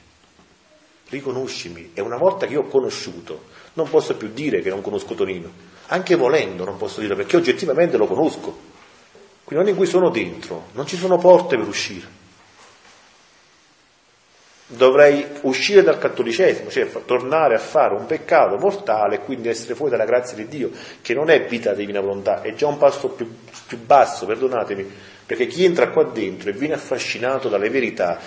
Riconoscimi. 1.08 1.90
E 1.94 2.00
una 2.00 2.16
volta 2.16 2.46
che 2.46 2.52
io 2.52 2.60
ho 2.60 2.68
conosciuto, 2.68 3.44
non 3.74 3.88
posso 3.88 4.16
più 4.16 4.28
dire 4.28 4.60
che 4.60 4.68
non 4.68 4.80
conosco 4.80 5.14
Tonino. 5.14 5.50
Anche 5.86 6.14
volendo 6.14 6.64
non 6.64 6.76
posso 6.76 7.00
dirlo 7.00 7.16
perché 7.16 7.36
oggettivamente 7.36 7.96
lo 7.96 8.06
conosco. 8.06 8.56
Quindi 9.42 9.64
ogni 9.64 9.72
in 9.72 9.76
cui 9.76 9.86
sono 9.86 10.10
dentro, 10.10 10.66
non 10.72 10.86
ci 10.86 10.96
sono 10.96 11.16
porte 11.16 11.56
per 11.56 11.66
uscire. 11.66 12.17
Dovrei 14.70 15.24
uscire 15.42 15.82
dal 15.82 15.98
cattolicesimo, 15.98 16.68
cioè 16.68 16.86
tornare 17.06 17.54
a 17.54 17.58
fare 17.58 17.94
un 17.94 18.04
peccato 18.04 18.58
mortale 18.58 19.16
e 19.16 19.20
quindi 19.20 19.48
essere 19.48 19.74
fuori 19.74 19.90
dalla 19.90 20.04
grazia 20.04 20.36
di 20.36 20.46
Dio, 20.46 20.70
che 21.00 21.14
non 21.14 21.30
è 21.30 21.46
vita 21.46 21.72
divina 21.72 22.00
volontà, 22.00 22.42
è 22.42 22.52
già 22.52 22.66
un 22.66 22.76
passo 22.76 23.08
più, 23.08 23.26
più 23.66 23.78
basso, 23.78 24.26
perdonatemi, 24.26 24.86
perché 25.24 25.46
chi 25.46 25.64
entra 25.64 25.88
qua 25.88 26.04
dentro 26.04 26.50
e 26.50 26.52
viene 26.52 26.74
affascinato 26.74 27.48
dalle 27.48 27.70
verità, 27.70 28.18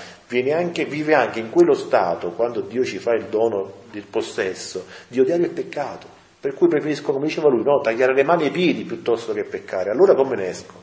anche, 0.51 0.85
vive 0.85 1.13
anche 1.13 1.39
in 1.39 1.51
quello 1.51 1.75
stato, 1.75 2.31
quando 2.31 2.61
Dio 2.61 2.83
ci 2.83 2.97
fa 2.97 3.13
il 3.13 3.25
dono 3.25 3.73
del 3.91 4.05
possesso, 4.09 4.85
di 5.07 5.19
odiare 5.19 5.43
il 5.43 5.51
peccato. 5.51 6.07
Per 6.39 6.55
cui 6.55 6.67
preferisco, 6.67 7.11
come 7.11 7.27
diceva 7.27 7.49
lui, 7.49 7.61
no, 7.63 7.81
tagliare 7.81 8.15
le 8.15 8.23
mani 8.23 8.45
e 8.45 8.47
i 8.47 8.51
piedi 8.51 8.83
piuttosto 8.83 9.31
che 9.31 9.43
peccare. 9.43 9.91
Allora 9.91 10.15
come 10.15 10.35
ne 10.35 10.47
esco? 10.47 10.73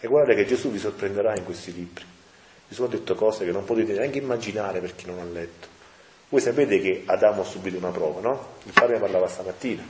E 0.00 0.08
guardate 0.08 0.34
che 0.34 0.46
Gesù 0.46 0.70
vi 0.70 0.78
sorprenderà 0.78 1.36
in 1.36 1.44
questi 1.44 1.74
libri. 1.74 2.04
Gesù 2.72 2.84
ha 2.84 2.88
detto 2.88 3.14
cose 3.14 3.44
che 3.44 3.52
non 3.52 3.64
potete 3.64 3.92
neanche 3.92 4.16
immaginare 4.16 4.80
per 4.80 4.94
chi 4.94 5.04
non 5.04 5.18
ha 5.18 5.24
letto. 5.24 5.68
Voi 6.30 6.40
sapete 6.40 6.80
che 6.80 7.02
Adamo 7.04 7.42
ha 7.42 7.44
subito 7.44 7.76
una 7.76 7.90
prova, 7.90 8.20
no? 8.20 8.46
Il 8.62 8.72
padre 8.72 8.94
ne 8.94 9.00
parlava 9.00 9.26
stamattina. 9.26 9.84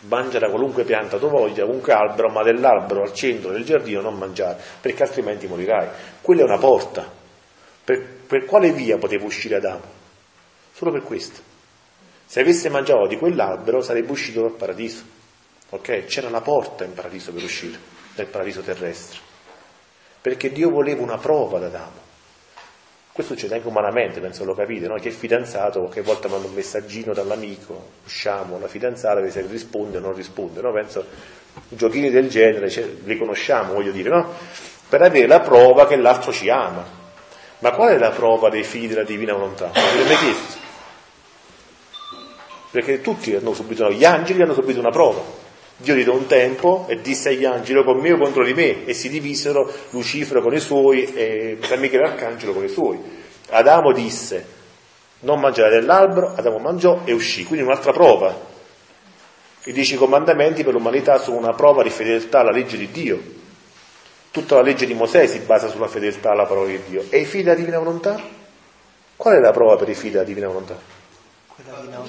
Mangia 0.00 0.38
da 0.38 0.50
qualunque 0.50 0.84
pianta 0.84 1.16
tu 1.16 1.30
voglia, 1.30 1.64
qualunque 1.64 1.94
albero, 1.94 2.28
ma 2.28 2.42
dell'albero 2.42 3.00
al 3.00 3.14
centro 3.14 3.52
del 3.52 3.64
giardino 3.64 4.02
non 4.02 4.18
mangiare, 4.18 4.60
perché 4.82 5.02
altrimenti 5.02 5.46
morirai. 5.46 5.88
Quella 6.20 6.42
è 6.42 6.44
una 6.44 6.58
porta. 6.58 7.10
Per, 7.82 8.06
per 8.26 8.44
quale 8.44 8.70
via 8.70 8.98
poteva 8.98 9.24
uscire 9.24 9.56
Adamo? 9.56 9.96
Solo 10.74 10.90
per 10.92 11.02
questo. 11.02 11.40
Se 12.26 12.40
avesse 12.40 12.68
mangiato 12.68 13.06
di 13.06 13.16
quell'albero 13.16 13.80
sarebbe 13.80 14.12
uscito 14.12 14.42
dal 14.42 14.52
paradiso. 14.52 15.02
Ok? 15.70 16.04
C'era 16.04 16.28
la 16.28 16.42
porta 16.42 16.84
in 16.84 16.92
paradiso 16.92 17.32
per 17.32 17.42
uscire 17.42 17.78
del 18.14 18.26
paradiso 18.26 18.60
terrestre, 18.60 19.20
perché 20.20 20.52
Dio 20.52 20.70
voleva 20.70 21.02
una 21.02 21.18
prova 21.18 21.58
ad 21.58 21.64
Adamo. 21.64 22.06
Questo 23.12 23.34
succede 23.34 23.56
anche 23.56 23.66
umanamente, 23.66 24.20
penso 24.20 24.44
lo 24.44 24.54
capite, 24.54 24.86
no? 24.86 24.94
che 24.94 25.08
il 25.08 25.14
fidanzato 25.14 25.80
qualche 25.80 26.02
volta 26.02 26.28
manda 26.28 26.46
un 26.46 26.54
messaggino 26.54 27.12
dall'amico, 27.12 27.90
usciamo, 28.04 28.60
la 28.60 28.68
fidanzata 28.68 29.16
vede 29.16 29.32
se 29.32 29.44
risponde 29.48 29.96
o 29.96 30.00
non 30.00 30.14
risponde, 30.14 30.60
no? 30.60 30.70
penso 30.70 31.04
giochini 31.68 32.10
del 32.10 32.28
genere, 32.28 32.70
cioè, 32.70 32.84
li 33.04 33.18
conosciamo, 33.18 33.72
voglio 33.72 33.90
dire, 33.90 34.08
no? 34.08 34.34
per 34.88 35.02
avere 35.02 35.26
la 35.26 35.40
prova 35.40 35.86
che 35.86 35.96
l'altro 35.96 36.32
ci 36.32 36.48
ama. 36.48 36.84
Ma 37.60 37.72
qual 37.72 37.94
è 37.94 37.98
la 37.98 38.10
prova 38.10 38.48
dei 38.50 38.62
figli 38.62 38.86
della 38.86 39.02
divina 39.02 39.32
volontà? 39.32 39.72
Non 39.74 40.06
mai 40.06 40.16
chiesto. 40.16 40.56
Perché 42.70 43.00
tutti 43.00 43.34
hanno 43.34 43.52
subito, 43.52 43.90
gli 43.90 44.04
angeli 44.04 44.42
hanno 44.42 44.54
subito 44.54 44.78
una 44.78 44.90
prova. 44.90 45.20
Dio 45.80 45.94
diede 45.94 46.10
un 46.10 46.26
tempo 46.26 46.86
e 46.88 47.00
disse 47.00 47.28
agli 47.28 47.44
angeli 47.44 47.84
con 47.84 47.98
me 47.98 48.12
o 48.12 48.18
contro 48.18 48.44
di 48.44 48.52
me 48.52 48.84
e 48.84 48.94
si 48.94 49.08
divisero 49.08 49.72
Lucifero 49.90 50.42
con 50.42 50.52
i 50.52 50.58
suoi 50.58 51.04
e 51.14 51.58
San 51.62 51.78
Michele 51.78 52.02
Arcangelo 52.02 52.52
con 52.52 52.64
i 52.64 52.68
suoi. 52.68 52.98
Adamo 53.50 53.92
disse 53.92 54.56
non 55.20 55.38
mangiare 55.38 55.78
dell'albero, 55.78 56.34
Adamo 56.34 56.58
mangiò 56.58 57.02
e 57.04 57.12
uscì, 57.12 57.44
quindi 57.44 57.64
un'altra 57.64 57.92
prova. 57.92 58.46
I 59.64 59.72
dieci 59.72 59.94
comandamenti 59.94 60.64
per 60.64 60.72
l'umanità 60.72 61.18
sono 61.18 61.36
una 61.36 61.52
prova 61.52 61.84
di 61.84 61.90
fedeltà 61.90 62.40
alla 62.40 62.50
legge 62.50 62.76
di 62.76 62.90
Dio. 62.90 63.20
Tutta 64.32 64.56
la 64.56 64.62
legge 64.62 64.84
di 64.84 64.94
Mosè 64.94 65.28
si 65.28 65.38
basa 65.40 65.68
sulla 65.68 65.86
fedeltà 65.86 66.32
alla 66.32 66.46
parola 66.46 66.68
di 66.68 66.80
Dio. 66.88 67.04
E 67.08 67.20
i 67.20 67.24
figli 67.24 67.44
della 67.44 67.54
divina 67.54 67.78
volontà? 67.78 68.20
Qual 69.16 69.34
è 69.36 69.38
la 69.38 69.52
prova 69.52 69.76
per 69.76 69.88
i 69.88 69.94
figli 69.94 70.12
della 70.12 70.24
divina 70.24 70.48
volontà? 70.48 70.76
Quella 71.46 71.80
di 71.80 71.88
non 71.88 72.04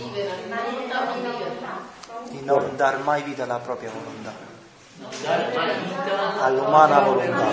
di 2.29 2.41
non 2.43 2.75
dar 2.75 2.99
mai 2.99 3.23
vita 3.23 3.43
alla 3.43 3.59
propria 3.59 3.91
volontà, 3.91 4.33
all'umana 6.43 6.99
volontà. 6.99 7.47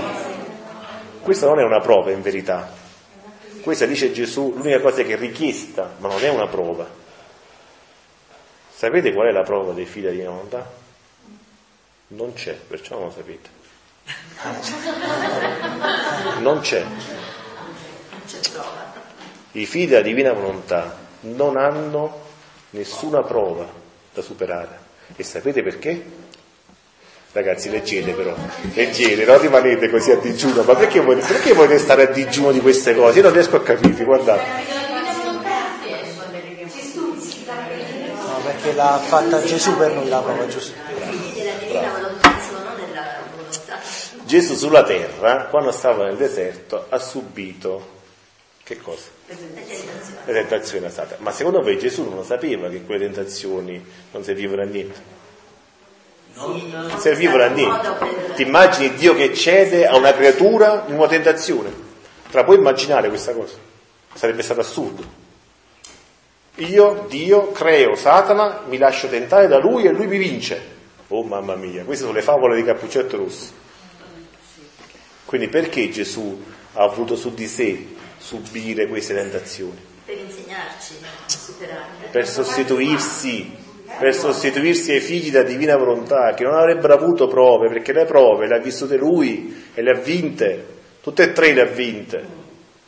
Questa 1.23 1.47
non 1.47 1.61
è 1.61 1.65
una 1.65 1.81
prova 1.81 2.11
in 2.11 2.23
verità, 2.23 2.71
questa 3.67 3.87
dice 3.87 4.13
Gesù, 4.13 4.53
l'unica 4.55 4.79
cosa 4.79 5.03
che 5.03 5.15
è 5.15 5.17
richiesta, 5.17 5.95
ma 5.99 6.07
non 6.07 6.23
è 6.23 6.29
una 6.29 6.47
prova. 6.47 6.89
Sapete 8.73 9.13
qual 9.13 9.27
è 9.27 9.33
la 9.33 9.43
prova 9.43 9.73
dei 9.73 9.87
figli 9.87 10.09
di 10.09 10.23
volontà? 10.23 10.71
Non 12.09 12.33
c'è, 12.33 12.53
perciò 12.55 12.95
non 12.95 13.07
lo 13.07 13.11
sapete. 13.11 13.49
Non 16.39 16.61
c'è. 16.61 16.85
I 19.51 19.67
figli 19.67 19.89
della 19.89 20.03
divina 20.03 20.33
volontà 20.33 20.97
non 21.23 21.57
hanno 21.57 22.21
nessuna 22.71 23.23
prova 23.23 23.67
da 24.17 24.23
superare. 24.23 24.79
E 25.15 25.23
sapete 25.23 25.63
perché? 25.63 26.03
Ragazzi, 27.33 27.69
leggete 27.69 28.13
però, 28.13 28.35
leggete, 28.73 29.27
non 29.27 29.39
rimanete 29.39 29.91
così 29.91 30.11
a 30.11 30.17
digiuno, 30.17 30.63
ma 30.63 30.75
perché, 30.75 31.01
volete, 31.01 31.27
perché 31.27 31.53
volete 31.53 31.79
stare 31.79 32.05
a 32.05 32.07
digiuno 32.07 32.51
di 32.51 32.61
queste 32.61 32.95
cose? 32.95 33.19
Io 33.19 33.25
non 33.25 33.33
riesco 33.35 33.57
a 33.57 33.63
capirvi, 33.63 34.05
guardate. 34.05 34.43
No, 38.15 38.41
perché 38.43 38.73
l'ha 38.73 38.99
fatta 39.05 39.43
Gesù 39.45 39.77
per 39.77 39.93
noi 39.93 40.09
la 40.09 40.21
prova, 40.21 40.47
giusto? 40.47 40.73
Gesù 44.25 44.55
sulla 44.55 44.83
terra, 44.83 45.45
quando 45.51 45.73
stava 45.73 46.07
nel 46.07 46.17
deserto, 46.17 46.87
ha 46.89 46.99
subito 46.99 47.96
che 48.67 48.79
cosa? 48.79 49.05
Le 49.27 50.33
tentazioni 50.33 50.91
state. 50.91 51.19
Ma 51.21 51.31
secondo 51.31 51.63
voi 51.63 51.79
Gesù 51.79 52.03
non 52.03 52.25
sapeva 52.25 52.69
che 52.69 52.83
quelle 52.83 53.05
tentazioni 53.05 53.81
non 54.11 54.25
servivano 54.25 54.63
a 54.63 54.65
niente? 54.65 55.01
Non 56.35 56.99
servivano 56.99 57.45
a 57.45 57.47
niente. 57.47 58.35
Ti 58.35 58.43
immagini 58.43 58.93
Dio 58.95 59.15
che 59.15 59.33
cede 59.35 59.87
a 59.87 59.95
una 59.97 60.13
creatura 60.13 60.85
in 60.89 60.95
una 60.95 61.07
tentazione? 61.07 61.71
Te 62.29 62.37
la 62.37 62.43
puoi 62.43 62.57
immaginare 62.57 63.09
questa 63.09 63.35
cosa? 63.35 63.55
Sarebbe 64.13 64.43
stato 64.43 64.63
assurdo. 64.63 65.05
Io, 66.57 67.07
Dio, 67.09 67.53
creo 67.53 67.95
Satana, 67.95 68.63
mi 68.67 68.79
lascio 68.79 69.07
tentare 69.07 69.47
da 69.47 69.59
lui 69.59 69.85
e 69.85 69.91
lui 69.91 70.09
mi 70.09 70.19
vince. 70.19 70.75
Oh 71.07 71.23
mamma 71.23 71.55
mia, 71.55 71.85
queste 71.85 72.03
sono 72.03 72.17
le 72.17 72.23
favole 72.23 72.57
di 72.57 72.65
Cappuccetto 72.65 73.17
Rosso. 73.17 73.53
Quindi 75.25 75.47
perché 75.47 75.89
Gesù 75.89 76.43
ha 76.73 76.83
avuto 76.83 77.15
su 77.15 77.33
di 77.33 77.47
sé 77.47 77.95
subire 78.27 78.89
queste 78.89 79.15
tentazioni. 79.15 79.79
Per 80.05 80.19
insegnarci 80.19 80.95
a 81.05 81.29
superarle. 81.29 82.09
Per 82.11 82.27
sostituirsi, 82.27 83.57
per 83.99 84.13
sostituirsi 84.13 84.91
ai 84.91 85.01
figli 85.01 85.31
della 85.31 85.45
divina 85.45 85.77
volontà, 85.77 86.35
che 86.35 86.43
non 86.43 86.55
avrebbero 86.55 86.95
avuto 86.95 87.29
prove, 87.29 87.69
perché 87.69 87.93
le 87.93 88.05
prove 88.05 88.49
le 88.49 88.57
ha 88.57 88.59
vissute 88.59 88.97
lui 88.97 89.69
e 89.73 89.81
le 89.81 89.93
ha 89.93 89.95
vinte, 89.95 90.67
tutte 91.01 91.23
e 91.23 91.33
tre 91.33 91.53
le 91.53 91.61
ha 91.61 91.67
vinte. 91.67 92.25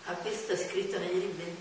A 0.07 0.17
questo 0.21 0.55
è 0.55 0.57
scritto 0.57 0.99
negli 0.99 1.21
libri? 1.21 1.55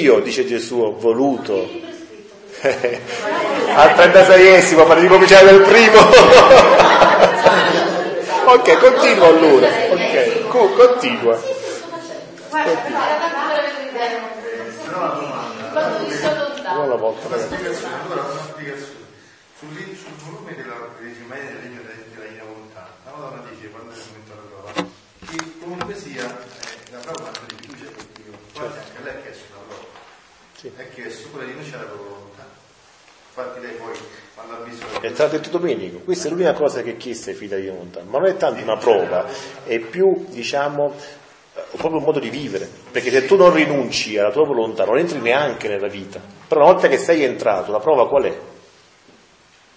Io, 0.00 0.20
dice 0.20 0.46
Gesù, 0.46 0.78
ho 0.78 0.96
voluto. 0.96 1.68
Al 2.60 3.94
36esimo, 3.96 4.86
ma 4.86 4.94
devi 4.94 5.08
cominciare 5.08 5.44
dal 5.44 5.62
primo. 5.62 5.98
ok, 8.52 8.78
continua 8.78 9.26
allora. 9.26 9.66
Ok. 9.90 10.27
Co- 10.48 10.72
continua. 10.72 11.36
Una 16.74 16.94
volta. 16.94 17.26
Una 17.26 17.38
spiegazione, 17.38 17.94
allora 18.02 18.22
una 18.22 18.40
spiegazione. 18.40 19.06
Sul, 19.58 19.74
sul 19.96 20.12
volume 20.24 20.54
della 20.54 20.74
Regimai 21.00 21.40
del 21.44 21.56
Regno 21.56 21.82
della 21.82 21.94
Divina 22.22 22.44
Volontà, 22.44 22.88
la 23.04 23.10
Madonna 23.10 23.42
dice 23.50 23.68
quando 23.70 23.92
è 23.92 23.96
commentato 23.98 24.40
la 24.40 24.70
prova, 24.72 24.88
che 25.26 25.58
comunque 25.60 25.94
sia 25.96 26.24
eh, 26.24 26.90
la 26.92 26.98
prova 26.98 27.30
di 27.46 27.56
fiducia 27.58 27.90
per 27.90 28.04
Dio, 28.14 28.38
quasi 28.54 28.78
anche 28.78 29.02
lei 29.02 29.14
ha 29.14 29.20
chiesto 29.20 29.44
una 29.50 29.62
prova. 29.66 29.84
Sì. 30.56 30.72
Ha 30.78 30.82
chiesto 30.94 31.28
quella 31.28 31.46
di 31.46 31.52
rinunciare 31.52 31.82
alla 31.82 31.92
propria 31.92 32.14
volontà. 32.14 32.46
Infatti 33.38 33.60
lei 33.60 33.74
poi 33.74 33.92
quando 34.34 34.54
ha 34.54 34.58
visto... 34.64 34.84
È 35.00 35.08
stato 35.10 35.36
detto 35.36 35.50
Domenico, 35.50 35.98
questa 35.98 36.26
è 36.26 36.30
l'unica 36.30 36.54
cosa 36.54 36.82
che 36.82 36.96
chiese 36.96 37.30
ai 37.30 37.36
figli 37.36 37.54
di 37.54 37.68
volontà, 37.68 38.00
ma 38.04 38.18
non 38.18 38.28
è 38.28 38.36
tanto 38.36 38.60
una 38.60 38.76
prova, 38.76 39.26
è 39.64 39.78
più, 39.78 40.26
diciamo, 40.28 40.92
proprio 41.76 41.98
un 41.98 42.04
modo 42.04 42.18
di 42.18 42.30
vivere, 42.30 42.68
perché 42.90 43.10
se 43.10 43.26
tu 43.26 43.36
non 43.36 43.52
rinunci 43.52 44.18
alla 44.18 44.32
tua 44.32 44.44
volontà 44.44 44.84
non 44.84 44.98
entri 44.98 45.20
neanche 45.20 45.68
nella 45.68 45.86
vita, 45.86 46.20
però 46.48 46.62
una 46.62 46.72
volta 46.72 46.88
che 46.88 46.98
sei 46.98 47.22
entrato, 47.22 47.70
la 47.70 47.78
prova 47.78 48.08
qual 48.08 48.24
è? 48.24 48.36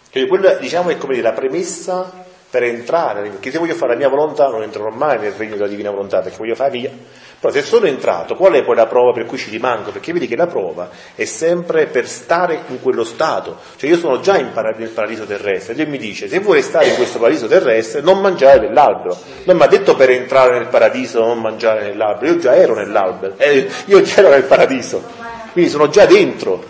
Quindi 0.09 0.27
quella 0.27 0.55
diciamo 0.55 0.89
è 0.89 0.97
come 0.97 1.13
dire 1.13 1.27
la 1.27 1.33
premessa 1.33 2.25
per 2.49 2.63
entrare, 2.63 3.29
perché 3.29 3.51
se 3.51 3.59
voglio 3.59 3.75
fare 3.75 3.93
la 3.93 3.97
mia 3.97 4.09
volontà 4.09 4.47
non 4.47 4.63
entrerò 4.63 4.89
mai 4.89 5.19
nel 5.19 5.33
regno 5.33 5.55
della 5.55 5.69
divina 5.69 5.91
volontà, 5.91 6.21
perché 6.21 6.37
voglio 6.37 6.55
fare 6.55 6.71
via. 6.71 6.91
Però 7.41 7.51
se 7.51 7.63
sono 7.63 7.87
entrato, 7.87 8.35
qual 8.35 8.53
è 8.53 8.63
poi 8.63 8.75
la 8.75 8.85
prova 8.85 9.13
per 9.13 9.25
cui 9.25 9.39
ci 9.39 9.49
rimango? 9.49 9.89
Perché 9.89 10.13
vedi 10.13 10.27
che 10.27 10.35
la 10.35 10.45
prova 10.45 10.91
è 11.15 11.25
sempre 11.25 11.87
per 11.87 12.07
stare 12.07 12.61
in 12.67 12.79
quello 12.79 13.03
stato. 13.03 13.57
Cioè 13.77 13.89
io 13.89 13.97
sono 13.97 14.19
già 14.19 14.39
para- 14.53 14.75
nel 14.77 14.89
paradiso 14.89 15.25
terrestre, 15.25 15.73
Dio 15.73 15.87
mi 15.87 15.97
dice 15.97 16.29
se 16.29 16.37
vuoi 16.39 16.61
stare 16.61 16.89
in 16.89 16.95
questo 16.95 17.17
paradiso 17.17 17.47
terrestre 17.47 18.01
non 18.01 18.21
mangiare 18.21 18.59
dell'albero. 18.59 19.17
Non 19.45 19.57
mi 19.57 19.63
ha 19.63 19.65
detto 19.65 19.95
per 19.95 20.11
entrare 20.11 20.59
nel 20.59 20.67
paradiso 20.67 21.25
non 21.25 21.41
mangiare 21.41 21.81
nell'albero, 21.81 22.31
io 22.31 22.37
già 22.37 22.55
ero 22.55 22.75
nell'albero, 22.75 23.33
eh, 23.41 23.67
io 23.85 24.01
già 24.03 24.17
ero 24.17 24.29
nel 24.29 24.43
paradiso, 24.43 25.03
quindi 25.51 25.71
sono 25.71 25.89
già 25.89 26.05
dentro, 26.05 26.63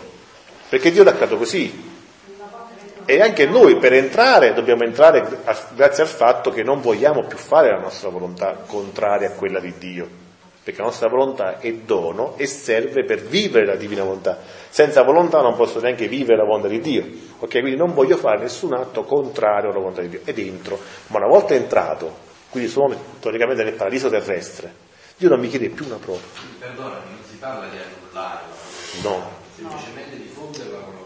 perché 0.70 0.90
Dio 0.90 1.04
l'ha 1.04 1.12
creato 1.12 1.36
così. 1.36 1.90
E 3.04 3.20
anche 3.20 3.44
noi 3.44 3.76
per 3.76 3.92
entrare 3.92 4.54
dobbiamo 4.54 4.84
entrare 4.84 5.42
grazie 5.74 6.04
al 6.04 6.08
fatto 6.08 6.50
che 6.50 6.62
non 6.62 6.80
vogliamo 6.80 7.24
più 7.24 7.36
fare 7.36 7.68
la 7.68 7.78
nostra 7.78 8.08
volontà 8.08 8.56
contraria 8.66 9.28
a 9.28 9.32
quella 9.32 9.60
di 9.60 9.74
Dio, 9.76 10.08
perché 10.62 10.80
la 10.80 10.86
nostra 10.86 11.08
volontà 11.08 11.58
è 11.58 11.72
dono 11.72 12.34
e 12.36 12.46
serve 12.46 13.04
per 13.04 13.20
vivere 13.22 13.66
la 13.66 13.74
divina 13.74 14.04
volontà. 14.04 14.38
Senza 14.68 15.02
volontà 15.02 15.40
non 15.40 15.56
posso 15.56 15.80
neanche 15.80 16.06
vivere 16.06 16.36
la 16.36 16.44
volontà 16.44 16.68
di 16.68 16.80
Dio. 16.80 17.04
Ok, 17.38 17.50
quindi 17.50 17.76
non 17.76 17.92
voglio 17.94 18.16
fare 18.16 18.38
nessun 18.40 18.74
atto 18.74 19.02
contrario 19.02 19.70
alla 19.70 19.78
volontà 19.80 20.02
di 20.02 20.08
Dio. 20.08 20.20
Ed 20.24 20.38
entro, 20.38 20.78
ma 21.08 21.18
una 21.18 21.26
volta 21.26 21.54
entrato, 21.54 22.14
quindi 22.50 22.70
sono 22.70 22.94
teoricamente 23.18 23.64
nel 23.64 23.74
paradiso 23.74 24.08
terrestre, 24.08 24.72
Dio 25.16 25.28
non 25.28 25.40
mi 25.40 25.48
chiede 25.48 25.68
più 25.68 25.84
una 25.86 25.96
prova. 25.96 26.20
Perdonami, 26.58 27.10
non 27.10 27.18
si 27.28 27.36
parla 27.36 27.68
di 27.68 27.76
annullare, 27.76 28.44
No. 29.02 29.30
semplicemente 29.56 30.16
di 30.16 30.28
fonderla 30.32 30.78
con 30.78 30.78
la 30.78 30.84
volontà. 30.84 31.01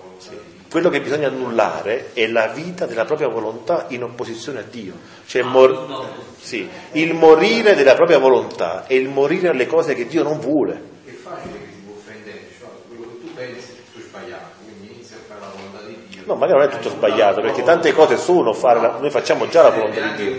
Quello 0.77 0.91
che 0.91 1.01
bisogna 1.01 1.29
annullare 1.29 2.11
è 2.13 2.27
la 2.27 2.49
vita 2.49 2.85
della 2.85 3.07
propria 3.07 3.29
volontà 3.29 3.87
in 3.89 4.03
opposizione 4.03 4.59
a 4.59 4.65
Dio. 4.71 4.93
Cioè 5.25 5.41
mor- 5.41 6.05
sì, 6.39 6.69
il 6.93 7.15
morire 7.15 7.75
della 7.75 7.95
propria 7.95 8.19
volontà 8.19 8.85
è 8.87 8.93
il 8.93 9.09
morire 9.09 9.49
alle 9.49 9.67
cose 9.67 9.95
che 9.95 10.07
Dio 10.07 10.23
non 10.23 10.39
vuole. 10.39 10.75
È 11.07 11.11
facile 11.13 11.53
che 11.61 11.65
ti 11.73 11.81
può 11.83 11.95
offendere, 11.97 12.41
cioè 12.59 12.69
quello 12.89 13.05
che 13.11 13.21
tu 13.27 13.33
pensi 13.33 13.69
tu 13.95 14.01
sbagliato, 14.03 14.49
quindi 14.67 14.93
inizi 14.93 15.15
a 15.15 15.17
fare 15.27 15.41
la 15.41 15.47
volontà 15.57 15.79
di 15.87 15.97
Dio. 16.11 16.23
No, 16.27 16.35
magari 16.35 16.59
non 16.59 16.69
è 16.69 16.73
tutto 16.73 16.91
sbagliato, 16.91 17.41
perché 17.41 17.63
tante 17.63 17.93
cose 17.95 18.19
sono 18.19 18.53
fare 18.53 18.79
la- 18.79 18.99
noi 19.01 19.09
facciamo 19.11 19.49
già 19.49 19.63
la 19.63 19.71
volontà 19.71 20.09
di 20.09 20.23
Dio. 20.25 20.35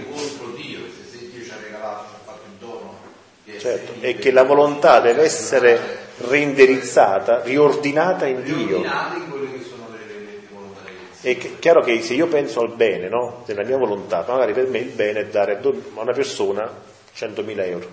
È 3.43 3.57
Certo, 3.59 3.91
è 3.91 3.95
liberi, 3.95 4.17
che 4.19 4.31
la 4.31 4.43
volontà 4.43 4.99
deve 4.99 5.23
essere 5.23 5.79
reindirizzata, 6.27 7.41
riordinata 7.41 8.27
in 8.27 8.43
Dio. 8.43 8.67
riordinati 8.67 9.17
in 9.17 9.29
quelle 9.31 9.51
che 9.51 9.63
sono 9.63 9.87
le, 9.91 9.97
le, 10.05 10.19
le 10.19 10.39
volontà 10.51 10.81
di 10.85 10.91
Dio. 10.91 11.06
È 11.19 11.37
chiaro 11.59 11.81
che 11.81 12.01
se 12.01 12.13
io 12.13 12.27
penso 12.27 12.61
al 12.61 12.75
bene, 12.75 13.09
no? 13.09 13.43
Della 13.45 13.63
mia 13.63 13.77
volontà, 13.77 14.23
magari 14.27 14.53
per 14.53 14.67
me 14.67 14.79
il 14.79 14.89
bene 14.89 15.21
è 15.21 15.25
dare 15.25 15.57
a 15.57 15.71
una 15.95 16.13
persona 16.13 16.71
100.000 17.15 17.65
euro. 17.65 17.89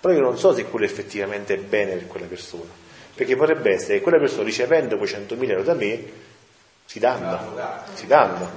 Però 0.00 0.14
io 0.14 0.20
non 0.20 0.38
so 0.38 0.54
se 0.54 0.64
quello 0.64 0.86
effettivamente 0.86 1.54
è 1.54 1.58
bene 1.58 1.92
per 1.92 2.06
quella 2.06 2.26
persona. 2.26 2.70
Perché 3.14 3.36
potrebbe 3.36 3.74
essere 3.74 3.98
che 3.98 4.00
quella 4.00 4.18
persona 4.18 4.44
ricevendo 4.44 4.96
quei 4.96 5.10
100.000 5.10 5.50
euro 5.50 5.62
da 5.62 5.74
me 5.74 6.04
si 6.86 6.98
danna, 6.98 7.84
si 7.92 8.06
danna. 8.06 8.50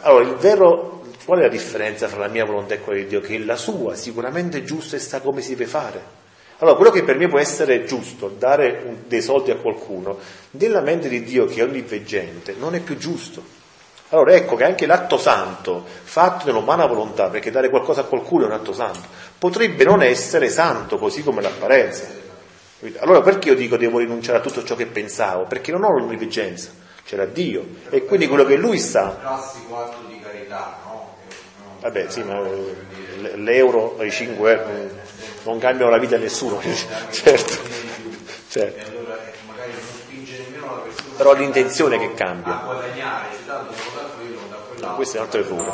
Allora, 0.00 0.24
il 0.24 0.34
vero, 0.34 1.04
qual 1.24 1.38
è 1.38 1.42
la 1.42 1.48
differenza 1.48 2.08
tra 2.08 2.18
la 2.18 2.28
mia 2.28 2.44
volontà 2.44 2.74
e 2.74 2.80
quella 2.80 3.00
di 3.00 3.06
Dio? 3.06 3.20
Che 3.20 3.38
la 3.38 3.56
sua 3.56 3.94
sicuramente 3.94 4.58
è 4.58 4.62
giusta 4.64 4.96
e 4.96 4.98
sa 4.98 5.20
come 5.20 5.40
si 5.40 5.50
deve 5.50 5.66
fare. 5.66 6.18
Allora, 6.60 6.76
quello 6.76 6.90
che 6.90 7.02
per 7.04 7.16
me 7.16 7.26
può 7.28 7.38
essere 7.38 7.84
giusto, 7.84 8.28
dare 8.28 8.82
un- 8.84 8.96
dei 9.06 9.22
soldi 9.22 9.50
a 9.50 9.56
qualcuno, 9.56 10.18
nella 10.52 10.80
mente 10.80 11.08
di 11.08 11.22
Dio 11.22 11.46
che 11.46 11.60
è 11.60 11.64
onniveggente, 11.64 12.54
non 12.58 12.74
è 12.74 12.80
più 12.80 12.96
giusto. 12.98 13.42
Allora 14.10 14.34
ecco 14.34 14.56
che 14.56 14.64
anche 14.64 14.86
l'atto 14.86 15.16
santo, 15.16 15.84
fatto 16.02 16.46
nell'umana 16.46 16.84
volontà, 16.86 17.28
perché 17.28 17.50
dare 17.50 17.70
qualcosa 17.70 18.02
a 18.02 18.04
qualcuno 18.04 18.44
è 18.44 18.46
un 18.46 18.52
atto 18.52 18.72
santo, 18.72 19.00
potrebbe 19.38 19.84
non 19.84 20.02
essere 20.02 20.50
santo 20.50 20.98
così 20.98 21.22
come 21.22 21.40
l'apparenza. 21.40 22.06
Allora 22.98 23.22
perché 23.22 23.48
io 23.50 23.54
dico 23.54 23.76
devo 23.76 23.98
rinunciare 23.98 24.38
a 24.38 24.40
tutto 24.40 24.64
ciò 24.64 24.74
che 24.74 24.86
pensavo? 24.86 25.44
Perché 25.44 25.70
non 25.70 25.84
ho 25.84 25.92
l'onniveggenza, 25.92 26.70
c'era 27.04 27.24
Dio. 27.24 27.64
E 27.88 28.04
quindi 28.04 28.26
quello 28.26 28.44
che 28.44 28.56
lui 28.56 28.78
sa, 28.78 29.16
Il 29.16 29.20
classico 29.22 29.78
atto 29.78 29.98
di 30.08 30.20
carità, 30.20 30.78
no? 30.86 31.16
Vabbè 31.80 32.06
sì, 32.08 32.22
ma 32.22 32.42
eh, 32.46 33.36
l'euro, 33.36 33.96
i 34.02 34.10
5 34.10 34.52
euro 34.52 34.68
eh, 34.68 34.90
non 35.44 35.58
cambiano 35.58 35.90
la 35.90 35.98
vita 35.98 36.16
a 36.16 36.18
nessuno, 36.18 36.60
certo. 37.10 37.58
certo. 38.48 38.90
La 39.06 39.18
Però 41.16 41.34
l'intenzione 41.34 41.98
che 41.98 42.06
a 42.06 42.14
cambia. 42.14 42.56
quell'altro. 42.58 43.74
Questo 44.94 45.16
è 45.16 45.20
un 45.20 45.26
altro 45.26 45.40
errore. 45.40 45.72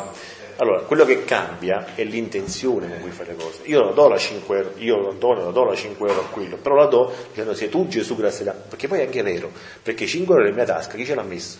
Allora, 0.59 0.81
quello 0.81 1.05
che 1.05 1.23
cambia 1.23 1.93
è 1.93 2.03
l'intenzione 2.03 2.89
con 2.89 3.01
cui 3.01 3.11
fai 3.11 3.27
le 3.27 3.35
cose. 3.35 3.61
Io 3.65 3.83
non 3.83 3.93
do 3.93 4.07
la 4.07 4.17
5 4.17 4.57
euro, 4.57 4.71
io 4.77 4.99
non 4.99 5.19
do, 5.19 5.35
non 5.35 5.53
do 5.53 5.63
la 5.63 5.75
5 5.75 6.09
euro 6.09 6.21
a 6.21 6.25
quello, 6.25 6.57
però 6.57 6.73
la 6.75 6.87
do 6.87 7.13
dicendo 7.29 7.53
sei 7.53 7.69
tu 7.69 7.87
Gesù 7.87 8.19
la 8.19 8.31
sei 8.31 8.45
là. 8.45 8.53
Perché 8.53 8.87
poi 8.87 8.97
è 8.99 9.03
anche 9.03 9.21
vero, 9.21 9.51
perché 9.83 10.07
5 10.07 10.33
euro 10.33 10.45
nella 10.45 10.55
mia 10.55 10.65
tasca, 10.65 10.95
chi 10.95 11.05
ce 11.05 11.13
l'ha 11.13 11.21
messo? 11.21 11.57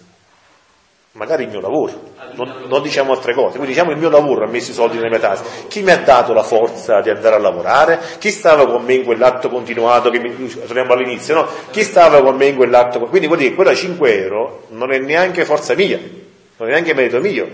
Magari 1.18 1.46
il 1.46 1.50
mio 1.50 1.62
lavoro, 1.62 1.94
non, 2.34 2.66
non 2.68 2.84
diciamo 2.84 3.12
altre 3.12 3.34
cose, 3.34 3.58
quindi 3.58 3.70
diciamo 3.70 3.90
il 3.90 3.98
mio 3.98 4.12
lavoro 4.12 4.46
ha 4.46 4.48
messo 4.48 4.70
i 4.70 4.74
soldi 4.76 4.98
nelle 4.98 5.10
mie 5.10 5.18
tasche. 5.18 5.66
Chi 5.68 5.82
mi 5.82 5.90
ha 5.90 5.98
dato 5.98 6.32
la 6.32 6.44
forza 6.44 7.02
di 7.02 7.10
andare 7.10 7.34
a 7.34 7.40
lavorare? 7.40 8.00
Chi 8.20 8.30
stava 8.30 8.68
con 8.68 8.84
me 8.84 8.94
in 8.94 9.04
quell'atto 9.04 9.50
continuato 9.50 10.12
che 10.12 10.20
mi, 10.20 10.48
torniamo 10.48 10.94
all'inizio, 10.94 11.34
no? 11.34 11.48
Chi 11.72 11.82
stava 11.82 12.22
con 12.22 12.36
me 12.36 12.46
in 12.46 12.56
quell'atto? 12.56 13.00
Quindi 13.00 13.26
vuol 13.26 13.40
dire 13.40 13.50
che 13.50 13.56
quella 13.56 13.74
5 13.74 14.24
euro 14.24 14.66
non 14.70 14.92
è 14.92 15.00
neanche 15.00 15.44
forza 15.44 15.74
mia, 15.74 15.98
non 15.98 16.68
è 16.68 16.72
neanche 16.72 16.94
merito 16.94 17.20
mio, 17.20 17.50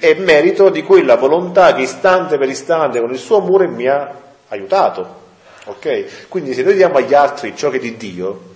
è 0.00 0.14
merito 0.14 0.68
di 0.70 0.82
quella 0.82 1.14
volontà 1.14 1.72
che 1.72 1.82
istante 1.82 2.36
per 2.36 2.48
istante 2.48 2.98
con 2.98 3.12
il 3.12 3.18
suo 3.18 3.36
amore 3.36 3.68
mi 3.68 3.86
ha 3.86 4.12
aiutato. 4.48 5.22
Ok? 5.66 6.26
Quindi 6.28 6.52
se 6.52 6.64
noi 6.64 6.74
diamo 6.74 6.96
agli 6.96 7.14
altri 7.14 7.54
ciò 7.54 7.70
che 7.70 7.76
è 7.76 7.80
di 7.80 7.96
Dio, 7.96 8.53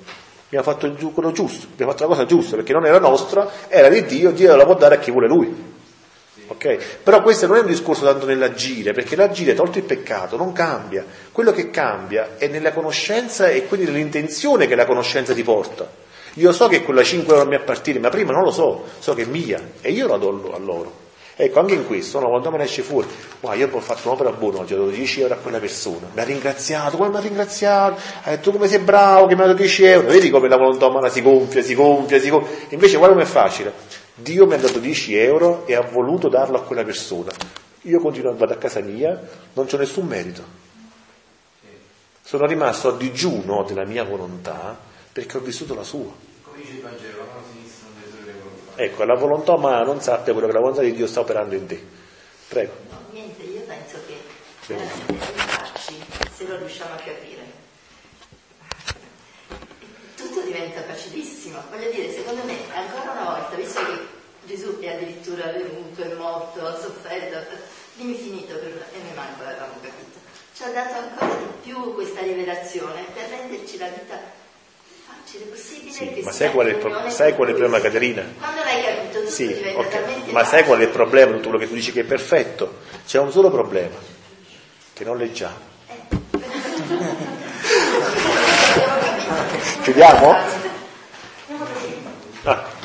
abbiamo 0.49 0.65
fatto 0.65 1.11
quello 1.13 1.31
giusto, 1.31 1.67
abbiamo 1.71 1.93
fatto 1.93 2.05
la 2.05 2.15
cosa 2.15 2.27
giusta, 2.27 2.57
perché 2.57 2.73
non 2.73 2.87
era 2.87 2.99
nostra, 2.99 3.51
era 3.69 3.89
di 3.89 4.05
Dio, 4.05 4.31
Dio 4.31 4.57
la 4.57 4.65
può 4.65 4.75
dare 4.75 4.97
a 4.97 4.99
chi 4.99 5.11
vuole 5.11 5.29
Lui. 5.29 5.77
Ok? 6.51 6.79
Però 7.03 7.21
questo 7.21 7.47
non 7.47 7.57
è 7.57 7.61
un 7.61 7.67
discorso 7.67 8.05
tanto 8.05 8.25
nell'agire, 8.25 8.93
perché 8.93 9.15
l'agire, 9.15 9.53
tolto 9.53 9.77
il 9.77 9.85
peccato, 9.85 10.39
non 10.39 10.53
cambia. 10.53 11.05
Quello 11.31 11.53
che 11.53 11.69
cambia 11.69 12.37
è 12.39 12.49
nella 12.49 12.73
conoscenza 12.73 13.49
e 13.49 13.67
quindi 13.67 13.87
nell'intenzione 13.87 14.67
che 14.67 14.75
la 14.75 14.87
conoscenza 14.87 15.35
ti 15.35 15.43
porta. 15.43 15.87
Io 16.35 16.53
so 16.53 16.67
che 16.69 16.83
quella 16.83 17.03
5 17.03 17.35
euro 17.35 17.47
mi 17.47 17.57
appartiene, 17.57 17.99
ma 17.99 18.09
prima 18.09 18.33
non 18.33 18.45
lo 18.45 18.51
so, 18.51 18.85
so 18.99 19.13
che 19.13 19.23
è 19.23 19.27
mia 19.27 19.61
e 19.83 19.91
io 19.91 20.07
la 20.07 20.17
do 20.17 20.53
a 20.55 20.59
loro. 20.59 21.07
Ecco, 21.41 21.61
anche 21.61 21.75
in 21.75 21.87
questo, 21.87 22.19
no, 22.19 22.31
quando 22.31 22.51
me 22.51 22.59
ne 22.59 22.65
esce 22.65 22.83
fuori, 22.83 23.07
wow, 23.41 23.55
io 23.55 23.69
ho 23.71 23.81
fatto 23.81 24.09
un'opera 24.09 24.33
buona 24.33 24.59
oggi, 24.59 24.75
ho 24.75 24.79
dato 24.79 24.91
10 24.91 25.21
euro 25.21 25.35
a 25.35 25.37
quella 25.37 25.61
persona, 25.61 26.09
mi 26.13 26.21
ha 26.21 26.25
ringraziato, 26.25 26.97
come 26.97 27.11
mi 27.11 27.17
ha 27.17 27.21
ringraziato, 27.21 28.01
ha 28.25 28.31
detto 28.31 28.51
come 28.51 28.67
sei 28.67 28.81
bravo, 28.81 29.27
che 29.29 29.37
mi 29.37 29.43
ha 29.43 29.45
dato 29.45 29.59
10 29.59 29.85
euro, 29.85 30.09
vedi 30.09 30.31
come 30.31 30.49
la 30.49 30.57
volontà 30.57 30.87
umana 30.87 31.09
si 31.09 31.23
gonfia, 31.23 31.63
si 31.63 31.77
gonfia, 31.77 32.19
si 32.19 32.29
gonfia, 32.29 32.67
invece 32.71 32.97
guarda 32.97 33.21
è 33.21 33.25
facile, 33.25 33.73
Dio 34.17 34.47
mi 34.47 34.55
ha 34.55 34.59
dato 34.59 34.81
10 34.81 35.17
euro 35.17 35.65
e 35.67 35.77
ha 35.77 35.81
voluto 35.83 36.29
darlo 36.29 36.57
a 36.57 36.63
quella 36.63 36.83
persona, 36.83 37.31
io 37.83 38.01
continuo 38.01 38.33
a 38.33 38.35
vado 38.35 38.55
a 38.55 38.57
casa 38.57 38.81
mia, 38.81 39.21
non 39.53 39.67
c'ho 39.67 39.77
nessun 39.77 40.07
merito, 40.09 40.43
sono 42.21 42.47
rimasto 42.47 42.89
a 42.89 42.97
digiuno 42.97 43.63
della 43.63 43.85
mia 43.85 44.03
volontà 44.03 44.77
perché 45.13 45.37
ho 45.37 45.41
vissuto 45.41 45.75
la 45.75 45.85
sua. 45.85 46.11
Come 46.43 46.57
dice 46.57 46.73
il 46.73 46.81
Vangelo, 46.83 47.19
la 47.19 47.25
mano 47.33 47.47
sinistra 47.53 47.87
non 47.87 48.01
deve 48.01 48.11
sapere 48.11 48.33
quello 48.33 48.51
che 48.55 48.61
fa. 48.61 48.67
Ecco, 48.81 49.03
la 49.03 49.17
volontà 49.17 49.55
umana 49.55 49.83
non 49.83 50.01
sappia 50.01 50.33
quello 50.33 50.47
che 50.47 50.53
la 50.53 50.61
volontà 50.61 50.83
di 50.83 50.93
Dio 50.93 51.09
sta 51.09 51.19
operando 51.19 51.57
in 51.57 51.67
te. 51.67 51.85
Prego. 52.47 52.75
No, 52.91 53.01
niente, 53.11 53.43
io 53.43 53.63
penso 53.63 53.99
che 54.07 54.15
veramente 54.69 55.33
aiutarci, 55.33 56.01
se 56.33 56.47
lo 56.47 56.57
riusciamo 56.59 56.95
a 56.95 56.99
capire, 56.99 57.43
tutto 60.15 60.43
diventa 60.43 60.83
facilissimo. 60.83 61.61
Voglio 61.71 61.91
dire, 61.91 62.13
secondo 62.13 62.45
me, 62.45 62.55
ancora 62.73 63.11
una 63.11 63.25
volta, 63.25 63.57
visto 63.57 63.81
che 63.85 64.07
Gesù 64.45 64.79
è 64.79 64.95
addirittura 64.95 65.51
venuto, 65.51 66.01
è 66.01 66.15
morto, 66.15 66.65
ha 66.65 66.79
sofferto, 66.79 67.57
dimmi 67.97 68.15
finito 68.15 68.55
per 68.59 68.87
e 68.93 69.03
noi 69.03 69.15
manco 69.17 69.43
l'avevamo 69.43 69.73
capito. 69.83 70.19
Ci 70.55 70.63
ha 70.63 70.71
dato 70.71 70.95
ancora 70.95 71.35
di 71.35 71.47
più 71.63 71.95
questa 71.95 72.21
rivelazione 72.21 73.07
per 73.13 73.29
renderci 73.29 73.77
la 73.77 73.89
vita 73.89 74.38
facile, 75.21 75.45
possibile. 75.47 75.93
Sì, 75.93 76.21
ma 76.23 76.33
sai 76.33 76.51
qual 76.51 76.67
è 76.67 76.71
il, 76.71 76.77
pro- 76.77 77.09
sai 77.11 77.35
qual 77.35 77.49
è 77.49 77.51
il 77.51 77.57
problema, 77.57 77.83
Caterina? 77.83 78.25
Quando 78.39 78.63
l'hai 78.63 78.83
capito, 78.83 79.19
tutto 79.19 79.31
Sì, 79.31 79.47
diventa 79.47 79.79
ok. 79.81 79.89
talmente 79.89 80.33
Ma 80.33 80.45
sai 80.45 80.65
qual 80.65 80.79
è 80.81 80.83
il 80.83 80.89
problema 80.89 81.33
tutto 81.33 81.49
quello 81.49 81.59
che 81.59 81.69
tu 81.69 81.75
dici 81.75 81.93
che 81.93 82.01
è 82.01 82.05
perfetto? 82.05 82.79
C'è 83.07 83.19
un 83.19 83.31
solo 83.31 83.51
problema, 83.51 83.97
che 84.93 85.05
non 85.05 85.17
leggiamo. 85.17 85.67
Chiudiamo? 89.83 90.37
Ah. 92.45 92.77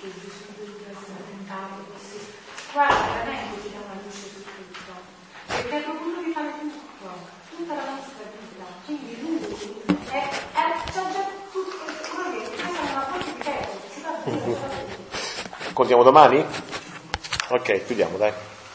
che 0.00 0.08
Gesù 0.16 0.48
deve 0.56 0.96
essere 0.96 1.20
tentato 1.28 1.84
così. 1.92 2.16
Guarda, 2.72 3.04
veramente 3.20 3.60
ti 3.60 3.68
dà 3.70 3.80
una 3.84 4.00
luce 4.00 4.32
su 4.32 4.40
tutto. 4.42 4.92
Perché 5.46 5.76
è 5.76 5.82
proprio 5.82 6.08
lui 6.14 6.32
fare 6.32 6.52
tutto, 6.58 7.08
tutta 7.54 7.74
la 7.74 7.84
nostra 7.84 8.24
vita. 8.32 8.64
Quindi 8.86 9.20
lui 9.20 9.44
è, 10.08 10.28
è 10.52 10.72
c'ha 10.90 11.04
già 11.12 11.28
tutto, 11.52 11.76
quello 12.14 12.30
che 12.40 12.48
questa 12.48 12.80
è 12.80 12.92
una 12.92 13.04
cosa 13.12 13.24
di 13.24 13.36
tempo, 13.42 13.72
si 13.92 14.00
va 14.00 14.08
a 14.08 14.12
Contiamo 15.72 16.02
domani? 16.02 16.44
Ok, 17.48 17.84
chiudiamo, 17.86 18.16
dai. 18.16 18.49